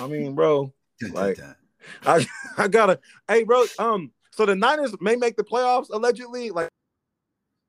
I 0.00 0.08
mean, 0.08 0.34
bro, 0.34 0.72
like 1.12 1.38
I 2.04 2.26
I 2.58 2.66
gotta 2.66 2.98
hey 3.28 3.44
bro, 3.44 3.64
um 3.78 4.10
so 4.32 4.46
the 4.46 4.54
Niners 4.54 4.94
may 5.00 5.16
make 5.16 5.36
the 5.36 5.44
playoffs 5.44 5.90
allegedly. 5.90 6.50
Like, 6.50 6.68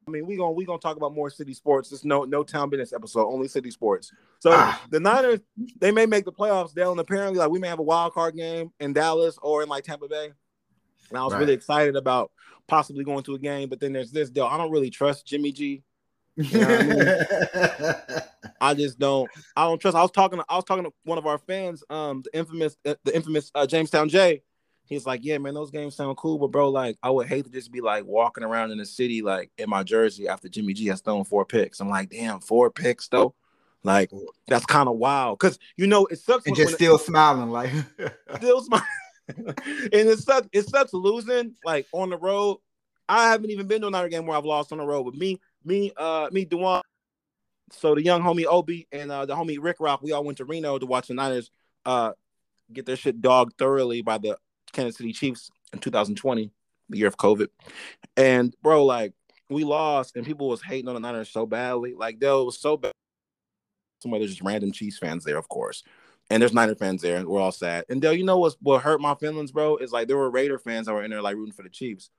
I 0.08 0.12
mean, 0.12 0.26
we 0.26 0.38
gonna 0.38 0.52
we 0.52 0.66
gonna 0.66 0.80
talk 0.80 0.98
about 0.98 1.14
more 1.14 1.30
city 1.30 1.54
sports. 1.54 1.92
It's 1.92 2.06
no 2.06 2.24
no 2.24 2.44
town 2.44 2.70
business 2.70 2.94
episode, 2.94 3.28
only 3.28 3.48
city 3.48 3.70
sports. 3.70 4.12
So 4.40 4.52
ah. 4.54 4.82
the 4.90 5.00
Niners 5.00 5.40
they 5.80 5.92
may 5.92 6.06
make 6.06 6.26
the 6.26 6.32
playoffs. 6.32 6.74
Dale, 6.74 6.92
and 6.92 7.00
apparently, 7.00 7.40
like 7.40 7.50
we 7.50 7.60
may 7.60 7.68
have 7.68 7.80
a 7.80 7.84
wild 7.84 8.14
card 8.14 8.36
game 8.36 8.72
in 8.80 8.94
Dallas 8.94 9.38
or 9.42 9.64
in 9.64 9.70
like 9.70 9.84
Tampa 9.84 10.08
Bay. 10.08 10.32
And 11.10 11.18
I 11.18 11.24
was 11.24 11.34
right. 11.34 11.40
really 11.40 11.54
excited 11.54 11.96
about 11.96 12.32
possibly 12.68 13.04
going 13.04 13.24
to 13.24 13.36
a 13.36 13.40
game, 13.40 13.70
but 13.70 13.80
then 13.80 13.94
there's 13.94 14.12
this 14.12 14.30
deal. 14.30 14.46
I 14.46 14.58
don't 14.58 14.72
really 14.72 14.90
trust 14.90 15.28
Jimmy 15.28 15.52
G. 15.52 15.84
You 16.36 16.62
know 16.62 16.68
I, 16.68 16.84
mean? 16.84 18.22
I, 18.60 18.74
just 18.74 18.98
don't. 18.98 19.30
I 19.56 19.66
don't 19.66 19.80
trust. 19.80 19.96
I 19.96 20.02
was 20.02 20.10
talking. 20.10 20.40
To, 20.40 20.46
I 20.50 20.56
was 20.56 20.64
talking 20.64 20.84
to 20.84 20.92
one 21.04 21.20
of 21.20 21.28
our 21.28 21.38
fans, 21.38 21.84
um, 21.92 22.24
the 22.24 22.36
infamous, 22.36 22.76
the 22.84 22.98
infamous 23.14 23.52
uh, 23.54 23.68
Jamestown 23.68 24.10
Jay, 24.10 24.42
he's 24.86 25.06
like, 25.06 25.22
yeah, 25.24 25.38
man, 25.38 25.54
those 25.54 25.72
games 25.72 25.96
sound 25.96 26.18
cool, 26.18 26.38
but 26.38 26.52
bro, 26.52 26.70
like, 26.70 26.98
I 27.02 27.10
would 27.10 27.28
hate 27.28 27.46
to 27.46 27.52
just 27.52 27.72
be 27.72 27.82
like 27.82 28.06
walking 28.06 28.44
around 28.44 28.72
in 28.72 28.78
the 28.78 28.86
city, 28.86 29.22
like 29.22 29.52
in 29.58 29.70
my 29.70 29.84
jersey 29.84 30.28
after 30.28 30.50
Jimmy 30.50 30.74
G 30.74 30.88
has 30.88 31.02
thrown 31.02 31.24
four 31.24 31.46
picks. 31.46 31.80
I'm 31.80 31.90
like, 31.90 32.10
damn, 32.10 32.40
four 32.40 32.70
picks 32.70 33.08
though. 33.08 33.36
Like 33.84 34.12
that's 34.48 34.66
kind 34.66 34.88
of 34.88 34.96
wild, 34.96 35.40
cause 35.40 35.60
you 35.76 35.88
know 35.88 36.06
it 36.06 36.18
sucks. 36.18 36.48
And 36.48 36.56
just 36.56 36.76
still 36.76 36.96
it, 36.96 37.02
smiling, 37.02 37.50
like 37.50 37.70
still 38.38 38.62
smiling. 38.62 38.86
and 39.28 39.56
it 39.94 40.20
sucks. 40.20 40.48
It 40.54 40.70
sucks 40.70 40.94
losing 40.94 41.56
like 41.66 41.86
on 41.92 42.10
the 42.10 42.18
road. 42.18 42.60
I 43.10 43.30
haven't 43.30 43.52
even 43.52 43.68
been 43.68 43.82
to 43.82 43.88
another 43.88 44.08
game 44.08 44.26
where 44.26 44.38
I've 44.38 44.46
lost 44.46 44.72
on 44.72 44.78
the 44.78 44.86
road. 44.86 45.04
But 45.04 45.16
me, 45.16 45.42
me, 45.66 45.92
uh, 45.98 46.30
me, 46.32 46.46
Dewan. 46.46 46.82
So 47.72 47.96
the 47.96 48.04
young 48.04 48.22
homie 48.22 48.46
Obi 48.46 48.88
and 48.92 49.12
uh, 49.12 49.26
the 49.26 49.36
homie 49.36 49.58
Rick 49.60 49.78
Rock, 49.82 50.02
we 50.02 50.14
all 50.14 50.24
went 50.24 50.38
to 50.38 50.46
Reno 50.46 50.78
to 50.78 50.86
watch 50.86 51.08
the 51.08 51.14
Niners 51.14 51.52
uh, 51.86 52.14
get 52.72 52.86
their 52.86 52.96
shit 52.96 53.22
dogged 53.22 53.58
thoroughly 53.58 54.02
by 54.02 54.18
the 54.18 54.38
Kansas 54.74 54.98
City 54.98 55.14
Chiefs 55.14 55.50
in 55.72 55.80
2020, 55.80 56.52
the 56.90 56.98
year 56.98 57.08
of 57.08 57.18
COVID. 57.18 57.48
And 58.18 58.54
bro, 58.62 58.86
like 58.86 59.14
we 59.50 59.64
lost, 59.64 60.16
and 60.16 60.26
people 60.26 60.50
was 60.50 60.62
hating 60.62 60.88
on 60.88 60.96
the 60.96 61.00
Niners 61.00 61.30
so 61.30 61.46
badly. 61.46 61.94
Like, 61.94 62.20
though 62.20 62.42
it 62.42 62.46
was 62.46 62.60
so 62.60 62.76
bad. 62.76 62.92
Somebody 64.02 64.26
there's 64.26 64.32
just 64.32 64.44
random 64.44 64.74
Chiefs 64.74 64.98
fans 64.98 65.24
there, 65.24 65.38
of 65.38 65.48
course. 65.48 65.84
And 66.30 66.42
there's 66.42 66.54
Niner 66.54 66.76
fans 66.76 67.02
there, 67.02 67.18
and 67.18 67.28
we're 67.28 67.40
all 67.40 67.52
sad. 67.52 67.86
And 67.90 68.02
Dale, 68.02 68.14
you 68.14 68.26
know 68.26 68.38
what's 68.38 68.58
what 68.62 68.82
hurt 68.82 69.00
my 69.00 69.16
feelings, 69.16 69.52
bro? 69.52 69.78
Is 69.78 69.92
like 69.92 70.08
there 70.08 70.18
were 70.18 70.30
Raider 70.30 70.60
fans 70.60 70.88
that 70.88 70.94
were 70.94 71.04
in 71.04 71.12
there 71.12 71.22
like 71.22 71.36
rooting 71.36 71.54
for 71.54 71.64
the 71.64 71.70
Chiefs. 71.70 72.10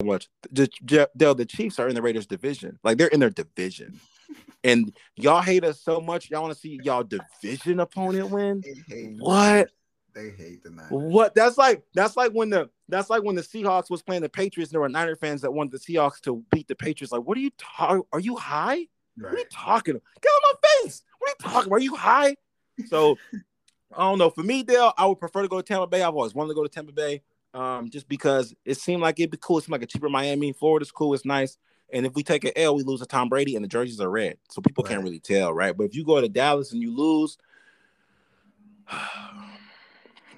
So 0.00 0.06
much, 0.06 0.28
Dale, 0.52 1.34
the 1.34 1.46
Chiefs 1.46 1.78
are 1.78 1.88
in 1.88 1.94
the 1.94 2.02
Raiders 2.02 2.26
division. 2.26 2.78
Like 2.84 2.98
they're 2.98 3.08
in 3.08 3.20
their 3.20 3.30
division, 3.30 3.98
and 4.62 4.94
y'all 5.16 5.42
hate 5.42 5.64
us 5.64 5.80
so 5.80 6.00
much. 6.00 6.30
Y'all 6.30 6.42
want 6.42 6.54
to 6.54 6.60
see 6.60 6.78
y'all 6.82 7.02
division 7.02 7.80
opponent 7.80 8.30
win. 8.30 8.62
What? 9.18 9.70
They 10.16 10.30
hate 10.30 10.62
the 10.62 10.70
Niners. 10.70 10.90
What? 10.90 11.34
That's 11.34 11.58
like 11.58 11.82
that's 11.92 12.16
like 12.16 12.32
when 12.32 12.48
the 12.48 12.70
that's 12.88 13.10
like 13.10 13.22
when 13.22 13.36
the 13.36 13.42
Seahawks 13.42 13.90
was 13.90 14.00
playing 14.00 14.22
the 14.22 14.30
Patriots. 14.30 14.70
And 14.70 14.74
there 14.74 14.80
were 14.80 14.88
Niner 14.88 15.14
fans 15.14 15.42
that 15.42 15.52
wanted 15.52 15.72
the 15.72 15.78
Seahawks 15.78 16.22
to 16.22 16.42
beat 16.50 16.68
the 16.68 16.74
Patriots. 16.74 17.12
Like, 17.12 17.20
what 17.20 17.36
are 17.36 17.42
you 17.42 17.50
talking? 17.58 18.02
Are 18.14 18.18
you 18.18 18.34
high? 18.34 18.86
Right. 19.18 19.30
What 19.30 19.34
are 19.34 19.38
you 19.38 19.44
talking? 19.52 20.00
Get 20.22 20.28
on 20.30 20.40
my 20.42 20.68
face. 20.80 21.02
What 21.18 21.28
are 21.28 21.30
you 21.30 21.52
talking? 21.52 21.66
About? 21.66 21.76
Are 21.76 21.80
you 21.80 21.94
high? 21.94 22.36
So 22.86 23.18
I 23.94 24.04
don't 24.04 24.16
know. 24.16 24.30
For 24.30 24.42
me, 24.42 24.62
Dale, 24.62 24.94
I 24.96 25.04
would 25.04 25.20
prefer 25.20 25.42
to 25.42 25.48
go 25.48 25.58
to 25.58 25.62
Tampa 25.62 25.86
Bay. 25.86 26.00
I've 26.00 26.14
always 26.14 26.34
wanted 26.34 26.48
to 26.48 26.54
go 26.54 26.62
to 26.62 26.68
Tampa 26.70 26.92
Bay, 26.92 27.20
um, 27.52 27.90
just 27.90 28.08
because 28.08 28.54
it 28.64 28.78
seemed 28.78 29.02
like 29.02 29.20
it'd 29.20 29.30
be 29.30 29.38
cool. 29.38 29.58
It 29.58 29.64
seemed 29.64 29.72
like 29.72 29.82
a 29.82 29.86
cheaper 29.86 30.08
Miami. 30.08 30.54
Florida's 30.54 30.92
cool. 30.92 31.12
It's 31.12 31.26
nice. 31.26 31.58
And 31.92 32.06
if 32.06 32.14
we 32.14 32.22
take 32.22 32.44
an 32.44 32.52
L, 32.56 32.74
we 32.74 32.84
lose 32.84 33.00
to 33.00 33.06
Tom 33.06 33.28
Brady, 33.28 33.54
and 33.54 33.62
the 33.62 33.68
jerseys 33.68 34.00
are 34.00 34.10
red, 34.10 34.38
so 34.48 34.62
people 34.62 34.82
right. 34.82 34.92
can't 34.92 35.04
really 35.04 35.20
tell, 35.20 35.52
right? 35.52 35.76
But 35.76 35.84
if 35.84 35.94
you 35.94 36.06
go 36.06 36.18
to 36.22 36.28
Dallas 36.28 36.72
and 36.72 36.80
you 36.80 36.96
lose. 36.96 37.36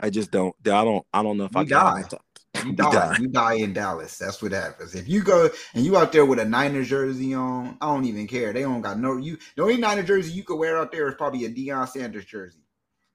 I 0.01 0.11
just 0.11 0.31
don't. 0.31 0.55
I 0.65 0.85
don't. 0.85 1.05
I 1.13 1.23
don't 1.23 1.37
know 1.37 1.45
if 1.45 1.55
you 1.55 1.61
I 1.61 1.65
die. 1.65 2.05
You 2.65 2.73
die. 2.73 2.91
die. 2.91 3.17
You 3.21 3.29
die 3.29 3.55
in 3.55 3.73
Dallas. 3.73 4.19
That's 4.19 4.43
what 4.43 4.51
happens. 4.51 4.95
If 4.95 5.09
you 5.09 5.23
go 5.23 5.49
and 5.75 5.85
you 5.85 5.97
out 5.97 6.11
there 6.11 6.25
with 6.25 6.41
a 6.41 6.45
Niners 6.45 6.89
jersey 6.89 7.33
on, 7.35 7.77
I 7.81 7.87
don't 7.87 8.05
even 8.05 8.27
care. 8.27 8.53
They 8.53 8.63
don't 8.63 8.81
got 8.81 8.99
no 8.99 9.17
you. 9.17 9.39
The 9.55 9.63
only 9.63 9.77
Niners 9.77 10.07
jersey 10.07 10.33
you 10.33 10.43
could 10.43 10.57
wear 10.57 10.77
out 10.77 10.91
there 10.91 11.09
is 11.09 11.15
probably 11.15 11.45
a 11.45 11.51
Deion 11.51 11.89
Sanders 11.89 12.25
jersey. 12.25 12.65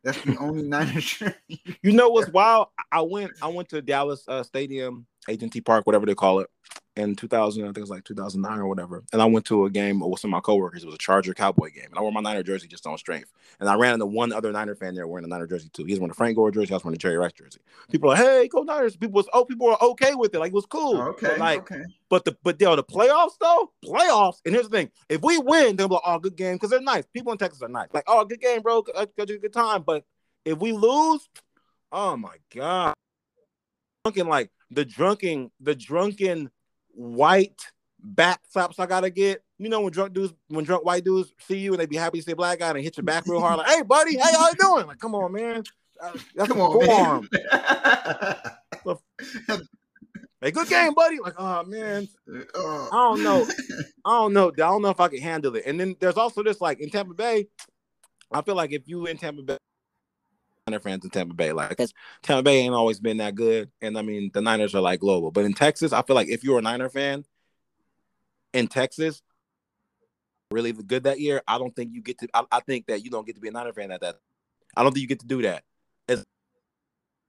That's 0.03 0.21
the 0.21 0.37
only 0.37 0.63
Niners 0.67 1.03
jersey. 1.03 1.61
You 1.81 1.91
know 1.91 2.09
what's 2.09 2.29
wild? 2.31 2.67
I 2.91 3.01
went. 3.01 3.31
I 3.41 3.47
went 3.47 3.69
to 3.69 3.81
Dallas 3.81 4.23
uh, 4.27 4.43
Stadium, 4.43 5.07
AT&T 5.27 5.61
Park, 5.61 5.85
whatever 5.85 6.05
they 6.05 6.15
call 6.15 6.39
it, 6.39 6.49
in 6.95 7.15
2000, 7.15 7.63
I 7.63 7.67
think 7.67 7.77
it 7.77 7.81
was 7.81 7.89
like 7.89 8.03
2009 8.03 8.59
or 8.59 8.67
whatever. 8.67 9.03
And 9.11 9.21
I 9.21 9.25
went 9.25 9.45
to 9.47 9.65
a 9.65 9.69
game 9.69 9.99
with 9.99 10.19
some 10.19 10.29
of 10.29 10.33
my 10.33 10.41
coworkers. 10.41 10.83
It 10.83 10.85
was 10.85 10.95
a 10.95 10.99
Charger 10.99 11.33
Cowboy 11.33 11.71
game. 11.71 11.87
And 11.89 11.97
I 11.97 12.01
wore 12.01 12.11
my 12.11 12.21
Niner 12.21 12.43
jersey 12.43 12.67
just 12.67 12.85
on 12.85 12.97
strength. 12.97 13.31
And 13.59 13.67
I 13.67 13.75
ran 13.75 13.93
into 13.93 14.05
one 14.05 14.31
other 14.31 14.51
Niner 14.51 14.75
fan 14.75 14.93
there 14.93 15.07
wearing 15.07 15.25
a 15.25 15.27
Niner 15.27 15.47
jersey 15.47 15.69
too. 15.73 15.85
He's 15.85 15.99
wearing 15.99 16.11
a 16.11 16.15
Frank 16.15 16.35
Gore 16.35 16.51
jersey. 16.51 16.71
I 16.71 16.75
was 16.75 16.83
wearing 16.83 16.95
a 16.95 16.99
Jerry 16.99 17.17
Rice 17.17 17.33
jersey. 17.33 17.59
People 17.89 18.11
are 18.11 18.13
like, 18.13 18.23
hey, 18.23 18.47
go 18.47 18.61
Niners. 18.61 18.95
People 18.95 19.15
was 19.15 19.27
oh, 19.33 19.43
people 19.43 19.67
were 19.67 19.83
okay 19.83 20.13
with 20.13 20.35
it. 20.35 20.39
Like 20.39 20.49
it 20.49 20.55
was 20.55 20.67
cool. 20.67 20.97
Oh, 20.97 21.07
okay. 21.09 21.29
But 21.29 21.39
like, 21.39 21.71
okay. 21.71 21.83
but 22.09 22.25
the 22.25 22.37
but 22.43 22.59
the, 22.59 22.75
the 22.75 22.83
playoffs 22.83 23.37
though, 23.39 23.71
playoffs. 23.83 24.37
And 24.45 24.53
here's 24.53 24.69
the 24.69 24.77
thing: 24.77 24.91
if 25.09 25.21
we 25.21 25.39
win, 25.39 25.75
they'll 25.75 25.87
be 25.87 25.95
like, 25.95 26.03
oh, 26.05 26.19
good 26.19 26.35
game 26.35 26.55
because 26.55 26.69
they're 26.69 26.81
nice. 26.81 27.05
People 27.07 27.31
in 27.31 27.39
Texas 27.39 27.61
are 27.63 27.69
nice. 27.69 27.89
Like, 27.91 28.03
oh, 28.07 28.23
good 28.25 28.41
game, 28.41 28.61
bro. 28.61 28.83
Got 28.83 29.09
a 29.17 29.25
good 29.25 29.53
time. 29.53 29.81
But 29.81 30.05
if 30.45 30.59
we 30.59 30.73
lose, 30.73 31.27
oh 31.91 32.17
my 32.17 32.35
god, 32.53 32.93
drunken 34.03 34.27
like 34.27 34.51
the 34.69 34.83
drunken 34.83 35.49
the 35.61 35.73
drunken 35.73 36.51
white 36.89 37.61
back 37.99 38.41
slaps 38.49 38.77
I 38.79 38.85
gotta 38.85 39.09
get. 39.09 39.43
You 39.57 39.69
know 39.69 39.79
when 39.81 39.93
drunk 39.93 40.13
dudes, 40.13 40.33
when 40.49 40.65
drunk 40.65 40.83
white 40.83 41.05
dudes 41.05 41.31
see 41.39 41.59
you 41.59 41.71
and 41.71 41.79
they 41.79 41.85
be 41.85 41.95
happy 41.95 42.19
to 42.19 42.23
say 42.23 42.33
black 42.33 42.59
guy 42.59 42.69
and 42.69 42.79
hit 42.79 42.97
your 42.97 43.05
back 43.05 43.25
real 43.27 43.39
hard, 43.39 43.59
like, 43.59 43.67
"Hey, 43.67 43.81
buddy, 43.81 44.17
how 44.17 44.29
y'all 44.31 44.51
doing?" 44.59 44.87
Like, 44.87 44.99
come 44.99 45.15
on, 45.15 45.31
man. 45.31 45.63
Uh, 46.01 46.11
that's 46.35 46.49
come 46.49 46.59
on, 46.59 46.85
forearm. 46.85 47.29
hey, 50.41 50.51
good 50.51 50.67
game, 50.67 50.93
buddy. 50.93 51.19
Like, 51.19 51.35
oh 51.37 51.63
man, 51.63 52.09
uh. 52.55 52.87
I 52.87 52.89
don't 52.91 53.23
know. 53.23 53.47
I 54.03 54.11
don't 54.11 54.33
know. 54.33 54.49
I 54.49 54.51
don't 54.51 54.81
know 54.81 54.89
if 54.89 54.99
I 54.99 55.07
can 55.07 55.21
handle 55.21 55.55
it. 55.55 55.63
And 55.65 55.79
then 55.79 55.95
there's 56.01 56.17
also 56.17 56.43
this, 56.43 56.59
like 56.59 56.81
in 56.81 56.89
Tampa 56.89 57.13
Bay. 57.13 57.47
I 58.33 58.41
feel 58.41 58.55
like 58.55 58.73
if 58.73 58.85
you 58.85 59.05
in 59.05 59.15
Tampa 59.15 59.43
Bay, 59.43 59.57
Niner 60.67 60.79
fans 60.79 61.03
in 61.03 61.09
Tampa 61.09 61.33
Bay. 61.33 61.51
Like 61.51 61.77
Tampa 62.21 62.43
Bay 62.43 62.59
ain't 62.59 62.73
always 62.73 62.99
been 62.99 63.17
that 63.17 63.35
good, 63.35 63.69
and 63.81 63.97
I 63.97 64.01
mean 64.01 64.31
the 64.33 64.41
Niners 64.41 64.73
are 64.75 64.81
like 64.81 64.99
global. 64.99 65.31
But 65.31 65.45
in 65.45 65.53
Texas, 65.53 65.93
I 65.93 66.01
feel 66.03 66.15
like 66.15 66.29
if 66.29 66.43
you're 66.43 66.59
a 66.59 66.61
Niner 66.61 66.89
fan 66.89 67.25
in 68.53 68.67
Texas, 68.67 69.21
really 70.51 70.71
good 70.71 71.03
that 71.03 71.19
year, 71.19 71.41
I 71.47 71.57
don't 71.57 71.75
think 71.75 71.93
you 71.93 72.01
get 72.01 72.19
to. 72.19 72.27
I, 72.33 72.43
I 72.51 72.59
think 72.61 72.87
that 72.87 73.03
you 73.03 73.09
don't 73.09 73.25
get 73.25 73.35
to 73.35 73.41
be 73.41 73.49
a 73.49 73.51
Niner 73.51 73.73
fan 73.73 73.91
at 73.91 74.01
that. 74.01 74.19
I 74.75 74.83
don't 74.83 74.93
think 74.93 75.01
you 75.01 75.07
get 75.07 75.19
to 75.19 75.27
do 75.27 75.41
that. 75.41 75.63
It's 76.07 76.23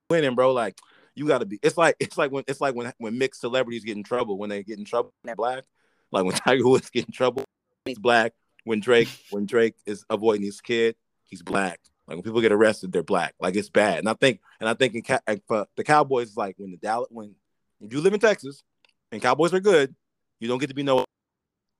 winning, 0.08 0.36
bro. 0.36 0.52
Like 0.52 0.78
you 1.16 1.26
got 1.26 1.38
to 1.38 1.46
be. 1.46 1.58
It's 1.62 1.76
like 1.76 1.96
it's 1.98 2.16
like 2.16 2.30
when 2.30 2.44
it's 2.46 2.60
like 2.60 2.76
when 2.76 2.92
when 2.98 3.18
mixed 3.18 3.40
celebrities 3.40 3.84
get 3.84 3.96
in 3.96 4.04
trouble 4.04 4.38
when 4.38 4.50
they 4.50 4.62
get 4.62 4.78
in 4.78 4.84
trouble. 4.84 5.12
They're 5.24 5.34
Black, 5.34 5.64
like 6.12 6.24
when 6.24 6.34
Tiger 6.36 6.68
Woods 6.68 6.90
get 6.90 7.06
in 7.06 7.12
trouble, 7.12 7.44
he's 7.84 7.98
black. 7.98 8.32
When 8.62 8.80
Drake 8.80 9.08
when 9.30 9.44
Drake 9.44 9.74
is 9.86 10.04
avoiding 10.08 10.44
his 10.44 10.60
kid, 10.60 10.94
he's 11.24 11.42
black. 11.42 11.80
Like 12.06 12.16
when 12.16 12.22
people 12.22 12.40
get 12.40 12.52
arrested, 12.52 12.92
they're 12.92 13.02
black. 13.02 13.34
Like 13.40 13.56
it's 13.56 13.70
bad. 13.70 13.98
And 13.98 14.08
I 14.08 14.14
think 14.14 14.40
and 14.60 14.68
I 14.68 14.74
think 14.74 14.94
in 14.94 15.40
for 15.46 15.66
the 15.76 15.84
Cowboys, 15.84 16.36
like 16.36 16.54
when 16.58 16.70
the 16.70 16.76
Dallas 16.76 17.08
when 17.10 17.34
if 17.80 17.92
you 17.92 18.00
live 18.00 18.12
in 18.12 18.20
Texas 18.20 18.62
and 19.10 19.22
Cowboys 19.22 19.54
are 19.54 19.60
good, 19.60 19.94
you 20.40 20.48
don't 20.48 20.58
get 20.58 20.68
to 20.68 20.74
be 20.74 20.82
no. 20.82 21.04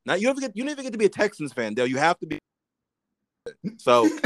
Now 0.07 0.15
you 0.15 0.27
never 0.27 0.41
get 0.41 0.57
you 0.57 0.65
never 0.65 0.83
get 0.83 0.93
to 0.93 0.99
be 0.99 1.05
a 1.05 1.11
Texans 1.11 1.53
fan, 1.53 1.75
Dale. 1.75 1.87
You 1.87 1.99
have 1.99 2.19
to 2.21 2.27
be. 2.27 2.39
So 3.77 4.09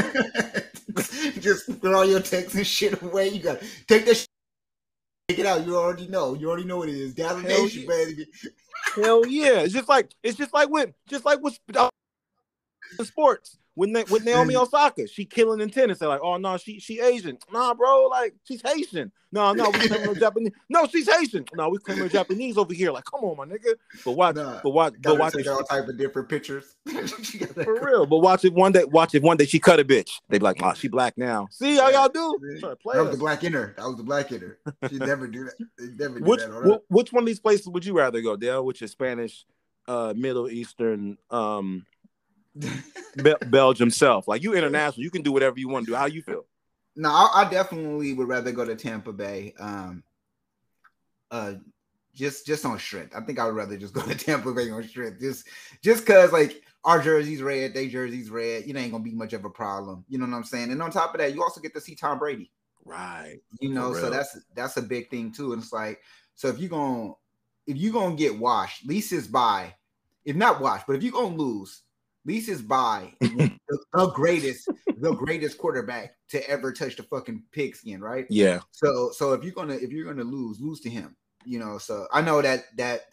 just 1.39 1.69
throw 1.81 2.03
your 2.03 2.21
Texas 2.21 2.67
shit 2.67 3.01
away. 3.01 3.29
You 3.29 3.43
gotta 3.43 3.65
take 3.87 4.05
that. 4.05 4.15
Shit, 4.15 4.27
take 5.27 5.39
it 5.39 5.45
out. 5.45 5.65
You 5.65 5.75
already 5.75 6.07
know. 6.07 6.33
You 6.33 6.49
already 6.49 6.65
know 6.65 6.77
what 6.77 6.87
it 6.87 6.95
is. 6.95 7.13
Dallas 7.13 7.43
Nation, 7.43 7.81
yeah. 7.81 7.87
baby. 7.87 8.25
Hell 8.95 9.25
yeah! 9.27 9.59
It's 9.59 9.73
just 9.73 9.89
like 9.89 10.11
it's 10.23 10.37
just 10.37 10.53
like 10.53 10.69
when 10.69 10.93
just 11.07 11.25
like 11.25 11.41
with 11.41 11.59
uh, 11.75 11.89
sports 13.03 13.58
with 13.75 14.09
with 14.09 14.25
Naomi 14.25 14.55
Osaka, 14.55 15.07
she 15.07 15.25
killing 15.25 15.61
in 15.61 15.69
tennis. 15.69 15.99
They're 15.99 16.09
like, 16.09 16.21
oh 16.21 16.37
no, 16.37 16.57
she 16.57 16.79
she 16.79 16.99
Asian. 16.99 17.37
Nah, 17.51 17.73
bro, 17.73 18.07
like 18.07 18.35
she's 18.43 18.61
Haitian. 18.61 19.11
No, 19.31 19.53
no, 19.53 19.69
we 19.69 19.87
claim 19.87 20.01
her 20.07 20.15
Japanese. 20.19 20.51
No, 20.69 20.87
she's 20.87 21.07
Haitian. 21.07 21.45
No, 21.53 21.69
we 21.69 21.77
claim 21.77 21.99
her 21.99 22.09
Japanese 22.09 22.57
over 22.57 22.73
here. 22.73 22.91
Like, 22.91 23.05
come 23.05 23.23
on, 23.23 23.37
my 23.37 23.45
nigga. 23.45 23.75
But 24.03 24.13
watch, 24.13 24.35
nah, 24.35 24.59
but 24.63 24.71
watch, 24.71 24.95
but 25.01 25.19
watch 25.19 25.35
it. 25.35 25.47
All 25.47 25.63
type 25.63 25.87
of 25.87 25.97
different 25.97 26.29
pictures. 26.29 26.75
For 26.87 27.85
real. 27.85 28.05
But 28.05 28.17
watch 28.17 28.43
it 28.43 28.53
one 28.53 28.71
day. 28.71 28.85
Watch 28.85 29.13
it 29.13 29.21
one 29.21 29.37
day. 29.37 29.45
She 29.45 29.59
cut 29.59 29.79
a 29.79 29.85
bitch. 29.85 30.11
They 30.29 30.39
be 30.39 30.43
like, 30.43 30.57
oh, 30.63 30.73
she 30.73 30.87
black 30.87 31.17
now. 31.17 31.47
See 31.51 31.77
how 31.77 31.89
y'all 31.89 32.09
do? 32.09 32.37
That 32.61 32.79
was 32.83 33.11
the 33.11 33.17
black 33.17 33.43
in 33.43 33.53
her. 33.53 33.75
That 33.77 33.85
was 33.85 33.97
the 33.97 34.03
black 34.03 34.31
in 34.31 34.41
her. 34.41 34.57
She 34.89 34.97
never 34.97 35.27
do 35.27 35.45
that. 35.45 35.53
They 35.77 36.03
never 36.03 36.19
do 36.19 36.25
which, 36.25 36.41
that. 36.41 36.81
Which 36.89 37.13
one 37.13 37.23
of 37.23 37.27
these 37.27 37.39
places 37.39 37.67
would 37.67 37.85
you 37.85 37.93
rather 37.93 38.21
go, 38.21 38.35
Dale? 38.35 38.65
Which 38.65 38.81
is 38.81 38.91
Spanish, 38.91 39.45
uh, 39.87 40.13
Middle 40.17 40.49
Eastern, 40.49 41.17
um, 41.29 41.85
Be- 42.55 43.35
Belgium 43.47 43.89
self. 43.89 44.27
Like 44.27 44.43
you 44.43 44.53
international, 44.53 45.03
you 45.03 45.11
can 45.11 45.21
do 45.21 45.31
whatever 45.31 45.59
you 45.59 45.69
want 45.69 45.85
to 45.85 45.91
do. 45.91 45.95
How 45.95 46.05
you 46.05 46.21
feel? 46.21 46.45
No, 46.95 47.09
I, 47.09 47.41
I, 47.41 47.49
definitely 47.49 48.13
would 48.13 48.27
rather 48.27 48.51
go 48.51 48.65
to 48.65 48.75
Tampa 48.75 49.13
Bay. 49.13 49.53
Um, 49.59 50.03
uh, 51.31 51.53
just 52.13 52.45
just 52.45 52.65
on 52.65 52.77
strength. 52.79 53.15
I 53.15 53.21
think 53.21 53.39
I 53.39 53.45
would 53.45 53.55
rather 53.55 53.77
just 53.77 53.93
go 53.93 54.01
to 54.01 54.15
Tampa 54.15 54.53
Bay 54.53 54.69
on 54.69 54.83
strength. 54.83 55.19
Just 55.19 55.47
just 55.81 56.05
cause 56.05 56.33
like 56.33 56.61
our 56.83 57.01
jersey's 57.01 57.41
red, 57.41 57.73
they 57.73 57.87
jersey's 57.87 58.29
red. 58.29 58.65
You 58.65 58.73
know, 58.73 58.79
ain't 58.79 58.91
gonna 58.91 59.03
be 59.03 59.11
much 59.11 59.33
of 59.33 59.45
a 59.45 59.49
problem. 59.49 60.03
You 60.09 60.17
know 60.17 60.25
what 60.25 60.35
I'm 60.35 60.43
saying? 60.43 60.71
And 60.71 60.81
on 60.81 60.91
top 60.91 61.13
of 61.13 61.19
that, 61.19 61.33
you 61.33 61.43
also 61.43 61.61
get 61.61 61.73
to 61.75 61.81
see 61.81 61.95
Tom 61.95 62.19
Brady. 62.19 62.51
Right. 62.83 63.39
You 63.59 63.69
know, 63.69 63.93
so 63.93 64.09
that's 64.09 64.37
that's 64.55 64.77
a 64.77 64.81
big 64.81 65.09
thing 65.09 65.31
too. 65.31 65.53
And 65.53 65.61
it's 65.61 65.71
like, 65.71 66.01
so 66.35 66.47
if 66.47 66.59
you're 66.59 66.69
gonna 66.69 67.13
if 67.67 67.77
you're 67.77 67.93
gonna 67.93 68.15
get 68.15 68.37
washed, 68.37 68.85
least 68.85 69.13
is 69.13 69.27
by, 69.27 69.75
if 70.25 70.35
not 70.35 70.59
washed, 70.59 70.87
but 70.87 70.95
if 70.95 71.03
you're 71.03 71.13
gonna 71.13 71.35
lose, 71.35 71.83
Lisa's 72.25 72.61
by 72.61 73.13
the, 73.19 73.51
the, 73.93 74.11
greatest, 74.11 74.67
the 74.97 75.13
greatest 75.13 75.57
quarterback 75.57 76.13
to 76.29 76.49
ever 76.49 76.71
touch 76.71 76.95
the 76.95 77.03
fucking 77.03 77.43
pigskin, 77.51 78.01
right? 78.01 78.25
Yeah. 78.29 78.59
So, 78.71 79.11
so 79.11 79.33
if 79.33 79.43
you're 79.43 79.53
gonna 79.53 79.75
if 79.75 79.91
you're 79.91 80.05
gonna 80.05 80.23
lose, 80.23 80.59
lose 80.59 80.79
to 80.81 80.89
him. 80.89 81.15
You 81.45 81.59
know. 81.59 81.77
So 81.77 82.07
I 82.11 82.21
know 82.21 82.41
that 82.41 82.65
that 82.77 83.05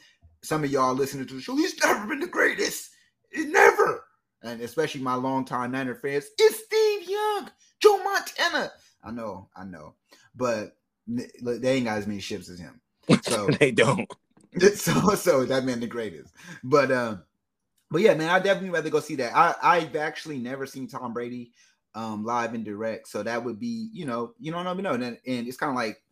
some 0.42 0.64
of 0.64 0.70
y'all 0.70 0.94
listening 0.94 1.26
to 1.26 1.34
the 1.34 1.40
show, 1.40 1.56
he's 1.56 1.78
never 1.82 2.06
been 2.06 2.20
the 2.20 2.26
greatest. 2.26 2.90
It 3.30 3.48
never. 3.48 4.04
And 4.42 4.60
especially 4.60 5.00
my 5.00 5.14
longtime 5.14 5.72
Niner 5.72 5.94
fans, 5.94 6.26
it's 6.38 6.64
Steve 6.64 7.08
Young, 7.08 7.50
Joe 7.80 8.02
Montana. 8.02 8.72
I 9.02 9.10
know, 9.10 9.48
I 9.56 9.64
know, 9.64 9.94
but 10.34 10.76
they 11.06 11.72
ain't 11.72 11.86
got 11.86 11.98
as 11.98 12.06
many 12.06 12.20
ships 12.20 12.48
as 12.48 12.58
him. 12.58 12.80
So 13.22 13.46
they 13.60 13.70
don't. 13.70 14.10
So, 14.74 15.14
so 15.16 15.44
that 15.44 15.64
man 15.64 15.80
the 15.80 15.86
greatest. 15.86 16.32
But 16.64 16.90
um, 16.90 17.22
but 17.90 18.00
yeah, 18.00 18.14
man, 18.14 18.30
I 18.30 18.38
definitely 18.38 18.70
rather 18.70 18.90
go 18.90 19.00
see 19.00 19.16
that. 19.16 19.36
I 19.36 19.54
I've 19.62 19.96
actually 19.96 20.38
never 20.38 20.66
seen 20.66 20.88
Tom 20.88 21.12
Brady 21.12 21.52
um 21.94 22.24
live 22.24 22.54
and 22.54 22.64
direct, 22.64 23.08
so 23.08 23.22
that 23.22 23.42
would 23.42 23.58
be 23.58 23.88
you 23.92 24.06
know 24.06 24.34
you 24.38 24.50
know 24.50 24.58
what 24.58 24.66
I 24.66 24.74
mean. 24.74 24.84
No, 24.84 24.94
and, 24.94 25.04
and 25.04 25.18
it's 25.48 25.56
kind 25.56 25.70
of 25.70 25.76
like 25.76 26.02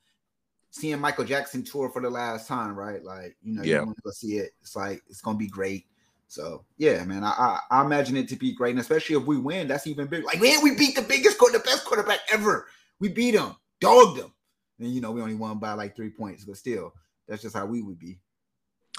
seeing 0.70 0.98
Michael 0.98 1.24
Jackson 1.24 1.62
tour 1.62 1.88
for 1.88 2.02
the 2.02 2.10
last 2.10 2.48
time, 2.48 2.74
right? 2.74 3.02
Like 3.02 3.36
you 3.42 3.54
know, 3.54 3.62
yeah. 3.62 3.80
you 3.80 3.86
want 3.86 3.96
to 3.96 4.02
go 4.02 4.10
see 4.10 4.38
it. 4.38 4.52
It's 4.60 4.76
like 4.76 5.02
it's 5.08 5.20
gonna 5.20 5.38
be 5.38 5.48
great. 5.48 5.86
So 6.28 6.64
yeah, 6.78 7.04
man, 7.04 7.22
I, 7.22 7.30
I, 7.30 7.60
I 7.70 7.84
imagine 7.84 8.16
it 8.16 8.28
to 8.28 8.36
be 8.36 8.54
great, 8.54 8.70
and 8.70 8.80
especially 8.80 9.16
if 9.16 9.24
we 9.24 9.38
win, 9.38 9.68
that's 9.68 9.86
even 9.86 10.06
bigger. 10.06 10.24
Like 10.24 10.40
man, 10.40 10.62
we 10.62 10.74
beat 10.76 10.96
the 10.96 11.02
biggest, 11.02 11.38
the 11.38 11.62
best 11.64 11.84
quarterback 11.84 12.20
ever. 12.32 12.66
We 12.98 13.08
beat 13.08 13.34
him, 13.34 13.54
dogged 13.80 14.18
him, 14.18 14.32
and 14.78 14.90
you 14.90 15.00
know 15.00 15.12
we 15.12 15.22
only 15.22 15.34
won 15.34 15.58
by 15.58 15.74
like 15.74 15.94
three 15.94 16.10
points, 16.10 16.44
but 16.44 16.56
still, 16.56 16.92
that's 17.28 17.42
just 17.42 17.54
how 17.54 17.66
we 17.66 17.82
would 17.82 17.98
be. 17.98 18.18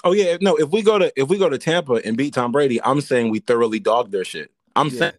Oh 0.04 0.12
yeah, 0.12 0.36
no. 0.40 0.56
If 0.56 0.70
we 0.70 0.82
go 0.82 0.98
to 0.98 1.12
if 1.16 1.28
we 1.28 1.38
go 1.38 1.48
to 1.48 1.58
Tampa 1.58 1.94
and 1.94 2.16
beat 2.16 2.34
Tom 2.34 2.52
Brady, 2.52 2.82
I'm 2.82 3.00
saying 3.00 3.30
we 3.30 3.40
thoroughly 3.40 3.78
dog 3.78 4.10
their 4.10 4.24
shit. 4.24 4.50
I'm 4.74 4.88
yeah. 4.88 4.98
saying 4.98 5.12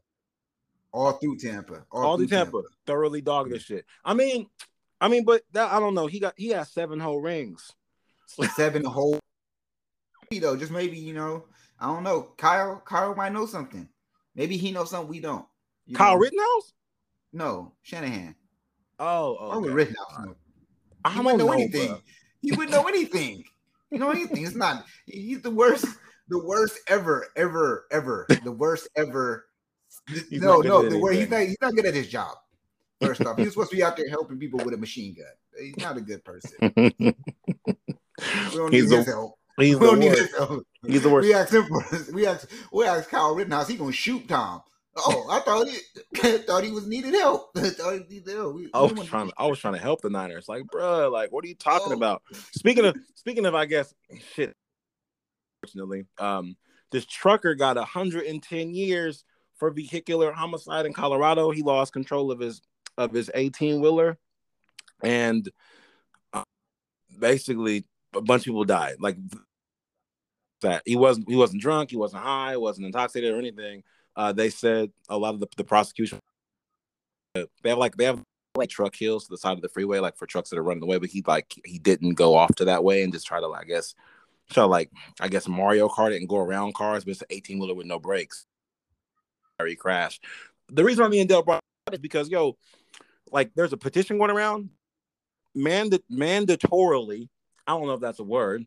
all 0.97 1.11
through 1.13 1.37
Tampa, 1.37 1.85
all, 1.91 2.03
all 2.03 2.17
through 2.17 2.27
Tampa, 2.27 2.51
Tampa, 2.51 2.67
thoroughly 2.85 3.21
dog 3.21 3.49
their 3.49 3.59
shit. 3.59 3.85
I 4.03 4.13
mean, 4.13 4.47
I 4.99 5.07
mean, 5.07 5.25
but 5.25 5.43
that 5.53 5.71
I 5.71 5.79
don't 5.79 5.93
know. 5.93 6.07
He 6.07 6.19
got 6.19 6.33
he 6.37 6.49
got 6.49 6.67
seven 6.67 6.99
whole 6.99 7.21
rings, 7.21 7.71
seven 8.55 8.83
whole. 8.83 9.19
You 10.31 10.41
know, 10.41 10.57
just 10.57 10.71
maybe 10.71 10.97
you 10.97 11.13
know, 11.13 11.45
I 11.79 11.87
don't 11.87 12.03
know. 12.03 12.33
Kyle, 12.37 12.81
Kyle 12.83 13.15
might 13.15 13.33
know 13.33 13.45
something. 13.45 13.87
Maybe 14.35 14.57
he 14.57 14.71
knows 14.71 14.89
something 14.89 15.09
we 15.09 15.19
don't. 15.19 15.45
Kyle 15.93 16.13
know? 16.13 16.19
Rittenhouse? 16.19 16.73
No, 17.33 17.73
Shanahan. 17.81 18.35
Oh, 18.99 19.37
oh, 19.39 19.59
okay. 19.59 19.69
Rittenhouse. 19.69 20.17
Right. 20.19 20.35
I 21.05 21.15
don't 21.15 21.23
know, 21.23 21.35
know 21.37 21.51
anything. 21.53 21.87
Bro. 21.89 22.01
He 22.41 22.51
wouldn't 22.51 22.71
know 22.71 22.87
anything. 22.87 23.43
You 23.91 23.99
know 23.99 24.11
anything? 24.11 24.45
It's 24.45 24.55
not. 24.55 24.85
He's 25.05 25.41
the 25.41 25.51
worst. 25.51 25.85
The 26.29 26.43
worst 26.43 26.79
ever, 26.89 27.27
ever, 27.35 27.85
ever. 27.91 28.27
The 28.43 28.51
worst 28.51 28.89
ever. 28.97 29.45
He's 30.09 30.41
no, 30.41 30.59
no. 30.59 30.87
The 30.87 30.99
worst. 30.99 31.19
He's 31.19 31.29
not. 31.29 31.41
He's 31.41 31.57
not 31.61 31.73
good 31.73 31.85
at 31.85 31.93
his 31.93 32.07
job. 32.07 32.35
First 33.01 33.25
off, 33.25 33.37
he's 33.37 33.51
supposed 33.51 33.69
to 33.69 33.75
be 33.75 33.83
out 33.83 33.95
there 33.95 34.09
helping 34.09 34.39
people 34.39 34.59
with 34.63 34.73
a 34.73 34.77
machine 34.77 35.15
gun. 35.15 35.25
He's 35.59 35.77
not 35.77 35.97
a 35.97 36.01
good 36.01 36.23
person. 36.25 36.51
we 36.75 37.13
don't 38.53 38.73
he's 38.73 38.89
need 38.89 38.97
his 38.97 39.07
help. 39.07 39.35
He's 39.57 39.77
we 39.77 39.85
don't 39.85 39.99
need 39.99 40.11
his 40.11 40.35
help. 40.35 40.65
He's 40.85 41.03
the 41.03 41.09
worst. 41.09 41.27
We 41.27 41.33
asked 41.33 41.53
him 41.53 41.65
for. 41.65 41.83
We 42.13 42.25
asked. 42.27 42.47
We 42.71 42.85
asked 42.85 43.09
Kyle 43.09 43.35
Rittenhouse. 43.35 43.67
He 43.67 43.75
gonna 43.75 43.91
shoot 43.91 44.27
Tom. 44.27 44.61
Oh, 44.97 45.27
I 45.29 45.39
thought 45.41 45.67
he 45.67 46.37
thought 46.39 46.63
he 46.63 46.71
was 46.71 46.87
needed 46.87 47.13
help. 47.13 47.51
I 47.55 47.69
thought 47.69 47.93
he 47.93 48.15
needed 48.15 48.33
help. 48.33 48.55
We, 48.55 48.69
I 48.73 48.81
was 48.81 49.07
trying. 49.07 49.27
To, 49.27 49.33
I 49.37 49.45
was 49.45 49.59
trying 49.59 49.75
to 49.75 49.79
help 49.79 50.01
the 50.01 50.09
Niners. 50.09 50.49
Like, 50.49 50.63
bro, 50.71 51.09
like, 51.09 51.31
what 51.31 51.43
are 51.45 51.47
you 51.47 51.55
talking 51.55 51.93
oh. 51.93 51.97
about? 51.97 52.23
Speaking 52.51 52.85
of, 52.85 52.95
speaking 53.15 53.45
of, 53.45 53.55
I 53.55 53.65
guess, 53.65 53.93
shit. 54.33 54.55
Unfortunately, 55.61 56.05
um, 56.19 56.55
this 56.91 57.05
trucker 57.05 57.55
got 57.55 57.77
110 57.77 58.73
years 58.73 59.23
for 59.57 59.69
vehicular 59.71 60.31
homicide 60.31 60.85
in 60.85 60.93
Colorado. 60.93 61.51
He 61.51 61.61
lost 61.61 61.93
control 61.93 62.31
of 62.31 62.39
his 62.39 62.61
of 62.97 63.11
his 63.11 63.29
18 63.33 63.81
wheeler, 63.81 64.17
and 65.03 65.47
uh, 66.33 66.43
basically 67.19 67.85
a 68.15 68.21
bunch 68.21 68.41
of 68.41 68.45
people 68.45 68.65
died. 68.65 68.95
Like 68.99 69.17
that, 70.61 70.81
he 70.85 70.95
wasn't 70.95 71.29
he 71.29 71.35
wasn't 71.35 71.61
drunk, 71.61 71.91
he 71.91 71.97
wasn't 71.97 72.23
high, 72.23 72.57
wasn't 72.57 72.87
intoxicated 72.87 73.33
or 73.33 73.39
anything 73.39 73.83
uh, 74.17 74.33
they 74.33 74.49
said 74.49 74.91
a 75.07 75.17
lot 75.17 75.35
of 75.35 75.39
the, 75.39 75.47
the 75.55 75.63
prosecution 75.63 76.19
they 77.35 77.69
have 77.69 77.77
like 77.77 77.95
they 77.95 78.05
have 78.05 78.21
like 78.55 78.69
truck 78.69 78.95
hills 78.95 79.25
to 79.25 79.29
the 79.29 79.37
side 79.37 79.55
of 79.55 79.61
the 79.61 79.69
freeway, 79.69 79.99
like 79.99 80.17
for 80.17 80.25
trucks 80.25 80.49
that 80.49 80.57
are 80.57 80.63
running 80.63 80.83
away, 80.83 80.97
but 80.97 81.09
he 81.09 81.23
like 81.25 81.53
he 81.63 81.77
didn't 81.77 82.15
go 82.15 82.35
off 82.35 82.53
to 82.55 82.65
that 82.65 82.83
way 82.83 83.03
and 83.03 83.13
just 83.13 83.27
try 83.27 83.39
to 83.39 83.47
like 83.47 83.61
I 83.61 83.67
guess 83.67 83.95
try 84.49 84.63
to 84.63 84.67
like 84.67 84.91
I 85.21 85.27
guess 85.27 85.47
Mario 85.47 85.87
Kart 85.87 86.13
it 86.13 86.17
and 86.17 86.27
go 86.27 86.37
around 86.37 86.73
cars, 86.73 87.05
but 87.05 87.11
it's 87.11 87.21
an 87.21 87.27
18 87.29 87.59
wheeler 87.59 87.75
with 87.75 87.85
no 87.85 87.99
brakes. 87.99 88.45
He 89.65 89.75
crashed. 89.75 90.23
The 90.69 90.83
reason 90.83 91.03
I'm 91.03 91.11
being 91.11 91.27
Dell 91.27 91.43
brought 91.43 91.61
is 91.91 91.99
because 91.99 92.29
yo, 92.29 92.57
like 93.31 93.51
there's 93.55 93.73
a 93.73 93.77
petition 93.77 94.17
going 94.17 94.31
around, 94.31 94.69
manda- 95.55 96.01
mandatorily. 96.11 97.29
I 97.65 97.71
don't 97.71 97.87
know 97.87 97.93
if 97.93 98.01
that's 98.01 98.19
a 98.19 98.23
word, 98.23 98.65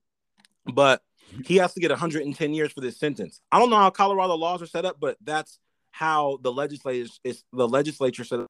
but 0.66 1.03
he 1.45 1.57
has 1.57 1.74
to 1.74 1.81
get 1.81 1.91
110 1.91 2.55
years 2.55 2.72
for 2.72 2.81
this 2.81 2.99
sentence. 2.99 3.41
I 3.51 3.59
don't 3.59 3.70
know 3.70 3.76
how 3.76 3.91
Colorado 3.91 4.35
laws 4.35 4.62
are 4.62 4.66
set 4.66 4.85
up, 4.85 4.97
but 5.01 5.16
that's 5.22 5.59
how 5.93 6.39
the 6.43 6.53
legislature 6.53 7.11
is 7.24 7.45
the 7.53 7.68
legislature 7.68 8.24
set 8.24 8.41
up 8.41 8.47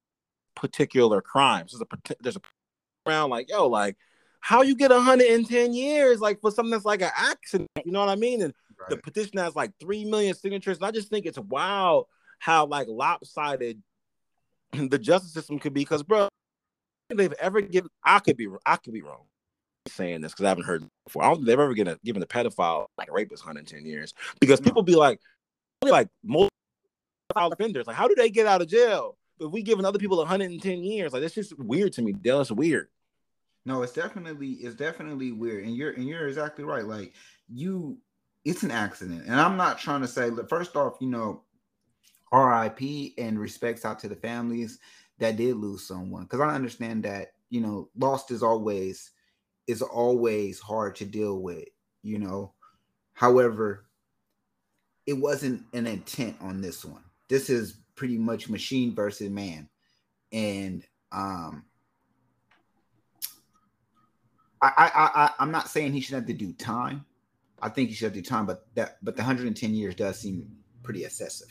particular 0.57 1.21
crimes. 1.21 1.73
There's 1.73 1.83
a 1.83 2.15
there's 2.21 2.37
a 2.37 2.41
around 3.07 3.31
like 3.31 3.49
yo 3.49 3.67
like 3.67 3.97
how 4.41 4.63
you 4.63 4.75
get 4.75 4.91
110 4.91 5.73
years 5.73 6.21
like 6.21 6.41
for 6.41 6.51
something 6.51 6.71
that's 6.71 6.85
like 6.85 7.03
an 7.03 7.11
accident. 7.17 7.69
You 7.85 7.93
know 7.93 8.01
what 8.01 8.09
I 8.09 8.17
mean? 8.17 8.43
And 8.43 8.55
right. 8.79 8.91
the 8.91 8.97
petition 8.97 9.39
has 9.39 9.55
like 9.55 9.73
three 9.81 10.05
million 10.05 10.35
signatures. 10.35 10.79
And 10.79 10.87
I 10.87 10.91
just 10.91 11.11
think 11.11 11.27
it's 11.27 11.39
wild 11.39 12.07
how 12.39 12.67
like 12.67 12.89
lopsided 12.89 13.83
the 14.73 14.99
justice 14.99 15.33
system 15.33 15.59
could 15.59 15.75
be. 15.75 15.83
Because 15.83 16.03
bro, 16.03 16.29
they've 17.15 17.33
ever 17.35 17.61
given. 17.61 17.91
I 18.03 18.19
could 18.21 18.37
be. 18.37 18.49
I 18.65 18.77
could 18.77 18.95
be 18.95 19.03
wrong 19.03 19.25
saying 19.89 20.21
this 20.21 20.33
because 20.33 20.45
I 20.45 20.49
haven't 20.49 20.65
heard 20.65 20.85
before. 21.05 21.23
I 21.23 21.29
don't 21.29 21.37
think 21.37 21.47
they've 21.47 21.59
ever 21.59 21.75
given 21.75 21.95
a, 21.95 21.99
given 22.05 22.23
a 22.23 22.27
pedophile 22.27 22.87
like 22.99 23.09
a 23.09 23.13
rapist 23.13 23.45
110 23.45 23.87
years 23.87 24.15
because 24.41 24.61
people 24.61 24.83
be 24.83 24.97
like, 24.97 25.21
like 25.83 26.09
most 26.23 26.51
offenders, 27.35 27.87
like 27.87 27.97
how 27.97 28.09
do 28.09 28.15
they 28.15 28.31
get 28.31 28.47
out 28.47 28.61
of 28.61 28.69
jail? 28.69 29.17
But 29.39 29.51
we 29.51 29.63
giving 29.63 29.85
other 29.85 29.99
people 29.99 30.19
110 30.19 30.85
years, 30.85 31.13
like 31.13 31.23
that's 31.23 31.35
just 31.35 31.59
weird 31.59 31.93
to 31.95 32.03
me. 32.03 32.13
Dale, 32.13 32.43
it's 32.43 32.51
weird. 32.51 32.89
No, 33.65 33.83
it's 33.83 33.93
definitely 33.93 34.53
it's 34.53 34.75
definitely 34.75 35.33
weird, 35.33 35.65
and 35.65 35.75
you're 35.75 35.93
and 35.93 36.07
you're 36.07 36.29
exactly 36.29 36.65
right. 36.65 36.85
Like 36.85 37.15
you, 37.49 37.99
it's 38.45 38.63
an 38.63 38.71
accident, 38.71 39.25
and 39.27 39.41
I'm 39.41 39.57
not 39.57 39.79
trying 39.79 40.01
to 40.01 40.09
say. 40.09 40.31
First 40.49 40.77
off, 40.77 40.97
you 41.01 41.09
know, 41.09 41.43
R.I.P. 42.33 43.15
and 43.19 43.39
respects 43.39 43.85
out 43.85 43.99
to 44.01 44.09
the 44.09 44.17
families 44.17 44.79
that 45.19 45.37
did 45.37 45.57
lose 45.57 45.87
someone, 45.87 46.23
because 46.23 46.41
I 46.41 46.55
understand 46.55 47.03
that 47.05 47.33
you 47.51 47.61
know 47.61 47.91
lost 47.97 48.31
is 48.31 48.43
always 48.43 49.11
is 49.71 49.83
always 49.83 50.59
hard 50.59 50.97
to 50.97 51.05
deal 51.05 51.41
with. 51.41 51.65
You 52.03 52.19
know, 52.19 52.53
however, 53.13 53.87
it 55.07 55.15
wasn't 55.15 55.65
an 55.73 55.87
intent 55.87 56.37
on 56.41 56.61
this 56.61 56.85
one. 56.85 57.03
This 57.29 57.51
is 57.51 57.79
pretty 57.95 58.19
much 58.19 58.49
machine 58.49 58.95
versus 58.95 59.31
man, 59.31 59.69
and 60.33 60.85
um 61.13 61.65
I, 64.63 64.73
I, 64.77 64.91
I, 65.25 65.31
I'm 65.39 65.51
not 65.51 65.69
saying 65.69 65.93
he 65.93 66.01
should 66.01 66.15
have 66.17 66.27
to 66.27 66.35
do 66.35 66.53
time. 66.53 67.05
I 67.63 67.69
think 67.69 67.89
he 67.89 67.95
should 67.95 68.07
have 68.07 68.13
to 68.13 68.21
do 68.21 68.29
time, 68.29 68.47
but 68.47 68.67
that, 68.75 68.99
but 69.03 69.17
the 69.17 69.23
110 69.23 69.75
years 69.75 69.95
does 69.95 70.19
seem 70.19 70.51
pretty 70.83 71.05
excessive. 71.05 71.49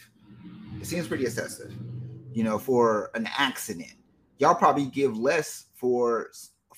It 0.80 0.86
seems 0.86 1.08
pretty 1.08 1.26
excessive, 1.26 1.74
you 2.34 2.44
know, 2.44 2.58
for 2.58 3.12
an 3.16 3.28
accident. 3.38 3.94
Y'all 4.38 4.56
probably 4.56 4.86
give 4.86 5.18
less 5.18 5.66
for 5.76 6.30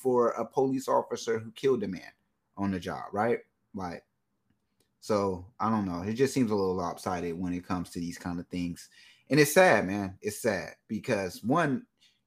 for 0.01 0.29
a 0.31 0.45
police 0.45 0.87
officer 0.87 1.39
who 1.39 1.51
killed 1.51 1.83
a 1.83 1.87
man 1.87 2.11
on 2.57 2.71
the 2.71 2.79
job, 2.79 3.05
right? 3.11 3.39
Like, 3.75 4.03
so 4.99 5.45
I 5.59 5.69
don't 5.69 5.85
know. 5.85 6.01
It 6.01 6.13
just 6.13 6.33
seems 6.33 6.51
a 6.51 6.55
little 6.55 6.75
lopsided 6.75 7.39
when 7.39 7.53
it 7.53 7.67
comes 7.67 7.89
to 7.91 7.99
these 7.99 8.17
kind 8.17 8.39
of 8.39 8.47
things, 8.47 8.89
and 9.29 9.39
it's 9.39 9.53
sad, 9.53 9.85
man. 9.87 10.17
It's 10.21 10.41
sad 10.41 10.75
because 10.87 11.43
one, 11.43 11.85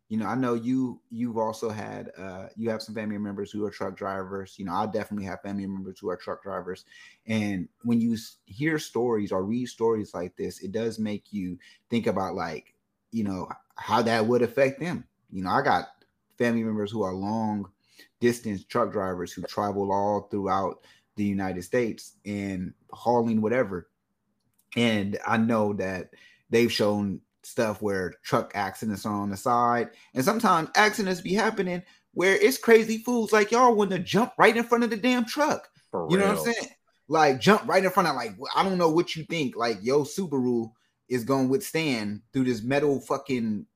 you 0.09 0.19
know, 0.19 0.27
I 0.27 0.35
know 0.35 0.55
you 0.55 1.01
you've 1.11 1.39
also 1.39 1.71
had 1.71 2.11
uh 2.19 2.47
you 2.57 2.71
have 2.71 2.83
some 2.83 2.95
family 2.95 3.19
members 3.19 3.51
who 3.51 3.65
are 3.65 3.71
truck 3.71 3.97
drivers. 3.97 4.55
You 4.59 4.65
know, 4.65 4.75
I 4.75 4.87
definitely 4.87 5.27
have 5.27 5.43
family 5.43 5.67
members 5.67 5.99
who 5.99 6.11
are 6.11 6.17
truck 6.17 6.43
drivers. 6.43 6.85
And 7.27 7.69
when 7.83 8.01
you 8.01 8.17
hear 8.47 8.79
stories 8.79 9.33
or 9.33 9.45
read 9.45 9.67
stories 9.67 10.15
like 10.15 10.37
this, 10.37 10.61
it 10.61 10.73
does 10.73 10.99
make 10.99 11.33
you 11.33 11.59
think 11.91 12.07
about 12.07 12.35
like, 12.35 12.75
you 13.13 13.25
know, 13.25 13.49
how 13.77 14.03
that 14.03 14.27
would 14.27 14.43
affect 14.43 14.81
them. 14.81 15.05
You 15.31 15.43
know, 15.43 15.51
I 15.51 15.63
got 15.63 16.04
family 16.39 16.63
members 16.63 16.91
who 16.91 17.03
are 17.03 17.15
long 17.15 17.71
distance 18.21 18.65
truck 18.65 18.93
drivers 18.93 19.33
who 19.33 19.43
travel 19.43 19.93
all 19.93 20.29
throughout 20.31 20.85
the 21.17 21.25
United 21.25 21.63
States 21.63 22.15
and 22.25 22.73
hauling 22.91 23.41
whatever. 23.41 23.89
And 24.77 25.19
I 25.27 25.37
know 25.37 25.73
that 25.75 26.11
they've 26.51 26.73
shown 26.73 27.21
stuff 27.43 27.83
where 27.83 28.15
truck 28.23 28.53
accidents 28.55 29.07
are 29.07 29.13
on 29.13 29.31
the 29.31 29.37
side, 29.37 29.91
and 30.15 30.25
sometimes 30.25 30.71
accidents 30.75 31.21
be 31.21 31.35
happening 31.35 31.83
where 32.15 32.37
it's 32.37 32.59
crazy 32.59 32.99
fools 32.99 33.33
like 33.33 33.51
y'all 33.51 33.75
want 33.75 33.91
to 33.91 33.99
jump 33.99 34.33
right 34.39 34.57
in 34.57 34.65
front 34.65 34.85
of 34.85 34.91
the 34.91 34.97
damn 34.97 35.25
truck. 35.25 35.69
For 35.91 36.09
you 36.11 36.17
know 36.17 36.29
what 36.29 36.39
I'm 36.39 36.53
saying? 36.53 36.71
Like 37.09 37.41
jump 37.41 37.69
right 37.69 37.85
in 37.85 37.91
front 37.91 38.09
of 38.09 38.17
like 38.17 38.33
I 38.55 38.63
don't 38.65 38.79
know 38.79 38.91
what 38.91 39.15
you 39.15 39.25
think. 39.25 39.57
Like 39.57 39.79
yo 39.83 40.03
Subaru 40.03 40.71
is 41.09 41.25
gonna 41.25 41.49
withstand 41.49 42.23
through 42.33 42.45
this 42.45 42.63
metal 42.63 43.01
fucking 43.01 43.67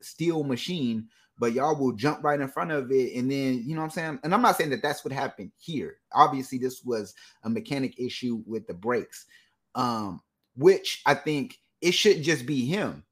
steel 0.00 0.44
machine, 0.44 1.08
but 1.38 1.52
y'all 1.52 1.76
will 1.76 1.92
jump 1.92 2.24
right 2.24 2.40
in 2.40 2.48
front 2.48 2.70
of 2.70 2.90
it, 2.90 3.14
and 3.14 3.30
then 3.30 3.62
you 3.66 3.74
know 3.74 3.80
what 3.80 3.86
I'm 3.86 3.90
saying. 3.90 4.20
And 4.24 4.34
I'm 4.34 4.42
not 4.42 4.56
saying 4.56 4.70
that 4.70 4.82
that's 4.82 5.04
what 5.04 5.12
happened 5.12 5.52
here. 5.58 5.98
Obviously, 6.12 6.58
this 6.58 6.84
was 6.84 7.14
a 7.44 7.50
mechanic 7.50 7.98
issue 7.98 8.42
with 8.46 8.66
the 8.66 8.74
brakes, 8.74 9.26
um, 9.74 10.20
which 10.56 11.02
I 11.06 11.14
think 11.14 11.58
it 11.80 11.92
should 11.92 12.22
just 12.22 12.46
be 12.46 12.64
him 12.64 13.04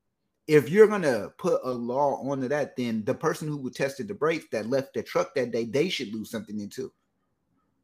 if 0.46 0.68
you're 0.68 0.86
gonna 0.86 1.30
put 1.38 1.60
a 1.64 1.70
law 1.70 2.16
onto 2.28 2.48
that, 2.48 2.76
then 2.76 3.04
the 3.04 3.14
person 3.14 3.48
who 3.48 3.70
tested 3.70 4.08
the 4.08 4.14
brakes 4.14 4.46
that 4.52 4.68
left 4.68 4.94
the 4.94 5.02
truck 5.02 5.34
that 5.34 5.50
day, 5.50 5.64
they 5.64 5.88
should 5.88 6.12
lose 6.12 6.30
something 6.30 6.60
into 6.60 6.92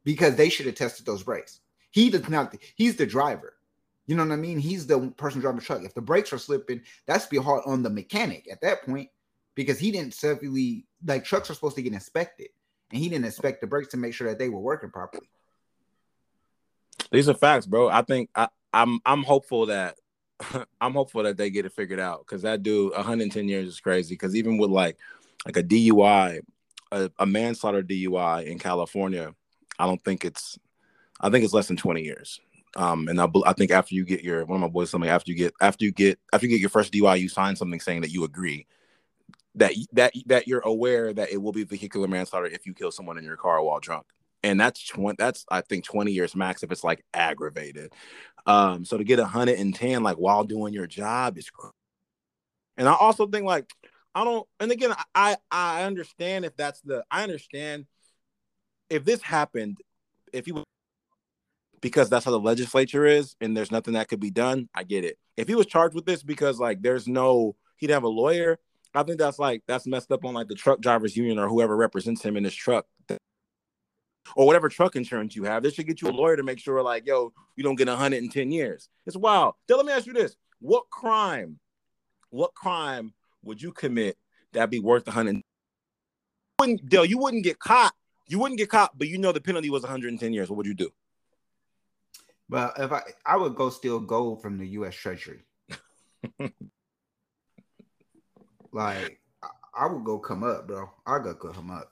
because 0.03 0.35
they 0.35 0.49
should 0.49 0.67
have 0.67 0.75
tested 0.75 1.05
those 1.05 1.23
brakes. 1.23 1.61
He 1.89 2.09
does 2.09 2.29
not. 2.29 2.55
He's 2.75 2.95
the 2.95 3.05
driver. 3.05 3.55
You 4.07 4.15
know 4.15 4.23
what 4.23 4.33
I 4.33 4.37
mean? 4.37 4.59
He's 4.59 4.87
the 4.87 5.11
person 5.17 5.41
driving 5.41 5.59
the 5.59 5.65
truck. 5.65 5.83
If 5.83 5.93
the 5.93 6.01
brakes 6.01 6.33
are 6.33 6.37
slipping, 6.37 6.81
that's 7.05 7.25
be 7.25 7.37
hard 7.37 7.63
on 7.65 7.81
the 7.81 7.89
mechanic 7.89 8.47
at 8.51 8.61
that 8.61 8.83
point 8.83 9.09
because 9.55 9.79
he 9.79 9.91
didn't 9.91 10.13
simply 10.13 10.85
like 11.05 11.23
trucks 11.23 11.49
are 11.49 11.53
supposed 11.53 11.75
to 11.75 11.81
get 11.81 11.93
inspected, 11.93 12.49
and 12.91 12.99
he 12.99 13.09
didn't 13.09 13.25
inspect 13.25 13.61
the 13.61 13.67
brakes 13.67 13.89
to 13.89 13.97
make 13.97 14.13
sure 14.13 14.29
that 14.29 14.39
they 14.39 14.49
were 14.49 14.59
working 14.59 14.91
properly. 14.91 15.27
These 17.11 17.27
are 17.27 17.33
facts, 17.33 17.65
bro. 17.65 17.89
I 17.89 18.01
think 18.03 18.29
I, 18.35 18.47
I'm 18.73 18.99
I'm 19.05 19.23
hopeful 19.23 19.67
that 19.67 19.95
I'm 20.81 20.93
hopeful 20.93 21.23
that 21.23 21.37
they 21.37 21.49
get 21.49 21.65
it 21.65 21.73
figured 21.73 21.99
out 21.99 22.25
because 22.25 22.43
that 22.43 22.63
dude 22.63 22.93
110 22.93 23.47
years 23.47 23.67
is 23.67 23.79
crazy. 23.79 24.13
Because 24.13 24.35
even 24.35 24.57
with 24.57 24.69
like 24.69 24.97
like 25.45 25.57
a 25.57 25.63
DUI, 25.63 26.39
a, 26.91 27.11
a, 27.17 27.25
manslaughter 27.25 27.81
DUI 27.81 28.45
in 28.45 28.59
California, 28.59 29.33
I 29.79 29.87
don't 29.87 30.03
think 30.03 30.23
it's 30.23 30.57
I 31.19 31.29
think 31.29 31.43
it's 31.43 31.53
less 31.53 31.67
than 31.67 31.77
20 31.77 32.03
years. 32.03 32.39
Um, 32.77 33.09
and 33.09 33.19
I, 33.19 33.27
I 33.45 33.53
think 33.53 33.71
after 33.71 33.95
you 33.95 34.05
get 34.05 34.23
your 34.23 34.45
one 34.45 34.57
of 34.57 34.61
my 34.61 34.71
boys 34.71 34.93
me 34.93 35.09
after 35.09 35.31
you 35.31 35.37
get 35.37 35.53
after 35.59 35.83
you 35.83 35.91
get 35.91 36.19
after 36.31 36.45
you 36.45 36.51
get 36.51 36.61
your 36.61 36.69
first 36.69 36.93
DUI, 36.93 37.19
you 37.19 37.29
sign 37.29 37.55
something 37.55 37.79
saying 37.79 38.01
that 38.01 38.11
you 38.11 38.23
agree 38.23 38.67
that 39.55 39.73
that 39.93 40.13
that 40.27 40.47
you're 40.47 40.61
aware 40.61 41.13
that 41.13 41.31
it 41.31 41.37
will 41.37 41.51
be 41.51 41.63
vehicular 41.63 42.07
manslaughter 42.07 42.47
if 42.47 42.65
you 42.65 42.73
kill 42.73 42.91
someone 42.91 43.17
in 43.17 43.23
your 43.23 43.37
car 43.37 43.61
while 43.61 43.79
drunk 43.79 44.05
and 44.43 44.59
that's 44.59 44.85
20 44.87 45.15
that's 45.17 45.45
i 45.49 45.61
think 45.61 45.83
20 45.83 46.11
years 46.11 46.35
max 46.35 46.63
if 46.63 46.71
it's 46.71 46.83
like 46.83 47.03
aggravated 47.13 47.93
um 48.45 48.85
so 48.85 48.97
to 48.97 49.03
get 49.03 49.19
110 49.19 50.03
like 50.03 50.17
while 50.17 50.43
doing 50.43 50.73
your 50.73 50.87
job 50.87 51.37
is 51.37 51.49
crazy. 51.49 51.73
and 52.77 52.87
i 52.87 52.93
also 52.93 53.27
think 53.27 53.45
like 53.45 53.69
i 54.15 54.23
don't 54.23 54.47
and 54.59 54.71
again 54.71 54.93
i 55.13 55.35
i 55.51 55.83
understand 55.83 56.45
if 56.45 56.55
that's 56.55 56.81
the 56.81 57.03
i 57.11 57.23
understand 57.23 57.85
if 58.89 59.03
this 59.03 59.21
happened 59.21 59.77
if 60.31 60.45
he 60.45 60.51
was 60.51 60.63
because 61.81 62.09
that's 62.09 62.25
how 62.25 62.31
the 62.31 62.39
legislature 62.39 63.05
is 63.05 63.35
and 63.41 63.57
there's 63.57 63.71
nothing 63.71 63.95
that 63.95 64.07
could 64.07 64.19
be 64.19 64.31
done 64.31 64.69
i 64.73 64.83
get 64.83 65.03
it 65.03 65.17
if 65.35 65.47
he 65.47 65.55
was 65.55 65.65
charged 65.65 65.95
with 65.95 66.05
this 66.05 66.23
because 66.23 66.59
like 66.59 66.81
there's 66.81 67.07
no 67.07 67.55
he'd 67.77 67.89
have 67.89 68.03
a 68.03 68.07
lawyer 68.07 68.59
i 68.93 69.03
think 69.03 69.19
that's 69.19 69.39
like 69.39 69.63
that's 69.67 69.87
messed 69.87 70.11
up 70.11 70.25
on 70.25 70.33
like 70.33 70.47
the 70.47 70.55
truck 70.55 70.81
drivers 70.81 71.15
union 71.15 71.39
or 71.39 71.47
whoever 71.47 71.75
represents 71.75 72.23
him 72.23 72.37
in 72.37 72.43
this 72.43 72.53
truck 72.53 72.85
or 74.35 74.45
whatever 74.45 74.69
truck 74.69 74.95
insurance 74.95 75.35
you 75.35 75.43
have. 75.43 75.63
They 75.63 75.71
should 75.71 75.87
get 75.87 76.01
you 76.01 76.09
a 76.09 76.11
lawyer 76.11 76.35
to 76.35 76.43
make 76.43 76.59
sure, 76.59 76.81
like, 76.81 77.05
yo, 77.05 77.33
you 77.55 77.63
don't 77.63 77.75
get 77.75 77.87
110 77.87 78.51
years. 78.51 78.89
It's 79.05 79.17
wild. 79.17 79.55
Then 79.67 79.77
let 79.77 79.85
me 79.85 79.93
ask 79.93 80.05
you 80.05 80.13
this: 80.13 80.35
What 80.59 80.89
crime, 80.89 81.59
what 82.29 82.53
crime 82.53 83.13
would 83.43 83.61
you 83.61 83.71
commit 83.71 84.17
that'd 84.53 84.69
be 84.69 84.79
worth 84.79 85.07
100? 85.07 85.41
Wouldn't 86.59 86.89
Dale? 86.89 87.05
You 87.05 87.17
wouldn't 87.17 87.43
get 87.43 87.59
caught. 87.59 87.93
You 88.27 88.39
wouldn't 88.39 88.59
get 88.59 88.69
caught, 88.69 88.97
but 88.97 89.07
you 89.07 89.17
know 89.17 89.31
the 89.31 89.41
penalty 89.41 89.69
was 89.69 89.83
110 89.83 90.33
years. 90.33 90.49
What 90.49 90.57
would 90.57 90.67
you 90.67 90.73
do? 90.73 90.89
Well, 92.49 92.73
if 92.77 92.91
I 92.91 93.01
I 93.25 93.37
would 93.37 93.55
go 93.55 93.69
steal 93.69 93.99
gold 93.99 94.41
from 94.41 94.57
the 94.57 94.67
U.S. 94.67 94.95
Treasury. 94.95 95.39
like 98.71 99.19
I 99.77 99.87
would 99.87 100.03
go 100.03 100.19
come 100.19 100.43
up, 100.43 100.67
bro. 100.67 100.89
I 101.05 101.19
go 101.19 101.33
come 101.33 101.71
up. 101.71 101.91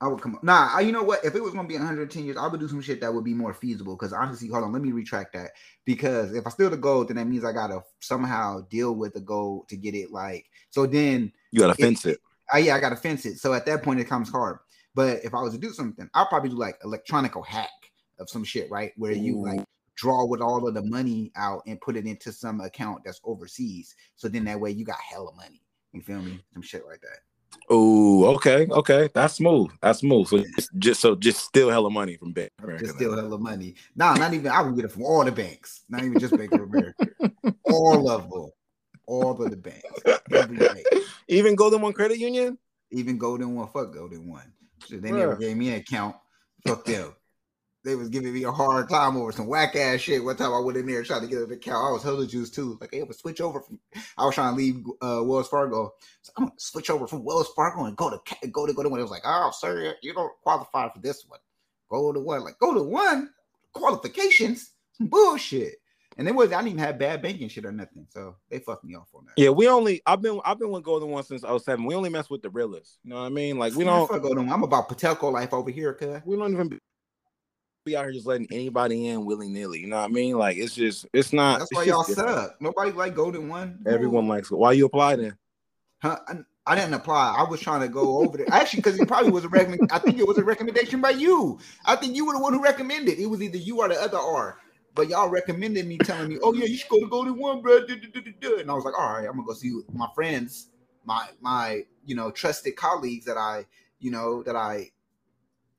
I 0.00 0.06
would 0.06 0.20
come 0.20 0.36
up. 0.36 0.44
Nah, 0.44 0.78
you 0.78 0.92
know 0.92 1.02
what? 1.02 1.24
If 1.24 1.34
it 1.34 1.42
was 1.42 1.52
gonna 1.52 1.66
be 1.66 1.74
110 1.74 2.24
years, 2.24 2.36
I 2.36 2.46
would 2.46 2.60
do 2.60 2.68
some 2.68 2.80
shit 2.80 3.00
that 3.00 3.12
would 3.12 3.24
be 3.24 3.34
more 3.34 3.52
feasible. 3.52 3.96
Because 3.96 4.12
honestly, 4.12 4.48
hold 4.48 4.64
on, 4.64 4.72
let 4.72 4.82
me 4.82 4.92
retract 4.92 5.32
that. 5.32 5.52
Because 5.84 6.34
if 6.34 6.46
I 6.46 6.50
steal 6.50 6.70
the 6.70 6.76
gold, 6.76 7.08
then 7.08 7.16
that 7.16 7.26
means 7.26 7.44
I 7.44 7.52
gotta 7.52 7.82
somehow 8.00 8.62
deal 8.70 8.94
with 8.94 9.14
the 9.14 9.20
gold 9.20 9.68
to 9.68 9.76
get 9.76 9.94
it. 9.94 10.12
Like 10.12 10.46
so, 10.70 10.86
then 10.86 11.32
you 11.50 11.60
gotta 11.60 11.74
fence 11.74 12.04
it. 12.04 12.18
Uh, 12.52 12.58
yeah, 12.58 12.76
I 12.76 12.80
gotta 12.80 12.96
fence 12.96 13.26
it. 13.26 13.38
So 13.38 13.54
at 13.54 13.66
that 13.66 13.82
point, 13.82 14.00
it 14.00 14.08
comes 14.08 14.30
hard. 14.30 14.58
But 14.94 15.24
if 15.24 15.34
I 15.34 15.42
was 15.42 15.52
to 15.52 15.58
do 15.58 15.72
something, 15.72 16.08
I'll 16.14 16.26
probably 16.26 16.50
do 16.50 16.58
like 16.58 16.78
electronical 16.84 17.42
hack 17.42 17.70
of 18.18 18.30
some 18.30 18.44
shit, 18.44 18.70
right? 18.70 18.92
Where 18.96 19.12
you 19.12 19.40
like 19.40 19.64
draw 19.96 20.24
with 20.24 20.40
all 20.40 20.66
of 20.66 20.74
the 20.74 20.82
money 20.82 21.32
out 21.36 21.62
and 21.66 21.80
put 21.80 21.96
it 21.96 22.06
into 22.06 22.32
some 22.32 22.60
account 22.60 23.02
that's 23.04 23.20
overseas. 23.24 23.94
So 24.14 24.28
then 24.28 24.44
that 24.44 24.60
way 24.60 24.70
you 24.70 24.84
got 24.84 25.00
hella 25.00 25.34
money. 25.34 25.60
You 25.92 26.02
feel 26.02 26.22
me? 26.22 26.40
Some 26.52 26.62
shit 26.62 26.86
like 26.86 27.00
that. 27.00 27.18
Oh, 27.70 28.24
okay, 28.36 28.66
okay, 28.70 29.08
that's 29.14 29.34
smooth. 29.34 29.70
That's 29.82 30.00
smooth. 30.00 30.26
So 30.28 30.44
just, 30.56 30.70
just 30.78 31.00
so 31.00 31.14
just 31.14 31.44
steal 31.44 31.70
hella 31.70 31.90
money 31.90 32.16
from 32.16 32.32
Bank 32.32 32.50
America. 32.62 32.84
Just 32.84 32.96
steal 32.96 33.16
hella 33.16 33.38
money. 33.38 33.74
Nah, 33.96 34.14
not 34.14 34.32
even. 34.34 34.50
I 34.50 34.62
would 34.62 34.76
get 34.76 34.84
it 34.84 34.92
from 34.92 35.04
all 35.04 35.24
the 35.24 35.32
banks, 35.32 35.84
not 35.88 36.02
even 36.02 36.18
just 36.18 36.36
Bank 36.36 36.52
of 36.52 36.60
America. 36.60 37.06
all 37.64 38.10
of 38.10 38.30
them, 38.30 38.50
all 39.06 39.42
of 39.42 39.50
the 39.50 39.56
banks. 39.56 41.08
Even 41.28 41.56
Golden 41.56 41.82
One 41.82 41.92
Credit 41.92 42.18
Union. 42.18 42.58
Even 42.90 43.18
Golden 43.18 43.54
One. 43.54 43.68
Fuck 43.68 43.92
Golden 43.92 44.28
One. 44.28 44.52
So 44.86 44.96
they 44.96 45.10
Bruh. 45.10 45.18
never 45.18 45.36
gave 45.36 45.56
me 45.56 45.70
an 45.70 45.80
account. 45.80 46.16
Fuck 46.66 46.84
them. 46.84 47.14
They 47.84 47.94
was 47.94 48.08
giving 48.08 48.32
me 48.32 48.44
a 48.44 48.52
hard 48.52 48.88
time 48.88 49.16
over 49.16 49.32
some 49.32 49.46
whack 49.46 49.76
ass 49.76 50.00
shit. 50.00 50.22
One 50.22 50.36
time 50.36 50.52
I 50.52 50.58
went 50.58 50.78
in 50.78 50.86
there 50.86 51.02
trying 51.02 51.22
to 51.22 51.26
get 51.26 51.42
an 51.42 51.52
account. 51.52 51.86
I 51.86 51.92
was 51.92 52.02
hella 52.02 52.26
juice 52.26 52.50
too. 52.50 52.76
Like, 52.80 52.90
hey, 52.92 52.98
I'm 52.98 53.04
gonna 53.04 53.14
switch 53.14 53.40
over 53.40 53.60
from. 53.60 53.78
I 54.16 54.24
was 54.24 54.34
trying 54.34 54.54
to 54.54 54.58
leave 54.58 54.84
uh, 55.00 55.22
Wells 55.24 55.48
Fargo. 55.48 55.94
So 56.22 56.32
I'm 56.36 56.46
gonna 56.46 56.54
switch 56.58 56.90
over 56.90 57.06
from 57.06 57.24
Wells 57.24 57.48
Fargo 57.54 57.84
and 57.84 57.96
go 57.96 58.10
to 58.10 58.48
go 58.48 58.66
to 58.66 58.72
go 58.72 58.82
to 58.82 58.88
one. 58.88 58.98
It 58.98 59.02
was 59.02 59.10
like, 59.10 59.22
oh, 59.24 59.52
sir, 59.54 59.94
you 60.02 60.12
don't 60.12 60.32
qualify 60.42 60.88
for 60.88 61.00
this 61.00 61.24
one. 61.26 61.40
Go 61.88 62.12
to 62.12 62.20
one. 62.20 62.42
Like, 62.42 62.58
go 62.58 62.74
to 62.74 62.82
one 62.82 63.30
qualifications. 63.72 64.72
Some 64.92 65.06
bullshit. 65.06 65.76
And 66.16 66.26
they 66.26 66.32
was 66.32 66.52
I 66.52 66.56
didn't 66.56 66.68
even 66.68 66.78
have 66.80 66.98
bad 66.98 67.22
banking 67.22 67.48
shit 67.48 67.64
or 67.64 67.70
nothing. 67.70 68.04
So 68.10 68.34
they 68.50 68.58
fucked 68.58 68.84
me 68.84 68.96
off 68.96 69.06
on 69.14 69.24
that. 69.26 69.40
Yeah, 69.40 69.50
we 69.50 69.68
only 69.68 70.02
I've 70.04 70.20
been 70.20 70.40
I've 70.44 70.58
been 70.58 70.70
with 70.70 70.82
Golden 70.82 71.10
One 71.10 71.22
since 71.22 71.42
07. 71.42 71.84
We 71.84 71.94
only 71.94 72.10
mess 72.10 72.28
with 72.28 72.42
the 72.42 72.50
realists. 72.50 72.98
You 73.04 73.10
know 73.10 73.20
what 73.20 73.26
I 73.26 73.28
mean? 73.28 73.56
Like 73.56 73.74
we 73.74 73.84
don't 73.84 74.08
fuck 74.08 74.22
Golden 74.22 74.50
I'm 74.50 74.64
about 74.64 74.88
Patelco 74.88 75.32
life 75.32 75.54
over 75.54 75.70
here, 75.70 75.94
cuz 75.94 76.20
we 76.24 76.36
don't 76.36 76.52
even 76.52 76.80
be 77.84 77.96
out 77.96 78.04
here 78.04 78.12
just 78.12 78.26
letting 78.26 78.46
anybody 78.50 79.08
in 79.08 79.24
willy 79.24 79.48
nilly. 79.48 79.80
You 79.80 79.88
know 79.88 79.96
what 79.96 80.10
I 80.10 80.12
mean? 80.12 80.36
Like 80.36 80.56
it's 80.56 80.74
just 80.74 81.06
it's 81.12 81.32
not. 81.32 81.60
That's 81.60 81.70
it's 81.70 81.78
why 81.78 81.84
y'all 81.84 82.04
suck. 82.04 82.60
Nobody 82.60 82.92
like 82.92 83.14
Golden 83.14 83.48
One. 83.48 83.82
Everyone 83.86 84.28
likes 84.28 84.50
it. 84.50 84.56
Why 84.56 84.72
you 84.72 84.86
apply 84.86 85.16
then? 85.16 85.36
Huh? 86.02 86.18
I, 86.28 86.34
I, 86.66 86.76
didn't 86.76 86.94
apply. 86.94 87.34
I 87.36 87.48
was 87.48 87.60
trying 87.60 87.80
to 87.80 87.88
go 87.88 88.18
over 88.18 88.36
there. 88.38 88.46
Actually, 88.52 88.80
because 88.80 89.00
it 89.00 89.08
probably 89.08 89.32
was 89.32 89.44
a 89.44 89.48
recommend. 89.48 89.90
I 89.90 89.98
think 89.98 90.18
it 90.18 90.28
was 90.28 90.38
a 90.38 90.44
recommendation 90.44 91.00
by 91.00 91.10
you. 91.10 91.58
I 91.86 91.96
think 91.96 92.14
you 92.14 92.24
were 92.24 92.34
the 92.34 92.38
one 92.38 92.52
who 92.52 92.62
recommended. 92.62 93.18
It 93.18 93.26
was 93.26 93.42
either 93.42 93.56
you 93.56 93.78
or 93.78 93.88
the 93.88 94.00
other 94.00 94.18
R. 94.18 94.58
But 94.94 95.08
y'all 95.08 95.28
recommended 95.28 95.86
me, 95.86 95.98
telling 95.98 96.28
me, 96.28 96.38
"Oh 96.42 96.52
yeah, 96.52 96.66
you 96.66 96.76
should 96.76 96.90
go 96.90 97.00
to 97.00 97.06
Golden 97.06 97.38
One, 97.38 97.62
bro." 97.62 97.78
And 97.78 98.70
I 98.70 98.74
was 98.74 98.84
like, 98.84 98.98
"All 98.98 99.12
right, 99.12 99.26
I'm 99.26 99.36
gonna 99.36 99.46
go 99.46 99.54
see 99.54 99.80
my 99.92 100.08
friends, 100.14 100.70
my 101.04 101.28
my 101.40 101.82
you 102.04 102.14
know 102.14 102.30
trusted 102.30 102.76
colleagues 102.76 103.24
that 103.26 103.36
I 103.36 103.64
you 104.00 104.10
know 104.10 104.42
that 104.42 104.56
I 104.56 104.90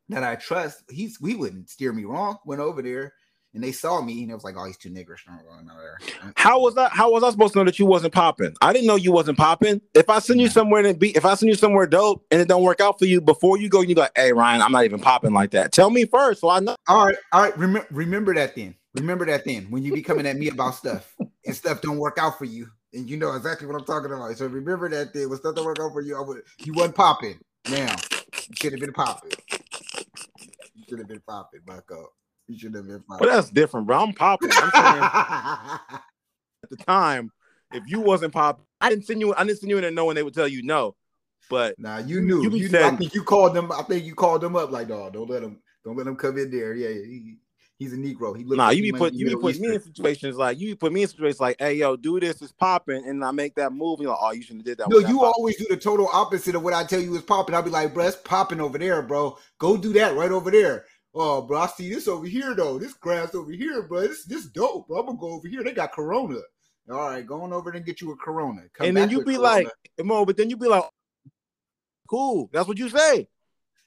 that 0.10 0.24
I 0.24 0.36
trust, 0.36 0.84
he's 0.90 1.20
we 1.22 1.36
wouldn't 1.36 1.70
steer 1.70 1.94
me 1.94 2.06
wrong. 2.06 2.38
Went 2.46 2.62
over 2.62 2.82
there 2.82 3.14
and 3.54 3.64
they 3.64 3.72
saw 3.72 4.02
me 4.02 4.22
and 4.22 4.32
it 4.32 4.34
was 4.34 4.44
like, 4.44 4.56
oh, 4.58 4.66
he's 4.66 4.78
too 4.78 4.90
niggerish. 4.90 5.20
How 6.36 6.60
was 6.60 6.76
that? 6.76 6.92
How 6.92 7.12
was 7.12 7.24
I 7.24 7.32
supposed 7.32 7.54
to 7.54 7.60
know 7.60 7.66
that 7.66 7.80
you 7.80 7.86
wasn't 7.86 8.14
popping? 8.14 8.56
I 8.62 8.74
didn't 8.74 8.88
know 8.88 8.96
you 8.96 9.12
wasn't 9.12 9.38
popping. 9.38 9.82
If 9.94 10.10
I 10.10 10.20
send 10.20 10.40
you 10.40 10.50
somewhere 10.50 10.86
and 10.86 11.00
be, 11.00 11.16
if 11.16 11.26
I 11.26 11.36
send 11.36 11.50
you 11.50 11.56
somewhere 11.56 11.88
dope 11.88 12.26
and 12.32 12.42
it 12.42 12.48
don't 12.48 12.64
work 12.64 12.80
out 12.80 13.00
for 13.00 13.06
you 13.06 13.22
before 13.22 13.58
you 13.58 13.70
go, 13.70 13.82
you 13.82 13.96
go, 13.96 14.08
hey 14.16 14.34
Ryan, 14.34 14.62
I'm 14.62 14.72
not 14.72 14.86
even 14.86 15.00
popping 15.00 15.34
like 15.34 15.52
that. 15.52 15.72
Tell 15.72 15.90
me 15.90 16.06
first, 16.06 16.42
so 16.42 16.50
I 16.50 16.60
know. 16.60 16.76
All 16.88 17.08
right, 17.08 17.16
all 17.32 17.42
right. 17.42 17.58
Remember, 17.58 17.88
remember 17.92 18.34
that 18.36 18.56
then. 18.56 18.76
Remember 18.96 19.26
that 19.28 19.46
then 19.46 19.70
when 19.70 19.84
you 19.84 19.94
be 19.94 20.02
coming 20.02 20.26
at 20.26 20.38
me 20.38 20.50
about 20.50 20.76
stuff 20.76 21.16
and 21.46 21.56
stuff 21.56 21.82
don't 21.82 21.98
work 21.98 22.18
out 22.20 22.38
for 22.38 22.46
you, 22.46 22.68
and 22.94 23.10
you 23.10 23.18
know 23.18 23.34
exactly 23.34 23.68
what 23.68 23.76
I'm 23.76 23.86
talking 23.86 24.12
about. 24.12 24.36
So 24.38 24.48
remember 24.48 24.90
that 24.90 25.14
then 25.14 25.30
when 25.30 25.38
stuff 25.38 25.56
don't 25.56 25.66
work 25.66 25.80
out 25.80 25.94
for 25.94 26.02
you, 26.02 26.18
I 26.18 26.22
would 26.22 26.42
you 26.60 26.74
wasn't 26.74 26.96
popping. 26.96 27.40
Now 27.70 27.96
you 28.48 28.56
should 28.60 28.72
have 28.74 28.82
been 28.82 28.94
popping 28.94 29.32
should 30.90 31.00
have 31.00 31.08
been 31.08 31.22
popping, 31.28 31.62
Bucko. 31.66 32.08
You 32.48 32.58
should 32.58 32.74
have 32.74 32.88
been 32.88 33.02
popping. 33.02 33.28
Well, 33.28 33.36
that's 33.36 33.50
different, 33.50 33.88
bro. 33.88 34.00
I'm 34.00 34.14
popping. 34.14 34.50
I'm 34.52 34.72
saying 34.72 35.04
at 36.64 36.70
the 36.70 36.78
time, 36.78 37.32
if 37.72 37.84
you 37.88 38.02
wasn't 38.02 38.34
popping, 38.34 38.66
I 38.82 38.90
didn't 38.90 39.06
send 39.06 39.22
you. 39.22 39.34
I 39.36 39.44
didn't 39.44 39.60
send 39.60 39.70
you 39.70 39.78
in 39.78 39.84
there 39.84 39.92
knowing 39.92 40.16
they 40.16 40.24
would 40.24 40.34
tell 40.34 40.48
you 40.48 40.64
no. 40.64 40.96
But 41.50 41.76
nah, 41.80 42.00
you 42.00 42.22
knew. 42.22 42.44
You, 42.44 42.52
you 42.52 42.68
said, 42.68 42.94
I 42.94 42.96
think 42.96 43.14
you 43.14 43.24
called 43.24 43.54
them. 43.54 43.72
I 43.72 43.84
think 43.84 44.06
you 44.06 44.16
called 44.16 44.42
them 44.42 44.56
up 44.56 44.72
like, 44.72 44.88
dog, 44.88 45.14
don't 45.14 45.30
let 45.30 45.42
them, 45.42 45.62
don't 45.86 45.96
let 45.96 46.06
them 46.06 46.16
come 46.16 46.38
in 46.38 46.52
there. 46.52 46.74
Yeah, 46.74 46.90
he, 46.90 47.38
he's 47.80 47.94
a 47.94 47.98
Negro. 47.98 48.38
He 48.38 48.44
nah, 48.44 48.68
like 48.68 48.78
you 48.78 48.84
be 48.84 48.92
put 48.92 49.14
you 49.14 49.26
be 49.26 49.36
put 49.36 49.58
me 49.58 49.74
in 49.74 49.82
situations 49.82 50.36
like 50.38 50.60
you 50.60 50.76
put 50.76 50.94
me 50.94 51.02
in 51.02 51.08
situations 51.08 51.40
like, 51.40 51.56
hey, 51.60 51.74
yo, 51.74 51.96
do 51.96 52.20
this 52.20 52.42
is 52.42 52.52
popping, 52.52 53.04
and 53.08 53.24
I 53.24 53.32
make 53.32 53.56
that 53.56 53.72
move. 53.72 54.00
You're 54.02 54.12
like, 54.12 54.20
oh, 54.22 54.32
you 54.32 54.44
shouldn't 54.44 54.68
have 54.68 54.78
did 54.78 54.78
that. 54.78 54.90
No, 54.90 55.00
you 55.00 55.24
always 55.24 55.58
do 55.58 55.66
the 55.70 55.78
total 55.78 56.10
opposite 56.14 56.54
of 56.54 56.62
what 56.62 56.74
I 56.74 56.84
tell 56.84 57.00
you 57.00 57.16
is 57.16 57.24
popping. 57.24 57.56
I'll 57.56 57.64
be 57.64 57.72
like, 57.72 57.94
bro, 57.94 58.06
it's 58.06 58.18
popping 58.18 58.62
over 58.62 58.78
there, 58.78 59.02
bro. 59.02 59.38
Go 59.58 59.78
do 59.78 59.94
that 59.94 60.16
right 60.16 60.32
over 60.32 60.52
there. 60.52 60.86
Oh, 61.16 61.42
bro, 61.42 61.62
I 61.62 61.68
see 61.68 61.92
this 61.92 62.08
over 62.08 62.28
here 62.28 62.54
though. 62.54 62.78
This 62.78 62.94
grass 62.94 63.34
over 63.34 63.52
here, 63.52 63.82
bro. 63.84 64.02
This 64.02 64.26
this 64.26 64.46
dope, 64.46 64.88
bro. 64.88 65.00
I'm 65.00 65.06
gonna 65.08 65.18
go 65.18 65.32
over 65.32 65.48
here. 65.48 65.64
They 65.64 65.72
got 65.72 65.94
Corona. 65.94 66.40
All 66.92 66.98
right, 67.10 67.26
going 67.26 67.54
over 67.54 67.72
there 67.72 67.78
and 67.78 67.86
get 67.86 68.02
you 68.02 68.12
a 68.12 68.16
Corona. 68.18 68.62
Come 68.74 68.88
and 68.88 68.98
then 68.98 69.10
you 69.10 69.20
be 69.24 69.36
corona. 69.36 69.42
like, 69.42 69.68
Mo, 70.04 70.26
but 70.26 70.38
then 70.38 70.50
you 70.50 70.58
be 70.58 70.68
like, 70.68 70.84
cool. 72.10 72.50
That's 72.52 72.68
what 72.68 72.78
you 72.78 72.90
say. 72.90 73.28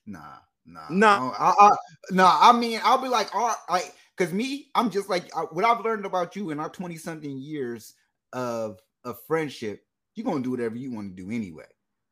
Nah, 0.07 0.38
nah, 0.66 0.86
nah. 0.90 1.30
I, 1.38 1.54
I, 1.58 1.70
nah. 2.10 2.38
I 2.40 2.52
mean, 2.52 2.80
I'll 2.84 3.02
be 3.02 3.08
like, 3.08 3.34
all 3.34 3.54
right, 3.70 3.90
because 4.16 4.32
me, 4.32 4.70
I'm 4.74 4.90
just 4.90 5.08
like 5.08 5.30
what 5.52 5.64
I've 5.64 5.84
learned 5.84 6.06
about 6.06 6.36
you 6.36 6.50
in 6.50 6.60
our 6.60 6.68
20 6.68 6.96
something 6.96 7.38
years 7.38 7.94
of 8.32 8.78
of 9.04 9.18
friendship. 9.26 9.84
You're 10.14 10.26
gonna 10.26 10.42
do 10.42 10.50
whatever 10.50 10.76
you 10.76 10.92
want 10.92 11.16
to 11.16 11.22
do 11.22 11.30
anyway. 11.30 11.64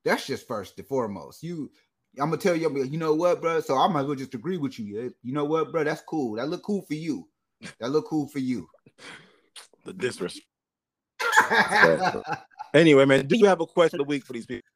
That's 0.05 0.27
just 0.27 0.49
first 0.49 0.79
and 0.79 0.87
foremost. 0.87 1.43
You 1.43 1.71
I'm 2.19 2.31
gonna 2.31 2.39
tell 2.39 2.57
you, 2.57 2.67
I'm 2.67 2.75
like, 2.75 2.91
you 2.91 2.99
know 2.99 3.15
what, 3.15 3.41
bro? 3.41 3.61
So 3.61 3.77
I 3.77 3.87
might 3.87 4.01
as 4.01 4.07
well 4.07 4.17
just 4.17 4.35
agree 4.35 4.57
with 4.57 4.79
you. 4.79 5.15
You 5.23 5.33
know 5.33 5.45
what, 5.45 5.71
bro? 5.71 5.85
That's 5.85 6.03
cool. 6.03 6.37
That 6.37 6.49
look 6.49 6.63
cool 6.63 6.83
for 6.83 6.95
you. 6.95 7.29
That 7.79 7.91
look 7.91 8.07
cool 8.07 8.27
for 8.27 8.39
you. 8.41 8.69
the 9.85 9.93
disrespect. 9.93 10.47
anyway, 12.75 13.05
man, 13.05 13.27
do 13.27 13.37
you 13.37 13.47
have 13.47 13.61
a 13.61 13.67
question 13.67 14.01
of 14.01 14.07
the 14.07 14.11
week 14.11 14.25
for 14.25 14.33
these 14.33 14.47
people? 14.47 14.67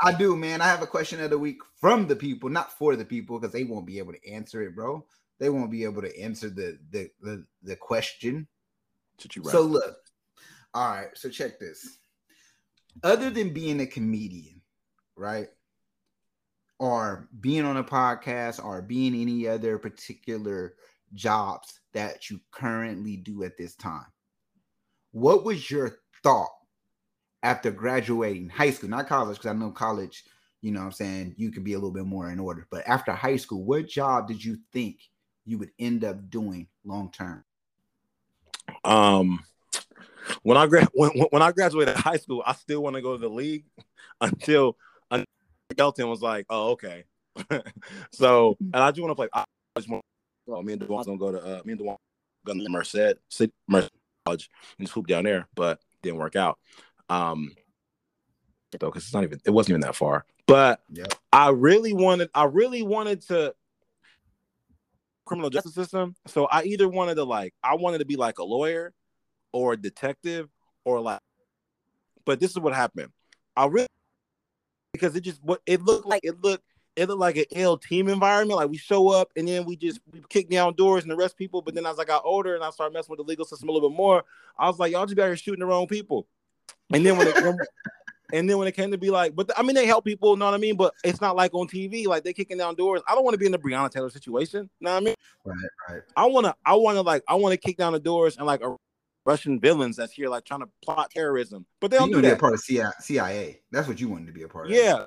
I 0.00 0.12
do, 0.12 0.36
man. 0.36 0.60
I 0.60 0.66
have 0.66 0.82
a 0.82 0.86
question 0.86 1.20
of 1.20 1.30
the 1.30 1.38
week 1.38 1.58
from 1.80 2.06
the 2.06 2.16
people, 2.16 2.48
not 2.48 2.72
for 2.72 2.94
the 2.94 3.04
people, 3.04 3.38
because 3.38 3.52
they 3.52 3.64
won't 3.64 3.86
be 3.86 3.98
able 3.98 4.12
to 4.12 4.30
answer 4.30 4.62
it, 4.62 4.74
bro. 4.74 5.04
They 5.40 5.50
won't 5.50 5.70
be 5.70 5.84
able 5.84 6.02
to 6.02 6.20
answer 6.20 6.50
the 6.50 6.78
the 6.90 7.10
the, 7.20 7.44
the 7.62 7.76
question. 7.76 8.46
So 9.50 9.62
look, 9.62 9.96
all 10.74 10.88
right. 10.88 11.08
So 11.14 11.28
check 11.28 11.58
this. 11.58 11.98
Other 13.02 13.30
than 13.30 13.52
being 13.52 13.80
a 13.80 13.86
comedian, 13.86 14.60
right? 15.16 15.48
or 16.78 17.28
being 17.40 17.64
on 17.64 17.76
a 17.76 17.84
podcast 17.84 18.64
or 18.64 18.82
being 18.82 19.14
any 19.14 19.48
other 19.48 19.78
particular 19.78 20.74
jobs 21.14 21.80
that 21.92 22.30
you 22.30 22.40
currently 22.50 23.16
do 23.16 23.42
at 23.42 23.56
this 23.56 23.74
time. 23.74 24.06
What 25.12 25.44
was 25.44 25.70
your 25.70 25.98
thought 26.22 26.50
after 27.42 27.70
graduating 27.70 28.48
high 28.48 28.70
school, 28.70 28.90
not 28.90 29.08
college, 29.08 29.38
because 29.38 29.50
I 29.50 29.54
know 29.54 29.70
college, 29.70 30.24
you 30.60 30.72
know 30.72 30.80
I'm 30.80 30.92
saying, 30.92 31.34
you 31.36 31.50
could 31.50 31.64
be 31.64 31.74
a 31.74 31.76
little 31.76 31.92
bit 31.92 32.06
more 32.06 32.30
in 32.30 32.38
order, 32.38 32.66
but 32.70 32.86
after 32.86 33.12
high 33.12 33.36
school, 33.36 33.64
what 33.64 33.88
job 33.88 34.28
did 34.28 34.44
you 34.44 34.58
think 34.72 34.98
you 35.44 35.58
would 35.58 35.70
end 35.78 36.04
up 36.04 36.30
doing 36.30 36.68
long 36.84 37.10
term? 37.12 37.44
Um, 38.84 39.40
when 40.42 40.56
I 40.56 40.66
gra- 40.66 40.88
when, 40.92 41.10
when 41.30 41.42
I 41.42 41.52
graduated 41.52 41.96
high 41.96 42.16
school, 42.16 42.42
I 42.44 42.54
still 42.54 42.82
want 42.82 42.96
to 42.96 43.02
go 43.02 43.12
to 43.12 43.18
the 43.18 43.28
league 43.28 43.64
until 44.20 44.76
Elton 45.76 46.08
was 46.08 46.22
like, 46.22 46.46
"Oh, 46.48 46.70
okay." 46.70 47.04
so, 48.12 48.56
and 48.60 48.76
I 48.76 48.90
just 48.90 49.00
want 49.00 49.10
to 49.10 49.14
play. 49.14 49.28
I 49.32 49.44
just 49.76 49.88
want. 49.88 50.02
Oh, 50.48 50.62
me 50.62 50.72
and 50.72 50.80
Dewan 50.80 51.04
gonna 51.04 51.18
go 51.18 51.32
to. 51.32 51.38
Uh, 51.38 51.60
me 51.64 51.72
and 51.72 51.78
Dewan 51.78 51.96
going 52.44 52.58
to 52.58 52.68
Merced, 52.70 53.18
Merced 53.68 53.90
College, 54.24 54.50
and 54.78 54.86
just 54.86 54.94
hoop 54.94 55.06
down 55.06 55.24
there, 55.24 55.46
but 55.54 55.80
didn't 56.02 56.18
work 56.18 56.36
out. 56.36 56.58
Um, 57.08 57.52
though, 58.78 58.88
because 58.88 59.04
it's 59.04 59.14
not 59.14 59.24
even. 59.24 59.40
It 59.44 59.50
wasn't 59.50 59.70
even 59.70 59.80
that 59.82 59.96
far. 59.96 60.24
But 60.46 60.80
yep. 60.90 61.14
I 61.32 61.50
really 61.50 61.92
wanted. 61.92 62.30
I 62.34 62.44
really 62.44 62.82
wanted 62.82 63.22
to 63.28 63.54
criminal 65.24 65.50
justice 65.50 65.74
system. 65.74 66.16
So 66.26 66.46
I 66.46 66.64
either 66.64 66.88
wanted 66.88 67.16
to 67.16 67.24
like. 67.24 67.54
I 67.62 67.74
wanted 67.74 67.98
to 67.98 68.06
be 68.06 68.16
like 68.16 68.38
a 68.38 68.44
lawyer, 68.44 68.92
or 69.52 69.74
a 69.74 69.76
detective, 69.76 70.48
or 70.84 71.00
like. 71.00 71.20
But 72.24 72.40
this 72.40 72.50
is 72.50 72.58
what 72.58 72.74
happened. 72.74 73.10
I 73.56 73.66
really 73.66 73.88
because 74.92 75.14
it 75.16 75.20
just 75.20 75.42
what 75.42 75.60
it 75.66 75.82
looked 75.82 76.06
like 76.06 76.20
it 76.24 76.42
looked 76.42 76.64
it 76.96 77.08
looked 77.08 77.20
like 77.20 77.36
an 77.36 77.44
ill 77.52 77.78
team 77.78 78.08
environment. 78.08 78.58
Like 78.58 78.70
we 78.70 78.76
show 78.76 79.08
up 79.08 79.30
and 79.36 79.46
then 79.46 79.64
we 79.64 79.76
just 79.76 80.00
we 80.10 80.20
kick 80.28 80.50
down 80.50 80.74
doors 80.74 81.04
and 81.04 81.12
arrest 81.12 81.36
people. 81.36 81.62
But 81.62 81.74
then 81.74 81.86
as 81.86 81.98
I 81.98 82.04
got 82.04 82.22
older 82.24 82.54
and 82.54 82.64
I 82.64 82.70
started 82.70 82.92
messing 82.92 83.10
with 83.10 83.18
the 83.18 83.24
legal 83.24 83.44
system 83.44 83.68
a 83.68 83.72
little 83.72 83.88
bit 83.88 83.96
more, 83.96 84.24
I 84.58 84.66
was 84.66 84.78
like, 84.78 84.92
y'all 84.92 85.06
just 85.06 85.16
got 85.16 85.26
here 85.26 85.36
shooting 85.36 85.60
the 85.60 85.66
wrong 85.66 85.86
people. 85.86 86.26
And 86.92 87.04
then 87.04 87.16
when 87.16 87.28
it 87.28 87.36
and 88.32 88.48
then 88.48 88.58
when 88.58 88.68
it 88.68 88.72
came 88.72 88.90
to 88.90 88.98
be 88.98 89.10
like, 89.10 89.34
but 89.34 89.48
the, 89.48 89.58
I 89.58 89.62
mean 89.62 89.74
they 89.74 89.86
help 89.86 90.04
people, 90.04 90.32
you 90.32 90.38
know 90.38 90.46
what 90.46 90.54
I 90.54 90.58
mean? 90.58 90.76
But 90.76 90.94
it's 91.04 91.20
not 91.20 91.36
like 91.36 91.54
on 91.54 91.66
TV, 91.66 92.06
like 92.06 92.24
they 92.24 92.32
kicking 92.32 92.58
down 92.58 92.74
doors. 92.74 93.02
I 93.08 93.14
don't 93.14 93.24
want 93.24 93.34
to 93.34 93.38
be 93.38 93.46
in 93.46 93.52
the 93.52 93.58
Breonna 93.58 93.90
Taylor 93.90 94.10
situation. 94.10 94.70
You 94.80 94.84
know 94.84 94.92
what 94.92 94.96
I 94.96 95.00
mean? 95.00 95.14
Right, 95.44 95.56
right. 95.88 96.02
I 96.16 96.26
wanna 96.26 96.54
I 96.64 96.74
wanna 96.74 97.02
like 97.02 97.22
I 97.28 97.34
wanna 97.34 97.56
kick 97.56 97.76
down 97.76 97.92
the 97.92 98.00
doors 98.00 98.36
and 98.36 98.46
like 98.46 98.62
Russian 99.24 99.60
villains 99.60 99.96
that's 99.96 100.12
here 100.12 100.28
like 100.28 100.44
trying 100.44 100.60
to 100.60 100.68
plot 100.82 101.10
terrorism. 101.10 101.66
But 101.80 101.90
they 101.90 101.98
don't 101.98 102.10
do 102.10 102.20
that. 102.22 102.28
Be 102.28 102.32
a 102.34 102.36
part 102.36 102.54
of 102.54 102.60
CIA. 102.60 102.90
CIA. 103.00 103.60
That's 103.70 103.88
what 103.88 104.00
you 104.00 104.08
wanted 104.08 104.26
to 104.26 104.32
be 104.32 104.42
a 104.42 104.48
part 104.48 104.66
of. 104.66 104.72
Yeah. 104.72 105.04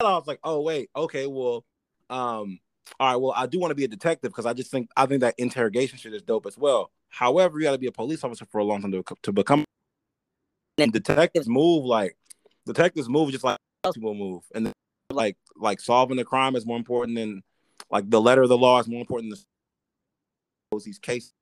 I 0.00 0.16
was 0.16 0.26
like, 0.26 0.40
oh 0.44 0.60
wait, 0.60 0.90
okay, 0.96 1.26
well, 1.26 1.64
um, 2.10 2.58
all 2.98 3.08
right, 3.08 3.16
well, 3.16 3.32
I 3.36 3.46
do 3.46 3.58
want 3.58 3.70
to 3.70 3.74
be 3.74 3.84
a 3.84 3.88
detective 3.88 4.30
because 4.30 4.46
I 4.46 4.52
just 4.52 4.70
think 4.70 4.88
I 4.96 5.06
think 5.06 5.20
that 5.20 5.34
interrogation 5.38 5.98
shit 5.98 6.14
is 6.14 6.22
dope 6.22 6.46
as 6.46 6.58
well. 6.58 6.90
However, 7.08 7.58
you 7.58 7.64
got 7.64 7.72
to 7.72 7.78
be 7.78 7.86
a 7.86 7.92
police 7.92 8.24
officer 8.24 8.46
for 8.46 8.58
a 8.58 8.64
long 8.64 8.82
time 8.82 8.92
to, 8.92 9.04
to 9.22 9.32
become. 9.32 9.64
And 10.78 10.92
detectives 10.92 11.48
move 11.48 11.84
like 11.84 12.16
detectives 12.66 13.08
move 13.08 13.30
just 13.30 13.44
like 13.44 13.58
people 13.92 14.14
move, 14.14 14.42
and 14.54 14.72
like 15.10 15.36
like 15.56 15.80
solving 15.80 16.16
the 16.16 16.24
crime 16.24 16.56
is 16.56 16.66
more 16.66 16.76
important 16.76 17.16
than 17.16 17.42
like 17.90 18.08
the 18.08 18.20
letter 18.20 18.42
of 18.42 18.48
the 18.48 18.58
law 18.58 18.80
is 18.80 18.88
more 18.88 19.00
important 19.00 19.34
than 19.34 20.80
these 20.84 20.98
cases. 20.98 21.32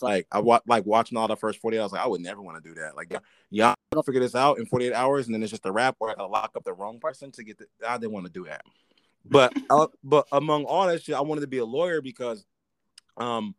Like 0.00 0.26
I 0.30 0.40
wa- 0.40 0.60
like 0.66 0.86
watching 0.86 1.16
all 1.16 1.28
the 1.28 1.36
first 1.36 1.60
48 1.60 1.80
hours, 1.80 1.92
like 1.92 2.00
I 2.00 2.06
would 2.06 2.20
never 2.20 2.42
want 2.42 2.62
to 2.62 2.68
do 2.68 2.74
that. 2.80 2.96
Like 2.96 3.12
y'all 3.50 3.74
gonna 3.92 4.02
figure 4.02 4.20
this 4.20 4.34
out 4.34 4.58
in 4.58 4.66
48 4.66 4.92
hours 4.92 5.26
and 5.26 5.34
then 5.34 5.42
it's 5.42 5.50
just 5.50 5.66
a 5.66 5.72
wrap 5.72 5.96
or 6.00 6.10
I 6.10 6.14
gotta 6.14 6.26
lock 6.26 6.52
up 6.56 6.64
the 6.64 6.72
wrong 6.72 6.98
person 6.98 7.30
to 7.32 7.44
get 7.44 7.58
the 7.58 7.66
I 7.86 7.98
didn't 7.98 8.12
want 8.12 8.26
to 8.26 8.32
do 8.32 8.44
that. 8.44 8.62
but 9.24 9.52
uh, 9.70 9.86
but 10.04 10.26
among 10.32 10.64
all 10.64 10.86
that 10.86 11.02
shit, 11.02 11.14
I 11.14 11.20
wanted 11.20 11.42
to 11.42 11.46
be 11.46 11.58
a 11.58 11.64
lawyer 11.64 12.00
because, 12.00 12.44
um, 13.16 13.54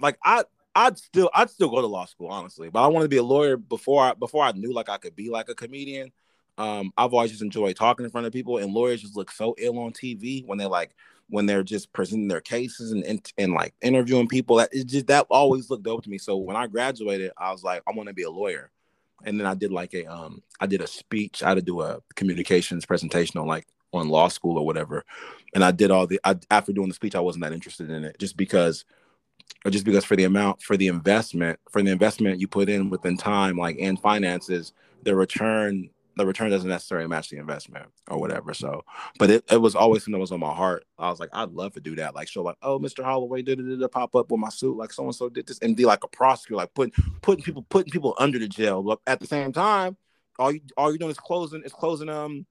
like 0.00 0.18
I 0.24 0.44
I'd 0.74 0.98
still 0.98 1.30
I'd 1.34 1.50
still 1.50 1.68
go 1.68 1.80
to 1.80 1.86
law 1.86 2.04
school 2.04 2.28
honestly, 2.28 2.70
but 2.70 2.82
I 2.82 2.86
wanted 2.86 3.06
to 3.06 3.08
be 3.08 3.16
a 3.16 3.22
lawyer 3.22 3.56
before 3.56 4.02
I 4.04 4.14
before 4.14 4.44
I 4.44 4.52
knew 4.52 4.72
like 4.72 4.88
I 4.88 4.98
could 4.98 5.16
be 5.16 5.30
like 5.30 5.48
a 5.48 5.54
comedian. 5.54 6.12
Um, 6.56 6.92
I've 6.96 7.14
always 7.14 7.30
just 7.30 7.42
enjoyed 7.42 7.76
talking 7.76 8.04
in 8.04 8.10
front 8.10 8.26
of 8.26 8.32
people, 8.32 8.58
and 8.58 8.72
lawyers 8.72 9.02
just 9.02 9.16
look 9.16 9.30
so 9.30 9.54
ill 9.58 9.78
on 9.78 9.92
TV 9.92 10.44
when 10.46 10.58
they're 10.58 10.68
like 10.68 10.94
when 11.30 11.46
they're 11.46 11.62
just 11.62 11.92
presenting 11.92 12.28
their 12.28 12.40
cases 12.40 12.92
and 12.92 13.04
and, 13.04 13.32
and 13.38 13.52
like 13.52 13.74
interviewing 13.80 14.28
people. 14.28 14.56
That 14.56 14.70
it 14.72 14.86
just 14.86 15.06
that 15.06 15.26
always 15.30 15.70
looked 15.70 15.84
dope 15.84 16.02
to 16.04 16.10
me. 16.10 16.18
So 16.18 16.36
when 16.36 16.56
I 16.56 16.66
graduated, 16.66 17.32
I 17.36 17.52
was 17.52 17.62
like, 17.62 17.82
I 17.86 17.92
want 17.92 18.08
to 18.08 18.14
be 18.14 18.24
a 18.24 18.30
lawyer, 18.30 18.70
and 19.24 19.38
then 19.38 19.46
I 19.46 19.54
did 19.54 19.72
like 19.72 19.94
a 19.94 20.06
um 20.06 20.42
I 20.60 20.66
did 20.66 20.80
a 20.80 20.86
speech. 20.86 21.42
I 21.42 21.50
had 21.50 21.54
to 21.58 21.62
do 21.62 21.80
a 21.80 22.00
communications 22.16 22.84
presentation 22.84 23.40
on 23.40 23.46
like 23.46 23.66
on 23.92 24.08
law 24.08 24.28
school 24.28 24.58
or 24.58 24.66
whatever, 24.66 25.04
and 25.54 25.64
I 25.64 25.70
did 25.70 25.90
all 25.92 26.06
the 26.06 26.20
I, 26.24 26.36
after 26.50 26.72
doing 26.72 26.88
the 26.88 26.94
speech, 26.94 27.14
I 27.14 27.20
wasn't 27.20 27.44
that 27.44 27.52
interested 27.52 27.90
in 27.90 28.04
it 28.04 28.18
just 28.18 28.36
because 28.36 28.84
just 29.70 29.84
because 29.84 30.04
for 30.04 30.16
the 30.16 30.24
amount 30.24 30.62
for 30.62 30.76
the 30.76 30.88
investment 30.88 31.58
for 31.70 31.82
the 31.82 31.90
investment 31.90 32.40
you 32.40 32.48
put 32.48 32.68
in 32.68 32.90
within 32.90 33.16
time 33.16 33.56
like 33.56 33.76
and 33.80 34.00
finances 34.00 34.72
the 35.02 35.14
return 35.14 35.90
the 36.18 36.26
return 36.26 36.50
doesn't 36.50 36.68
necessarily 36.68 37.06
match 37.06 37.30
the 37.30 37.38
investment 37.38 37.86
or 38.08 38.18
whatever 38.18 38.52
so. 38.52 38.84
But 39.20 39.30
it, 39.30 39.44
it 39.52 39.58
was 39.58 39.76
always 39.76 40.02
something 40.02 40.14
that 40.14 40.20
was 40.20 40.32
on 40.32 40.40
my 40.40 40.52
heart. 40.52 40.84
I 40.98 41.10
was 41.10 41.20
like 41.20 41.30
i'd 41.32 41.52
love 41.52 41.74
to 41.74 41.80
do 41.80 41.94
that. 41.96 42.14
Like 42.14 42.28
show 42.28 42.42
like 42.42 42.56
oh 42.60 42.78
mr 42.78 43.04
holloway 43.04 43.40
did 43.40 43.60
it 43.60 43.92
pop 43.92 44.14
up 44.16 44.30
with 44.30 44.40
my 44.40 44.48
suit 44.48 44.76
like 44.76 44.92
so 44.92 45.04
and 45.04 45.14
so 45.14 45.28
did 45.28 45.46
this 45.46 45.60
and 45.60 45.76
be 45.76 45.86
like 45.86 46.04
a 46.04 46.08
prosecutor 46.08 46.56
like 46.56 46.74
putting 46.74 46.92
putting 47.22 47.44
people 47.44 47.62
putting 47.62 47.92
people 47.92 48.14
under 48.18 48.38
the 48.38 48.48
jail. 48.48 48.82
But 48.82 48.98
at 49.06 49.20
the 49.20 49.26
same 49.26 49.52
time 49.52 49.96
all 50.38 50.52
you 50.52 50.60
all 50.76 50.90
you're 50.90 50.98
doing 50.98 51.12
is 51.12 51.18
closing 51.18 51.62
is 51.62 51.72
closing 51.72 52.08
um 52.08 52.46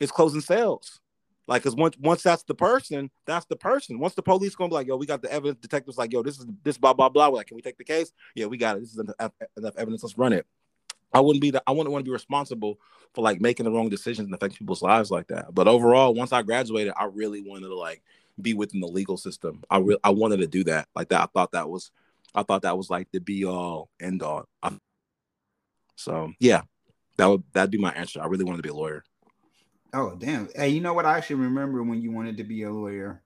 is 0.00 0.10
closing 0.10 0.40
sales 0.40 1.00
like, 1.46 1.62
cause 1.62 1.76
once 1.76 1.96
once 1.98 2.22
that's 2.22 2.42
the 2.44 2.54
person, 2.54 3.10
that's 3.26 3.46
the 3.46 3.56
person. 3.56 3.98
Once 3.98 4.14
the 4.14 4.22
police 4.22 4.54
gonna 4.54 4.68
be 4.68 4.74
like, 4.74 4.86
yo, 4.86 4.96
we 4.96 5.06
got 5.06 5.22
the 5.22 5.32
evidence. 5.32 5.60
Detectives 5.60 5.98
like, 5.98 6.12
yo, 6.12 6.22
this 6.22 6.38
is 6.38 6.46
this 6.62 6.78
blah 6.78 6.94
blah 6.94 7.08
blah. 7.08 7.28
We're 7.28 7.36
like, 7.36 7.48
can 7.48 7.56
we 7.56 7.62
take 7.62 7.78
the 7.78 7.84
case? 7.84 8.12
Yeah, 8.34 8.46
we 8.46 8.56
got 8.56 8.76
it. 8.76 8.80
This 8.80 8.92
is 8.92 8.98
enough, 8.98 9.32
enough 9.56 9.76
evidence. 9.76 10.02
Let's 10.02 10.16
run 10.16 10.32
it. 10.32 10.46
I 11.12 11.20
wouldn't 11.20 11.40
be 11.40 11.50
the, 11.50 11.62
I 11.66 11.70
wouldn't 11.70 11.92
want 11.92 12.04
to 12.04 12.08
be 12.08 12.12
responsible 12.12 12.80
for 13.14 13.22
like 13.22 13.40
making 13.40 13.64
the 13.64 13.70
wrong 13.70 13.88
decisions 13.88 14.26
and 14.26 14.34
affecting 14.34 14.58
people's 14.58 14.82
lives 14.82 15.10
like 15.10 15.28
that. 15.28 15.54
But 15.54 15.68
overall, 15.68 16.12
once 16.12 16.32
I 16.32 16.42
graduated, 16.42 16.92
I 16.96 17.04
really 17.04 17.40
wanted 17.40 17.68
to 17.68 17.76
like 17.76 18.02
be 18.40 18.52
within 18.54 18.80
the 18.80 18.88
legal 18.88 19.16
system. 19.16 19.62
I 19.70 19.78
re- 19.78 19.98
I 20.02 20.10
wanted 20.10 20.38
to 20.38 20.48
do 20.48 20.64
that 20.64 20.88
like 20.96 21.10
that. 21.10 21.22
I 21.22 21.26
thought 21.26 21.52
that 21.52 21.68
was 21.68 21.92
I 22.34 22.42
thought 22.42 22.62
that 22.62 22.76
was 22.76 22.90
like 22.90 23.08
the 23.12 23.20
be 23.20 23.44
all 23.44 23.90
end 24.00 24.22
all. 24.22 24.46
I, 24.62 24.76
so 25.94 26.32
yeah, 26.40 26.62
that 27.16 27.26
would 27.26 27.44
that'd 27.52 27.70
be 27.70 27.78
my 27.78 27.92
answer. 27.92 28.20
I 28.20 28.26
really 28.26 28.44
wanted 28.44 28.58
to 28.58 28.62
be 28.64 28.70
a 28.70 28.74
lawyer. 28.74 29.04
Oh 29.94 30.16
damn! 30.18 30.48
Hey, 30.56 30.70
you 30.70 30.80
know 30.80 30.92
what? 30.92 31.06
I 31.06 31.16
actually 31.16 31.36
remember 31.36 31.82
when 31.84 32.02
you 32.02 32.10
wanted 32.10 32.36
to 32.38 32.44
be 32.44 32.64
a 32.64 32.70
lawyer. 32.70 33.22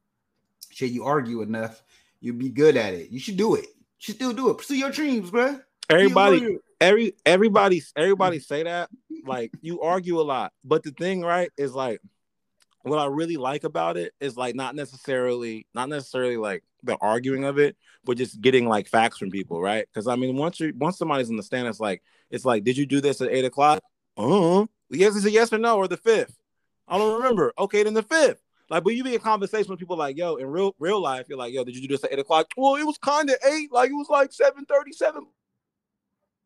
Shit, 0.71 0.91
you 0.91 1.05
argue 1.05 1.41
enough, 1.41 1.83
you'll 2.21 2.37
be 2.37 2.51
good 2.51 2.77
at 2.77 2.93
it. 2.93 3.11
You 3.11 3.19
should 3.19 3.39
do 3.39 3.55
it. 3.55 3.65
You 3.65 3.99
should 3.99 4.17
still 4.17 4.35
do 4.35 4.51
it. 4.51 4.59
Pursue 4.59 4.77
your 4.77 4.91
dreams, 4.91 5.31
bro. 5.31 5.61
Everybody, 5.89 6.59
every 6.79 7.15
everybody, 7.25 7.83
everybody 7.97 8.39
say 8.39 8.65
that. 8.65 8.91
Like 9.25 9.51
you 9.63 9.81
argue 9.81 10.21
a 10.21 10.23
lot, 10.23 10.53
but 10.63 10.83
the 10.83 10.91
thing, 10.91 11.23
right, 11.23 11.51
is 11.57 11.75
like 11.75 12.01
what 12.83 12.99
I 12.99 13.07
really 13.07 13.37
like 13.37 13.65
about 13.65 13.97
it 13.97 14.13
is 14.21 14.37
like 14.37 14.55
not 14.55 14.75
necessarily, 14.75 15.67
not 15.75 15.89
necessarily 15.89 16.37
like 16.37 16.65
the 16.83 16.97
arguing 17.01 17.45
of 17.45 17.59
it, 17.59 17.77
but 18.05 18.17
just 18.17 18.41
getting 18.41 18.69
like 18.69 18.89
facts 18.89 19.19
from 19.19 19.31
people, 19.31 19.61
right? 19.61 19.87
Because 19.93 20.07
I 20.07 20.17
mean, 20.17 20.37
once 20.37 20.61
you 20.61 20.73
once 20.77 20.99
somebody's 20.99 21.31
in 21.31 21.37
the 21.37 21.43
stand, 21.43 21.67
it's 21.67 21.81
like 21.81 22.03
it's 22.31 22.45
like, 22.45 22.65
did 22.65 22.77
you 22.77 22.87
do 22.87 23.01
this 23.01 23.21
at 23.21 23.31
eight 23.31 23.45
o'clock? 23.45 23.83
Uh, 24.17 24.67
yes, 24.91 25.17
it's 25.17 25.25
a 25.25 25.31
yes 25.31 25.53
or 25.53 25.59
no, 25.59 25.79
or 25.79 25.89
the 25.89 25.97
fifth. 25.97 26.38
I 26.89 26.99
don't 26.99 27.17
remember. 27.17 27.53
Okay, 27.59 27.83
then 27.83 27.95
the 27.95 28.03
fifth. 28.03 28.41
Like, 28.71 28.85
but 28.85 28.95
you 28.95 29.03
be 29.03 29.15
in 29.15 29.21
conversation 29.21 29.71
with 29.71 29.79
people 29.79 29.97
like, 29.97 30.17
yo, 30.17 30.37
in 30.37 30.47
real 30.47 30.75
real 30.79 31.01
life, 31.01 31.27
you're 31.29 31.39
like, 31.39 31.53
yo, 31.53 31.65
did 31.65 31.75
you 31.75 31.83
do 31.83 31.89
this 31.89 32.05
at 32.05 32.13
eight 32.13 32.19
o'clock? 32.19 32.49
Well, 32.57 32.77
it 32.77 32.85
was 32.85 32.99
kind 32.99 33.31
of 33.31 33.37
eight. 33.47 33.73
Like, 33.73 33.91
it 33.91 33.95
was 33.95 34.09
like 34.11 34.33
seven 34.33 34.67
thirty-seven. 34.67 35.27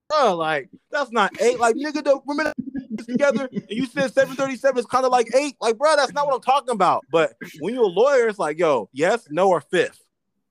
Bro, 0.09 0.36
like 0.36 0.68
that's 0.90 1.11
not 1.11 1.32
eight. 1.40 1.59
Like, 1.59 1.74
nigga, 1.74 2.05
the 2.05 2.20
women 2.24 2.53
together, 3.09 3.49
and 3.51 3.64
you 3.68 3.86
said 3.86 4.12
seven 4.12 4.36
thirty-seven 4.36 4.78
is 4.78 4.86
kind 4.86 5.05
of 5.05 5.11
like 5.11 5.34
eight. 5.34 5.57
Like, 5.61 5.78
bro, 5.78 5.97
that's 5.97 6.12
not 6.12 6.26
what 6.26 6.34
I'm 6.34 6.43
talking 6.43 6.74
about. 6.74 7.05
But 7.11 7.34
when 7.61 7.74
you're 7.74 7.84
a 7.84 7.86
lawyer, 7.86 8.28
it's 8.28 8.38
like, 8.38 8.59
yo, 8.59 8.88
yes, 8.93 9.26
no, 9.30 9.49
or 9.49 9.61
fifth. 9.61 10.01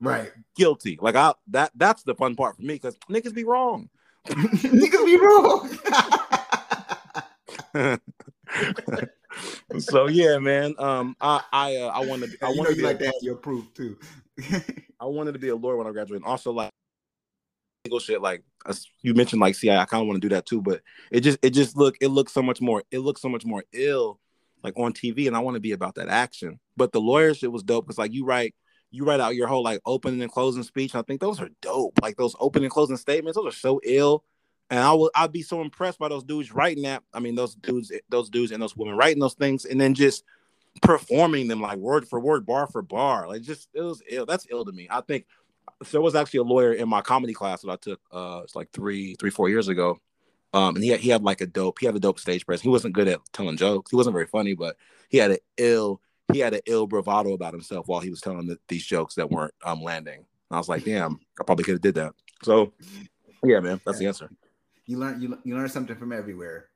Right. 0.02 0.32
Guilty. 0.56 0.98
Like, 1.00 1.16
I 1.16 1.34
that 1.50 1.72
that's 1.76 2.04
the 2.04 2.16
fun 2.16 2.36
part 2.36 2.58
for 2.58 2.64
me 2.64 2.74
because 2.74 2.98
niggas 3.10 3.34
be 3.34 3.44
wrong. 3.44 3.90
niggas 4.28 5.06
be 5.06 5.18
wrong. 7.76 8.00
so 9.80 10.08
yeah, 10.08 10.38
man. 10.38 10.76
Um, 10.78 11.16
I 11.22 11.42
I 11.52 11.76
uh, 11.78 11.88
I 11.88 12.06
wanted 12.06 12.38
I 12.42 12.50
wanted 12.50 12.76
to 12.76 12.84
like 12.84 13.00
that 13.00 13.16
your 13.22 13.36
proof 13.36 13.74
too. 13.74 13.98
I 15.00 15.06
wanted 15.06 15.34
to 15.34 15.40
be 15.40 15.50
a 15.50 15.56
lawyer 15.56 15.78
when 15.78 15.88
I 15.88 15.92
graduated. 15.92 16.26
Also, 16.26 16.52
like 16.52 16.72
legal 17.86 18.00
shit, 18.00 18.22
like 18.22 18.44
you 19.02 19.14
mentioned, 19.14 19.42
like 19.42 19.56
see, 19.56 19.70
I, 19.70 19.82
I 19.82 19.86
kind 19.86 20.02
of 20.02 20.08
want 20.08 20.22
to 20.22 20.28
do 20.28 20.34
that 20.36 20.46
too. 20.46 20.62
But 20.62 20.82
it 21.12 21.22
just 21.22 21.40
it 21.42 21.52
just 21.52 21.76
look 21.76 21.96
it 22.02 22.10
looks 22.10 22.34
so 22.34 22.42
much 22.42 22.62
more 22.62 22.84
it 22.92 23.00
looks 23.00 23.22
so 23.22 23.30
much 23.30 23.46
more 23.46 23.64
ill, 23.74 24.20
like 24.64 24.74
on 24.78 24.94
TV, 24.94 25.28
and 25.28 25.36
I 25.36 25.40
want 25.40 25.56
to 25.56 25.62
be 25.62 25.72
about 25.72 25.96
that 25.96 26.10
action. 26.10 26.60
But 26.78 26.92
the 26.92 27.02
lawyer 27.02 27.34
shit 27.34 27.52
was 27.52 27.64
dope 27.64 27.86
because 27.86 27.98
like 27.98 28.14
you 28.14 28.26
write 28.26 28.56
you 28.92 29.06
write 29.06 29.20
out 29.20 29.36
your 29.36 29.48
whole 29.48 29.64
like 29.64 29.82
opening 29.86 30.22
and 30.22 30.32
closing 30.32 30.64
speech. 30.64 30.96
I 30.96 31.02
think 31.02 31.22
those 31.22 31.40
are 31.40 31.50
dope. 31.62 32.00
Like 32.02 32.18
those 32.18 32.36
opening 32.40 32.66
and 32.66 32.74
closing 32.74 32.98
statements, 32.98 33.38
those 33.38 33.54
are 33.54 33.58
so 33.58 33.80
ill. 33.84 34.24
And 34.72 34.80
I 34.80 34.94
will 34.94 35.12
I'd 35.14 35.34
be 35.34 35.42
so 35.42 35.62
impressed 35.62 36.00
by 36.00 36.08
those 36.08 36.24
dudes 36.24 36.54
writing 36.54 36.84
that. 36.84 37.04
I 37.14 37.20
mean, 37.20 37.36
those 37.36 37.56
dudes, 37.56 37.92
those 38.08 38.30
dudes 38.30 38.54
and 38.54 38.64
those 38.64 38.76
women 38.76 38.96
writing 38.96 39.20
those 39.20 39.34
things 39.34 39.66
and 39.66 39.80
then 39.80 39.94
just 39.94 40.24
performing 40.82 41.50
them 41.50 41.60
like 41.62 41.78
word 41.78 42.08
for 42.08 42.22
word, 42.22 42.46
bar 42.46 42.68
for 42.68 42.82
bar. 42.82 43.28
Like 43.28 43.42
just 43.42 43.68
it 43.74 43.82
was 43.82 44.02
ill. 44.10 44.26
That's 44.26 44.48
ill 44.50 44.64
to 44.64 44.72
me. 44.72 44.88
I 44.90 45.02
think 45.02 45.26
so 45.84 45.90
there 45.92 46.02
was 46.02 46.16
actually 46.16 46.40
a 46.40 46.44
lawyer 46.44 46.72
in 46.72 46.88
my 46.88 47.02
comedy 47.02 47.34
class 47.34 47.62
that 47.62 47.70
I 47.70 47.76
took 47.76 48.00
uh 48.14 48.42
it's 48.46 48.56
like 48.56 48.72
three, 48.72 49.16
three, 49.16 49.30
four 49.30 49.50
years 49.50 49.68
ago. 49.68 50.00
Um, 50.54 50.76
and 50.76 50.84
he 50.84 50.90
had, 50.90 51.00
he 51.02 51.10
had 51.10 51.24
like 51.24 51.42
a 51.42 51.48
dope, 51.48 51.80
he 51.80 51.86
had 51.86 51.96
a 51.96 52.00
dope 52.00 52.20
stage 52.20 52.46
presence. 52.46 52.64
He 52.64 52.70
wasn't 52.70 52.94
good 52.94 53.10
at 53.10 53.20
telling 53.34 53.58
jokes. 53.58 53.92
He 53.92 53.98
wasn't 53.98 54.14
very 54.14 54.28
funny, 54.28 54.54
but 54.54 54.78
he 55.10 55.18
had 55.18 55.32
an 55.32 55.38
ill, 55.58 56.02
he 56.32 56.40
had 56.40 56.54
an 56.54 56.62
ill 56.66 56.88
bravado 56.88 57.34
about 57.34 57.54
himself 57.54 57.88
while 57.88 58.00
he 58.00 58.10
was 58.10 58.22
telling 58.22 58.48
the, 58.48 58.58
these 58.70 58.86
jokes 58.86 59.16
that 59.16 59.30
weren't 59.30 59.54
um 59.66 59.82
landing. 59.82 60.20
And 60.20 60.56
I 60.56 60.58
was 60.58 60.70
like, 60.70 60.86
damn, 60.86 61.20
I 61.40 61.44
probably 61.44 61.66
could 61.66 61.76
have 61.76 61.82
did 61.82 61.96
that. 61.96 62.14
So 62.44 62.72
yeah, 63.44 63.60
man, 63.60 63.82
that's 63.86 64.00
the 64.00 64.08
answer 64.08 64.30
you 64.92 64.98
learn 64.98 65.22
you, 65.22 65.38
you 65.44 65.56
learn 65.56 65.70
something 65.70 65.96
from 65.96 66.12
everywhere. 66.12 66.68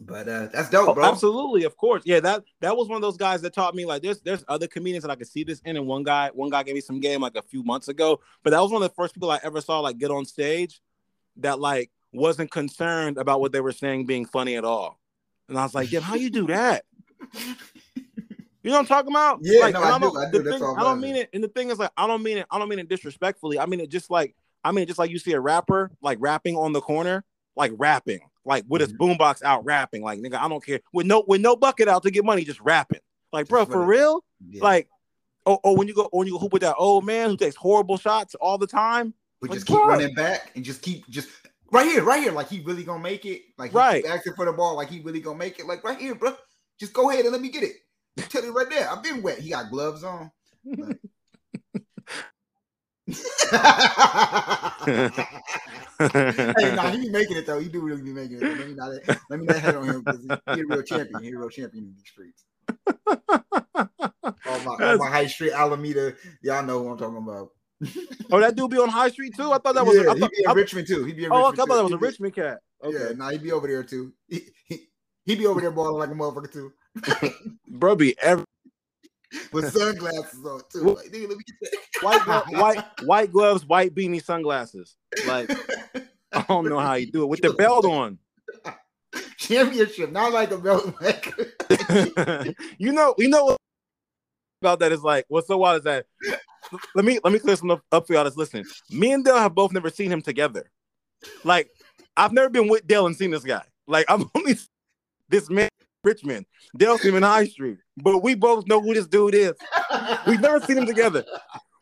But 0.00 0.28
uh 0.28 0.46
that's 0.52 0.70
dope, 0.70 0.88
oh, 0.88 0.94
bro. 0.94 1.04
absolutely, 1.04 1.64
of 1.64 1.76
course. 1.76 2.02
Yeah, 2.06 2.20
that 2.20 2.44
that 2.60 2.76
was 2.76 2.88
one 2.88 2.96
of 2.96 3.02
those 3.02 3.18
guys 3.18 3.42
that 3.42 3.52
taught 3.52 3.74
me 3.74 3.84
like 3.84 4.02
there's 4.02 4.20
there's 4.20 4.44
other 4.48 4.66
comedians 4.66 5.02
that 5.04 5.10
I 5.10 5.16
could 5.16 5.28
see 5.28 5.44
this 5.44 5.60
in. 5.64 5.76
And 5.76 5.86
one 5.86 6.02
guy, 6.02 6.30
one 6.32 6.48
guy 6.48 6.62
gave 6.62 6.74
me 6.74 6.80
some 6.80 7.00
game 7.00 7.20
like 7.20 7.36
a 7.36 7.42
few 7.42 7.62
months 7.62 7.88
ago. 7.88 8.20
But 8.42 8.50
that 8.50 8.60
was 8.60 8.72
one 8.72 8.82
of 8.82 8.88
the 8.88 8.94
first 8.94 9.12
people 9.12 9.30
I 9.30 9.40
ever 9.42 9.60
saw 9.60 9.80
like 9.80 9.98
get 9.98 10.10
on 10.10 10.24
stage 10.24 10.80
that 11.36 11.60
like 11.60 11.90
wasn't 12.12 12.50
concerned 12.50 13.18
about 13.18 13.40
what 13.40 13.52
they 13.52 13.60
were 13.60 13.72
saying 13.72 14.06
being 14.06 14.24
funny 14.24 14.56
at 14.56 14.64
all. 14.64 14.98
And 15.48 15.58
I 15.58 15.64
was 15.64 15.74
like, 15.74 15.92
yeah, 15.92 16.00
how 16.00 16.14
you 16.14 16.30
do 16.30 16.46
that? 16.46 16.84
You 18.62 18.70
know 18.70 18.76
what 18.76 18.80
I'm 18.80 18.86
talking 18.88 19.10
about? 19.10 19.38
Yeah, 19.40 19.60
like, 19.62 19.74
no, 19.74 19.82
I, 19.82 19.94
I, 19.94 19.98
do, 19.98 20.16
I 20.18 20.30
do. 20.30 20.42
Thing, 20.42 20.62
I 20.62 20.82
don't 20.82 21.00
mean 21.00 21.16
it. 21.16 21.30
And 21.32 21.42
the 21.42 21.48
thing 21.48 21.70
is, 21.70 21.78
like, 21.78 21.92
I 21.96 22.06
don't 22.06 22.22
mean 22.22 22.38
it. 22.38 22.46
I 22.50 22.58
don't 22.58 22.68
mean 22.68 22.78
it 22.78 22.90
disrespectfully. 22.90 23.58
I 23.58 23.64
mean 23.64 23.80
it 23.80 23.88
just 23.88 24.10
like 24.10 24.34
I 24.64 24.72
mean, 24.72 24.86
just 24.86 24.98
like 24.98 25.10
you 25.10 25.18
see 25.18 25.32
a 25.32 25.40
rapper 25.40 25.90
like 26.02 26.18
rapping 26.20 26.56
on 26.56 26.72
the 26.72 26.80
corner, 26.80 27.24
like 27.56 27.72
rapping, 27.76 28.20
like 28.44 28.64
with 28.68 28.80
his 28.80 28.92
mm-hmm. 28.92 29.22
boombox 29.22 29.42
out 29.42 29.64
rapping, 29.64 30.02
like 30.02 30.18
nigga, 30.20 30.34
I 30.34 30.48
don't 30.48 30.64
care 30.64 30.80
with 30.92 31.06
no 31.06 31.24
with 31.26 31.40
no 31.40 31.56
bucket 31.56 31.88
out 31.88 32.02
to 32.04 32.10
get 32.10 32.24
money, 32.24 32.44
just 32.44 32.60
rapping. 32.60 33.00
Like, 33.32 33.48
bro, 33.48 33.64
for 33.64 33.84
real? 33.84 34.24
Yeah. 34.48 34.62
Like, 34.62 34.88
oh, 35.46 35.58
oh, 35.62 35.74
when 35.74 35.88
you 35.88 35.94
go 35.94 36.08
when 36.10 36.26
you 36.26 36.34
go 36.34 36.38
hoop 36.38 36.52
with 36.52 36.62
that 36.62 36.76
old 36.78 37.04
man 37.04 37.30
who 37.30 37.36
takes 37.36 37.56
horrible 37.56 37.96
shots 37.96 38.34
all 38.34 38.58
the 38.58 38.66
time, 38.66 39.14
but 39.40 39.50
like, 39.50 39.56
just 39.56 39.66
keep 39.66 39.76
bro. 39.76 39.86
running 39.86 40.14
back 40.14 40.52
and 40.54 40.64
just 40.64 40.82
keep 40.82 41.08
just 41.08 41.28
right 41.70 41.86
here, 41.86 42.02
right 42.02 42.22
here, 42.22 42.32
like 42.32 42.48
he 42.48 42.60
really 42.60 42.84
gonna 42.84 43.02
make 43.02 43.24
it, 43.24 43.42
like 43.56 43.72
right 43.72 44.04
asking 44.04 44.34
for 44.34 44.44
the 44.44 44.52
ball, 44.52 44.76
like 44.76 44.90
he 44.90 45.00
really 45.00 45.20
gonna 45.20 45.38
make 45.38 45.58
it, 45.58 45.66
like 45.66 45.84
right 45.84 45.98
here, 45.98 46.14
bro. 46.14 46.34
Just 46.78 46.92
go 46.92 47.10
ahead 47.10 47.24
and 47.24 47.32
let 47.32 47.42
me 47.42 47.50
get 47.50 47.62
it. 47.62 47.76
Tell 48.30 48.44
you 48.44 48.52
right 48.52 48.68
there, 48.68 48.90
I've 48.90 49.02
been 49.02 49.22
wet. 49.22 49.38
He 49.38 49.50
got 49.50 49.70
gloves 49.70 50.02
on. 50.02 50.30
hey, 56.00 56.74
nah, 56.76 56.90
he 56.90 56.98
be 56.98 57.10
making 57.10 57.36
it 57.36 57.46
though. 57.46 57.58
He 57.58 57.68
do 57.68 57.80
really 57.80 58.02
be 58.02 58.12
making 58.12 58.38
it. 58.38 58.42
Let 58.42 58.68
me 58.68 58.74
not 58.74 58.90
let 59.28 59.40
me 59.40 59.46
not 59.46 59.56
head 59.56 59.76
on 59.76 59.84
him 59.84 60.02
because 60.02 60.20
he, 60.22 60.60
a 60.60 60.66
real 60.66 60.82
champion. 60.82 61.22
He 61.22 61.30
a 61.32 61.38
real 61.38 61.48
champion 61.48 61.84
in 61.84 61.94
these 61.94 62.08
streets. 62.08 62.44
all 64.46 64.60
my, 64.78 64.96
my 64.96 65.08
high 65.08 65.26
street 65.26 65.52
Alameda, 65.52 66.14
y'all 66.42 66.64
know 66.64 66.82
who 66.82 66.90
I'm 66.90 66.98
talking 66.98 67.16
about. 67.16 67.50
oh, 68.30 68.40
that 68.40 68.54
dude 68.54 68.70
be 68.70 68.78
on 68.78 68.90
High 68.90 69.08
Street 69.08 69.34
too. 69.34 69.52
I 69.52 69.58
thought 69.58 69.74
that 69.74 69.86
was. 69.86 69.96
Yeah, 69.96 70.02
I 70.02 70.18
thought, 70.18 70.30
he 70.36 70.42
be 70.42 70.50
in 70.50 70.54
Richmond 70.54 70.86
too. 70.86 71.04
He 71.04 71.14
be 71.14 71.24
in 71.24 71.32
oh, 71.32 71.50
Richmond 71.50 71.54
I 71.54 71.56
thought 71.56 71.76
that 71.76 71.84
was 71.84 71.92
a 71.92 71.98
Richmond 71.98 72.34
cat. 72.34 72.58
Okay, 72.84 72.98
yeah, 72.98 73.12
nah, 73.14 73.30
he 73.30 73.38
be 73.38 73.52
over 73.52 73.66
there 73.66 73.82
too. 73.82 74.12
He, 74.28 74.42
he, 74.66 74.88
he 75.24 75.34
be 75.34 75.46
over 75.46 75.60
there 75.60 75.70
balling 75.70 75.98
like 75.98 76.10
a 76.10 76.12
motherfucker 76.12 76.52
too. 76.52 76.72
Bro, 77.68 77.96
be 77.96 78.18
every 78.20 78.44
with 79.52 79.72
sunglasses 79.72 80.44
on 80.44 80.60
too. 80.70 80.80
Like, 80.80 81.06
nigga, 81.06 81.28
let 81.28 81.38
me 81.38 81.44
get 81.46 81.56
that. 81.60 81.78
white, 82.02 82.60
white, 82.60 82.84
white 83.04 83.32
gloves, 83.32 83.64
white 83.64 83.94
beanie, 83.94 84.22
sunglasses. 84.22 84.96
Like, 85.26 85.50
I 86.32 86.42
don't 86.48 86.68
know 86.68 86.78
how 86.78 86.94
you 86.94 87.10
do 87.10 87.22
it 87.22 87.26
with 87.26 87.40
the 87.40 87.52
belt 87.52 87.84
on. 87.84 88.18
championship, 89.36 90.12
not 90.12 90.32
like 90.32 90.50
a 90.50 90.58
belt. 90.58 90.94
you 92.78 92.92
know, 92.92 93.14
you 93.18 93.28
know 93.28 93.44
what 93.44 93.56
about 94.60 94.80
that 94.80 94.92
is 94.92 95.02
like 95.02 95.24
what's 95.28 95.48
so 95.48 95.56
wild 95.56 95.78
is 95.78 95.84
that 95.84 96.04
let 96.94 97.04
me 97.04 97.18
let 97.24 97.32
me 97.32 97.38
clear 97.38 97.56
some 97.56 97.70
up, 97.70 97.82
up 97.92 98.06
for 98.06 98.12
y'all 98.12 98.24
that's 98.24 98.36
listening. 98.36 98.64
Me 98.90 99.12
and 99.12 99.24
Dale 99.24 99.38
have 99.38 99.54
both 99.54 99.72
never 99.72 99.88
seen 99.88 100.12
him 100.12 100.22
together. 100.22 100.70
Like 101.44 101.70
I've 102.16 102.32
never 102.32 102.50
been 102.50 102.68
with 102.68 102.86
Dale 102.86 103.06
and 103.06 103.16
seen 103.16 103.30
this 103.30 103.44
guy. 103.44 103.62
Like 103.86 104.04
I'm 104.08 104.30
only 104.34 104.56
this 105.28 105.48
man 105.48 105.69
Richmond. 106.04 106.46
Dale 106.76 106.98
seen 106.98 107.10
him 107.10 107.16
in 107.18 107.22
High 107.22 107.46
Street, 107.46 107.78
but 107.96 108.22
we 108.22 108.34
both 108.34 108.66
know 108.66 108.80
who 108.80 108.94
this 108.94 109.06
dude 109.06 109.34
is. 109.34 109.52
We've 110.26 110.40
never 110.40 110.60
seen 110.60 110.78
him 110.78 110.86
together. 110.86 111.24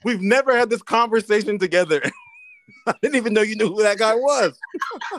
We've 0.05 0.21
never 0.21 0.57
had 0.57 0.71
this 0.71 0.83
conversation 0.83 1.59
together. 1.59 2.03
I 2.87 2.95
didn't 3.03 3.17
even 3.17 3.35
know 3.35 3.43
you 3.43 3.57
knew 3.57 3.69
who 3.69 3.83
that 3.83 3.99
guy 3.99 4.15
was. 4.15 4.59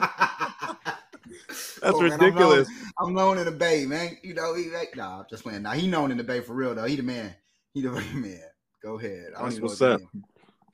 That's 1.48 1.80
Oh, 1.82 2.00
man, 2.00 2.12
I'm 2.12 2.20
ridiculous. 2.20 2.68
known- 2.68 2.90
I'm 2.98 3.14
known 3.14 3.38
in 3.38 3.44
the 3.44 3.50
Bay, 3.52 3.86
man. 3.86 4.18
You 4.22 4.34
know, 4.34 4.54
he 4.54 4.70
like, 4.70 4.94
nah, 4.96 5.20
I'm 5.20 5.24
just 5.30 5.42
playing. 5.42 5.62
Nah, 5.62 5.72
he 5.72 5.86
known 5.86 6.10
in 6.10 6.16
the 6.18 6.24
Bay 6.24 6.40
for 6.40 6.54
real 6.54 6.74
though. 6.74 6.84
He 6.84 6.96
the 6.96 7.02
man. 7.02 7.34
He 7.72 7.82
the 7.82 7.90
man. 8.14 8.40
Go 8.82 8.98
ahead. 8.98 9.28
I 9.36 9.44
That's 9.44 9.60
what's 9.60 9.80
up. 9.80 10.00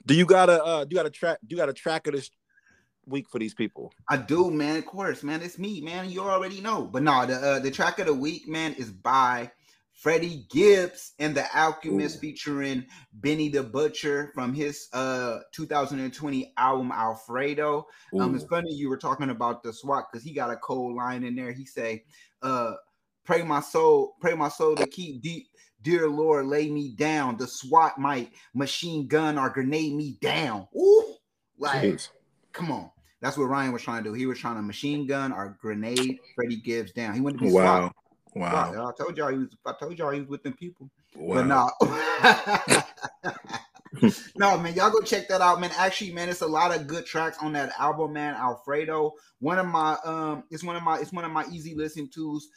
Do 0.07 0.15
you 0.15 0.25
got 0.25 0.49
a 0.49 0.63
uh 0.65 0.85
do 0.85 0.95
you 0.95 0.97
got 0.97 1.07
a 1.07 1.11
track 1.11 1.39
do 1.47 1.55
you 1.55 1.57
got 1.57 1.69
a 1.69 1.73
track 1.73 2.07
of 2.07 2.15
this 2.15 2.31
week 3.07 3.29
for 3.29 3.39
these 3.39 3.55
people? 3.55 3.93
I 4.09 4.17
do, 4.17 4.51
man. 4.51 4.77
Of 4.77 4.87
course, 4.87 5.23
man. 5.23 5.43
It's 5.43 5.59
me, 5.59 5.81
man. 5.81 6.11
You 6.11 6.23
already 6.23 6.61
know. 6.61 6.83
But 6.83 7.03
no, 7.03 7.27
the 7.27 7.35
uh, 7.35 7.59
the 7.61 7.71
track 7.71 7.99
of 7.99 8.07
the 8.07 8.15
week, 8.15 8.49
man, 8.49 8.75
is 8.75 8.91
by 8.91 9.51
Freddie 9.97 10.47
Gibbs 10.51 11.13
and 11.19 11.35
the 11.35 11.45
Alchemist 11.57 12.19
Ooh. 12.19 12.21
featuring 12.21 12.87
Benny 13.15 13.49
the 13.49 13.63
Butcher 13.63 14.31
from 14.35 14.53
his 14.53 14.89
uh 14.93 15.39
2020 15.53 16.53
album 16.57 16.93
Alfredo. 16.93 17.87
Um, 18.21 18.35
it's 18.35 18.45
funny 18.45 18.73
you 18.73 18.89
were 18.89 18.99
talking 18.99 19.31
about 19.31 19.63
the 19.63 19.73
SWAT 19.73 20.07
because 20.13 20.25
he 20.25 20.33
got 20.33 20.51
a 20.51 20.57
cold 20.57 20.97
line 20.97 21.25
in 21.25 21.35
there. 21.35 21.53
He 21.53 21.65
say, 21.65 22.05
uh, 22.43 22.75
pray 23.25 23.43
my 23.43 23.61
soul, 23.61 24.17
pray 24.21 24.35
my 24.35 24.49
soul 24.49 24.77
to 24.77 24.87
keep 24.87 25.23
deep. 25.23 25.49
Dear 25.83 26.09
Lord, 26.09 26.47
lay 26.47 26.69
me 26.71 26.95
down. 26.95 27.37
The 27.37 27.47
SWAT 27.47 27.99
might 27.99 28.33
machine 28.55 29.07
gun 29.07 29.39
or 29.39 29.49
grenade 29.51 29.95
me 29.95 30.19
down. 30.21 30.69
Ooh, 30.77 31.15
like 31.59 31.83
Jeez. 31.83 32.09
come 32.53 32.71
on. 32.71 32.91
That's 33.21 33.37
what 33.37 33.45
Ryan 33.45 33.73
was 33.73 33.83
trying 33.83 34.05
to 34.05 34.11
do. 34.11 34.15
He 34.15 34.27
was 34.27 34.39
trying 34.39 34.57
to 34.57 34.63
machine 34.63 35.07
gun 35.07 35.33
or 35.33 35.57
grenade 35.61 36.19
Freddie 36.35 36.61
Gibbs 36.61 36.93
down. 36.93 37.15
He 37.15 37.21
went 37.21 37.39
to 37.39 37.45
be 37.45 37.51
Wow. 37.51 37.93
Wow. 38.35 38.73
SWAT. 38.73 38.95
I 38.95 39.03
told 39.03 39.17
y'all 39.17 39.29
he 39.29 39.39
was. 39.39 39.49
I 39.65 39.73
told 39.73 39.99
y'all 39.99 40.11
he 40.11 40.21
was 40.21 40.29
with 40.29 40.43
them 40.43 40.53
people. 40.53 40.91
Wow. 41.15 41.35
But 41.37 41.47
no. 41.47 42.83
no, 44.37 44.59
man, 44.59 44.75
y'all 44.75 44.91
go 44.91 45.01
check 45.01 45.29
that 45.29 45.41
out, 45.41 45.61
man. 45.61 45.71
Actually, 45.77 46.13
man, 46.13 46.29
it's 46.29 46.43
a 46.43 46.47
lot 46.47 46.75
of 46.75 46.87
good 46.87 47.07
tracks 47.07 47.39
on 47.41 47.53
that 47.55 47.73
album, 47.79 48.13
man. 48.13 48.35
Alfredo, 48.35 49.13
one 49.41 49.59
of 49.59 49.67
my 49.67 49.97
um, 50.05 50.45
it's 50.51 50.63
one 50.65 50.77
of 50.77 50.83
my 50.83 50.99
it's 50.99 51.13
one 51.13 51.25
of 51.25 51.33
my 51.33 51.45
easy 51.51 51.75
listening 51.75 52.11
tools. 52.11 52.49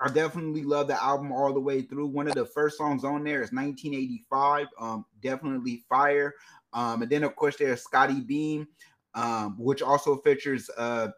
I 0.00 0.08
definitely 0.08 0.64
love 0.64 0.88
the 0.88 1.02
album 1.02 1.32
all 1.32 1.52
the 1.52 1.60
way 1.60 1.82
through. 1.82 2.08
One 2.08 2.26
of 2.26 2.34
the 2.34 2.44
first 2.44 2.76
songs 2.76 3.04
on 3.04 3.24
there 3.24 3.42
is 3.42 3.52
1985. 3.52 4.66
Um, 4.78 5.04
definitely 5.22 5.84
fire. 5.88 6.34
Um, 6.72 7.02
and 7.02 7.10
then 7.10 7.22
of 7.22 7.36
course 7.36 7.56
there's 7.56 7.82
Scottie 7.82 8.20
Beam, 8.20 8.66
um, 9.14 9.56
which 9.58 9.82
also 9.82 10.16
features 10.18 10.70
uh 10.76 11.08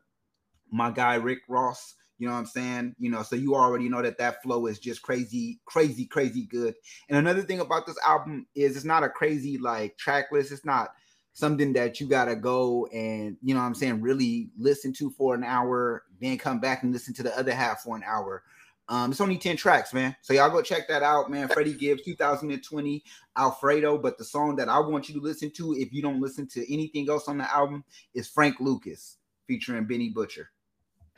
my 0.70 0.90
guy 0.90 1.14
Rick 1.16 1.40
Ross. 1.48 1.94
You 2.18 2.26
know 2.26 2.32
what 2.32 2.40
I'm 2.40 2.46
saying? 2.46 2.94
You 2.98 3.10
know, 3.10 3.22
so 3.22 3.36
you 3.36 3.54
already 3.54 3.90
know 3.90 4.00
that 4.00 4.16
that 4.18 4.42
flow 4.42 4.66
is 4.66 4.78
just 4.78 5.02
crazy, 5.02 5.60
crazy, 5.66 6.06
crazy 6.06 6.46
good. 6.46 6.74
And 7.10 7.18
another 7.18 7.42
thing 7.42 7.60
about 7.60 7.86
this 7.86 7.98
album 8.04 8.46
is 8.54 8.74
it's 8.74 8.86
not 8.86 9.04
a 9.04 9.08
crazy 9.10 9.58
like 9.58 9.98
track 9.98 10.32
list. 10.32 10.50
It's 10.50 10.64
not 10.64 10.90
something 11.34 11.74
that 11.74 12.00
you 12.00 12.08
gotta 12.08 12.34
go 12.34 12.86
and 12.86 13.36
you 13.42 13.52
know 13.52 13.60
what 13.60 13.66
I'm 13.66 13.74
saying 13.74 14.00
really 14.00 14.48
listen 14.56 14.94
to 14.94 15.10
for 15.10 15.34
an 15.34 15.44
hour, 15.44 16.04
then 16.18 16.38
come 16.38 16.58
back 16.58 16.82
and 16.82 16.92
listen 16.92 17.12
to 17.14 17.22
the 17.22 17.38
other 17.38 17.52
half 17.52 17.82
for 17.82 17.94
an 17.94 18.02
hour. 18.06 18.42
Um, 18.88 19.10
it's 19.10 19.20
only 19.20 19.36
10 19.36 19.56
tracks, 19.56 19.92
man. 19.92 20.14
So 20.22 20.32
y'all 20.32 20.50
go 20.50 20.62
check 20.62 20.86
that 20.88 21.02
out, 21.02 21.30
man. 21.30 21.48
Freddie 21.48 21.74
Gibbs 21.74 22.02
2020 22.04 23.02
Alfredo. 23.36 23.98
But 23.98 24.16
the 24.16 24.24
song 24.24 24.56
that 24.56 24.68
I 24.68 24.78
want 24.78 25.08
you 25.08 25.16
to 25.16 25.20
listen 25.20 25.50
to, 25.56 25.74
if 25.74 25.92
you 25.92 26.02
don't 26.02 26.20
listen 26.20 26.46
to 26.48 26.72
anything 26.72 27.10
else 27.10 27.26
on 27.26 27.38
the 27.38 27.52
album, 27.52 27.84
is 28.14 28.28
Frank 28.28 28.60
Lucas 28.60 29.18
featuring 29.48 29.86
Benny 29.86 30.10
Butcher 30.10 30.50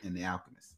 and 0.03 0.15
the 0.15 0.25
Alchemist. 0.25 0.75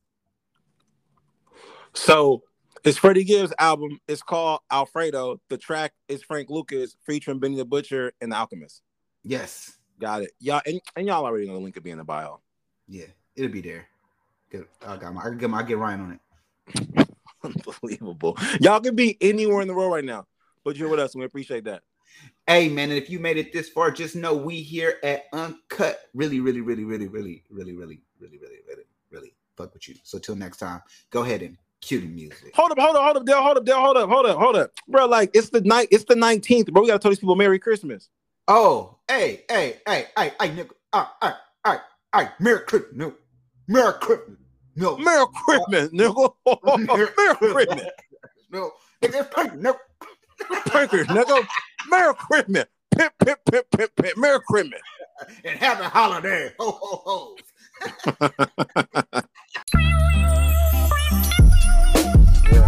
So 1.94 2.44
it's 2.84 2.98
Freddie 2.98 3.24
Gibbs' 3.24 3.54
album. 3.58 4.00
It's 4.08 4.22
called 4.22 4.60
Alfredo. 4.70 5.40
The 5.50 5.58
track 5.58 5.94
is 6.10 6.24
Frank 6.24 6.50
Lucas 6.50 6.96
featuring 7.06 7.40
Benny 7.40 7.56
the 7.56 7.66
Butcher 7.66 8.12
and 8.20 8.32
the 8.32 8.36
Alchemist. 8.36 8.82
Yes. 9.24 9.78
Got 10.00 10.24
it. 10.24 10.32
Y'all 10.40 10.62
and, 10.66 10.82
and 10.96 11.08
y'all 11.08 11.26
already 11.26 11.48
know 11.48 11.54
the 11.54 11.60
link 11.60 11.76
will 11.76 11.84
be 11.84 11.92
in 11.92 12.00
the 12.00 12.04
bio. 12.04 12.42
Yeah, 12.88 13.06
it'll 13.36 13.52
be 13.52 13.62
there. 13.62 13.88
Good. 14.50 14.66
I 14.86 14.98
got 14.98 15.14
my 15.14 15.22
I 15.24 15.30
get 15.36 15.50
my 15.50 15.60
I 15.60 15.64
get 15.64 15.78
Ryan 15.78 16.02
on 16.02 16.12
it. 16.14 16.20
Unbelievable. 17.44 18.38
Y'all 18.60 18.80
can 18.80 18.96
be 18.96 19.18
anywhere 19.22 19.62
in 19.62 19.68
the 19.68 19.74
world 19.74 19.92
right 19.92 20.06
now, 20.06 20.26
but 20.64 20.76
you're 20.76 20.90
with 20.90 21.00
us, 21.00 21.14
and 21.14 21.22
we 21.22 21.26
appreciate 21.26 21.66
that. 21.66 21.82
Hey 22.48 22.68
man, 22.68 22.90
and 22.90 22.98
if 22.98 23.10
you 23.10 23.20
made 23.20 23.38
it 23.38 23.54
this 23.54 23.70
far, 23.70 23.92
just 23.92 24.16
know 24.16 24.36
we 24.36 24.62
here 24.62 24.98
at 25.04 25.26
Uncut 25.32 26.10
really, 26.14 26.40
really, 26.40 26.62
really, 26.62 26.84
really, 26.84 27.08
really, 27.08 27.44
really, 27.50 27.74
really, 27.74 28.02
really, 28.20 28.38
really, 28.40 28.60
really, 28.68 28.84
really 29.10 29.34
fuck 29.56 29.74
with 29.74 29.88
you. 29.88 29.96
So 30.04 30.20
till 30.20 30.36
next 30.36 30.58
time, 30.58 30.82
go 31.12 31.24
ahead 31.24 31.42
and 31.42 31.58
cue 31.82 32.02
the 32.02 32.08
music. 32.08 32.54
Hold 32.56 32.72
up, 32.72 32.80
hold 32.80 32.96
up, 32.96 33.04
hold 33.04 33.18
up, 33.18 33.26
Dale, 33.26 33.42
hold 33.42 33.58
up, 33.58 33.66
Dale, 33.66 33.80
hold 33.80 33.98
up, 33.98 34.10
hold 34.10 34.26
up, 34.26 34.38
hold 34.38 34.56
up, 34.56 34.72
bro. 34.88 35.06
Like 35.06 35.32
it's 35.34 35.50
the 35.50 35.62
night, 35.62 35.88
it's 35.92 36.06
the 36.06 36.16
19th, 36.16 36.72
bro. 36.72 36.82
We 36.82 36.88
gotta 36.88 37.00
tell 37.00 37.12
these 37.12 37.20
people 37.20 37.36
Merry 37.36 37.60
Christmas. 37.60 38.10
Oh, 38.48 38.98
hey, 39.08 39.44
hey, 39.50 39.78
hey, 39.88 40.08
hey, 40.18 40.34
hey, 40.40 40.50
nigga, 40.50 40.72
ah, 40.94 41.16
ah, 41.22 41.40
ah, 41.64 41.84
ah, 42.14 42.34
Merry 42.40 42.62
Christmas, 42.62 43.14
Merry 43.68 43.94
Christmas, 43.94 44.38
no, 44.76 44.98
Merry 44.98 45.26
Christmas, 45.46 45.88
uh, 45.88 45.90
nigga. 45.90 46.34
Merry 46.88 47.08
Christmas, 47.54 47.88
no, 48.52 48.72
it's 49.02 49.14
just 49.16 49.32
pink, 49.32 49.54
no. 49.56 49.76
Prankers, 50.68 51.08
nigga. 51.08 51.48
Merry 51.90 52.14
Christmas. 52.16 52.66
Pip, 52.96 53.14
pip, 53.24 53.40
pip, 53.50 53.66
pip, 53.72 53.96
pip. 53.96 54.18
Merry 54.18 54.40
Christmas. 54.48 54.82
and 55.46 55.58
happy 55.60 55.84
holiday, 55.84 56.52
ho, 56.60 56.72
ho, 56.82 57.02
ho. 57.06 57.36
Yeah. 62.52 62.68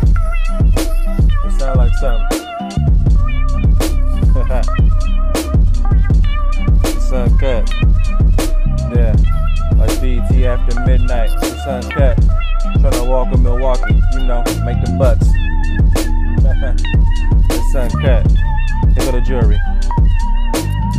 It 1.45 1.51
sound 1.59 1.77
like 1.77 1.93
something. 1.95 2.39
it's 6.85 7.11
uncut. 7.11 7.82
After 10.43 10.77
midnight. 10.81 11.29
It's 11.41 11.65
uncut. 11.65 12.17
Tryna 12.83 13.07
walk 13.07 13.33
in 13.33 13.41
Milwaukee, 13.43 13.93
you 14.11 14.27
know, 14.27 14.43
make 14.65 14.75
the 14.83 14.93
bucks. 14.99 15.25
it's 17.49 17.75
uncut. 17.75 18.29
Here 18.93 19.05
go 19.05 19.11
the 19.13 19.21
jury. 19.21 19.55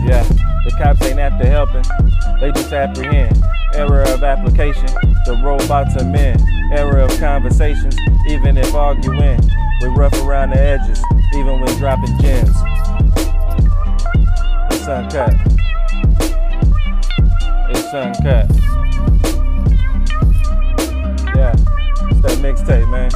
Yeah, 0.09 0.23
the 0.65 0.75
cops 0.79 1.03
ain't 1.03 1.19
after 1.21 1.47
helping, 1.47 1.85
they 2.41 2.53
just 2.53 2.73
apprehend. 2.73 3.37
Error 3.75 4.05
of 4.05 4.25
application, 4.25 4.87
the 5.27 5.39
robots 5.45 5.95
are 5.99 6.05
men. 6.07 6.41
Error 6.73 7.01
of 7.01 7.11
conversations, 7.21 7.95
even 8.29 8.57
if 8.57 8.75
arguing. 8.75 9.41
We 9.83 9.89
rough 9.89 10.15
around 10.23 10.51
the 10.51 10.61
edges, 10.61 11.03
even 11.35 11.61
when 11.61 11.77
dropping 11.77 12.19
gems. 12.21 12.57
It's 14.73 14.89
uncut. 14.89 15.35
It's 17.69 17.93
uncut. 17.93 18.51
Yeah, 18.51 18.94
that 22.25 22.39
mixtape, 22.39 22.89
man. 22.91 23.11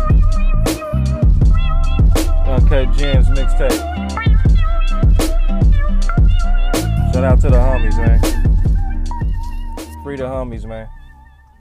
Okay, 2.61 2.87
Gems 2.97 3.29
mixtape. 3.31 3.81
Shout 7.13 7.25
out 7.25 7.41
to 7.41 7.49
the 7.49 7.57
homies, 7.57 7.97
man. 7.97 8.21
Free 10.05 10.17
the 10.17 10.25
homies, 10.25 10.67
man. 10.67 10.89